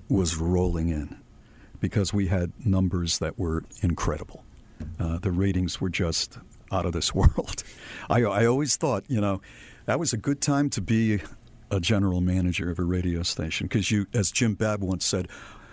was 0.09 0.36
rolling 0.36 0.88
in 0.88 1.16
because 1.80 2.12
we 2.12 2.26
had 2.26 2.53
numbers 2.64 3.18
that 3.18 3.38
were 3.38 3.64
incredible. 3.82 4.45
Uh, 4.99 5.18
the 5.18 5.30
ratings 5.30 5.80
were 5.80 5.88
just 5.88 6.38
out 6.72 6.86
of 6.86 6.92
this 6.92 7.14
world. 7.14 7.62
I, 8.11 8.22
I 8.22 8.47
always 8.47 8.76
thought, 8.76 9.05
you 9.09 9.20
know, 9.20 9.40
that 9.87 9.99
was 9.99 10.12
a 10.12 10.16
good 10.16 10.41
time 10.41 10.70
to 10.70 10.80
be 10.80 11.20
a 11.70 11.80
general 11.80 12.20
manager 12.20 12.70
of 12.70 12.78
a 12.78 12.85
radio 12.85 13.22
station 13.22 13.66
because 13.66 13.91
you, 13.91 14.07
as 14.12 14.30
Jim 14.30 14.55
Babb 14.55 14.82
once 14.82 15.05
said, 15.05 15.28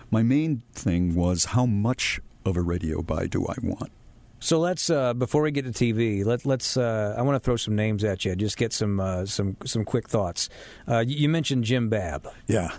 my 0.09 0.23
main 0.23 0.61
thing 0.73 1.15
was 1.15 1.45
how 1.45 1.65
much 1.65 2.19
of 2.45 2.57
a 2.57 2.61
radio 2.61 3.01
buy 3.01 3.27
do 3.27 3.45
I 3.47 3.55
want? 3.61 3.91
So 4.39 4.59
let's 4.59 4.89
uh, 4.89 5.13
before 5.13 5.43
we 5.43 5.51
get 5.51 5.65
to 5.65 5.71
TV, 5.71 6.25
let, 6.25 6.45
let's. 6.47 6.75
Uh, 6.75 7.13
I 7.15 7.21
want 7.21 7.35
to 7.35 7.39
throw 7.39 7.57
some 7.57 7.75
names 7.75 8.03
at 8.03 8.25
you. 8.25 8.35
Just 8.35 8.57
get 8.57 8.73
some 8.73 8.99
uh, 8.99 9.25
some 9.25 9.55
some 9.65 9.85
quick 9.85 10.09
thoughts. 10.09 10.49
Uh, 10.87 11.03
you 11.05 11.29
mentioned 11.29 11.63
Jim 11.63 11.89
Babb. 11.89 12.27
Yeah. 12.47 12.71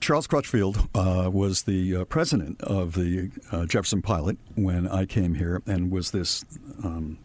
Charles 0.00 0.26
Crutchfield 0.26 0.88
uh, 0.94 1.28
was 1.30 1.64
the 1.64 1.96
uh, 1.96 2.04
president 2.06 2.62
of 2.62 2.94
the 2.94 3.30
uh, 3.52 3.66
Jefferson 3.66 4.00
Pilot 4.00 4.38
when 4.54 4.88
I 4.88 5.04
came 5.04 5.34
here 5.34 5.62
and 5.66 5.90
was 5.90 6.12
this 6.12 6.42
um, 6.82 7.18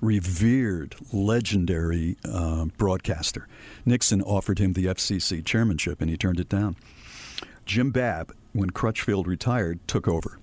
revered, 0.00 0.94
legendary 1.12 2.16
uh, 2.24 2.66
broadcaster. 2.76 3.48
Nixon 3.84 4.22
offered 4.22 4.58
him 4.58 4.74
the 4.74 4.86
FCC 4.86 5.44
chairmanship 5.44 6.00
and 6.00 6.10
he 6.10 6.16
turned 6.16 6.40
it 6.40 6.48
down. 6.48 6.76
Jim 7.64 7.90
Babb, 7.90 8.32
when 8.52 8.70
Crutchfield 8.70 9.26
retired, 9.26 9.80
took 9.88 10.06
over. 10.06 10.38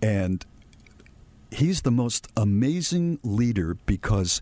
And 0.00 0.44
he's 1.50 1.82
the 1.82 1.90
most 1.90 2.28
amazing 2.36 3.18
leader 3.22 3.76
because 3.86 4.40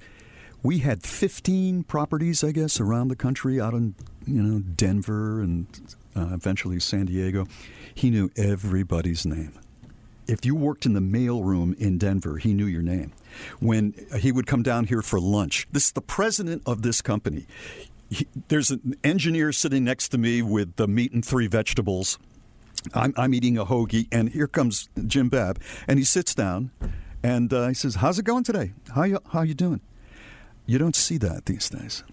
we 0.62 0.78
had 0.78 1.02
15 1.02 1.84
properties, 1.84 2.44
I 2.44 2.52
guess, 2.52 2.80
around 2.80 3.08
the 3.08 3.16
country, 3.16 3.60
out 3.60 3.74
in 3.74 3.94
you 4.26 4.42
know 4.42 4.60
Denver 4.60 5.40
and 5.40 5.66
uh, 6.14 6.28
eventually 6.32 6.80
San 6.80 7.06
Diego. 7.06 7.46
He 7.94 8.10
knew 8.10 8.30
everybody's 8.36 9.24
name. 9.24 9.52
If 10.30 10.46
you 10.46 10.54
worked 10.54 10.86
in 10.86 10.92
the 10.92 11.00
mailroom 11.00 11.76
in 11.78 11.98
Denver, 11.98 12.38
he 12.38 12.54
knew 12.54 12.66
your 12.66 12.82
name. 12.82 13.12
When 13.58 13.94
he 14.18 14.30
would 14.30 14.46
come 14.46 14.62
down 14.62 14.86
here 14.86 15.02
for 15.02 15.18
lunch, 15.18 15.66
this 15.72 15.86
is 15.86 15.92
the 15.92 16.00
president 16.00 16.62
of 16.66 16.82
this 16.82 17.02
company. 17.02 17.46
He, 18.08 18.26
there's 18.48 18.70
an 18.70 18.96
engineer 19.02 19.52
sitting 19.52 19.84
next 19.84 20.08
to 20.10 20.18
me 20.18 20.42
with 20.42 20.76
the 20.76 20.86
meat 20.86 21.12
and 21.12 21.24
three 21.24 21.48
vegetables. 21.48 22.18
I'm, 22.94 23.12
I'm 23.16 23.34
eating 23.34 23.58
a 23.58 23.64
hoagie, 23.64 24.06
and 24.10 24.28
here 24.28 24.46
comes 24.46 24.88
Jim 25.06 25.28
Babb, 25.28 25.60
and 25.86 25.98
he 25.98 26.04
sits 26.04 26.34
down, 26.34 26.70
and 27.22 27.52
uh, 27.52 27.68
he 27.68 27.74
says, 27.74 27.96
"How's 27.96 28.18
it 28.18 28.24
going 28.24 28.44
today? 28.44 28.72
How 28.94 29.02
you 29.02 29.18
how 29.32 29.42
you 29.42 29.54
doing?" 29.54 29.80
You 30.66 30.78
don't 30.78 30.96
see 30.96 31.18
that 31.18 31.46
these 31.46 31.68
days. 31.68 32.04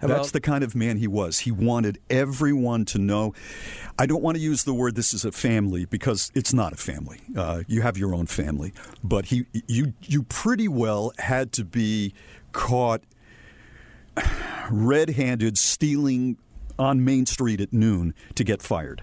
How 0.00 0.06
That's 0.06 0.30
the 0.30 0.40
kind 0.40 0.62
of 0.62 0.74
man 0.76 0.96
he 0.98 1.08
was. 1.08 1.40
He 1.40 1.50
wanted 1.50 1.98
everyone 2.08 2.84
to 2.86 2.98
know. 2.98 3.34
I 3.98 4.06
don't 4.06 4.22
want 4.22 4.36
to 4.36 4.42
use 4.42 4.62
the 4.64 4.72
word 4.74 4.94
"this 4.94 5.12
is 5.12 5.24
a 5.24 5.32
family" 5.32 5.84
because 5.86 6.30
it's 6.34 6.52
not 6.54 6.72
a 6.72 6.76
family. 6.76 7.18
Uh, 7.36 7.62
you 7.66 7.82
have 7.82 7.98
your 7.98 8.14
own 8.14 8.26
family, 8.26 8.72
but 9.02 9.26
he, 9.26 9.46
you, 9.66 9.92
you 10.02 10.22
pretty 10.22 10.68
well 10.68 11.12
had 11.18 11.52
to 11.54 11.64
be 11.64 12.14
caught 12.52 13.02
red-handed 14.70 15.58
stealing 15.58 16.36
on 16.78 17.04
Main 17.04 17.26
Street 17.26 17.60
at 17.60 17.72
noon 17.72 18.14
to 18.34 18.44
get 18.44 18.62
fired. 18.62 19.02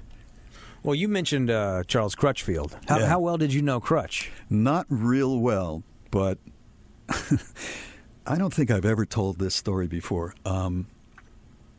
Well, 0.83 0.95
you 0.95 1.07
mentioned 1.07 1.49
uh, 1.49 1.83
Charles 1.87 2.15
Crutchfield. 2.15 2.77
How, 2.87 2.99
Yeah. 2.99 3.07
how 3.07 3.19
well 3.19 3.37
did 3.37 3.53
you 3.53 3.61
know 3.61 3.79
Crutch? 3.79 4.31
Not 4.49 4.85
real 4.89 5.39
well, 5.39 5.83
but 6.11 6.37
I 8.27 8.37
don't 8.37 8.53
think 8.53 8.71
I've 8.71 8.85
ever 8.85 9.05
told 9.05 9.37
this 9.39 9.55
story 9.55 9.87
before. 9.87 10.33
Um, 10.45 10.87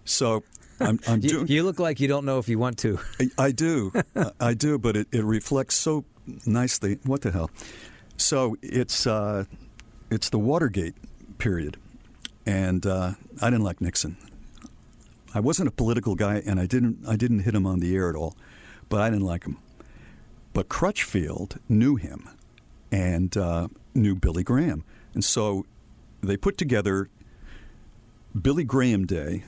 so 0.05 0.44
I'm, 0.81 1.01
I'm 1.09 1.20
You, 1.23 1.28
doing. 1.28 1.47
you 1.48 1.62
look 1.64 1.78
like 1.78 2.01
you 2.01 2.09
don't 2.09 2.24
know 2.24 2.39
if 2.39 2.48
you 2.48 2.59
want 2.59 2.78
to. 2.78 2.98
I- 3.20 3.31
I 3.47 3.52
do, 3.52 3.93
I- 4.40 4.55
do, 4.55 4.78
but 4.78 4.97
it, 4.97 5.09
it 5.12 5.24
reflects 5.24 5.74
so 5.74 6.05
nicely. 6.44 6.98
What 7.05 7.23
the 7.23 7.32
hell? 7.32 7.51
So 8.16 8.56
it's 8.62 9.06
uh, 9.06 9.44
it's 10.10 10.31
the 10.31 10.39
Watergate 10.39 10.94
period, 11.39 11.77
and 12.47 12.86
uh, 12.86 13.12
I 13.43 13.51
didn't 13.51 13.64
like 13.64 13.81
Nixon. 13.81 14.16
I 15.35 15.40
wasn't 15.40 15.68
a 15.68 15.73
political 15.73 16.14
guy, 16.14 16.43
and 16.47 16.59
I 16.59 16.64
didn't 16.66 17.05
I 17.06 17.16
didn't 17.16 17.40
hit 17.40 17.55
him 17.55 17.66
on 17.66 17.81
the 17.81 17.94
air 17.94 18.09
at 18.09 18.16
all, 18.16 18.35
but 18.89 19.01
I 19.02 19.10
didn't 19.10 19.27
like 19.27 19.44
him. 19.44 19.59
But 20.55 20.70
Crutchfield 20.70 21.59
knew 21.68 21.97
him, 21.97 22.27
and 22.90 23.36
uh, 23.36 23.68
knew 23.94 24.14
Billy 24.14 24.43
Graham, 24.43 24.82
and 25.12 25.23
so 25.23 25.66
they 26.27 26.36
put 26.36 26.57
together 26.59 27.09
Billy 28.40 28.65
Graham 28.65 29.07
Day 29.07 29.44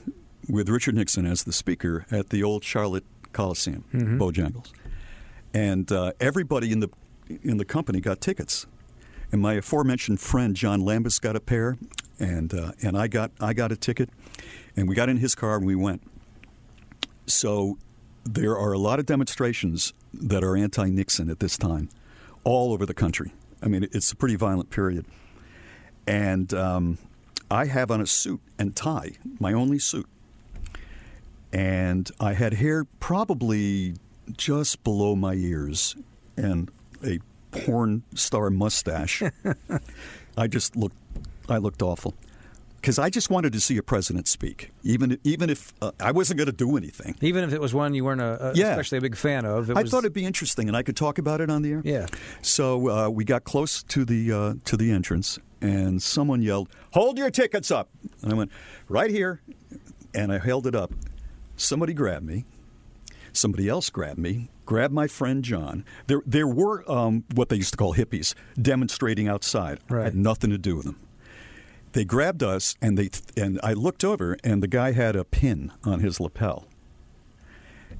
with 0.48 0.68
Richard 0.68 0.94
Nixon 0.94 1.26
as 1.26 1.44
the 1.44 1.52
speaker 1.52 2.06
at 2.10 2.30
the 2.30 2.42
old 2.42 2.64
Charlotte 2.64 3.04
Coliseum, 3.32 3.84
Mhm. 3.92 4.18
Bojangles, 4.18 4.72
and 5.52 5.90
uh, 5.92 6.12
everybody 6.20 6.72
in 6.72 6.80
the 6.80 6.88
in 7.42 7.58
the 7.58 7.64
company 7.64 8.00
got 8.00 8.20
tickets. 8.20 8.66
And 9.30 9.42
my 9.42 9.54
aforementioned 9.54 10.20
friend 10.20 10.56
John 10.56 10.80
Lambus 10.80 11.20
got 11.20 11.36
a 11.36 11.40
pair, 11.40 11.76
and 12.18 12.54
uh, 12.54 12.72
and 12.82 12.96
I 12.96 13.08
got 13.08 13.30
I 13.40 13.52
got 13.52 13.70
a 13.72 13.76
ticket, 13.76 14.08
and 14.76 14.88
we 14.88 14.94
got 14.94 15.10
in 15.10 15.18
his 15.18 15.34
car 15.34 15.56
and 15.56 15.66
we 15.66 15.74
went. 15.74 16.00
So 17.26 17.76
there 18.24 18.56
are 18.56 18.72
a 18.72 18.78
lot 18.78 18.98
of 18.98 19.04
demonstrations 19.06 19.92
that 20.14 20.42
are 20.42 20.56
anti-Nixon 20.56 21.28
at 21.28 21.40
this 21.40 21.58
time, 21.58 21.90
all 22.44 22.72
over 22.72 22.86
the 22.86 22.94
country. 22.94 23.34
I 23.62 23.68
mean, 23.68 23.86
it's 23.92 24.10
a 24.12 24.16
pretty 24.16 24.36
violent 24.36 24.70
period, 24.70 25.04
and 26.08 26.54
um, 26.54 26.98
I 27.50 27.66
have 27.66 27.90
on 27.90 28.00
a 28.00 28.06
suit 28.06 28.40
and 28.58 28.74
tie, 28.74 29.12
my 29.38 29.52
only 29.52 29.78
suit, 29.78 30.08
and 31.52 32.10
I 32.18 32.32
had 32.32 32.54
hair 32.54 32.86
probably 32.98 33.94
just 34.34 34.82
below 34.84 35.14
my 35.14 35.34
ears 35.34 35.96
and 36.36 36.70
a 37.04 37.20
porn 37.50 38.04
star 38.14 38.48
mustache. 38.48 39.22
I 40.36 40.46
just 40.46 40.76
looked, 40.76 40.96
I 41.48 41.58
looked 41.58 41.82
awful 41.82 42.14
because 42.80 42.98
I 42.98 43.10
just 43.10 43.28
wanted 43.30 43.52
to 43.52 43.60
see 43.60 43.76
a 43.76 43.82
president 43.82 44.28
speak, 44.28 44.70
even 44.82 45.18
even 45.24 45.50
if 45.50 45.72
uh, 45.82 45.90
I 46.00 46.12
wasn't 46.12 46.38
going 46.38 46.46
to 46.46 46.52
do 46.56 46.76
anything. 46.76 47.16
Even 47.20 47.44
if 47.44 47.52
it 47.52 47.60
was 47.60 47.74
one 47.74 47.94
you 47.94 48.04
weren't 48.04 48.20
a, 48.20 48.50
a- 48.50 48.54
Yeah. 48.54 48.70
especially 48.70 48.98
a 48.98 49.00
big 49.00 49.16
fan 49.16 49.44
of. 49.44 49.70
It 49.70 49.76
I 49.76 49.82
was, 49.82 49.90
thought 49.90 49.98
it'd 50.04 50.12
be 50.12 50.24
interesting, 50.24 50.68
and 50.68 50.76
I 50.76 50.82
could 50.82 50.96
talk 50.96 51.18
about 51.18 51.40
it 51.40 51.50
on 51.50 51.62
the 51.62 51.72
air. 51.72 51.82
Yeah. 51.84 52.06
So 52.42 52.88
uh, 52.88 53.08
we 53.10 53.24
got 53.24 53.44
close 53.44 53.82
to 53.84 54.04
the 54.04 54.32
uh, 54.32 54.54
to 54.64 54.76
the 54.76 54.90
entrance, 54.92 55.38
and 55.60 56.02
someone 56.02 56.40
yelled, 56.42 56.68
"Hold 56.92 57.18
your 57.18 57.30
tickets 57.30 57.70
up!" 57.70 57.88
And 58.22 58.32
I 58.32 58.36
went 58.36 58.50
right 58.88 59.10
here, 59.10 59.40
and 60.14 60.32
I 60.32 60.38
held 60.38 60.66
it 60.66 60.74
up. 60.74 60.92
Somebody 61.56 61.92
grabbed 61.94 62.24
me. 62.26 62.44
Somebody 63.32 63.68
else 63.68 63.90
grabbed 63.90 64.18
me. 64.18 64.48
Grabbed 64.66 64.92
my 64.94 65.06
friend 65.06 65.42
John. 65.44 65.84
There, 66.08 66.22
there 66.26 66.46
were 66.46 66.88
um, 66.90 67.24
what 67.34 67.48
they 67.48 67.56
used 67.56 67.72
to 67.72 67.76
call 67.76 67.94
hippies 67.94 68.34
demonstrating 68.60 69.28
outside. 69.28 69.78
Right. 69.88 70.04
Had 70.04 70.14
nothing 70.16 70.50
to 70.50 70.58
do 70.58 70.76
with 70.76 70.84
them. 70.86 70.98
They 71.98 72.04
grabbed 72.04 72.44
us, 72.44 72.76
and 72.80 72.96
they 72.96 73.10
and 73.36 73.58
I 73.60 73.72
looked 73.72 74.04
over, 74.04 74.36
and 74.44 74.62
the 74.62 74.68
guy 74.68 74.92
had 74.92 75.16
a 75.16 75.24
pin 75.24 75.72
on 75.82 75.98
his 75.98 76.20
lapel. 76.20 76.68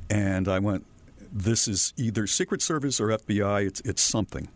And 0.09 0.47
I 0.47 0.61
went, 0.61 0.87
"This 1.33 1.67
is 1.67 1.95
either 1.97 2.29
Secret 2.29 2.63
Service 2.63 3.01
or 3.01 3.09
FBI. 3.09 3.67
It's 3.67 3.81
it's 3.81 4.01
something." 4.01 4.47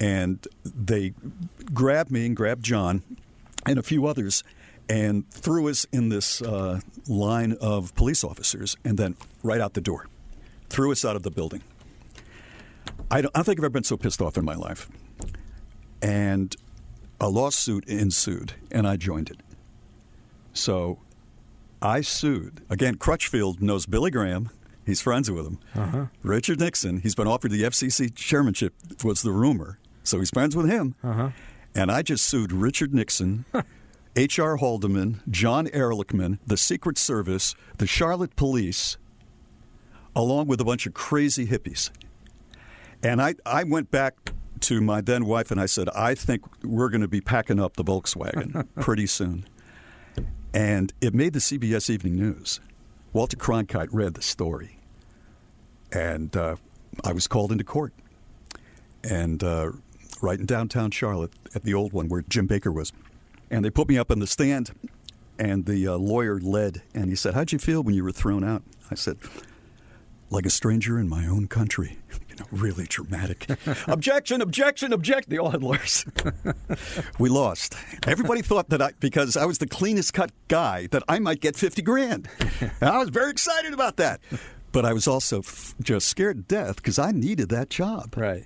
And 0.00 0.44
they 0.64 1.14
grabbed 1.72 2.10
me 2.10 2.26
and 2.26 2.34
grabbed 2.34 2.64
John 2.64 3.04
and 3.64 3.78
a 3.78 3.82
few 3.84 4.08
others, 4.08 4.42
and 4.88 5.30
threw 5.30 5.68
us 5.68 5.86
in 5.92 6.08
this 6.08 6.42
uh, 6.42 6.80
line 7.06 7.56
of 7.60 7.94
police 7.94 8.24
officers, 8.24 8.76
and 8.84 8.98
then 8.98 9.14
right 9.44 9.60
out 9.60 9.74
the 9.74 9.80
door, 9.80 10.08
threw 10.68 10.90
us 10.90 11.04
out 11.04 11.14
of 11.14 11.22
the 11.22 11.30
building. 11.30 11.62
I 13.08 13.20
don't, 13.20 13.30
I 13.36 13.38
don't 13.38 13.44
think 13.44 13.60
I've 13.60 13.66
ever 13.66 13.70
been 13.70 13.84
so 13.84 13.96
pissed 13.96 14.20
off 14.20 14.36
in 14.36 14.44
my 14.44 14.56
life. 14.56 14.88
And 16.02 16.56
a 17.20 17.28
lawsuit 17.28 17.84
ensued, 17.86 18.54
and 18.70 18.86
I 18.86 18.96
joined 18.96 19.30
it. 19.30 19.40
So 20.52 20.98
I 21.82 22.00
sued. 22.00 22.62
Again, 22.70 22.96
Crutchfield 22.96 23.60
knows 23.60 23.86
Billy 23.86 24.10
Graham. 24.10 24.50
He's 24.86 25.00
friends 25.00 25.30
with 25.30 25.46
him. 25.46 25.58
Uh-huh. 25.74 26.06
Richard 26.22 26.60
Nixon, 26.60 27.00
he's 27.00 27.14
been 27.14 27.26
offered 27.26 27.50
the 27.50 27.62
FCC 27.62 28.14
chairmanship, 28.14 28.74
was 29.02 29.22
the 29.22 29.32
rumor. 29.32 29.78
So 30.02 30.18
he's 30.18 30.30
friends 30.30 30.54
with 30.54 30.68
him. 30.68 30.94
Uh-huh. 31.02 31.30
And 31.74 31.90
I 31.90 32.02
just 32.02 32.26
sued 32.26 32.52
Richard 32.52 32.94
Nixon, 32.94 33.46
H.R. 34.16 34.58
Haldeman, 34.58 35.20
John 35.28 35.66
Ehrlichman, 35.68 36.38
the 36.46 36.56
Secret 36.56 36.98
Service, 36.98 37.54
the 37.78 37.86
Charlotte 37.86 38.36
Police, 38.36 38.96
along 40.14 40.46
with 40.46 40.60
a 40.60 40.64
bunch 40.64 40.86
of 40.86 40.94
crazy 40.94 41.46
hippies. 41.46 41.90
And 43.02 43.20
I, 43.20 43.34
I 43.44 43.64
went 43.64 43.90
back 43.90 44.14
to 44.64 44.80
my 44.80 45.00
then 45.00 45.26
wife 45.26 45.50
and 45.50 45.60
I 45.60 45.66
said, 45.66 45.88
I 45.90 46.14
think 46.14 46.42
we're 46.64 46.88
going 46.88 47.02
to 47.02 47.08
be 47.08 47.20
packing 47.20 47.60
up 47.60 47.76
the 47.76 47.84
Volkswagen 47.84 48.66
pretty 48.80 49.06
soon. 49.06 49.46
And 50.54 50.92
it 51.00 51.14
made 51.14 51.34
the 51.34 51.38
CBS 51.38 51.90
Evening 51.90 52.16
News. 52.16 52.60
Walter 53.12 53.36
Cronkite 53.36 53.88
read 53.92 54.14
the 54.14 54.22
story. 54.22 54.78
And 55.92 56.34
uh, 56.36 56.56
I 57.04 57.12
was 57.12 57.26
called 57.26 57.52
into 57.52 57.64
court. 57.64 57.92
And 59.02 59.44
uh, 59.44 59.72
right 60.22 60.38
in 60.38 60.46
downtown 60.46 60.90
Charlotte 60.90 61.32
at 61.54 61.64
the 61.64 61.74
old 61.74 61.92
one 61.92 62.08
where 62.08 62.22
Jim 62.22 62.48
Bakker 62.48 62.74
was. 62.74 62.92
And 63.50 63.64
they 63.64 63.70
put 63.70 63.88
me 63.88 63.98
up 63.98 64.10
on 64.10 64.20
the 64.20 64.26
stand. 64.26 64.70
And 65.38 65.66
the 65.66 65.88
uh, 65.88 65.96
lawyer 65.96 66.40
led. 66.40 66.82
And 66.94 67.10
he 67.10 67.16
said, 67.16 67.34
How'd 67.34 67.52
you 67.52 67.58
feel 67.58 67.82
when 67.82 67.94
you 67.94 68.02
were 68.02 68.12
thrown 68.12 68.44
out? 68.44 68.62
I 68.90 68.94
said, 68.94 69.18
like 70.30 70.46
a 70.46 70.50
stranger 70.50 70.98
in 70.98 71.08
my 71.08 71.26
own 71.26 71.48
country. 71.48 71.98
You 72.34 72.40
know, 72.40 72.46
really 72.50 72.86
dramatic. 72.86 73.46
objection, 73.86 74.40
objection, 74.40 74.92
objection. 74.92 75.30
They 75.30 75.38
all 75.38 75.50
had 75.50 75.62
lawyers. 75.62 76.04
we 77.20 77.28
lost. 77.28 77.76
Everybody 78.08 78.42
thought 78.42 78.70
that 78.70 78.82
I, 78.82 78.90
because 78.98 79.36
I 79.36 79.44
was 79.44 79.58
the 79.58 79.68
cleanest 79.68 80.14
cut 80.14 80.32
guy, 80.48 80.88
that 80.88 81.04
I 81.08 81.20
might 81.20 81.40
get 81.40 81.54
50 81.54 81.82
grand. 81.82 82.28
And 82.60 82.72
I 82.82 82.98
was 82.98 83.10
very 83.10 83.30
excited 83.30 83.72
about 83.72 83.98
that. 83.98 84.20
But 84.72 84.84
I 84.84 84.92
was 84.92 85.06
also 85.06 85.40
f- 85.40 85.76
just 85.80 86.08
scared 86.08 86.36
to 86.36 86.42
death 86.42 86.76
because 86.76 86.98
I 86.98 87.12
needed 87.12 87.50
that 87.50 87.70
job. 87.70 88.16
Right. 88.16 88.44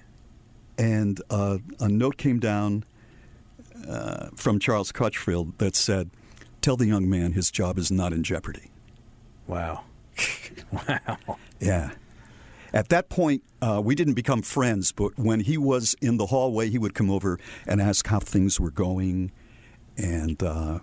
And 0.77 1.23
uh, 1.31 1.59
a 1.81 1.89
note 1.89 2.19
came 2.19 2.41
down 2.41 2.85
uh, 3.89 4.29
from 4.37 4.59
Charles 4.59 4.93
Crutchfield 4.93 5.57
that 5.59 5.75
said, 5.77 6.11
Tell 6.61 6.77
the 6.77 6.87
young 6.87 7.09
man 7.09 7.33
his 7.33 7.51
job 7.51 7.79
is 7.79 7.91
not 7.91 8.13
in 8.13 8.23
jeopardy. 8.23 8.71
Wow. 9.47 9.85
wow. 10.73 11.39
Yeah. 11.59 11.93
At 12.73 12.89
that 12.89 13.09
point, 13.09 13.43
uh, 13.63 13.81
we 13.85 13.95
didn't 13.95 14.15
become 14.15 14.43
friends, 14.43 14.93
but 14.93 15.19
when 15.19 15.41
he 15.41 15.57
was 15.57 15.95
in 16.01 16.17
the 16.17 16.27
hallway, 16.27 16.69
he 16.69 16.79
would 16.79 16.95
come 16.95 17.11
over 17.11 17.39
and 17.67 17.81
ask 17.81 18.07
how 18.07 18.21
things 18.21 18.61
were 18.61 18.71
going 18.71 19.33
and 19.97 20.43
uh, 20.43 20.79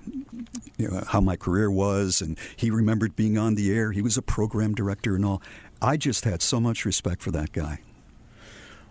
you 0.77 0.89
know, 0.89 1.03
how 1.07 1.21
my 1.21 1.35
career 1.35 1.71
was. 1.71 2.21
And 2.21 2.37
he 2.55 2.69
remembered 2.69 3.15
being 3.15 3.37
on 3.37 3.55
the 3.55 3.73
air. 3.73 3.91
He 3.91 4.01
was 4.01 4.17
a 4.17 4.21
program 4.21 4.73
director 4.73 5.15
and 5.15 5.25
all. 5.25 5.41
I 5.81 5.97
just 5.97 6.25
had 6.25 6.41
so 6.41 6.59
much 6.59 6.85
respect 6.85 7.21
for 7.21 7.31
that 7.31 7.51
guy. 7.51 7.79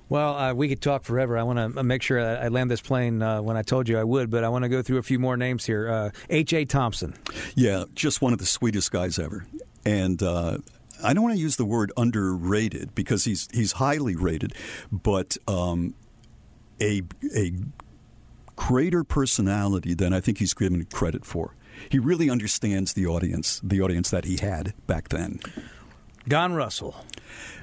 Well, 0.08 0.36
uh, 0.36 0.54
we 0.54 0.68
could 0.68 0.82
talk 0.82 1.02
forever. 1.02 1.36
I 1.38 1.42
want 1.42 1.74
to 1.74 1.82
make 1.82 2.02
sure 2.02 2.20
I 2.20 2.44
I 2.44 2.48
land 2.48 2.70
this 2.70 2.82
plane 2.82 3.22
uh, 3.22 3.40
when 3.40 3.56
I 3.56 3.62
told 3.62 3.88
you 3.88 3.98
I 3.98 4.04
would, 4.04 4.30
but 4.30 4.44
I 4.44 4.48
want 4.48 4.64
to 4.64 4.68
go 4.68 4.82
through 4.82 4.98
a 4.98 5.02
few 5.02 5.18
more 5.18 5.36
names 5.36 5.64
here. 5.64 5.88
Uh, 5.88 6.10
H.A. 6.28 6.66
Thompson. 6.66 7.14
Yeah, 7.54 7.84
just 7.94 8.20
one 8.20 8.32
of 8.32 8.38
the 8.38 8.46
sweetest 8.46 8.92
guys 8.92 9.18
ever. 9.18 9.46
And 9.86 10.22
uh, 10.22 10.58
I 11.04 11.12
don't 11.12 11.22
want 11.22 11.34
to 11.36 11.40
use 11.40 11.56
the 11.56 11.64
word 11.64 11.92
underrated 11.96 12.94
because 12.94 13.24
he's 13.24 13.48
he's 13.52 13.72
highly 13.72 14.16
rated, 14.16 14.54
but 14.90 15.36
um, 15.46 15.94
a 16.80 17.02
a 17.34 17.52
greater 18.56 19.04
personality 19.04 19.94
than 19.94 20.12
I 20.12 20.20
think 20.20 20.38
he's 20.38 20.54
given 20.54 20.84
credit 20.86 21.24
for. 21.24 21.54
He 21.88 21.98
really 21.98 22.30
understands 22.30 22.92
the 22.92 23.06
audience, 23.06 23.60
the 23.62 23.80
audience 23.80 24.10
that 24.10 24.24
he 24.24 24.36
had 24.36 24.74
back 24.86 25.08
then. 25.08 25.40
Don 26.28 26.54
Russell. 26.54 26.94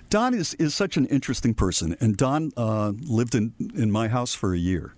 Don 0.10 0.34
is, 0.34 0.54
is 0.56 0.76
such 0.76 0.98
an 0.98 1.06
interesting 1.06 1.54
person, 1.54 1.96
and 2.02 2.18
Don 2.18 2.52
uh, 2.58 2.92
lived 3.00 3.34
in, 3.34 3.54
in 3.76 3.90
my 3.90 4.10
house 4.10 4.34
for 4.34 4.54
a 4.54 4.58
year. 4.58 4.94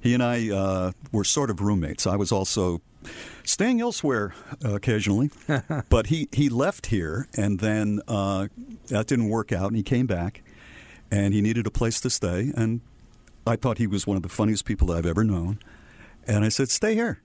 He 0.00 0.14
and 0.14 0.22
I 0.22 0.50
uh, 0.50 0.92
were 1.12 1.24
sort 1.24 1.50
of 1.50 1.60
roommates. 1.60 2.06
I 2.06 2.16
was 2.16 2.32
also 2.32 2.80
staying 3.44 3.80
elsewhere 3.80 4.34
uh, 4.64 4.74
occasionally, 4.74 5.30
but 5.88 6.06
he, 6.06 6.28
he 6.32 6.48
left 6.48 6.86
here, 6.86 7.28
and 7.36 7.60
then 7.60 8.00
uh, 8.08 8.48
that 8.88 9.06
didn't 9.06 9.28
work 9.28 9.52
out, 9.52 9.68
and 9.68 9.76
he 9.76 9.82
came 9.82 10.06
back, 10.06 10.42
and 11.10 11.34
he 11.34 11.40
needed 11.40 11.66
a 11.66 11.70
place 11.70 12.00
to 12.00 12.10
stay, 12.10 12.52
and 12.56 12.80
I 13.46 13.56
thought 13.56 13.78
he 13.78 13.86
was 13.86 14.06
one 14.06 14.16
of 14.16 14.22
the 14.22 14.28
funniest 14.28 14.64
people 14.64 14.90
I've 14.90 15.06
ever 15.06 15.24
known, 15.24 15.58
and 16.26 16.44
I 16.44 16.48
said, 16.48 16.70
"Stay 16.70 16.94
here." 16.94 17.20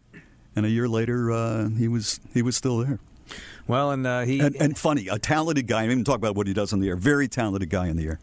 And 0.56 0.66
a 0.66 0.70
year 0.70 0.88
later, 0.88 1.32
uh, 1.32 1.70
he 1.70 1.88
was 1.88 2.20
he 2.34 2.42
was 2.42 2.56
still 2.56 2.80
there. 2.80 3.00
Well, 3.68 3.92
and 3.92 4.06
uh, 4.06 4.22
he 4.22 4.40
and, 4.40 4.56
and 4.56 4.78
funny, 4.78 5.08
a 5.08 5.20
talented 5.20 5.68
guy. 5.68 5.80
I 5.80 5.82
didn't 5.84 5.92
even 5.92 6.04
talk 6.04 6.18
about 6.18 6.36
what 6.36 6.48
he 6.48 6.54
does 6.54 6.74
in 6.74 6.80
the 6.80 6.90
air. 6.90 6.96
Very 6.96 7.28
talented 7.28 7.70
guy 7.70 7.88
in 7.88 7.96
the 7.96 8.08
air. 8.08 8.20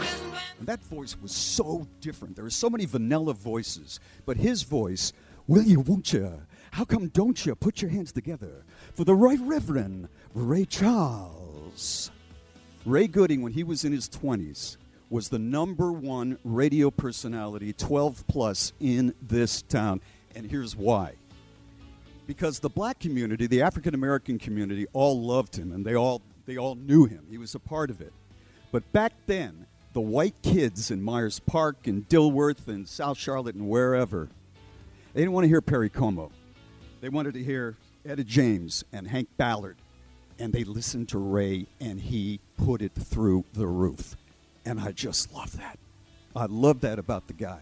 And 0.59 0.67
that 0.67 0.83
voice 0.83 1.17
was 1.21 1.33
so 1.33 1.87
different. 2.01 2.35
There 2.35 2.45
were 2.45 2.51
so 2.51 2.69
many 2.69 2.87
vanilla 2.87 3.35
voices, 3.35 4.01
but 4.25 4.37
his 4.37 4.65
voice, 4.65 5.13
will 5.47 5.63
you, 5.63 5.79
won't 5.81 6.13
you? 6.13 6.43
How 6.73 6.85
come 6.85 7.09
don't 7.09 7.47
you 7.47 7.55
put 7.55 7.81
your 7.81 7.91
hands 7.91 8.13
together 8.13 8.65
for 8.95 9.05
the 9.05 9.15
Right 9.15 9.39
Reverend 9.41 10.09
Ray 10.35 10.65
Charles? 10.65 12.11
Ray 12.87 13.09
Gooding, 13.09 13.43
when 13.43 13.53
he 13.53 13.65
was 13.65 13.85
in 13.85 13.91
his 13.91 14.09
20s, 14.09 14.77
was 15.11 15.29
the 15.29 15.41
number 15.41 15.91
one 15.91 16.39
radio 16.45 16.89
personality, 16.89 17.73
12 17.73 18.25
plus, 18.29 18.73
in 18.79 19.13
this 19.21 19.63
town. 19.63 20.01
And 20.37 20.49
here's 20.49 20.77
why. 20.77 21.15
Because 22.29 22.61
the 22.61 22.69
black 22.69 23.01
community, 23.01 23.49
the 23.49 23.63
African 23.63 23.93
American 23.93 24.39
community, 24.39 24.87
all 24.93 25.21
loved 25.21 25.57
him 25.57 25.73
and 25.73 25.85
they 25.85 25.97
all, 25.97 26.23
they 26.47 26.59
all 26.59 26.77
knew 26.77 27.07
him. 27.07 27.27
He 27.29 27.39
was 27.39 27.57
a 27.57 27.59
part 27.59 27.91
of 27.91 28.01
it. 28.01 28.13
But 28.71 28.93
back 28.93 29.15
then, 29.27 29.67
the 29.93 30.01
white 30.01 30.41
kids 30.43 30.93
in 30.93 31.03
Myers 31.03 31.41
Park 31.41 31.89
and 31.89 32.09
Dilworth 32.09 32.69
and 32.69 32.89
South 32.89 33.19
Charlotte 33.19 33.57
and 33.57 33.69
wherever, 33.69 34.29
they 35.13 35.23
didn't 35.23 35.33
want 35.33 35.43
to 35.43 35.49
hear 35.49 35.61
Perry 35.61 35.91
Como. 35.91 36.31
They 37.01 37.09
wanted 37.09 37.35
to 37.35 37.43
hear 37.43 37.75
Etta 38.05 38.23
James 38.23 38.85
and 38.93 39.09
Hank 39.09 39.29
Ballard. 39.37 39.79
And 40.39 40.53
they 40.53 40.65
listened 40.65 41.09
to 41.09 41.19
Ray, 41.19 41.67
and 41.81 41.99
he 41.99 42.41
put 42.57 42.83
it 42.83 42.93
through 42.95 43.45
the 43.53 43.67
roof. 43.67 44.17
And 44.65 44.81
I 44.81 44.93
just 44.93 45.33
love 45.33 45.57
that. 45.57 45.79
I 46.35 46.47
love 46.47 46.81
that 46.81 46.99
about 46.99 47.29
the 47.29 47.33
guy. 47.33 47.61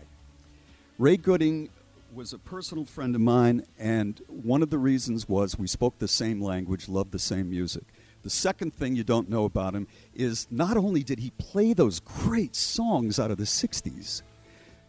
Ray 0.99 1.17
Gooding 1.17 1.69
was 2.15 2.33
a 2.33 2.39
personal 2.39 2.85
friend 2.85 3.15
of 3.15 3.21
mine, 3.21 3.67
and 3.79 4.21
one 4.29 4.63
of 4.63 4.71
the 4.71 4.79
reasons 4.79 5.29
was 5.29 5.59
we 5.59 5.67
spoke 5.67 5.99
the 5.99 6.09
same 6.09 6.41
language, 6.41 6.89
loved 6.89 7.13
the 7.13 7.19
same 7.19 7.51
music. 7.51 7.85
The 8.23 8.31
second 8.31 8.75
thing 8.75 8.97
you 8.97 9.05
don't 9.05 9.29
know 9.29 9.45
about 9.45 9.75
him 9.75 9.87
is 10.15 10.47
not 10.51 10.77
only 10.77 11.03
did 11.03 11.19
he 11.19 11.31
play 11.31 11.73
those 11.73 12.01
great 12.01 12.57
songs 12.57 13.19
out 13.19 13.31
of 13.31 13.37
the 13.37 13.45
60s, 13.45 14.23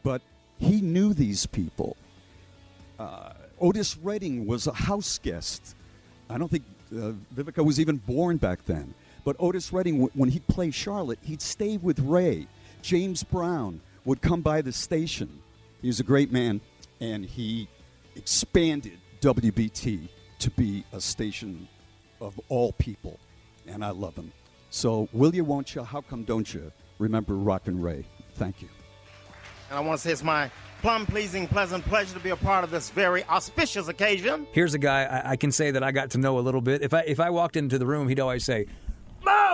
but 0.04 0.22
he 0.58 0.80
knew 0.82 1.14
these 1.14 1.46
people. 1.46 1.98
Uh, 2.98 3.34
Otis 3.60 3.98
Redding 3.98 4.46
was 4.46 4.68
a 4.68 4.74
house 4.74 5.18
guest. 5.18 5.76
I 6.30 6.38
don't 6.38 6.50
think 6.50 6.64
uh, 6.94 7.12
Vivica 7.36 7.66
was 7.66 7.80
even 7.80 7.98
born 7.98 8.38
back 8.38 8.66
then. 8.66 8.94
But 9.26 9.36
Otis 9.40 9.74
Redding, 9.74 10.02
when 10.14 10.30
he'd 10.30 10.48
play 10.48 10.72
Charlotte, 10.72 11.20
he'd 11.24 11.42
stay 11.42 11.78
with 11.78 12.00
Ray. 12.00 12.48
James 12.84 13.24
Brown 13.24 13.82
would 14.06 14.22
come 14.22 14.42
by 14.42 14.62
the 14.62 14.72
station. 14.72 15.42
He 15.82 15.88
was 15.88 16.00
a 16.00 16.04
great 16.04 16.32
man, 16.32 16.62
and 17.02 17.26
he 17.26 17.68
expanded 18.16 19.00
WBT 19.22 20.08
to 20.40 20.52
be 20.52 20.86
a 20.94 21.02
station 21.02 21.68
of 22.22 22.40
all 22.50 22.72
people, 22.74 23.20
and 23.68 23.84
I 23.84 23.90
love 23.90 24.16
him. 24.16 24.32
So, 24.70 25.10
will 25.12 25.34
you, 25.34 25.44
won't 25.44 25.74
you, 25.74 25.84
how 25.84 26.02
come 26.02 26.24
don't 26.24 26.54
you 26.54 26.72
remember 27.00 27.34
Rockin' 27.34 27.82
Ray? 27.82 28.06
Thank 28.36 28.62
you. 28.62 28.70
And 29.70 29.80
I 29.80 29.82
want 29.82 30.00
to 30.00 30.08
say 30.08 30.12
it's 30.12 30.24
my 30.24 30.52
plum 30.82 31.08
pleasing, 31.08 31.48
pleasant 31.48 31.84
pleasure 31.86 32.14
to 32.14 32.20
be 32.20 32.30
a 32.30 32.36
part 32.36 32.64
of 32.64 32.70
this 32.70 32.92
very 32.92 33.24
auspicious 33.24 33.88
occasion. 33.88 34.46
Here's 34.52 34.76
a 34.76 34.80
guy 34.80 35.06
I, 35.06 35.32
I 35.32 35.36
can 35.36 35.52
say 35.52 35.72
that 35.72 35.82
I 35.82 35.92
got 35.92 36.12
to 36.12 36.20
know 36.20 36.38
a 36.38 36.42
little 36.42 36.62
bit. 36.62 36.84
If 36.84 36.94
I 36.94 37.02
if 37.02 37.20
I 37.20 37.32
walked 37.32 37.56
into 37.56 37.80
the 37.80 37.88
room, 37.88 38.08
he'd 38.08 38.20
always 38.20 38.46
say. 38.46 38.68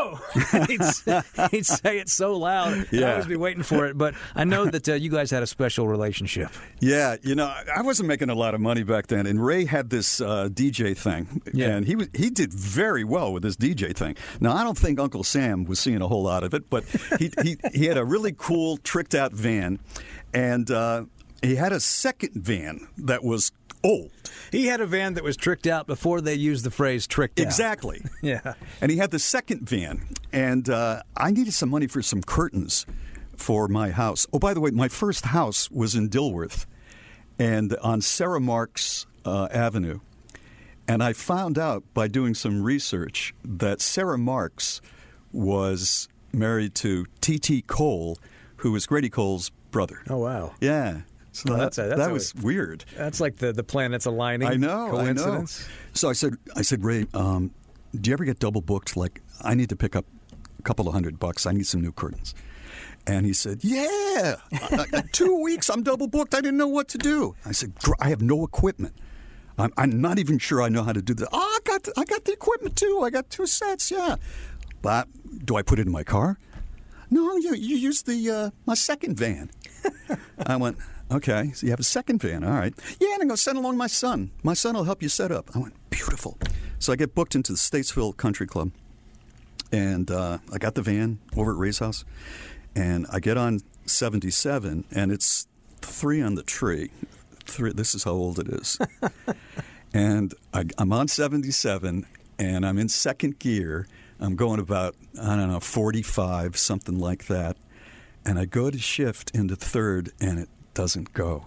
He'd, 0.68 0.84
say, 0.84 1.22
he'd 1.52 1.66
say 1.66 2.00
it 2.00 2.10
so 2.10 2.36
loud. 2.38 2.76
Yeah. 2.76 2.82
I'd 2.82 2.94
Yeah. 2.94 3.12
always 3.12 3.26
be 3.28 3.36
waiting 3.36 3.64
for 3.64 3.86
it. 3.88 3.98
But 3.98 4.16
I 4.36 4.44
know 4.44 4.66
that 4.66 4.88
uh, 4.90 4.94
you 4.94 5.10
guys 5.10 5.32
had 5.32 5.44
a 5.44 5.48
special 5.48 5.88
relationship. 5.88 6.50
Yeah, 6.80 7.16
you 7.22 7.36
know, 7.36 7.46
I- 7.46 7.64
I 7.78 7.82
wasn't 7.82 8.08
making 8.08 8.30
a 8.30 8.36
lot 8.36 8.54
of 8.56 8.62
money 8.62 8.84
back 8.84 9.08
then, 9.08 9.26
and 9.28 9.44
Ray 9.44 9.66
had 9.66 9.90
this 9.90 10.20
uh, 10.22 10.50
DJ 10.52 10.96
thing, 10.98 11.42
and 11.60 11.86
he 11.86 11.96
was, 11.96 12.10
he 12.14 12.30
did 12.30 12.54
very 12.54 13.04
well 13.04 13.32
with 13.34 13.44
this 13.44 13.56
DJ 13.56 13.96
thing. 13.96 14.16
Now, 14.40 14.56
I 14.56 14.64
don't 14.64 14.78
think 14.78 15.00
Uncle 15.00 15.24
Sam 15.24 15.64
was 15.66 15.80
seeing 15.80 16.02
a 16.02 16.08
whole 16.08 16.24
lot 16.24 16.44
of 16.44 16.54
it, 16.54 16.70
but 16.70 16.84
he 17.20 17.32
he, 17.44 17.58
he 17.74 17.86
had 17.86 17.98
a 17.98 18.06
really 18.06 18.34
cool, 18.38 18.78
tricked 18.78 19.16
out 19.16 19.32
van, 19.34 19.80
and 20.34 20.70
uh, 20.72 21.06
he 21.42 21.56
had 21.56 21.72
a 21.74 21.80
second 21.80 22.34
van 22.36 22.88
that 22.98 23.24
was 23.24 23.52
old. 23.84 24.12
He 24.52 24.68
had 24.68 24.82
a 24.82 24.86
van 24.86 25.14
that 25.16 25.24
was 25.24 25.38
tricked 25.38 25.68
out 25.68 25.88
before 25.88 26.22
they 26.22 26.36
used 26.36 26.64
the 26.66 26.72
phrase 26.72 27.08
tricked 27.08 27.40
out. 27.40 27.46
Exactly. 27.46 28.04
Yeah. 28.22 28.54
And 28.80 28.92
he 28.92 28.98
had 28.98 29.10
the 29.10 29.18
second 29.20 29.68
van, 29.68 30.08
and 30.32 30.70
uh, 30.70 31.02
I 31.18 31.32
needed 31.32 31.54
some 31.54 31.70
money 31.70 31.88
for 31.88 32.02
some 32.04 32.22
curtains 32.22 32.86
for 33.36 33.68
my 33.68 33.90
house. 33.90 34.28
Oh, 34.32 34.38
by 34.38 34.54
the 34.54 34.60
way, 34.62 34.70
my 34.70 34.88
first 34.88 35.26
house 35.26 35.72
was 35.72 35.96
in 35.96 36.08
Dilworth, 36.10 36.66
and 37.40 37.76
on 37.82 38.02
Sarah 38.02 38.40
Marks 38.40 39.08
uh, 39.26 39.48
Avenue. 39.52 40.00
And 40.88 41.02
I 41.04 41.14
found 41.14 41.58
out 41.58 41.84
by 41.94 42.08
doing 42.08 42.34
some 42.36 42.62
research 42.62 43.34
that 43.44 43.82
Sarah 43.82 44.18
Marks 44.18 44.82
was 45.32 46.08
married 46.34 46.76
to 46.76 47.06
T.T. 47.22 47.64
Cole, 47.64 48.18
who 48.58 48.72
was 48.72 48.86
Grady 48.86 49.10
Cole's 49.10 49.50
brother. 49.72 50.04
Oh 50.10 50.18
wow. 50.18 50.54
Yeah. 50.60 51.02
So 51.34 51.50
Well, 51.50 51.58
that, 51.60 51.64
that's 51.66 51.78
a- 51.78 51.82
that's 51.84 51.98
that 52.00 52.10
a- 52.10 52.14
was 52.14 52.36
weird. 52.36 52.84
That's 52.98 53.20
like 53.22 53.38
the, 53.38 53.54
the 53.54 53.64
planets 53.64 54.06
aligning. 54.06 54.48
I 54.48 54.56
know. 54.56 54.90
Coincidence. 54.92 55.64
I 55.66 55.68
know. 55.70 55.70
So 55.94 56.10
I 56.10 56.14
said, 56.14 56.34
I 56.56 56.62
said, 56.62 56.84
Ray, 56.84 57.06
um, 57.14 57.52
do 58.00 58.10
you 58.10 58.14
ever 58.14 58.26
get 58.26 58.40
double 58.40 58.62
booked? 58.62 58.96
Like, 58.98 59.22
I 59.42 59.54
need 59.54 59.70
to 59.70 59.76
pick 59.76 59.96
up 59.96 60.06
a 60.60 60.62
couple 60.62 60.88
of 60.88 60.94
hundred 60.94 61.20
bucks. 61.20 61.46
I 61.46 61.52
need 61.54 61.68
some 61.68 61.82
new 61.82 61.92
curtains. 61.92 62.34
And 63.08 63.26
he 63.26 63.34
said, 63.34 63.64
Yeah, 63.64 64.36
two 65.12 65.42
weeks. 65.42 65.70
I'm 65.70 65.84
double 65.84 66.08
booked. 66.08 66.36
I 66.36 66.42
didn't 66.42 66.58
know 66.58 66.68
what 66.68 66.88
to 66.90 66.98
do. 66.98 67.36
I 67.46 67.52
said, 67.52 67.74
I 68.00 68.10
have 68.10 68.22
no 68.22 68.44
equipment. 68.46 68.94
I'm, 69.58 69.72
I'm 69.78 70.02
not 70.02 70.20
even 70.20 70.38
sure 70.38 70.62
I 70.62 70.70
know 70.70 70.84
how 70.84 70.94
to 70.94 71.02
do 71.02 71.14
this. 71.14 71.28
Oh, 71.32 71.38
I 71.40 71.60
got, 71.70 71.84
the, 71.84 71.94
I 71.98 72.04
got 72.06 72.26
the 72.26 72.34
equipment 72.34 72.76
too. 72.76 73.02
I 73.04 73.10
got 73.10 73.30
two 73.30 73.46
sets. 73.48 73.90
Yeah, 73.92 74.16
but 74.82 75.08
do 75.46 75.56
I 75.56 75.62
put 75.62 75.80
it 75.80 75.88
in 75.88 75.92
my 75.92 76.04
car? 76.04 76.38
No, 77.10 77.36
you, 77.38 77.54
you 77.56 77.76
use 77.76 78.04
the 78.04 78.30
uh, 78.30 78.50
my 78.66 78.74
second 78.76 79.18
van. 79.18 79.50
I 80.46 80.56
went, 80.56 80.78
okay, 81.12 81.52
so 81.54 81.66
you 81.66 81.72
have 81.72 81.80
a 81.80 81.84
second 81.84 82.22
van. 82.22 82.44
All 82.44 82.52
right. 82.52 82.74
Yeah, 83.00 83.14
and 83.14 83.24
I 83.24 83.26
go, 83.26 83.36
send 83.36 83.58
along 83.58 83.78
my 83.78 83.88
son. 83.88 84.32
My 84.44 84.54
son 84.54 84.76
will 84.76 84.84
help 84.84 85.02
you 85.02 85.10
set 85.10 85.32
up. 85.32 85.50
I 85.56 85.60
went, 85.60 85.74
beautiful. 85.90 86.38
So 86.80 86.92
I 86.94 86.96
get 86.96 87.14
booked 87.14 87.36
into 87.36 87.52
the 87.52 87.58
Statesville 87.58 88.16
Country 88.18 88.48
Club. 88.48 88.72
And 89.72 90.12
uh, 90.12 90.40
I 90.52 90.58
got 90.58 90.76
the 90.76 90.82
van 90.82 91.20
over 91.38 91.52
at 91.52 91.58
Ray's 91.58 91.80
house. 91.80 92.04
And 92.76 93.06
I 93.12 93.20
get 93.20 93.38
on 93.38 93.62
77, 93.86 94.86
and 94.92 95.12
it's 95.12 95.48
three 95.82 96.22
on 96.22 96.36
the 96.36 96.44
tree. 96.44 96.92
Three, 97.46 97.74
this 97.74 97.94
is 97.94 98.04
how 98.04 98.12
old 98.12 98.40
it 98.40 98.48
is. 98.48 98.80
and 99.94 100.34
I, 100.54 100.66
I'm 100.78 100.94
on 100.94 101.08
77, 101.08 102.06
and 102.40 102.66
I'm 102.66 102.78
in 102.78 102.90
second 102.90 103.40
gear. 103.40 103.88
I'm 104.20 104.36
going 104.36 104.60
about, 104.60 104.96
I 105.22 105.36
don't 105.36 105.52
know, 105.52 105.60
45, 105.60 106.58
something 106.58 107.00
like 107.00 107.28
that. 107.28 107.58
And 108.26 108.38
I 108.38 108.46
go 108.46 108.70
to 108.70 108.78
shift 108.78 109.32
into 109.32 109.56
third, 109.56 110.12
and 110.20 110.40
it 110.40 110.50
doesn't 110.74 111.14
go. 111.14 111.46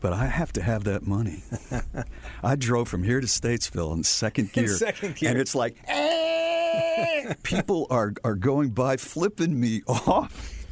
But 0.00 0.12
I 0.12 0.26
have 0.26 0.52
to 0.54 0.62
have 0.62 0.84
that 0.84 1.06
money. 1.06 1.44
I 2.42 2.56
drove 2.56 2.88
from 2.88 3.04
here 3.04 3.20
to 3.20 3.26
Statesville 3.26 3.94
in 3.94 4.02
second 4.04 4.50
In 4.54 4.64
gear. 4.64 4.74
second 4.74 5.16
gear. 5.16 5.30
And 5.30 5.38
it's 5.40 5.54
like, 5.54 5.76
"Eh." 5.86 7.34
people 7.42 7.86
are, 7.90 8.12
are 8.22 8.34
going 8.34 8.70
by 8.70 8.96
flipping 8.98 9.58
me 9.58 9.82
off. 9.86 10.66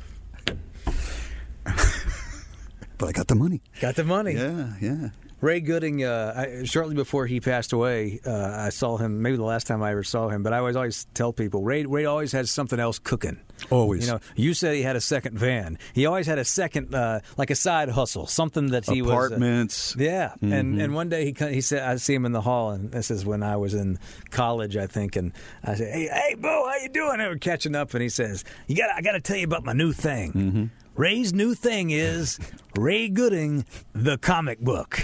but 1.65 3.09
I 3.09 3.13
got 3.13 3.29
the 3.29 3.35
money. 3.35 3.63
Got 3.81 3.97
the 3.97 4.05
money. 4.05 4.35
Yeah, 4.35 4.75
yeah. 4.81 5.09
Ray 5.43 5.61
Gooding, 5.61 6.05
uh, 6.05 6.33
I, 6.61 6.65
shortly 6.65 6.95
before 6.95 7.27
he 7.27 7.41
passed 7.41 7.73
away, 7.73 8.21
uh, 8.25 8.33
I 8.57 8.69
saw 8.71 8.97
him. 8.97 9.21
Maybe 9.23 9.37
the 9.37 9.43
last 9.45 9.67
time 9.67 9.83
I 9.83 9.91
ever 9.91 10.05
saw 10.05 10.29
him, 10.29 10.43
but 10.43 10.53
I 10.53 10.59
always 10.59 10.77
always 10.77 11.05
tell 11.15 11.33
people 11.33 11.63
Ray 11.63 11.85
Ray 11.85 12.05
always 12.07 12.31
has 12.33 12.51
something 12.51 12.79
else 12.79 12.99
cooking. 12.99 13.39
Always. 13.71 14.07
You 14.07 14.13
know, 14.15 14.21
you 14.37 14.55
said 14.55 14.75
he 14.77 14.83
had 14.83 14.97
a 14.97 15.01
second 15.01 15.37
van. 15.39 15.79
He 15.95 16.07
always 16.07 16.27
had 16.27 16.39
a 16.39 16.45
second, 16.45 16.95
uh, 16.95 17.21
like 17.37 17.51
a 17.51 17.55
side 17.57 17.89
hustle, 17.91 18.27
something 18.27 18.69
that 18.71 18.87
he 18.87 19.01
Apartments. 19.01 19.95
was. 19.97 20.01
Uh, 20.01 20.05
yeah, 20.05 20.33
and 20.41 20.77
Mhm. 20.79 20.85
and 20.85 20.95
one 20.95 21.09
day 21.09 21.25
he 21.37 21.47
he 21.55 21.61
said 21.61 21.83
I 21.83 21.97
see 21.97 22.15
him 22.15 22.25
in 22.25 22.33
the 22.33 22.41
hall, 22.41 22.71
and 22.71 22.93
this 22.93 23.11
is 23.11 23.27
when 23.27 23.43
I 23.43 23.57
was 23.57 23.75
in 23.75 23.99
college, 24.31 24.77
I 24.77 24.87
think, 24.87 25.17
and 25.17 25.33
I 25.65 25.75
said, 25.75 25.93
Hey, 25.93 26.07
hey, 26.07 26.35
Bo, 26.39 26.69
how 26.69 26.77
you 26.83 26.89
doing? 26.89 27.21
And 27.21 27.29
we're 27.29 27.37
catching 27.39 27.75
up, 27.75 27.93
and 27.95 28.03
he 28.03 28.09
says, 28.09 28.45
You 28.69 28.77
got, 28.77 28.91
I 28.97 29.01
got 29.03 29.13
to 29.13 29.21
tell 29.21 29.37
you 29.37 29.45
about 29.45 29.65
my 29.65 29.73
new 29.73 29.93
thing. 29.93 30.33
Mm-hmm. 30.33 30.65
Ray's 30.95 31.33
new 31.33 31.55
thing 31.55 31.91
is 31.91 32.39
Ray 32.77 33.09
Gooding, 33.09 33.65
the 33.93 34.19
comic 34.19 34.61
book. 34.61 35.01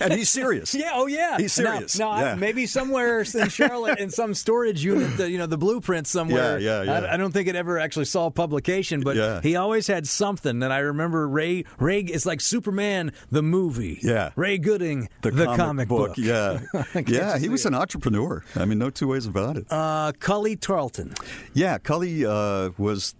and 0.00 0.12
he's 0.12 0.30
serious. 0.30 0.74
Yeah, 0.84 0.90
oh 0.94 1.06
yeah, 1.06 1.38
He's 1.38 1.52
serious. 1.52 1.98
No, 1.98 2.14
Yeah. 2.18 2.34
maybe 2.34 2.66
somewhere 2.66 3.20
in 3.20 3.48
Charlotte 3.48 3.98
in 4.00 4.10
some 4.10 4.34
storage 4.34 4.84
unit, 4.84 5.16
the, 5.16 5.30
you 5.30 5.38
know, 5.38 5.46
the 5.46 5.56
blueprint 5.56 6.06
somewhere. 6.06 6.58
Yeah, 6.58 6.82
yeah, 6.82 7.00
yeah. 7.00 7.06
I, 7.08 7.14
I 7.14 7.16
don't 7.16 7.32
think 7.32 7.48
it 7.48 7.56
ever 7.56 7.78
actually 7.78 8.04
saw 8.06 8.28
publication, 8.30 9.00
but 9.00 9.16
Yeah. 9.16 9.40
he 9.40 9.56
always 9.56 9.86
had 9.86 10.06
something. 10.06 10.62
And 10.62 10.72
I 10.72 10.78
remember 10.78 11.26
Ray. 11.28 11.64
Ray 11.78 12.00
is 12.00 12.26
like 12.26 12.40
Superman 12.40 13.12
the 13.30 13.42
movie. 13.42 13.98
Yeah. 14.02 14.30
Ray 14.36 14.58
Gooding 14.58 15.08
The, 15.22 15.30
comic, 15.56 15.88
book. 15.88 16.16
Yeah. 16.18 16.60
Yeah, 17.06 17.38
he 17.38 17.48
was 17.48 17.64
it? 17.64 17.68
an 17.68 17.74
entrepreneur. 17.74 18.44
I 18.56 18.64
mean, 18.64 18.78
no 18.78 18.90
two 18.90 19.08
ways 19.08 19.26
about 19.26 19.56
it. 19.56 19.66
Uh, 19.70 20.12
Cullie 20.18 20.56
Tarleton. 20.60 21.14
Yeah, 21.54 21.78
Cullie 21.78 22.24
uh, 22.24 22.70
was 22.78 23.14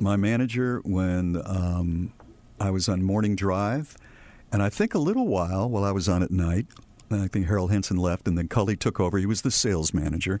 my 0.00 0.16
manager 0.16 0.80
when 0.84 1.40
um, 1.44 2.12
I 2.60 2.70
was 2.70 2.88
on 2.88 3.02
morning 3.02 3.36
drive, 3.36 3.96
and 4.52 4.62
I 4.62 4.68
think 4.68 4.94
a 4.94 4.98
little 4.98 5.26
while 5.26 5.68
while 5.68 5.84
I 5.84 5.92
was 5.92 6.08
on 6.08 6.22
at 6.22 6.30
night. 6.30 6.66
I 7.10 7.26
think 7.28 7.46
Harold 7.46 7.70
Henson 7.70 7.96
left, 7.96 8.28
and 8.28 8.36
then 8.36 8.48
Cullie 8.48 8.78
took 8.78 9.00
over. 9.00 9.16
He 9.18 9.26
was 9.26 9.42
the 9.42 9.50
sales 9.50 9.94
manager. 9.94 10.40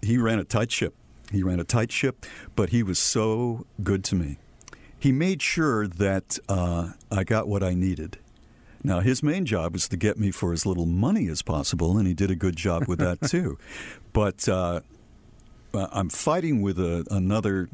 He 0.00 0.16
ran 0.16 0.38
a 0.38 0.44
tight 0.44 0.72
ship. 0.72 0.94
He 1.30 1.42
ran 1.42 1.60
a 1.60 1.64
tight 1.64 1.92
ship, 1.92 2.24
but 2.54 2.70
he 2.70 2.82
was 2.82 2.98
so 2.98 3.66
good 3.82 4.02
to 4.04 4.14
me. 4.14 4.38
He 4.98 5.12
made 5.12 5.42
sure 5.42 5.86
that 5.86 6.38
uh, 6.48 6.92
I 7.10 7.24
got 7.24 7.48
what 7.48 7.62
I 7.62 7.74
needed. 7.74 8.18
Now, 8.82 9.00
his 9.00 9.22
main 9.22 9.44
job 9.44 9.72
was 9.72 9.88
to 9.88 9.96
get 9.96 10.18
me 10.18 10.30
for 10.30 10.52
as 10.52 10.64
little 10.64 10.86
money 10.86 11.26
as 11.28 11.42
possible, 11.42 11.98
and 11.98 12.06
he 12.06 12.14
did 12.14 12.30
a 12.30 12.36
good 12.36 12.56
job 12.56 12.86
with 12.86 13.00
that 13.00 13.20
too. 13.28 13.58
But 14.12 14.48
uh, 14.48 14.80
I'm 15.74 16.08
fighting 16.08 16.62
with 16.62 16.78
a, 16.78 17.04
another 17.10 17.68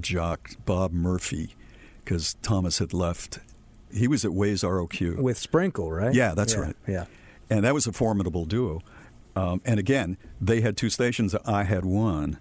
jock, 0.00 0.50
Bob 0.64 0.92
Murphy, 0.92 1.54
because 2.04 2.34
Thomas 2.42 2.78
had 2.78 2.92
left. 2.92 3.38
He 3.92 4.08
was 4.08 4.24
at 4.24 4.32
Ways 4.32 4.62
ROQ. 4.62 5.16
with 5.16 5.38
Sprinkle, 5.38 5.90
right? 5.90 6.14
Yeah, 6.14 6.34
that's 6.34 6.54
Yeah, 6.54 6.60
right. 6.60 6.76
Yeah. 6.86 7.04
And 7.48 7.64
that 7.64 7.74
was 7.74 7.86
a 7.86 7.92
formidable 7.92 8.44
duo. 8.44 8.82
Um, 9.36 9.60
and 9.64 9.78
again, 9.78 10.16
they 10.40 10.60
had 10.60 10.76
two 10.76 10.90
stations, 10.90 11.34
I 11.44 11.64
had 11.64 11.84
one. 11.84 12.38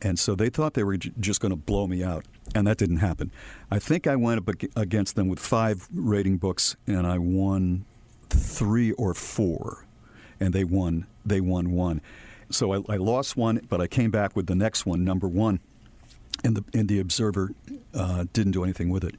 And 0.00 0.18
so 0.18 0.34
they 0.36 0.48
thought 0.48 0.74
they 0.74 0.84
were 0.84 0.96
j- 0.96 1.12
just 1.18 1.40
going 1.40 1.50
to 1.50 1.56
blow 1.56 1.86
me 1.88 2.04
out. 2.04 2.24
And 2.54 2.66
that 2.66 2.76
didn't 2.78 2.98
happen. 2.98 3.32
I 3.70 3.78
think 3.80 4.06
I 4.06 4.14
went 4.16 4.38
up 4.48 4.54
against 4.76 5.16
them 5.16 5.28
with 5.28 5.40
five 5.40 5.88
rating 5.92 6.36
books, 6.38 6.76
and 6.86 7.06
I 7.06 7.18
won 7.18 7.84
three 8.30 8.92
or 8.92 9.12
four. 9.14 9.84
And 10.38 10.52
they 10.54 10.64
won. 10.64 11.06
They 11.26 11.40
won 11.40 11.72
one. 11.72 12.00
So 12.50 12.72
I, 12.72 12.94
I 12.94 12.96
lost 12.96 13.36
one, 13.36 13.60
but 13.68 13.80
I 13.80 13.86
came 13.88 14.10
back 14.10 14.36
with 14.36 14.46
the 14.46 14.54
next 14.54 14.86
one, 14.86 15.04
number 15.04 15.26
one. 15.28 15.58
And 16.44 16.56
the, 16.56 16.64
and 16.72 16.88
the 16.88 17.00
Observer 17.00 17.52
uh, 17.94 18.24
didn't 18.32 18.52
do 18.52 18.62
anything 18.62 18.90
with 18.90 19.04
it. 19.04 19.16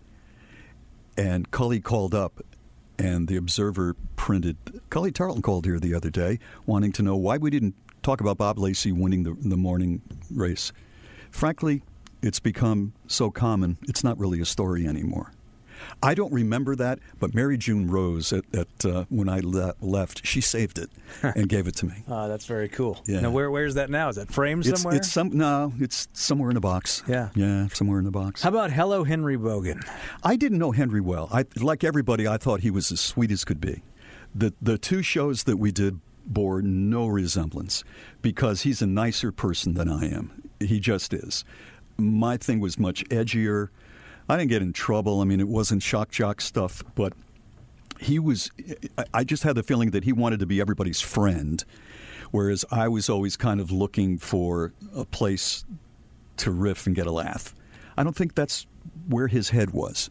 And 1.17 1.51
Cullie 1.51 1.83
called 1.83 2.15
up, 2.15 2.41
and 2.97 3.27
the 3.27 3.35
Observer 3.35 3.95
printed. 4.15 4.57
Cullie 4.89 5.13
Tarleton 5.13 5.41
called 5.41 5.65
here 5.65 5.79
the 5.79 5.93
other 5.93 6.09
day, 6.09 6.39
wanting 6.65 6.93
to 6.93 7.03
know 7.03 7.17
why 7.17 7.37
we 7.37 7.49
didn't 7.49 7.75
talk 8.03 8.21
about 8.21 8.37
Bob 8.37 8.57
Lacey 8.57 8.91
winning 8.91 9.23
the, 9.23 9.35
the 9.41 9.57
morning 9.57 10.01
race. 10.33 10.71
Frankly, 11.29 11.83
it's 12.21 12.39
become 12.39 12.93
so 13.07 13.29
common, 13.29 13.77
it's 13.87 14.03
not 14.03 14.17
really 14.17 14.39
a 14.41 14.45
story 14.45 14.87
anymore. 14.87 15.31
I 16.01 16.13
don't 16.13 16.31
remember 16.33 16.75
that, 16.75 16.99
but 17.19 17.33
Mary 17.33 17.57
June 17.57 17.89
Rose, 17.89 18.31
at, 18.33 18.43
at 18.53 18.85
uh, 18.85 19.05
when 19.09 19.27
I 19.29 19.39
le- 19.43 19.75
left, 19.81 20.25
she 20.25 20.41
saved 20.41 20.77
it 20.79 20.89
and 21.23 21.47
gave 21.49 21.67
it 21.67 21.75
to 21.77 21.85
me. 21.85 22.03
Uh, 22.07 22.27
that's 22.27 22.45
very 22.45 22.69
cool. 22.69 23.01
Yeah. 23.05 23.21
Now, 23.21 23.31
where 23.31 23.49
where's 23.51 23.75
that 23.75 23.89
now? 23.89 24.09
Is 24.09 24.15
that 24.17 24.31
framed 24.31 24.65
It's, 24.65 24.81
somewhere? 24.81 24.97
it's 24.97 25.11
some 25.11 25.29
no, 25.29 25.73
it's 25.79 26.07
somewhere 26.13 26.49
in 26.51 26.57
a 26.57 26.61
box. 26.61 27.03
Yeah. 27.07 27.29
yeah, 27.35 27.67
somewhere 27.69 27.99
in 27.99 28.05
a 28.07 28.11
box. 28.11 28.41
How 28.43 28.49
about 28.49 28.71
Hello 28.71 29.03
Henry 29.03 29.37
Boggan? 29.37 29.81
I 30.23 30.35
didn't 30.35 30.57
know 30.59 30.71
Henry 30.71 31.01
well. 31.01 31.29
I 31.31 31.45
like 31.57 31.83
everybody. 31.83 32.27
I 32.27 32.37
thought 32.37 32.61
he 32.61 32.71
was 32.71 32.91
as 32.91 32.99
sweet 32.99 33.31
as 33.31 33.43
could 33.45 33.61
be. 33.61 33.81
The 34.33 34.53
the 34.61 34.77
two 34.77 35.01
shows 35.01 35.43
that 35.43 35.57
we 35.57 35.71
did 35.71 35.99
bore 36.25 36.61
no 36.61 37.07
resemblance 37.07 37.83
because 38.21 38.61
he's 38.61 38.81
a 38.81 38.87
nicer 38.87 39.31
person 39.31 39.73
than 39.73 39.89
I 39.89 40.05
am. 40.05 40.43
He 40.59 40.79
just 40.79 41.13
is. 41.13 41.43
My 41.97 42.37
thing 42.37 42.59
was 42.59 42.77
much 42.77 43.03
edgier. 43.09 43.69
I 44.29 44.37
didn't 44.37 44.49
get 44.51 44.61
in 44.61 44.71
trouble. 44.73 45.21
I 45.21 45.25
mean, 45.25 45.39
it 45.39 45.47
wasn't 45.47 45.81
shock 45.81 46.11
jock 46.11 46.39
stuff, 46.39 46.83
but 46.95 47.13
he 47.99 48.19
was. 48.19 48.51
I- 49.13 49.23
just 49.23 49.43
had 49.43 49.55
the 49.55 49.63
feeling 49.63 49.89
that 49.91 50.03
he 50.03 50.13
wanted 50.13 50.39
to 50.39 50.45
be 50.45 50.61
everybody's 50.61 51.01
friend, 51.01 51.63
whereas 52.31 52.63
I 52.71 52.87
was 52.87 53.09
always 53.09 53.35
kind 53.35 53.59
of 53.59 53.71
looking 53.71 54.19
for 54.19 54.71
a 54.95 55.03
place 55.03 55.65
to 56.37 56.51
riff 56.51 56.85
and 56.85 56.95
get 56.95 57.07
a 57.07 57.11
laugh. 57.11 57.53
I 57.97 58.03
don't 58.03 58.15
think 58.15 58.35
that's 58.35 58.65
where 59.07 59.27
his 59.27 59.49
head 59.49 59.71
was, 59.71 60.09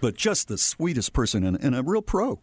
but 0.00 0.14
just 0.16 0.48
the 0.48 0.56
sweetest 0.56 1.12
person 1.12 1.44
and, 1.44 1.62
and 1.62 1.74
a 1.74 1.82
real 1.82 2.00
pro. 2.00 2.38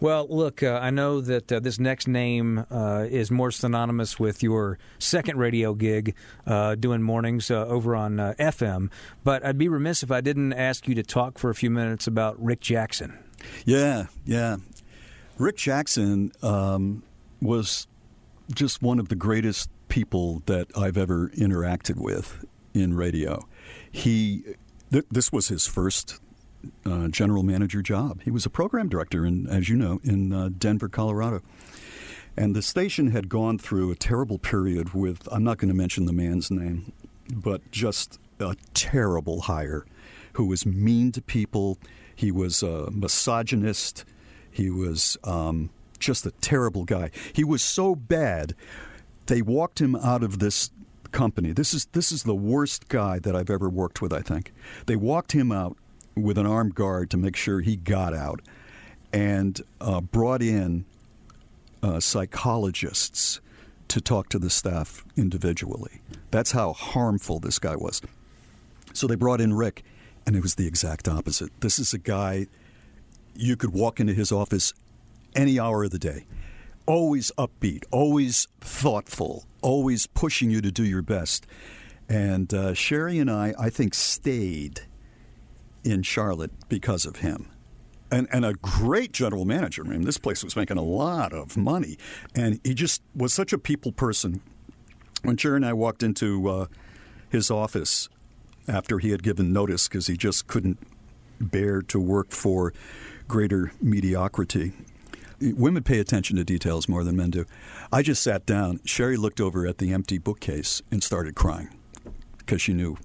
Well, 0.00 0.26
look, 0.28 0.62
uh, 0.62 0.78
I 0.82 0.90
know 0.90 1.20
that 1.20 1.50
uh, 1.52 1.60
this 1.60 1.78
next 1.78 2.08
name 2.08 2.66
uh, 2.70 3.06
is 3.08 3.30
more 3.30 3.50
synonymous 3.50 4.18
with 4.18 4.42
your 4.42 4.78
second 4.98 5.38
radio 5.38 5.74
gig 5.74 6.14
uh, 6.46 6.74
doing 6.74 7.02
mornings 7.02 7.50
uh, 7.50 7.64
over 7.66 7.94
on 7.94 8.18
uh, 8.18 8.34
FM, 8.38 8.90
but 9.22 9.44
I'd 9.44 9.58
be 9.58 9.68
remiss 9.68 10.02
if 10.02 10.10
I 10.10 10.20
didn't 10.20 10.52
ask 10.52 10.88
you 10.88 10.94
to 10.96 11.02
talk 11.02 11.38
for 11.38 11.50
a 11.50 11.54
few 11.54 11.70
minutes 11.70 12.06
about 12.06 12.42
Rick 12.42 12.60
Jackson. 12.60 13.18
Yeah, 13.64 14.06
yeah. 14.24 14.56
Rick 15.38 15.56
Jackson 15.56 16.32
um, 16.42 17.02
was 17.40 17.86
just 18.52 18.82
one 18.82 18.98
of 18.98 19.08
the 19.08 19.16
greatest 19.16 19.70
people 19.88 20.42
that 20.46 20.66
I've 20.76 20.96
ever 20.96 21.28
interacted 21.30 21.96
with 21.96 22.44
in 22.72 22.94
radio. 22.94 23.46
He, 23.90 24.42
th- 24.92 25.04
this 25.10 25.32
was 25.32 25.48
his 25.48 25.66
first 25.66 26.20
uh, 26.84 27.08
general 27.08 27.42
manager 27.42 27.82
job. 27.82 28.22
He 28.22 28.30
was 28.30 28.46
a 28.46 28.50
program 28.50 28.88
director, 28.88 29.24
in, 29.24 29.46
as 29.48 29.68
you 29.68 29.76
know, 29.76 30.00
in 30.04 30.32
uh, 30.32 30.50
Denver, 30.56 30.88
Colorado. 30.88 31.42
And 32.36 32.54
the 32.54 32.62
station 32.62 33.12
had 33.12 33.28
gone 33.28 33.58
through 33.58 33.90
a 33.90 33.94
terrible 33.94 34.38
period 34.38 34.92
with, 34.92 35.28
I'm 35.30 35.44
not 35.44 35.58
going 35.58 35.68
to 35.68 35.74
mention 35.74 36.06
the 36.06 36.12
man's 36.12 36.50
name, 36.50 36.92
but 37.32 37.70
just 37.70 38.18
a 38.40 38.56
terrible 38.74 39.42
hire 39.42 39.86
who 40.34 40.46
was 40.46 40.66
mean 40.66 41.12
to 41.12 41.22
people. 41.22 41.78
He 42.14 42.32
was 42.32 42.62
a 42.62 42.90
misogynist. 42.90 44.04
He 44.50 44.68
was 44.68 45.16
um, 45.24 45.70
just 45.98 46.26
a 46.26 46.32
terrible 46.32 46.84
guy. 46.84 47.10
He 47.32 47.44
was 47.44 47.62
so 47.62 47.94
bad, 47.94 48.54
they 49.26 49.42
walked 49.42 49.80
him 49.80 49.96
out 49.96 50.22
of 50.22 50.38
this 50.38 50.70
company. 51.12 51.52
This 51.52 51.72
is 51.72 51.86
this 51.92 52.12
is 52.12 52.24
the 52.24 52.34
worst 52.34 52.88
guy 52.88 53.18
that 53.20 53.34
I've 53.34 53.48
ever 53.48 53.70
worked 53.70 54.02
with. 54.02 54.12
I 54.12 54.20
think 54.20 54.52
they 54.86 54.96
walked 54.96 55.32
him 55.32 55.50
out 55.52 55.76
with 56.16 56.38
an 56.38 56.46
armed 56.46 56.74
guard 56.74 57.10
to 57.10 57.16
make 57.16 57.36
sure 57.36 57.60
he 57.60 57.76
got 57.76 58.14
out, 58.14 58.40
and 59.12 59.60
uh, 59.80 60.00
brought 60.00 60.42
in 60.42 60.84
uh, 61.82 62.00
psychologists 62.00 63.40
to 63.88 64.00
talk 64.00 64.28
to 64.30 64.38
the 64.38 64.50
staff 64.50 65.04
individually. 65.16 66.00
That's 66.30 66.52
how 66.52 66.72
harmful 66.72 67.38
this 67.38 67.58
guy 67.58 67.76
was. 67.76 68.00
So 68.92 69.06
they 69.06 69.14
brought 69.14 69.40
in 69.40 69.52
Rick, 69.52 69.84
and 70.26 70.34
it 70.34 70.42
was 70.42 70.54
the 70.54 70.66
exact 70.66 71.08
opposite. 71.08 71.50
This 71.60 71.78
is 71.78 71.92
a 71.92 71.98
guy 71.98 72.46
you 73.34 73.56
could 73.56 73.72
walk 73.72 74.00
into 74.00 74.14
his 74.14 74.32
office 74.32 74.72
any 75.34 75.58
hour 75.58 75.84
of 75.84 75.90
the 75.90 75.98
day. 75.98 76.24
Always 76.86 77.32
upbeat, 77.36 77.84
always 77.90 78.46
thoughtful, 78.60 79.44
always 79.62 80.06
pushing 80.06 80.50
you 80.50 80.60
to 80.60 80.70
do 80.70 80.84
your 80.84 81.02
best. 81.02 81.46
And 82.08 82.52
uh, 82.52 82.72
Sheri 82.72 83.20
and 83.20 83.30
I, 83.30 83.54
I 83.58 83.70
think, 83.70 83.94
stayed 83.94 84.82
in 85.84 86.02
Charlotte 86.02 86.50
because 86.68 87.04
of 87.06 87.16
him. 87.16 87.48
And, 88.10 88.28
and 88.32 88.44
a 88.44 88.54
great 88.54 89.12
general 89.12 89.44
manager. 89.44 89.84
I 89.84 89.88
mean, 89.88 90.02
this 90.02 90.18
place 90.18 90.44
was 90.44 90.56
making 90.56 90.76
a 90.76 90.82
lot 90.82 91.32
of 91.32 91.56
money. 91.56 91.98
And 92.34 92.60
he 92.62 92.74
just 92.74 93.02
was 93.14 93.32
such 93.32 93.52
a 93.52 93.58
people 93.58 93.92
person. 93.92 94.40
When 95.22 95.36
Sheri 95.36 95.56
and 95.56 95.66
I 95.66 95.72
walked 95.72 96.02
into 96.02 96.48
uh, 96.48 96.66
his 97.28 97.50
office 97.50 98.08
after 98.68 98.98
he 98.98 99.10
had 99.10 99.22
given 99.22 99.52
notice 99.52 99.88
because 99.88 100.06
he 100.06 100.16
just 100.16 100.46
couldn't 100.46 100.78
bear 101.40 101.82
to 101.82 101.98
work 101.98 102.30
for 102.30 102.72
greater 103.26 103.72
mediocrity. 103.80 104.72
Women 105.40 105.82
pay 105.82 105.98
attention 105.98 106.36
to 106.36 106.44
details 106.44 106.88
more 106.88 107.02
than 107.04 107.16
men 107.16 107.30
do. 107.30 107.44
I 107.92 108.02
just 108.02 108.22
sat 108.22 108.46
down. 108.46 108.78
Sheri 108.80 109.18
looked 109.18 109.40
over 109.40 109.66
at 109.66 109.78
the 109.78 109.92
empty 109.92 110.18
bookcase 110.18 110.82
and 110.90 111.02
started 111.02 111.34
crying 111.34 111.68
because 112.38 112.62
she 112.62 112.72
knew. 112.72 112.96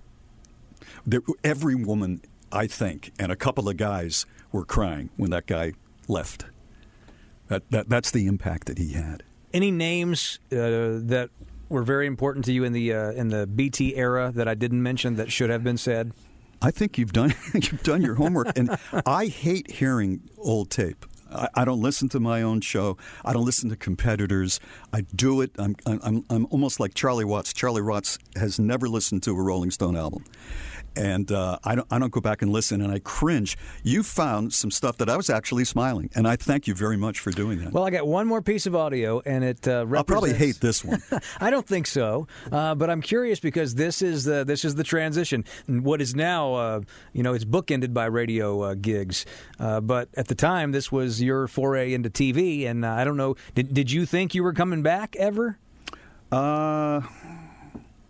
that 1.08 1.24
every 1.44 1.76
woman, 1.76 2.22
I 2.52 2.68
think, 2.68 3.12
and 3.20 3.32
a 3.32 3.36
couple 3.36 3.70
of 3.70 3.78
guys 3.78 4.26
were 4.52 4.66
crying 4.66 5.10
when 5.18 5.32
that 5.32 5.46
guy 5.46 5.74
left. 6.08 6.46
That, 7.48 7.70
that, 7.72 7.90
that's 7.90 8.12
the 8.12 8.28
impact 8.28 8.68
that 8.68 8.78
he 8.78 8.94
had. 8.94 9.24
Any 9.54 9.72
names 9.72 10.40
uh, 10.52 11.02
that 11.06 11.30
were 11.70 11.84
very 11.84 12.08
important 12.08 12.46
to 12.46 12.52
you 12.52 12.64
in 12.64 12.74
the 12.74 12.94
uh, 12.94 13.12
in 13.12 13.30
the 13.30 13.48
BT 13.48 13.96
era 13.96 14.32
that 14.36 14.48
I 14.48 14.54
didn't 14.54 14.84
mention 14.84 15.16
that 15.16 15.32
should 15.32 15.50
have 15.50 15.64
been 15.64 15.78
said? 15.78 16.12
I 16.62 16.72
think 16.72 16.98
you've 16.98 17.14
done 17.14 17.34
you've 17.54 17.84
done 17.84 18.02
your 18.02 18.16
homework, 18.16 18.58
and 18.58 18.78
I 19.06 19.28
hate 19.28 19.72
hearing 19.72 20.22
old 20.38 20.70
tape. 20.70 21.06
I, 21.32 21.48
I, 21.54 21.66
don't 21.66 21.82
listen 21.82 22.10
to 22.10 22.20
my 22.20 22.42
own 22.42 22.62
show. 22.62 22.98
I 23.24 23.34
don't 23.34 23.46
listen 23.46 23.70
to 23.70 23.76
competitors. 23.76 24.60
I 24.92 25.02
do 25.02 25.42
it. 25.42 25.52
I'm, 25.58 25.76
I'm 25.86 26.26
I'm 26.30 26.48
almost 26.50 26.80
like 26.80 26.96
Charlie 26.96 27.26
Watts. 27.26 27.54
Charlie 27.54 27.82
Watts 27.82 28.18
has 28.36 28.60
never 28.60 28.90
listened 28.90 29.24
to 29.24 29.32
a 29.32 29.42
Rolling 29.42 29.72
Stone 29.72 29.96
album, 29.96 30.26
and 30.96 31.32
uh, 31.32 31.60
I 31.64 31.76
don't 31.76 31.88
I 31.92 32.00
don't 32.00 32.12
go 32.12 32.22
back 32.22 32.42
and 32.42 32.52
listen, 32.52 32.82
and 32.82 32.92
I 32.92 33.00
cringe. 33.00 33.58
You 33.84 34.04
found 34.04 34.54
some 34.54 34.72
stuff 34.72 34.98
that 34.98 35.10
I 35.10 35.18
was 35.18 35.30
actually 35.30 35.66
smiling, 35.66 36.10
and 36.16 36.28
I 36.28 36.36
thank 36.36 36.68
you 36.68 36.76
very 36.76 36.98
much 36.98 37.20
for 37.20 37.32
doing 37.32 37.60
that. 37.60 37.74
Well, 37.74 37.86
I 37.86 37.90
got 37.90 38.08
one 38.08 38.28
more 38.28 38.42
piece 38.42 38.66
of 38.66 38.76
audio, 38.76 39.22
and 39.26 39.44
it 39.44 39.68
uh, 39.68 39.86
I'll 39.96 40.04
probably 40.04 40.34
hate 40.34 40.60
this 40.60 40.84
one. 40.84 41.02
I 41.40 41.50
don't 41.50 41.68
think 41.68 41.88
so, 41.88 42.28
uh, 42.52 42.76
but 42.76 42.90
I'm 42.90 43.02
curious 43.02 43.40
because 43.40 43.76
this 43.76 44.02
is 44.02 44.26
the 44.26 44.44
this 44.44 44.66
is 44.66 44.76
the 44.76 44.84
transition. 44.84 45.46
What 45.68 46.02
is 46.02 46.16
now, 46.16 46.54
uh, 46.54 46.82
you 47.14 47.24
know, 47.24 47.34
it's 47.34 47.46
bookended 47.46 47.94
by 47.94 48.06
radio 48.06 48.62
uh, 48.62 48.74
gigs, 48.76 49.26
uh, 49.60 49.82
but 49.82 50.10
at 50.16 50.28
the 50.28 50.36
time 50.36 50.72
this 50.72 50.92
was 50.92 51.22
your 51.22 51.48
foray 51.48 51.94
into 51.94 52.10
TV, 52.10 52.66
and 52.66 52.86
I 52.86 53.04
don't 53.04 53.18
know. 53.18 53.36
Did 53.56 53.74
did 53.74 53.92
you 53.92 54.06
think 54.06 54.36
you 54.36 54.44
were 54.44 54.54
coming 54.54 54.84
back 54.84 55.16
ever? 55.16 55.58
Uh. 56.32 57.02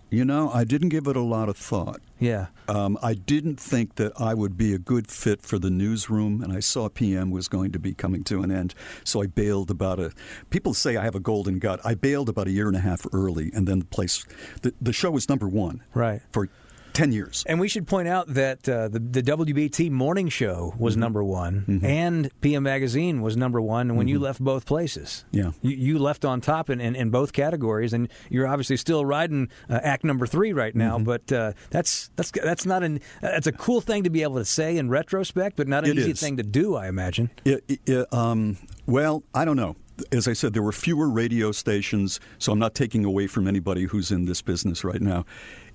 You 0.10 0.26
know, 0.26 0.50
I 0.50 0.64
didn't 0.64 0.90
give 0.90 1.08
it 1.08 1.16
a 1.16 1.22
lot 1.22 1.50
of 1.50 1.58
thought. 1.58 2.02
Yeah. 2.18 2.48
Um, 2.68 2.98
I 3.02 3.14
didn't 3.14 3.60
think 3.60 3.96
that 3.96 4.12
I 4.20 4.34
would 4.34 4.58
be 4.58 4.74
a 4.74 4.80
good 4.80 5.08
fit 5.08 5.42
for 5.42 5.60
the 5.60 5.70
newsroom, 5.70 6.42
and 6.42 6.52
I 6.52 6.60
saw 6.62 6.90
PM 6.90 7.30
was 7.30 7.48
going 7.48 7.72
to 7.74 7.80
be 7.80 7.94
coming 7.94 8.24
to 8.26 8.42
an 8.42 8.52
end. 8.52 8.74
So 9.04 9.22
I 9.22 9.28
bailed 9.28 9.70
about 9.70 10.00
a. 10.00 10.12
People 10.50 10.74
say 10.74 10.98
I 10.98 11.04
have 11.04 11.16
a 11.16 11.20
golden 11.20 11.60
gut. 11.60 11.80
I 11.84 11.94
bailed 11.94 12.28
about 12.28 12.48
a 12.48 12.52
year 12.52 12.68
and 12.68 12.76
a 12.76 12.82
half 12.82 13.06
early, 13.14 13.52
and 13.54 13.68
then 13.68 13.80
the 13.80 13.86
place. 13.86 14.26
The, 14.64 14.74
the 14.82 14.94
show 14.94 15.12
was 15.12 15.30
number 15.30 15.48
one. 15.48 15.84
Right. 15.94 16.22
For 16.32 16.50
10 16.94 17.12
years. 17.12 17.44
And 17.48 17.60
we 17.60 17.68
should 17.68 17.88
point 17.88 18.08
out 18.08 18.28
that 18.34 18.68
uh, 18.68 18.88
the, 18.88 19.00
the 19.00 19.24
WBT 19.24 19.92
morning 19.92 20.30
show 20.30 20.74
was 20.78 20.94
mm-hmm. 20.94 21.02
number 21.02 21.24
one, 21.24 21.66
mm-hmm. 21.68 21.86
and 21.86 22.32
PM 22.42 22.64
Magazine 22.64 23.22
was 23.22 23.38
number 23.38 23.62
one 23.62 23.96
when 23.96 24.08
mm-hmm. 24.08 24.14
you 24.14 24.20
left 24.20 24.40
both 24.40 24.66
places. 24.66 25.26
Yeah. 25.32 25.52
You, 25.62 25.76
you 25.76 26.00
left 26.00 26.26
on 26.26 26.42
top 26.42 26.70
in, 26.70 26.82
in, 26.82 26.96
in, 26.96 27.10
both 27.10 27.34
categories, 27.34 27.94
and 27.94 28.10
you're 28.30 28.48
obviously 28.48 28.78
still 28.78 29.06
riding 29.06 29.50
uh, 29.70 29.80
act 29.84 30.04
number 30.04 30.28
three 30.28 30.54
right 30.54 30.76
now, 30.76 30.90
Mm-hmm. 30.90 31.04
but 31.04 31.32
uh, 31.32 31.54
that's, 31.70 32.10
that's, 32.16 32.32
that's 32.32 32.66
not 32.66 32.84
an, 32.84 33.00
that's 33.22 33.48
a 33.48 33.52
cool 33.52 33.80
thing 33.80 34.04
to 34.04 34.10
be 34.10 34.24
able 34.24 34.36
to 34.36 34.46
say 34.46 34.78
in 34.78 34.90
retrospect, 34.90 35.56
but 35.56 35.68
not 35.68 35.84
an 35.84 35.92
it 35.92 35.98
easy 36.00 36.12
is. 36.12 36.20
thing 36.20 36.38
to 36.38 36.44
do, 36.44 36.76
I 36.76 36.88
imagine. 36.88 37.30
It, 37.46 37.64
it, 37.86 38.14
um, 38.14 38.58
well, 38.86 39.24
I 39.34 39.46
don't 39.46 39.56
know 39.56 39.76
as 40.12 40.28
I 40.28 40.34
said, 40.34 40.54
there 40.54 40.64
were 40.64 40.72
fewer 40.72 41.10
radio 41.10 41.52
stations, 41.52 42.20
so 42.38 42.52
I'm 42.52 42.60
not 42.60 42.76
taking 42.76 43.06
away 43.06 43.28
from 43.28 43.48
anybody 43.48 43.84
who's 43.84 44.12
in 44.12 44.26
this 44.26 44.42
business 44.42 44.84
right 44.84 45.02
now. 45.02 45.26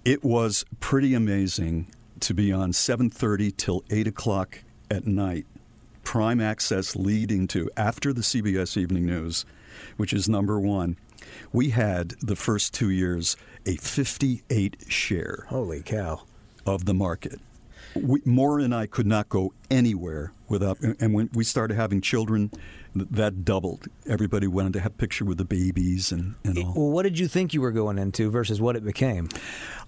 It 0.04 0.22
was 0.22 0.66
pretty 0.80 1.14
amazing 1.14 1.86
to 2.20 2.34
be 2.34 2.52
on 2.52 2.72
7:30 2.72 3.50
till 3.56 3.84
8 3.88 4.06
o'clock 4.06 4.58
at 4.90 5.06
night, 5.06 5.46
prime 6.02 6.42
access 6.42 6.94
leading 6.94 7.46
to 7.48 7.70
after 7.74 8.12
the 8.12 8.22
CBS 8.22 8.76
Evening 8.76 9.06
News, 9.06 9.46
which 9.96 10.12
is 10.12 10.28
number 10.28 10.60
one. 10.60 10.98
We 11.54 11.70
had 11.70 12.16
the 12.20 12.36
first 12.36 12.74
two 12.74 12.90
years 12.90 13.38
a 13.64 13.76
58 13.76 14.84
share. 14.88 15.46
Holy 15.48 15.80
cow! 15.80 16.24
Of 16.66 16.84
the 16.84 16.92
market. 16.92 17.40
We, 17.94 18.20
Maura 18.26 18.62
and 18.62 18.74
I 18.74 18.86
could 18.86 19.06
not 19.06 19.30
go 19.30 19.54
anywhere 19.70 20.32
without, 20.50 20.80
and 20.80 21.14
when 21.14 21.30
we 21.32 21.44
started 21.44 21.76
having 21.76 22.02
children, 22.02 22.50
that 22.94 23.44
doubled. 23.44 23.88
Everybody 24.06 24.46
wanted 24.46 24.74
to 24.74 24.80
have 24.80 24.92
a 24.92 24.96
picture 24.96 25.24
with 25.24 25.38
the 25.38 25.44
babies 25.44 26.12
and, 26.12 26.34
and 26.44 26.58
all. 26.58 26.74
Well, 26.74 26.90
what 26.90 27.02
did 27.02 27.18
you 27.18 27.28
think 27.28 27.52
you 27.52 27.60
were 27.60 27.72
going 27.72 27.98
into 27.98 28.30
versus 28.30 28.60
what 28.60 28.76
it 28.76 28.84
became? 28.84 29.28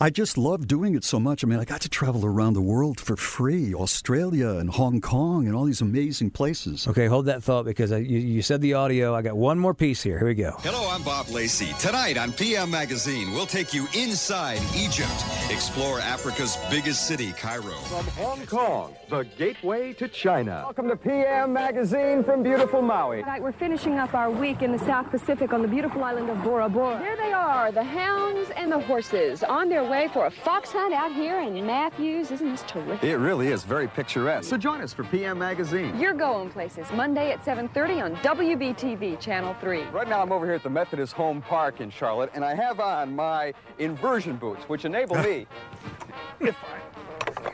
I 0.00 0.10
just 0.10 0.36
loved 0.36 0.68
doing 0.68 0.94
it 0.94 1.04
so 1.04 1.18
much. 1.20 1.44
I 1.44 1.46
mean, 1.46 1.58
I 1.58 1.64
got 1.64 1.80
to 1.82 1.88
travel 1.88 2.24
around 2.24 2.54
the 2.54 2.60
world 2.60 3.00
for 3.00 3.16
free 3.16 3.74
Australia 3.74 4.50
and 4.56 4.70
Hong 4.70 5.00
Kong 5.00 5.46
and 5.46 5.54
all 5.54 5.64
these 5.64 5.80
amazing 5.80 6.30
places. 6.30 6.86
Okay, 6.86 7.06
hold 7.06 7.26
that 7.26 7.42
thought 7.42 7.64
because 7.64 7.92
I, 7.92 7.98
you, 7.98 8.18
you, 8.18 8.42
said 8.42 8.60
the 8.60 8.74
audio. 8.74 9.14
I 9.14 9.22
got 9.22 9.36
one 9.36 9.58
more 9.58 9.74
piece 9.74 10.02
here. 10.02 10.18
Here 10.18 10.28
we 10.28 10.34
go. 10.34 10.52
Hello, 10.60 10.88
I'm 10.90 11.02
Bob 11.02 11.28
Lacey. 11.30 11.72
Tonight 11.78 12.18
on 12.18 12.32
PM 12.32 12.70
Magazine, 12.70 13.32
we'll 13.32 13.46
take 13.46 13.72
you 13.72 13.86
inside 13.94 14.60
Egypt, 14.74 15.24
explore 15.50 16.00
Africa's 16.00 16.58
biggest 16.70 17.06
city, 17.06 17.32
Cairo. 17.32 17.74
From 17.84 18.06
Hong 18.08 18.46
Kong, 18.46 18.94
the 19.08 19.24
gateway 19.38 19.92
to 19.94 20.08
China. 20.08 20.62
Welcome 20.64 20.88
to 20.88 20.96
PM 20.96 21.52
Magazine 21.52 22.22
from 22.22 22.42
beautiful 22.42 22.82
Maui. 22.97 23.20
Tonight 23.20 23.43
we're 23.43 23.52
finishing 23.52 23.98
up 23.98 24.14
our 24.14 24.31
week 24.31 24.62
in 24.62 24.73
the 24.73 24.78
South 24.78 25.10
Pacific 25.10 25.52
on 25.52 25.60
the 25.60 25.68
beautiful 25.68 26.02
island 26.02 26.31
of 26.31 26.43
Bora 26.43 26.66
Bora. 26.66 26.98
There 26.98 27.14
they 27.14 27.31
are, 27.31 27.70
the 27.70 27.85
hounds 27.85 28.48
and 28.56 28.73
the 28.73 28.81
horses, 28.81 29.43
on 29.43 29.68
their 29.68 29.85
way 29.85 30.09
for 30.14 30.24
a 30.24 30.31
fox 30.31 30.73
hunt 30.73 30.94
out 30.94 31.12
here 31.12 31.39
in 31.40 31.66
Matthews. 31.66 32.31
Isn't 32.31 32.52
this 32.52 32.62
terrific? 32.62 33.05
It 33.05 33.18
really 33.18 33.48
is 33.48 33.64
very 33.64 33.86
picturesque. 33.86 34.48
So 34.48 34.56
join 34.56 34.81
us 34.81 34.94
for 34.94 35.05
PM 35.05 35.39
Magazine. 35.39 35.94
You're 36.01 36.14
going 36.14 36.48
places, 36.48 36.86
Monday 36.94 37.32
at 37.32 37.44
7.30 37.44 38.02
on 38.02 38.16
WBTV 38.16 39.20
Channel 39.20 39.55
3. 39.60 39.82
Right 39.93 40.09
now 40.09 40.23
I'm 40.23 40.32
over 40.32 40.47
here 40.47 40.55
at 40.55 40.62
the 40.62 40.70
Methodist 40.70 41.12
Home 41.12 41.43
Park 41.43 41.82
in 41.82 41.90
Charlotte, 41.90 42.31
and 42.32 42.43
I 42.43 42.55
have 42.55 42.81
on 42.81 43.14
my 43.14 43.52
inversion 43.78 44.36
boots, 44.36 44.64
which 44.70 44.86
enable 44.86 45.16
me, 45.16 45.47
if 46.40 46.56
I 46.64 46.85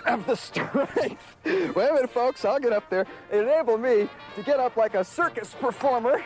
have 0.05 0.27
the 0.27 0.37
strength. 0.37 1.37
Wait 1.45 1.77
a 1.77 1.93
minute, 1.95 2.11
folks, 2.11 2.45
I'll 2.45 2.59
get 2.59 2.73
up 2.73 2.89
there. 2.91 3.07
It 3.31 3.41
enable 3.41 3.79
me 3.79 4.09
to 4.37 4.43
get 4.43 4.61
up 4.61 4.77
like 4.77 4.95
a 4.95 5.05
circus 5.05 5.55
performer. 5.61 6.23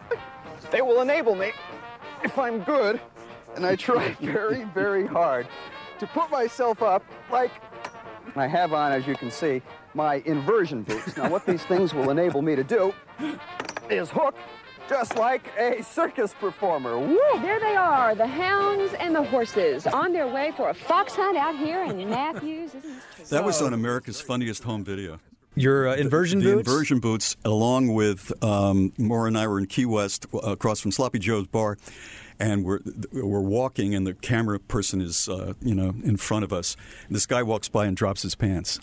they 0.70 0.82
will 0.82 1.00
enable 1.00 1.34
me, 1.34 1.52
if 2.22 2.38
I'm 2.38 2.60
good, 2.62 3.00
and 3.54 3.66
I 3.66 3.76
try 3.76 4.10
very, 4.20 4.64
very 4.64 5.06
hard 5.06 5.46
to 5.98 6.06
put 6.06 6.30
myself 6.30 6.82
up 6.82 7.04
like 7.30 7.50
I 8.34 8.46
have 8.46 8.72
on, 8.72 8.92
as 8.92 9.06
you 9.06 9.14
can 9.14 9.30
see, 9.30 9.62
my 9.94 10.16
inversion 10.26 10.82
boots. 10.82 11.16
Now, 11.16 11.30
what 11.30 11.46
these 11.46 11.62
things 11.64 11.94
will 11.94 12.10
enable 12.10 12.42
me 12.42 12.54
to 12.54 12.64
do 12.64 12.92
is 13.88 14.10
hook 14.10 14.34
just 14.88 15.16
like 15.16 15.50
a 15.58 15.82
circus 15.82 16.34
performer. 16.34 16.98
Woo! 16.98 17.18
There 17.40 17.60
they 17.60 17.76
are, 17.76 18.14
the 18.14 18.26
hounds 18.26 18.92
and 18.94 19.14
the 19.14 19.22
horses, 19.22 19.86
on 19.86 20.12
their 20.12 20.28
way 20.28 20.52
for 20.56 20.70
a 20.70 20.74
fox 20.74 21.14
hunt 21.14 21.36
out 21.36 21.56
here 21.56 21.82
in 21.84 22.08
Matthews. 22.08 22.72
That 23.30 23.44
was 23.44 23.60
on 23.60 23.74
America's 23.74 24.20
Funniest 24.20 24.64
Home 24.64 24.84
Video. 24.84 25.18
Your 25.54 25.88
uh, 25.88 25.96
inversion 25.96 26.40
the, 26.40 26.44
boots? 26.44 26.66
The 26.66 26.72
inversion 26.72 27.00
boots, 27.00 27.36
along 27.44 27.94
with 27.94 28.32
um, 28.44 28.92
Maura 28.98 29.28
and 29.28 29.38
I 29.38 29.46
were 29.46 29.58
in 29.58 29.66
Key 29.66 29.86
West 29.86 30.26
uh, 30.32 30.38
across 30.38 30.80
from 30.80 30.92
Sloppy 30.92 31.18
Joe's 31.18 31.46
bar, 31.46 31.78
and 32.38 32.62
we're 32.62 32.80
we're 33.12 33.40
walking, 33.40 33.94
and 33.94 34.06
the 34.06 34.12
camera 34.12 34.60
person 34.60 35.00
is 35.00 35.30
uh, 35.30 35.54
you 35.62 35.74
know 35.74 35.94
in 36.04 36.18
front 36.18 36.44
of 36.44 36.52
us. 36.52 36.76
And 37.06 37.16
this 37.16 37.24
guy 37.24 37.42
walks 37.42 37.70
by 37.70 37.86
and 37.86 37.96
drops 37.96 38.20
his 38.20 38.34
pants, 38.34 38.78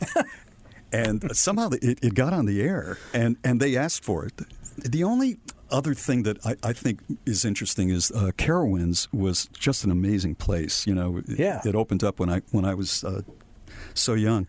and 0.92 1.36
somehow 1.38 1.70
it, 1.74 2.00
it 2.04 2.16
got 2.16 2.34
on 2.34 2.48
the 2.48 2.64
air, 2.64 2.98
and 3.14 3.38
and 3.44 3.60
they 3.60 3.78
asked 3.78 4.04
for 4.04 4.26
it. 4.26 4.34
The 4.78 5.04
only 5.04 5.38
other 5.74 5.94
thing 5.94 6.24
that 6.24 6.38
I, 6.46 6.56
I 6.64 6.74
think 6.74 7.00
is 7.26 7.44
interesting 7.46 7.90
is 7.90 8.12
uh, 8.12 8.32
Carowinds 8.38 9.08
was 9.12 9.48
just 9.48 9.84
an 9.84 9.92
amazing 9.92 10.36
place. 10.36 10.88
You 10.88 10.96
know, 10.96 11.18
it, 11.18 11.26
Yeah. 11.40 11.62
it 11.66 11.76
opened 11.76 12.04
up 12.04 12.20
when 12.20 12.30
I 12.30 12.42
when 12.52 12.64
I 12.66 12.74
was 12.76 13.04
uh, 13.04 13.22
so 13.94 14.14
young. 14.14 14.48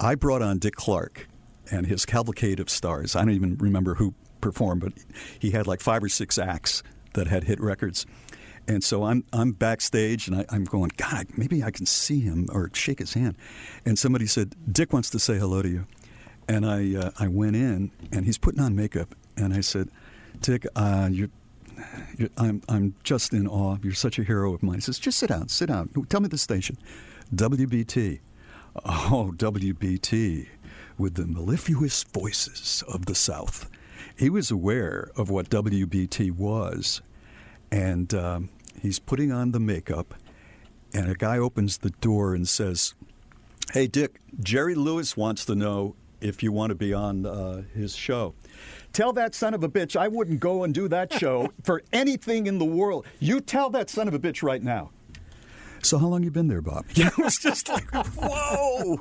I 0.00 0.14
brought 0.16 0.42
on 0.42 0.58
Dick 0.58 0.74
Clark 0.74 1.28
and 1.70 1.86
his 1.86 2.04
Cavalcade 2.04 2.60
of 2.60 2.68
Stars. 2.68 3.14
I 3.14 3.20
don't 3.20 3.30
even 3.34 3.56
remember 3.58 3.94
who 3.94 4.14
performed, 4.40 4.80
but 4.82 4.92
he 5.38 5.52
had 5.52 5.66
like 5.66 5.80
five 5.80 6.02
or 6.02 6.08
six 6.08 6.38
acts 6.38 6.82
that 7.14 7.26
had 7.28 7.44
hit 7.44 7.60
records. 7.60 8.06
And 8.66 8.82
so 8.82 9.04
I'm 9.04 9.24
I'm 9.32 9.52
backstage 9.52 10.26
and 10.28 10.36
I, 10.36 10.46
I'm 10.50 10.64
going, 10.64 10.90
God, 10.96 11.26
maybe 11.36 11.62
I 11.62 11.70
can 11.70 11.86
see 11.86 12.20
him 12.20 12.48
or 12.52 12.70
shake 12.72 12.98
his 12.98 13.12
hand. 13.14 13.36
And 13.84 13.98
somebody 13.98 14.26
said, 14.26 14.54
Dick 14.72 14.92
wants 14.92 15.10
to 15.10 15.18
say 15.18 15.38
hello 15.38 15.60
to 15.62 15.68
you. 15.68 15.84
And 16.48 16.64
I 16.66 16.94
uh, 16.96 17.10
I 17.18 17.28
went 17.28 17.56
in 17.56 17.90
and 18.10 18.24
he's 18.24 18.38
putting 18.38 18.60
on 18.60 18.74
makeup 18.74 19.14
and 19.36 19.52
I 19.52 19.60
said, 19.60 19.88
Dick, 20.44 20.66
uh, 20.76 21.08
you 21.10 21.30
I'm, 22.36 22.60
I'm 22.68 22.94
just 23.02 23.32
in 23.32 23.48
awe. 23.48 23.78
You're 23.82 23.94
such 23.94 24.18
a 24.18 24.22
hero 24.22 24.52
of 24.52 24.62
mine. 24.62 24.74
He 24.74 24.80
says, 24.82 24.98
just 24.98 25.18
sit 25.18 25.30
down, 25.30 25.48
sit 25.48 25.66
down. 25.70 25.88
Tell 26.10 26.20
me 26.20 26.28
the 26.28 26.36
station. 26.36 26.76
WBT. 27.34 28.20
Oh, 28.84 29.32
WBT, 29.34 30.48
with 30.98 31.14
the 31.14 31.26
mellifluous 31.26 32.02
voices 32.04 32.84
of 32.86 33.06
the 33.06 33.14
South. 33.14 33.70
He 34.18 34.28
was 34.28 34.50
aware 34.50 35.10
of 35.16 35.30
what 35.30 35.48
WBT 35.48 36.32
was, 36.32 37.00
and 37.72 38.12
um, 38.12 38.50
he's 38.82 38.98
putting 38.98 39.32
on 39.32 39.52
the 39.52 39.60
makeup, 39.60 40.12
and 40.92 41.08
a 41.08 41.14
guy 41.14 41.38
opens 41.38 41.78
the 41.78 41.90
door 41.90 42.34
and 42.34 42.46
says, 42.46 42.94
Hey, 43.72 43.86
Dick, 43.86 44.20
Jerry 44.40 44.74
Lewis 44.74 45.16
wants 45.16 45.46
to 45.46 45.54
know 45.54 45.96
if 46.20 46.42
you 46.42 46.52
want 46.52 46.70
to 46.70 46.74
be 46.74 46.92
on 46.92 47.26
uh, 47.26 47.62
his 47.74 47.94
show. 47.94 48.34
Tell 48.94 49.12
that 49.12 49.34
son 49.34 49.52
of 49.52 49.62
a 49.62 49.68
bitch 49.68 49.94
I 49.96 50.08
wouldn't 50.08 50.40
go 50.40 50.64
and 50.64 50.72
do 50.72 50.88
that 50.88 51.12
show 51.12 51.52
for 51.64 51.82
anything 51.92 52.46
in 52.46 52.58
the 52.58 52.64
world. 52.64 53.04
You 53.20 53.40
tell 53.42 53.68
that 53.70 53.90
son 53.90 54.08
of 54.08 54.14
a 54.14 54.18
bitch 54.18 54.42
right 54.42 54.62
now. 54.62 54.90
So 55.82 55.98
how 55.98 56.06
long 56.06 56.22
you 56.22 56.30
been 56.30 56.48
there, 56.48 56.62
Bob? 56.62 56.86
Yeah, 56.94 57.08
it 57.08 57.18
was 57.18 57.36
just 57.36 57.68
like, 57.68 57.84
whoa, 58.16 58.96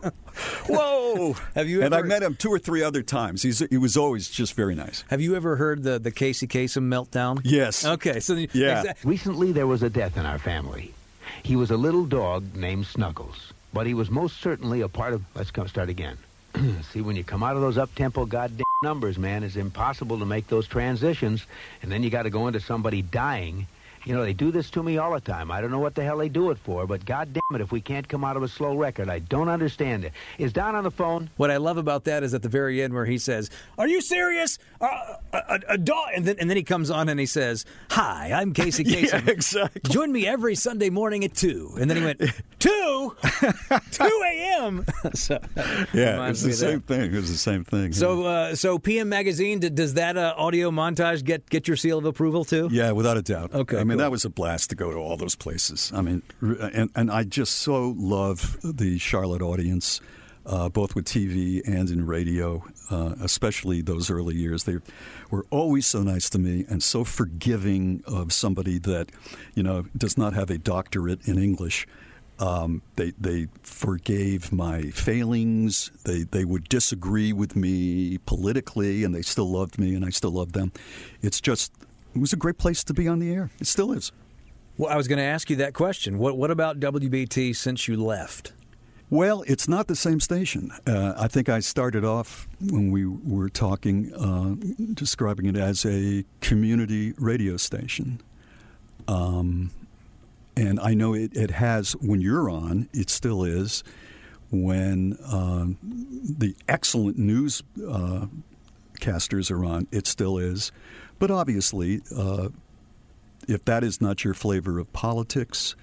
whoa. 0.68 1.34
Have 1.56 1.70
you 1.70 1.78
Ever, 1.78 1.86
and 1.86 1.96
I 1.96 2.00
ever- 2.00 2.08
met 2.08 2.24
him 2.24 2.36
two 2.36 2.50
or 2.50 2.60
three 2.60 2.84
other 2.84 3.02
times. 3.02 3.42
He's, 3.42 3.60
he 3.70 3.78
was 3.78 3.96
always 3.96 4.28
just 4.30 4.54
very 4.56 4.76
nice. 4.76 5.06
Have 5.10 5.22
you 5.22 5.36
ever 5.36 5.56
heard 5.56 5.84
the, 5.84 5.98
the 6.00 6.12
Casey 6.12 6.46
Kasem 6.48 6.90
meltdown? 6.90 7.40
Yes. 7.46 7.86
Okay, 7.86 8.20
so 8.20 8.36
the- 8.36 8.50
Yeah. 8.52 8.84
exa- 8.84 9.06
Recently, 9.06 9.54
there 9.54 9.68
was 9.68 9.82
a 9.84 9.90
death 9.90 10.18
in 10.18 10.26
our 10.26 10.40
family. 10.40 10.94
He 11.44 11.56
was 11.56 11.72
a 11.72 11.78
little 11.78 12.06
dog 12.06 12.54
named 12.56 12.86
Snuggles, 12.88 13.54
but 13.74 13.88
he 13.88 13.94
was 13.94 14.10
most 14.10 14.42
certainly 14.42 14.82
a 14.82 14.90
part 14.90 15.14
of. 15.14 15.24
Let's 15.36 15.52
come 15.52 15.68
start 15.70 15.88
again. 15.88 16.18
See, 16.92 17.02
when 17.02 17.16
you 17.16 17.24
come 17.24 17.44
out 17.44 17.56
of 17.56 17.62
those 17.62 17.78
up-tempo 17.78 18.26
goddamn 18.26 18.64
numbers, 18.84 19.18
man, 19.18 19.44
it's 19.44 19.56
impossible 19.56 20.20
to 20.20 20.26
make 20.26 20.48
those 20.48 20.68
transitions, 20.68 21.46
and 21.82 21.92
then 21.92 22.04
you 22.04 22.10
got 22.10 22.24
to 22.24 22.30
go 22.30 22.48
into 22.48 22.60
somebody 22.60 23.02
dying. 23.02 23.68
You 24.06 24.14
know, 24.14 24.22
they 24.24 24.34
do 24.34 24.52
this 24.52 24.70
to 24.72 24.84
me 24.84 24.98
all 24.98 25.14
the 25.14 25.22
time. 25.22 25.50
I 25.50 25.62
don't 25.62 25.72
know 25.72 25.80
what 25.80 25.96
the 25.96 26.04
hell 26.04 26.18
they 26.18 26.28
do 26.30 26.52
it 26.52 26.58
for, 26.58 26.86
but 26.86 27.06
goddamn 27.06 27.42
it, 27.54 27.62
if 27.62 27.72
we 27.72 27.80
can't 27.80 28.08
come 28.08 28.24
out 28.26 28.36
of 28.36 28.44
a 28.44 28.48
slow 28.50 28.76
record, 28.76 29.08
I 29.10 29.20
don't 29.20 29.48
understand 29.50 30.04
it. 30.04 30.12
Is 30.38 30.52
Don 30.52 30.76
on 30.76 30.84
the 30.84 30.92
phone? 30.92 31.30
What 31.38 31.50
I 31.52 31.58
love 31.58 31.78
about 31.78 32.04
that 32.06 32.22
is 32.24 32.34
at 32.34 32.42
the 32.42 32.50
very 32.50 32.82
end 32.82 32.94
where 32.94 33.06
he 33.06 33.18
says, 33.18 33.50
"Are 33.78 33.88
you 33.88 34.02
serious? 34.02 34.60
Uh, 34.82 34.88
a, 35.32 35.38
a, 35.38 35.60
a 35.70 35.78
dog?" 35.78 36.10
And 36.16 36.26
then 36.26 36.36
and 36.40 36.50
then 36.50 36.58
he 36.58 36.64
comes 36.64 36.90
on 36.90 37.08
and 37.08 37.20
he 37.20 37.26
says, 37.26 37.66
"Hi, 37.92 38.32
I'm 38.34 38.54
Casey 38.54 38.84
Kasem. 38.84 39.26
Yeah, 39.26 39.32
exactly. 39.32 39.82
Join 39.90 40.12
me 40.12 40.28
every 40.28 40.56
Sunday 40.56 40.90
morning 40.90 41.24
at 41.24 41.34
two. 41.34 41.72
And 41.80 41.90
then 41.90 41.98
he 41.98 42.04
went, 42.04 42.20
two, 42.60 43.16
two 43.92 44.22
a.m. 44.26 44.86
so 45.14 45.40
Yeah, 45.94 46.10
it 46.10 46.12
reminds 46.14 46.44
was 46.44 46.46
me 46.46 46.52
the 46.52 46.58
same 46.58 46.80
that. 46.80 46.88
thing. 46.88 47.16
It's 47.16 47.32
the 47.32 47.38
same 47.38 47.64
thing. 47.64 47.94
So, 47.94 48.24
uh, 48.26 48.56
so 48.56 48.80
PM 48.80 49.08
Magazine, 49.10 49.60
does 49.60 49.94
that 49.96 50.18
uh, 50.18 50.34
audio 50.38 50.72
montage 50.72 51.24
get 51.24 51.50
get 51.50 51.68
your 51.68 51.78
seal 51.78 51.98
of 52.00 52.06
approval 52.06 52.44
too? 52.44 52.68
Yeah, 52.72 52.92
without 52.92 53.18
a 53.18 53.22
doubt. 53.22 53.54
Okay, 53.54 53.78
I 53.80 53.84
mean, 53.84 53.93
cool. 53.94 54.00
that 54.00 54.12
was 54.12 54.26
a 54.26 54.30
blast 54.30 54.70
to 54.70 54.76
go 54.76 54.92
to 54.92 54.98
all 54.98 55.18
those 55.18 55.36
places. 55.36 55.92
I 55.96 56.02
mean, 56.02 56.24
and, 56.42 56.90
and 56.96 57.12
I 57.12 57.24
just 57.24 57.56
so 57.56 57.94
love 57.98 58.60
the 58.64 58.98
Charlotte 58.98 59.42
audience, 59.42 60.02
uh, 60.46 60.70
both 60.70 60.96
with 60.96 61.06
TV 61.06 61.62
and 61.66 61.90
in 61.90 62.06
radio, 62.06 62.64
uh, 62.92 63.16
especially 63.22 63.82
those 63.82 64.10
early 64.10 64.36
years. 64.36 64.66
They 64.66 64.78
were 65.30 65.46
always 65.50 65.86
so 65.86 66.04
nice 66.04 66.30
to 66.32 66.40
me 66.40 66.66
and 66.70 66.84
so 66.84 67.04
forgiving 67.04 68.04
of 68.06 68.34
somebody 68.34 68.80
that, 68.80 69.12
you 69.56 69.64
know, 69.64 69.86
does 69.96 70.18
not 70.18 70.34
have 70.34 70.50
a 70.50 70.58
doctorate 70.58 71.28
in 71.28 71.38
English. 71.38 71.88
Um, 72.40 72.82
they 72.96 73.12
they 73.20 73.48
forgave 73.62 74.52
my 74.52 74.90
failings. 74.90 75.92
They 76.04 76.24
they 76.24 76.46
would 76.46 76.68
disagree 76.68 77.32
with 77.32 77.56
me 77.56 78.18
politically, 78.26 79.04
and 79.04 79.14
they 79.14 79.22
still 79.22 79.50
loved 79.50 79.78
me, 79.78 79.94
and 79.94 80.04
I 80.04 80.10
still 80.10 80.32
loved 80.32 80.54
them. 80.54 80.72
It's 81.22 81.40
just 81.40 81.72
it 82.16 82.20
was 82.20 82.34
a 82.34 82.38
great 82.38 82.58
place 82.58 82.84
to 82.86 82.94
be 82.94 83.08
on 83.08 83.20
the 83.20 83.32
air. 83.34 83.50
It 83.60 83.68
still 83.68 83.92
is. 83.92 84.12
Well, 84.78 84.92
I 84.92 84.98
was 84.98 85.08
going 85.08 85.20
to 85.20 85.24
ask 85.24 85.50
you 85.50 85.56
that 85.58 85.74
question. 85.74 86.18
What 86.18 86.38
what 86.38 86.50
about 86.50 86.80
WBT 86.80 87.56
since 87.56 87.88
you 87.88 87.96
left? 87.96 88.54
Well, 89.10 89.44
it's 89.46 89.68
not 89.68 89.86
the 89.88 89.96
same 89.96 90.20
station. 90.20 90.72
Uh, 90.88 91.14
I 91.16 91.28
think 91.28 91.48
I 91.48 91.60
started 91.60 92.04
off 92.04 92.48
when 92.60 92.90
we 92.90 93.06
were 93.06 93.48
talking, 93.48 94.12
uh, 94.16 94.56
describing 94.96 95.46
it 95.46 95.56
as 95.56 95.86
a 95.86 96.26
community 96.42 97.14
radio 97.20 97.58
station. 97.58 98.22
Um, 99.08 99.70
and 100.56 100.80
I 100.80 100.96
know 100.96 101.14
it, 101.14 101.38
it 101.38 101.52
has, 101.52 101.92
when 101.98 102.22
you're 102.22 102.50
on, 102.50 102.90
it 102.92 103.12
still 103.12 103.44
is. 103.44 103.84
When 104.50 105.16
um, 105.28 105.78
the 105.84 106.56
excellent 106.68 107.20
news 107.20 107.62
uh, 107.88 108.26
casters 109.00 109.52
are 109.52 109.64
on, 109.64 109.88
it 109.92 110.08
still 110.08 110.40
is. 110.40 110.72
But 111.20 111.32
obviously, 111.32 112.02
uh, 112.16 112.50
if 113.48 113.64
that 113.66 113.84
is 113.84 114.02
not 114.02 114.24
your 114.24 114.34
flavor 114.34 114.80
of 114.80 114.92
politics, 114.94 115.76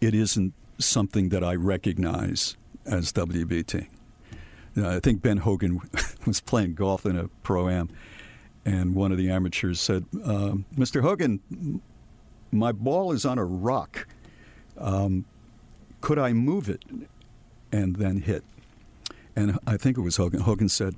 it 0.00 0.14
isn't 0.14 0.54
something 0.78 1.28
that 1.30 1.42
I 1.42 1.54
recognize 1.54 2.56
as 2.86 3.12
WBT. 3.12 3.88
I 4.76 5.00
think 5.00 5.22
Ben 5.22 5.38
Hogan 5.38 5.80
was 6.26 6.40
playing 6.40 6.74
golf 6.74 7.04
in 7.04 7.16
a 7.16 7.28
pro 7.42 7.68
am, 7.68 7.88
and 8.64 8.94
one 8.94 9.12
of 9.12 9.18
the 9.18 9.30
amateurs 9.30 9.80
said, 9.80 10.04
um, 10.24 10.64
"Mr. 10.76 11.02
Hogan, 11.02 11.80
my 12.52 12.72
ball 12.72 13.12
is 13.12 13.24
on 13.24 13.38
a 13.38 13.44
rock. 13.44 14.06
Um, 14.76 15.24
could 16.00 16.18
I 16.18 16.32
move 16.32 16.68
it 16.68 16.84
and 17.72 17.96
then 17.96 18.18
hit?" 18.18 18.44
And 19.34 19.58
I 19.66 19.76
think 19.76 19.98
it 19.98 20.02
was 20.02 20.16
Hogan. 20.16 20.40
Hogan 20.40 20.68
said, 20.68 20.94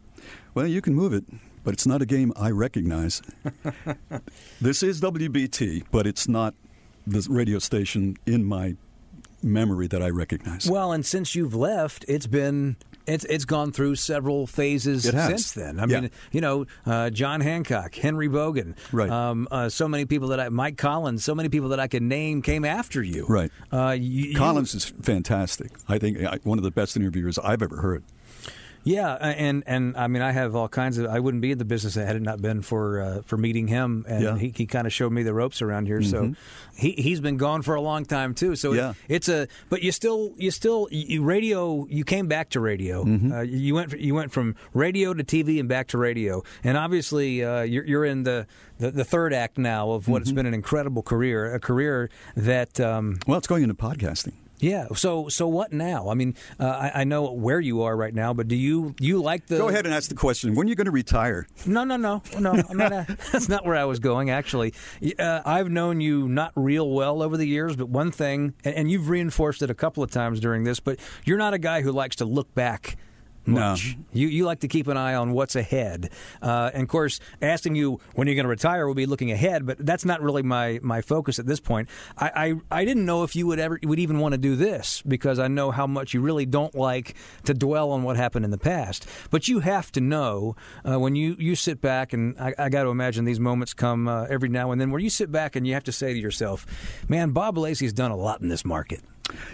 "Well, 0.54 0.66
you 0.66 0.82
can 0.82 0.94
move 0.94 1.12
it." 1.14 1.24
But 1.62 1.74
it's 1.74 1.86
not 1.86 2.00
a 2.02 2.06
game 2.06 2.32
I 2.36 2.50
recognize. 2.50 3.20
this 4.60 4.82
is 4.82 5.00
WBT, 5.00 5.84
but 5.90 6.06
it's 6.06 6.28
not 6.28 6.54
the 7.06 7.26
radio 7.30 7.58
station 7.58 8.16
in 8.26 8.44
my 8.44 8.76
memory 9.42 9.86
that 9.88 10.02
I 10.02 10.08
recognize. 10.10 10.68
Well, 10.70 10.92
and 10.92 11.04
since 11.04 11.34
you've 11.34 11.54
left, 11.54 12.04
it's 12.08 12.26
been 12.26 12.76
it's 13.06 13.24
it's 13.24 13.44
gone 13.46 13.72
through 13.72 13.94
several 13.96 14.46
phases 14.46 15.04
since 15.04 15.52
then. 15.52 15.80
I 15.80 15.86
Yeah. 15.86 16.00
mean, 16.02 16.10
you 16.32 16.40
know, 16.40 16.66
uh, 16.86 17.10
John 17.10 17.40
Hancock, 17.40 17.94
Henry 17.94 18.28
Boggan, 18.28 18.76
Right. 18.92 19.10
Um, 19.10 19.48
uh, 19.50 19.68
so 19.70 19.88
many 19.88 20.04
people 20.04 20.28
that 20.28 20.40
I, 20.40 20.48
Mike 20.50 20.76
Collins, 20.76 21.24
so 21.24 21.34
many 21.34 21.48
people 21.48 21.70
that 21.70 21.80
I 21.80 21.88
can 21.88 22.06
name 22.08 22.42
came 22.42 22.64
after 22.64 23.02
you. 23.02 23.26
Right. 23.26 23.50
Uh, 23.72 23.96
you, 23.98 24.34
Collins 24.36 24.74
is 24.74 24.84
fantastic. 24.84 25.72
I 25.88 25.98
think 25.98 26.18
one 26.44 26.58
of 26.58 26.64
the 26.64 26.70
best 26.70 26.96
interviewers 26.96 27.38
I've 27.38 27.62
ever 27.62 27.78
heard. 27.78 28.04
Yeah, 28.82 29.14
and 29.14 29.62
and 29.66 29.94
I 29.96 30.06
mean, 30.06 30.22
I 30.22 30.32
have 30.32 30.56
all 30.56 30.68
kinds 30.68 30.96
of. 30.96 31.06
I 31.06 31.20
wouldn't 31.20 31.42
be 31.42 31.52
in 31.52 31.58
the 31.58 31.66
business 31.66 31.94
had 31.96 32.16
it 32.16 32.22
not 32.22 32.40
been 32.40 32.62
for 32.62 33.00
uh, 33.02 33.22
for 33.26 33.36
meeting 33.36 33.68
him, 33.68 34.06
and 34.08 34.22
Yeah. 34.22 34.38
he, 34.38 34.52
he 34.56 34.66
kind 34.66 34.86
of 34.86 34.92
showed 34.92 35.12
me 35.12 35.22
the 35.22 35.34
ropes 35.34 35.60
around 35.60 35.86
here. 35.86 36.00
So 36.02 36.22
Mhm. 36.22 36.36
he 36.76 36.92
he's 36.92 37.20
been 37.20 37.36
gone 37.36 37.60
for 37.60 37.74
a 37.74 37.80
long 37.82 38.06
time 38.06 38.32
too. 38.34 38.56
So 38.56 38.72
it- 38.72 38.76
Yeah. 38.76 38.92
it's 39.08 39.28
a. 39.28 39.48
But 39.68 39.82
you 39.82 39.92
still 39.92 40.32
you 40.38 40.50
still 40.50 40.88
you 40.90 41.22
radio. 41.22 41.86
You 41.90 42.04
came 42.04 42.26
back 42.26 42.48
to 42.50 42.60
radio. 42.60 43.04
Mm-hmm. 43.04 43.32
Uh, 43.32 43.40
you 43.42 43.74
went 43.74 44.00
you 44.00 44.14
went 44.14 44.32
from 44.32 44.56
radio 44.72 45.12
to 45.12 45.22
TV 45.24 45.60
and 45.60 45.68
back 45.68 45.88
to 45.88 45.98
radio, 45.98 46.42
and 46.64 46.78
obviously 46.78 47.44
uh, 47.44 47.60
you're 47.62 47.84
you're 47.84 48.04
in 48.06 48.22
the, 48.22 48.46
the 48.78 48.90
the 48.90 49.04
third 49.04 49.34
act 49.34 49.58
now 49.58 49.90
of 49.90 50.08
what 50.08 50.22
Mm-hmm. 50.22 50.28
has 50.28 50.32
been 50.32 50.46
an 50.46 50.54
incredible 50.54 51.02
career, 51.02 51.54
a 51.54 51.60
career 51.60 52.08
that. 52.34 52.80
Um, 52.80 53.18
Well, 53.26 53.36
it's 53.36 53.46
going 53.46 53.62
into 53.62 53.74
podcasting. 53.74 54.32
Yeah. 54.60 54.88
So 54.94 55.28
so 55.28 55.48
what 55.48 55.72
now? 55.72 56.08
I 56.08 56.14
mean, 56.14 56.34
uh, 56.58 56.66
I, 56.66 57.00
I 57.00 57.04
know 57.04 57.32
where 57.32 57.60
you 57.60 57.82
are 57.82 57.96
right 57.96 58.14
now, 58.14 58.32
but 58.32 58.48
do 58.48 58.56
you 58.56 58.94
you 59.00 59.20
like 59.22 59.46
the? 59.46 59.58
Go 59.58 59.68
ahead 59.68 59.86
and 59.86 59.94
ask 59.94 60.08
the 60.08 60.14
question. 60.14 60.54
When 60.54 60.66
are 60.66 60.70
you 60.70 60.76
going 60.76 60.86
to 60.86 60.90
retire? 60.90 61.46
No, 61.66 61.84
no, 61.84 61.96
no, 61.96 62.22
no. 62.38 62.62
I'm 62.68 62.76
not. 62.76 62.92
A, 62.92 63.06
that's 63.32 63.48
not 63.48 63.64
where 63.64 63.76
I 63.76 63.84
was 63.84 63.98
going. 63.98 64.30
Actually, 64.30 64.74
uh, 65.18 65.42
I've 65.44 65.70
known 65.70 66.00
you 66.00 66.28
not 66.28 66.52
real 66.56 66.90
well 66.90 67.22
over 67.22 67.36
the 67.36 67.46
years, 67.46 67.76
but 67.76 67.88
one 67.88 68.10
thing, 68.10 68.54
and, 68.64 68.74
and 68.74 68.90
you've 68.90 69.08
reinforced 69.08 69.62
it 69.62 69.70
a 69.70 69.74
couple 69.74 70.02
of 70.02 70.10
times 70.10 70.40
during 70.40 70.64
this, 70.64 70.80
but 70.80 70.98
you're 71.24 71.38
not 71.38 71.54
a 71.54 71.58
guy 71.58 71.82
who 71.82 71.92
likes 71.92 72.16
to 72.16 72.24
look 72.24 72.54
back 72.54 72.96
much. 73.50 73.96
No. 73.96 74.04
You 74.12 74.28
you 74.28 74.44
like 74.44 74.60
to 74.60 74.68
keep 74.68 74.86
an 74.86 74.96
eye 74.96 75.14
on 75.14 75.32
what's 75.32 75.56
ahead, 75.56 76.10
uh, 76.42 76.70
and 76.72 76.82
of 76.82 76.88
course, 76.88 77.20
asking 77.42 77.74
you 77.74 78.00
when 78.14 78.26
you're 78.26 78.34
going 78.34 78.44
to 78.44 78.50
retire 78.50 78.86
will 78.86 78.94
be 78.94 79.06
looking 79.06 79.30
ahead. 79.30 79.66
But 79.66 79.84
that's 79.84 80.04
not 80.04 80.20
really 80.22 80.42
my, 80.42 80.80
my 80.82 81.00
focus 81.00 81.38
at 81.38 81.46
this 81.46 81.60
point. 81.60 81.88
I, 82.16 82.54
I, 82.70 82.80
I 82.80 82.84
didn't 82.84 83.04
know 83.04 83.22
if 83.22 83.36
you 83.36 83.46
would 83.46 83.58
ever 83.58 83.78
would 83.82 83.98
even 83.98 84.18
want 84.18 84.32
to 84.32 84.38
do 84.38 84.56
this 84.56 85.02
because 85.02 85.38
I 85.38 85.48
know 85.48 85.70
how 85.70 85.86
much 85.86 86.14
you 86.14 86.20
really 86.20 86.46
don't 86.46 86.74
like 86.74 87.14
to 87.44 87.54
dwell 87.54 87.90
on 87.92 88.02
what 88.02 88.16
happened 88.16 88.44
in 88.44 88.50
the 88.50 88.58
past. 88.58 89.06
But 89.30 89.48
you 89.48 89.60
have 89.60 89.92
to 89.92 90.00
know 90.00 90.56
uh, 90.88 90.98
when 90.98 91.16
you, 91.16 91.36
you 91.38 91.54
sit 91.54 91.80
back, 91.80 92.12
and 92.12 92.38
I, 92.38 92.54
I 92.58 92.68
got 92.68 92.84
to 92.84 92.90
imagine 92.90 93.24
these 93.24 93.40
moments 93.40 93.74
come 93.74 94.08
uh, 94.08 94.24
every 94.24 94.48
now 94.48 94.72
and 94.72 94.80
then 94.80 94.90
where 94.90 95.00
you 95.00 95.10
sit 95.10 95.30
back 95.30 95.56
and 95.56 95.66
you 95.66 95.74
have 95.74 95.84
to 95.84 95.92
say 95.92 96.12
to 96.12 96.18
yourself, 96.18 96.66
"Man, 97.08 97.30
Bob 97.30 97.56
Lacey's 97.58 97.92
done 97.92 98.10
a 98.10 98.16
lot 98.16 98.40
in 98.40 98.48
this 98.48 98.64
market." 98.64 99.00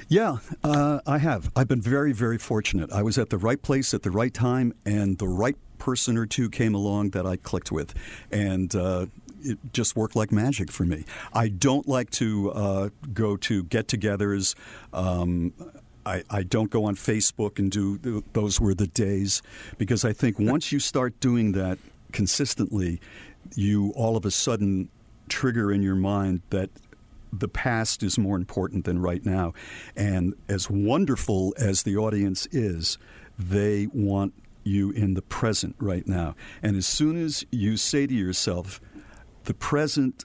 Yeah, 0.08 0.38
uh, 0.62 1.00
I 1.06 1.18
have. 1.18 1.50
I've 1.56 1.68
been 1.68 1.80
very, 1.80 2.12
very 2.12 2.38
fortunate. 2.38 2.92
I 2.92 3.02
was 3.02 3.18
at 3.18 3.30
the 3.30 3.38
right 3.38 3.60
place 3.60 3.92
at 3.92 4.02
the 4.02 4.10
right 4.10 4.32
time, 4.32 4.72
and 4.84 5.18
the 5.18 5.28
right 5.28 5.56
person 5.78 6.16
or 6.16 6.26
two 6.26 6.48
came 6.48 6.74
along 6.74 7.10
that 7.10 7.26
I 7.26 7.36
clicked 7.36 7.70
with. 7.70 7.94
And 8.30 8.74
uh, 8.74 9.06
it 9.42 9.58
just 9.72 9.96
worked 9.96 10.16
like 10.16 10.32
magic 10.32 10.70
for 10.70 10.84
me. 10.84 11.04
I 11.32 11.48
don't 11.48 11.86
like 11.86 12.10
to 12.12 12.52
uh, 12.52 12.88
go 13.12 13.36
to 13.38 13.64
get 13.64 13.88
togethers. 13.88 14.54
Um, 14.92 15.52
I, 16.04 16.22
I, 16.30 16.42
don't 16.44 16.70
go 16.70 16.84
on 16.84 16.94
Facebook 16.94 17.58
and 17.58 17.70
do 17.70 18.22
those 18.32 18.60
were 18.60 18.74
the 18.74 18.86
days 18.86 19.42
because 19.76 20.04
I 20.04 20.12
think 20.12 20.38
once 20.38 20.70
you 20.70 20.78
start 20.78 21.18
doing 21.18 21.52
that 21.52 21.78
consistently, 22.12 23.00
you 23.56 23.92
all 23.96 24.16
of 24.16 24.24
a 24.24 24.30
sudden 24.30 24.88
trigger 25.28 25.72
in 25.72 25.82
your 25.82 25.96
mind 25.96 26.42
that 26.50 26.70
the 27.40 27.48
past 27.48 28.02
is 28.02 28.18
more 28.18 28.36
important 28.36 28.84
than 28.84 28.98
right 28.98 29.24
now. 29.24 29.52
And 29.94 30.34
as 30.48 30.70
wonderful 30.70 31.54
as 31.58 31.82
the 31.82 31.96
audience 31.96 32.46
is, 32.52 32.98
they 33.38 33.88
want 33.92 34.34
you 34.64 34.90
in 34.90 35.14
the 35.14 35.22
present 35.22 35.76
right 35.78 36.06
now. 36.06 36.34
And 36.62 36.76
as 36.76 36.86
soon 36.86 37.22
as 37.22 37.44
you 37.50 37.76
say 37.76 38.06
to 38.06 38.14
yourself, 38.14 38.80
the 39.44 39.54
present 39.54 40.24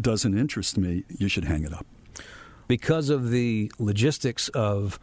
doesn't 0.00 0.36
interest 0.36 0.78
me, 0.78 1.04
you 1.08 1.28
should 1.28 1.44
hang 1.44 1.64
it 1.64 1.72
up. 1.72 1.86
Because 2.68 3.10
of 3.10 3.30
the 3.30 3.70
logistics 3.78 4.48
of 4.48 4.98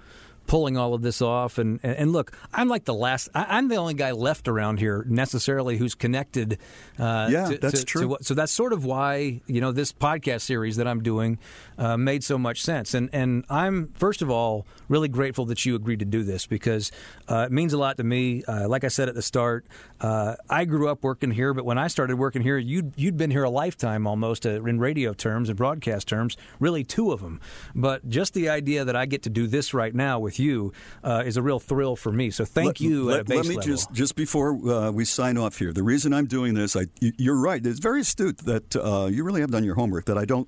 pulling 0.48 0.78
all 0.78 0.94
of 0.94 1.02
this 1.02 1.22
off. 1.22 1.58
And, 1.58 1.80
and, 1.84 2.12
look, 2.12 2.36
I'm 2.54 2.68
like 2.68 2.86
the 2.86 2.94
last. 2.94 3.30
I, 3.34 3.58
am 3.58 3.68
the 3.68 3.76
only 3.76 3.94
guy 3.94 4.12
left 4.12 4.48
around 4.48 4.80
here 4.80 5.06
necessarily 5.08 5.78
who's 5.78 5.96
connected. 5.96 6.60
Uh, 7.00 7.30
yeah, 7.32 7.50
to, 7.50 7.58
that's 7.58 7.80
to, 7.80 7.86
true. 7.86 8.18
To, 8.18 8.24
so 8.24 8.34
that's 8.34 8.52
sort 8.52 8.74
of 8.74 8.86
why 8.86 9.42
you 9.48 9.62
know 9.62 9.72
this 9.72 9.92
podcast 9.92 10.42
series 10.42 10.78
that 10.78 10.88
I'm 10.88 11.02
doing 11.02 11.40
uh, 11.78 11.98
made 11.98 12.24
so 12.24 12.38
much 12.38 12.62
sense. 12.62 12.94
And 12.94 13.10
and 13.14 13.46
I'm 13.50 13.90
first 13.96 14.22
of 14.22 14.30
all 14.30 14.66
really 14.90 15.08
grateful 15.08 15.46
that 15.46 15.66
you 15.66 15.76
agreed 15.76 16.00
to 16.00 16.06
do 16.06 16.24
this 16.24 16.46
because 16.46 16.92
uh, 17.30 17.46
it 17.48 17.52
means 17.52 17.74
a 17.74 17.78
lot 17.78 17.98
to 17.98 18.04
me. 18.04 18.44
Uh, 18.44 18.68
like 18.68 18.84
I 18.84 18.90
said 18.90 19.10
at 19.10 19.16
the 19.16 19.22
start, 19.22 19.66
uh, 20.02 20.36
I 20.50 20.66
grew 20.66 20.90
up 20.90 21.04
working 21.04 21.32
here, 21.32 21.54
but 21.54 21.66
when 21.66 21.78
I 21.78 21.88
started 21.88 22.18
working 22.18 22.42
here, 22.42 22.58
you'd 22.58 22.94
you'd 22.96 23.18
been 23.18 23.32
here 23.32 23.44
a 23.44 23.50
lifetime 23.50 24.06
almost 24.06 24.46
uh, 24.46 24.64
in 24.64 24.80
radio 24.80 25.14
terms 25.14 25.50
and 25.50 25.58
broadcast 25.58 26.08
terms, 26.08 26.38
really 26.60 26.84
two 26.84 27.12
of 27.12 27.22
them. 27.22 27.40
But 27.74 28.10
just 28.10 28.34
the 28.34 28.50
idea 28.50 28.86
that 28.86 28.96
I 28.96 29.06
get 29.06 29.24
to 29.24 29.30
do 29.30 29.48
this 29.48 29.74
right 29.74 29.96
now 29.96 30.20
with 30.20 30.33
you 30.40 30.74
uh, 31.04 31.24
is 31.26 31.38
a 31.38 31.42
real 31.42 31.60
thrill 31.60 31.96
for 31.96 32.12
me. 32.12 32.32
So 32.32 32.46
thank 32.46 32.68
let, 32.68 32.82
you. 32.82 33.04
Let, 33.06 33.30
let 33.30 33.46
me 33.46 33.56
level. 33.56 33.62
just 33.62 33.92
just 33.94 34.16
before 34.16 34.52
uh, 34.70 34.92
we 34.92 35.06
sign 35.06 35.38
off 35.38 35.58
here, 35.58 35.74
the 35.74 35.84
reason 35.84 36.14
I'm 36.14 36.28
doing 36.28 36.54
this, 36.54 36.76
I, 36.76 36.88
you're 37.00 37.40
right. 37.40 37.66
It's 37.66 37.80
very 37.80 38.02
astute 38.02 38.40
that 38.40 38.76
uh, 38.76 39.08
you 39.12 39.24
really 39.24 39.42
have 39.42 39.52
done 39.52 39.64
your 39.64 39.76
homework. 39.76 40.06
That 40.06 40.18
I 40.18 40.26
don't. 40.26 40.48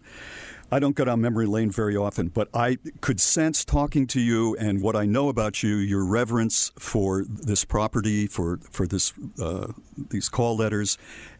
I 0.72 0.80
don't 0.80 0.96
go 0.96 1.06
down 1.06 1.22
memory 1.22 1.46
lane 1.46 1.70
very 1.70 1.96
often, 1.96 2.30
but 2.30 2.50
I 2.52 2.80
could 3.00 3.22
sense 3.22 3.64
talking 3.64 4.08
to 4.08 4.20
you 4.20 4.56
and 4.56 4.82
what 4.82 4.96
I 4.96 5.06
know 5.06 5.30
about 5.30 5.62
you, 5.62 5.76
your 5.76 6.04
reverence 6.04 6.72
for 6.80 7.24
this 7.24 7.64
property, 7.64 8.26
for 8.26 8.58
for 8.72 8.88
this 8.88 9.14
uh, 9.40 9.68
these 10.10 10.28
call 10.28 10.58
letters, 10.58 10.98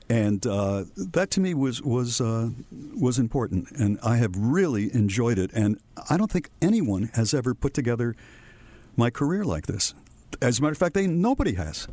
and 0.10 0.46
uh, 0.46 0.84
that 0.96 1.32
to 1.32 1.42
me 1.42 1.54
was 1.54 1.82
was 1.82 2.22
uh, 2.22 2.50
was 2.96 3.18
important, 3.18 3.72
and 3.72 3.98
I 4.04 4.18
have 4.18 4.36
really 4.38 4.94
enjoyed 4.94 5.40
it. 5.40 5.52
And 5.54 5.80
I 6.10 6.18
don't 6.18 6.32
think 6.32 6.50
anyone 6.62 7.10
has 7.16 7.34
ever 7.34 7.56
put 7.56 7.74
together 7.74 8.16
my 8.98 9.10
career 9.10 9.44
like 9.44 9.68
this. 9.68 9.94
As 10.42 10.60
a 10.60 10.62
matter 10.62 10.72
of 10.72 10.78
fact, 10.78 10.94
they 10.94 11.08
nobody 11.08 11.54
has. 11.54 11.88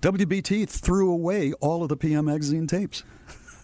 WBT 0.00 0.68
threw 0.68 1.10
away 1.10 1.52
all 1.54 1.82
of 1.82 1.88
the 1.88 1.96
PM 1.96 2.26
magazine 2.26 2.66
tapes. 2.66 3.02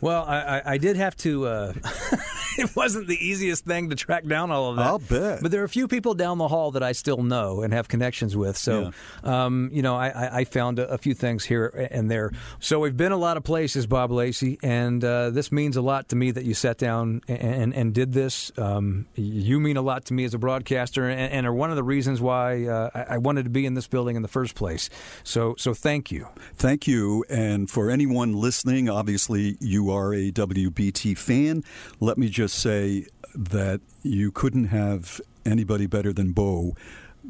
Well, 0.00 0.24
I, 0.24 0.62
I 0.64 0.78
did 0.78 0.96
have 0.96 1.16
to. 1.18 1.46
Uh, 1.46 1.72
it 2.58 2.74
wasn't 2.76 3.06
the 3.06 3.16
easiest 3.16 3.64
thing 3.64 3.90
to 3.90 3.96
track 3.96 4.26
down 4.26 4.50
all 4.50 4.70
of 4.70 4.76
that. 4.76 4.86
I'll 4.86 4.98
bet. 4.98 5.42
But 5.42 5.50
there 5.50 5.60
are 5.62 5.64
a 5.64 5.68
few 5.68 5.88
people 5.88 6.14
down 6.14 6.38
the 6.38 6.48
hall 6.48 6.72
that 6.72 6.82
I 6.82 6.92
still 6.92 7.22
know 7.22 7.62
and 7.62 7.72
have 7.72 7.88
connections 7.88 8.36
with. 8.36 8.56
So, 8.56 8.92
yeah. 9.24 9.44
um, 9.44 9.70
you 9.72 9.82
know, 9.82 9.96
I, 9.96 10.40
I 10.40 10.44
found 10.44 10.78
a, 10.78 10.88
a, 10.88 10.98
few 10.98 11.14
things 11.14 11.44
here 11.44 11.88
and 11.90 12.10
there. 12.10 12.30
So 12.60 12.80
we've 12.80 12.96
been 12.96 13.12
a 13.12 13.16
lot 13.16 13.36
of 13.36 13.44
places, 13.44 13.86
Bob 13.86 14.10
Lacey, 14.10 14.58
and 14.62 15.04
uh, 15.04 15.30
this 15.30 15.50
means 15.50 15.76
a 15.76 15.82
lot 15.82 16.08
to 16.10 16.16
me 16.16 16.30
that 16.30 16.44
you 16.44 16.54
sat 16.54 16.78
down 16.78 17.22
and, 17.26 17.40
and, 17.40 17.74
and 17.74 17.94
did 17.94 18.12
this. 18.12 18.52
Um, 18.56 19.06
you 19.14 19.58
mean 19.58 19.76
a 19.76 19.82
lot 19.82 20.04
to 20.06 20.14
me 20.14 20.24
as 20.24 20.34
a 20.34 20.38
broadcaster, 20.38 21.08
and, 21.08 21.32
and 21.32 21.46
are 21.46 21.52
one 21.52 21.70
of 21.70 21.76
the 21.76 21.82
reasons 21.82 22.20
why 22.20 22.66
uh, 22.66 22.90
I, 22.94 23.14
I 23.14 23.18
wanted 23.18 23.44
to 23.44 23.50
be 23.50 23.66
in 23.66 23.74
this 23.74 23.86
building 23.86 24.16
in 24.16 24.22
the 24.22 24.28
first 24.28 24.54
place. 24.54 24.90
So, 25.24 25.54
so 25.58 25.74
thank 25.74 26.10
you. 26.10 26.28
Thank 26.54 26.86
you. 26.86 27.24
And 27.28 27.70
for 27.70 27.90
anyone 27.90 28.32
listening, 28.32 28.88
obviously 28.88 29.56
you 29.60 29.90
are 29.90 30.14
a 30.14 30.30
WBT 30.30 31.16
fan, 31.16 31.64
let 32.00 32.18
me 32.18 32.28
just 32.28 32.41
say 32.48 33.06
that 33.34 33.80
you 34.02 34.30
couldn't 34.30 34.66
have 34.66 35.20
anybody 35.44 35.86
better 35.86 36.12
than 36.12 36.32
Bo 36.32 36.74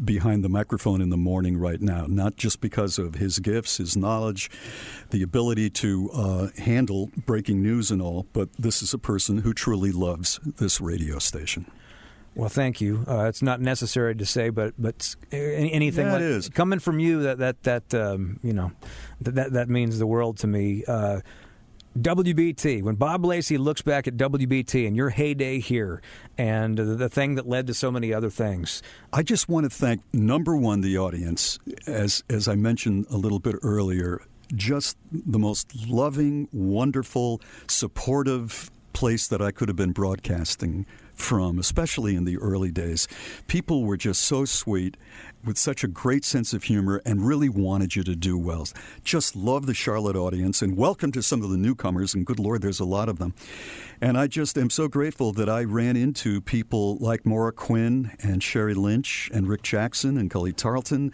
behind 0.04 0.42
the 0.42 0.48
microphone 0.48 1.00
in 1.00 1.10
the 1.10 1.16
morning 1.16 1.56
right 1.56 1.80
now, 1.80 2.06
not 2.08 2.36
just 2.36 2.60
because 2.60 2.98
of 2.98 3.16
his 3.16 3.38
gifts, 3.38 3.76
his 3.76 3.96
knowledge, 3.96 4.50
the 5.10 5.22
ability 5.22 5.68
to 5.68 6.10
uh, 6.12 6.48
handle 6.58 7.10
breaking 7.26 7.62
news 7.62 7.90
and 7.90 8.00
all, 8.00 8.26
but 8.32 8.48
this 8.58 8.82
is 8.82 8.94
a 8.94 8.98
person 8.98 9.38
who 9.38 9.52
truly 9.52 9.92
loves 9.92 10.40
this 10.56 10.80
radio 10.80 11.18
station. 11.18 11.70
Well, 12.34 12.48
thank 12.48 12.80
you. 12.80 13.04
Uh, 13.06 13.26
it's 13.26 13.42
not 13.42 13.60
necessary 13.60 14.14
to 14.14 14.24
say, 14.24 14.48
but 14.48 14.72
but 14.78 15.14
anything 15.30 16.06
yeah, 16.06 16.12
like, 16.12 16.22
is. 16.22 16.48
coming 16.48 16.78
from 16.78 16.98
you 16.98 17.22
that 17.24 17.38
that 17.38 17.62
that 17.64 17.94
um, 17.94 18.40
you 18.42 18.54
know 18.54 18.72
that 19.20 19.52
that 19.52 19.68
means 19.68 19.98
the 19.98 20.06
world 20.06 20.38
to 20.38 20.46
me. 20.46 20.82
Uh, 20.88 21.20
WBT, 21.98 22.82
when 22.82 22.94
Bob 22.94 23.24
Lacey 23.24 23.58
looks 23.58 23.82
back 23.82 24.06
at 24.06 24.16
WBT 24.16 24.86
and 24.86 24.96
your 24.96 25.10
heyday 25.10 25.58
here 25.58 26.00
and 26.38 26.78
the, 26.78 27.08
thing 27.08 27.34
that 27.34 27.46
led 27.46 27.66
to 27.66 27.74
so 27.74 27.90
many 27.90 28.14
other 28.14 28.30
things. 28.30 28.82
I 29.12 29.22
just 29.22 29.48
want 29.48 29.64
to 29.64 29.70
thank, 29.70 30.02
number 30.14 30.56
one, 30.56 30.80
the 30.80 30.96
audience. 30.96 31.58
As, 31.86 32.24
as 32.30 32.48
I 32.48 32.54
mentioned 32.54 33.06
a 33.10 33.18
little 33.18 33.38
bit 33.38 33.56
earlier, 33.62 34.22
just 34.54 34.96
the 35.12 35.38
most 35.38 35.86
loving, 35.86 36.48
wonderful, 36.52 37.42
supportive 37.66 38.70
place 38.94 39.28
that 39.28 39.42
I 39.42 39.50
could 39.50 39.68
have 39.68 39.76
been 39.76 39.92
broadcasting 39.92 40.86
from, 41.14 41.58
especially 41.58 42.16
in 42.16 42.24
the 42.24 42.38
early 42.38 42.70
days. 42.70 43.08
People 43.46 43.84
were 43.84 43.96
just 43.96 44.22
so 44.22 44.44
sweet 44.44 44.96
with 45.44 45.58
such 45.58 45.82
a 45.82 45.88
great 45.88 46.24
sense 46.24 46.52
of 46.52 46.64
humor 46.64 47.02
and 47.04 47.26
really 47.26 47.48
wanted 47.48 47.96
you 47.96 48.02
to 48.04 48.14
do 48.14 48.38
well. 48.38 48.66
Just 49.02 49.34
love 49.34 49.66
the 49.66 49.74
Charlotte 49.74 50.16
audience 50.16 50.62
and 50.62 50.76
welcome 50.76 51.10
to 51.12 51.22
some 51.22 51.42
of 51.42 51.50
the 51.50 51.56
newcomers. 51.56 52.14
And 52.14 52.24
good 52.24 52.38
Lord, 52.38 52.62
there's 52.62 52.80
a 52.80 52.84
lot 52.84 53.08
of 53.08 53.18
them. 53.18 53.34
And 54.00 54.18
I 54.18 54.26
just 54.26 54.56
am 54.58 54.70
so 54.70 54.88
grateful 54.88 55.32
that 55.32 55.48
I 55.48 55.64
ran 55.64 55.96
into 55.96 56.40
people 56.40 56.96
like 56.98 57.24
Maura 57.24 57.52
Quinn 57.52 58.10
and 58.20 58.40
Sheri 58.40 58.76
Lynch 58.76 59.30
and 59.32 59.48
Rick 59.48 59.62
Jackson 59.62 60.16
and 60.16 60.30
Cullie 60.30 60.52
Tarleton 60.52 61.12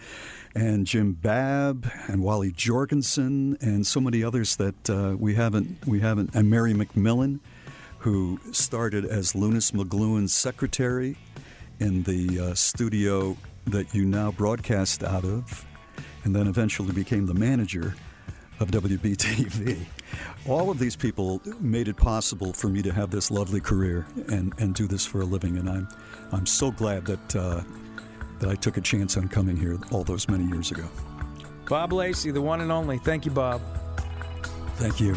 and 0.54 0.86
Jim 0.86 1.12
Babb 1.12 1.90
and 2.06 2.22
Wally 2.22 2.50
Jorgensen 2.50 3.56
and 3.60 3.86
so 3.86 4.00
many 4.00 4.24
others 4.24 4.56
that 4.56 4.90
uh, 4.90 5.16
we 5.18 5.34
haven't 5.34 5.86
we 5.86 6.00
haven't 6.00 6.34
and 6.34 6.50
Mary 6.50 6.72
McMillan 6.72 7.40
who 7.98 8.40
started 8.52 9.04
as 9.04 9.32
Loonis 9.32 9.72
McGlohon's 9.72 10.32
secretary 10.32 11.16
in 11.80 12.04
the 12.04 12.40
uh, 12.40 12.54
studio 12.54 13.36
that 13.68 13.94
you 13.94 14.04
now 14.04 14.30
broadcast 14.30 15.02
out 15.02 15.24
of, 15.24 15.64
and 16.24 16.34
then 16.34 16.46
eventually 16.46 16.92
became 16.92 17.26
the 17.26 17.34
manager 17.34 17.94
of 18.60 18.70
WBTV. 18.70 19.84
All 20.48 20.70
of 20.70 20.78
these 20.78 20.96
people 20.96 21.40
made 21.60 21.88
it 21.88 21.96
possible 21.96 22.52
for 22.52 22.68
me 22.68 22.82
to 22.82 22.92
have 22.92 23.10
this 23.10 23.30
lovely 23.30 23.60
career 23.60 24.06
and, 24.28 24.52
and 24.58 24.74
do 24.74 24.86
this 24.86 25.06
for 25.06 25.20
a 25.20 25.24
living, 25.24 25.58
and 25.58 25.68
I'm 25.68 25.88
I'm 26.32 26.46
so 26.46 26.70
glad 26.70 27.06
that 27.06 27.36
uh, 27.36 27.62
that 28.40 28.50
I 28.50 28.54
took 28.54 28.76
a 28.76 28.80
chance 28.80 29.16
on 29.16 29.28
coming 29.28 29.56
here 29.56 29.78
all 29.90 30.04
those 30.04 30.28
many 30.28 30.44
years 30.44 30.70
ago. 30.70 30.88
Bob 31.68 31.92
Lacey, 31.92 32.30
the 32.30 32.40
one 32.40 32.60
and 32.60 32.72
only. 32.72 32.98
Thank 32.98 33.24
you, 33.26 33.30
Bob. 33.30 33.60
Thank 34.76 35.00
you. 35.00 35.16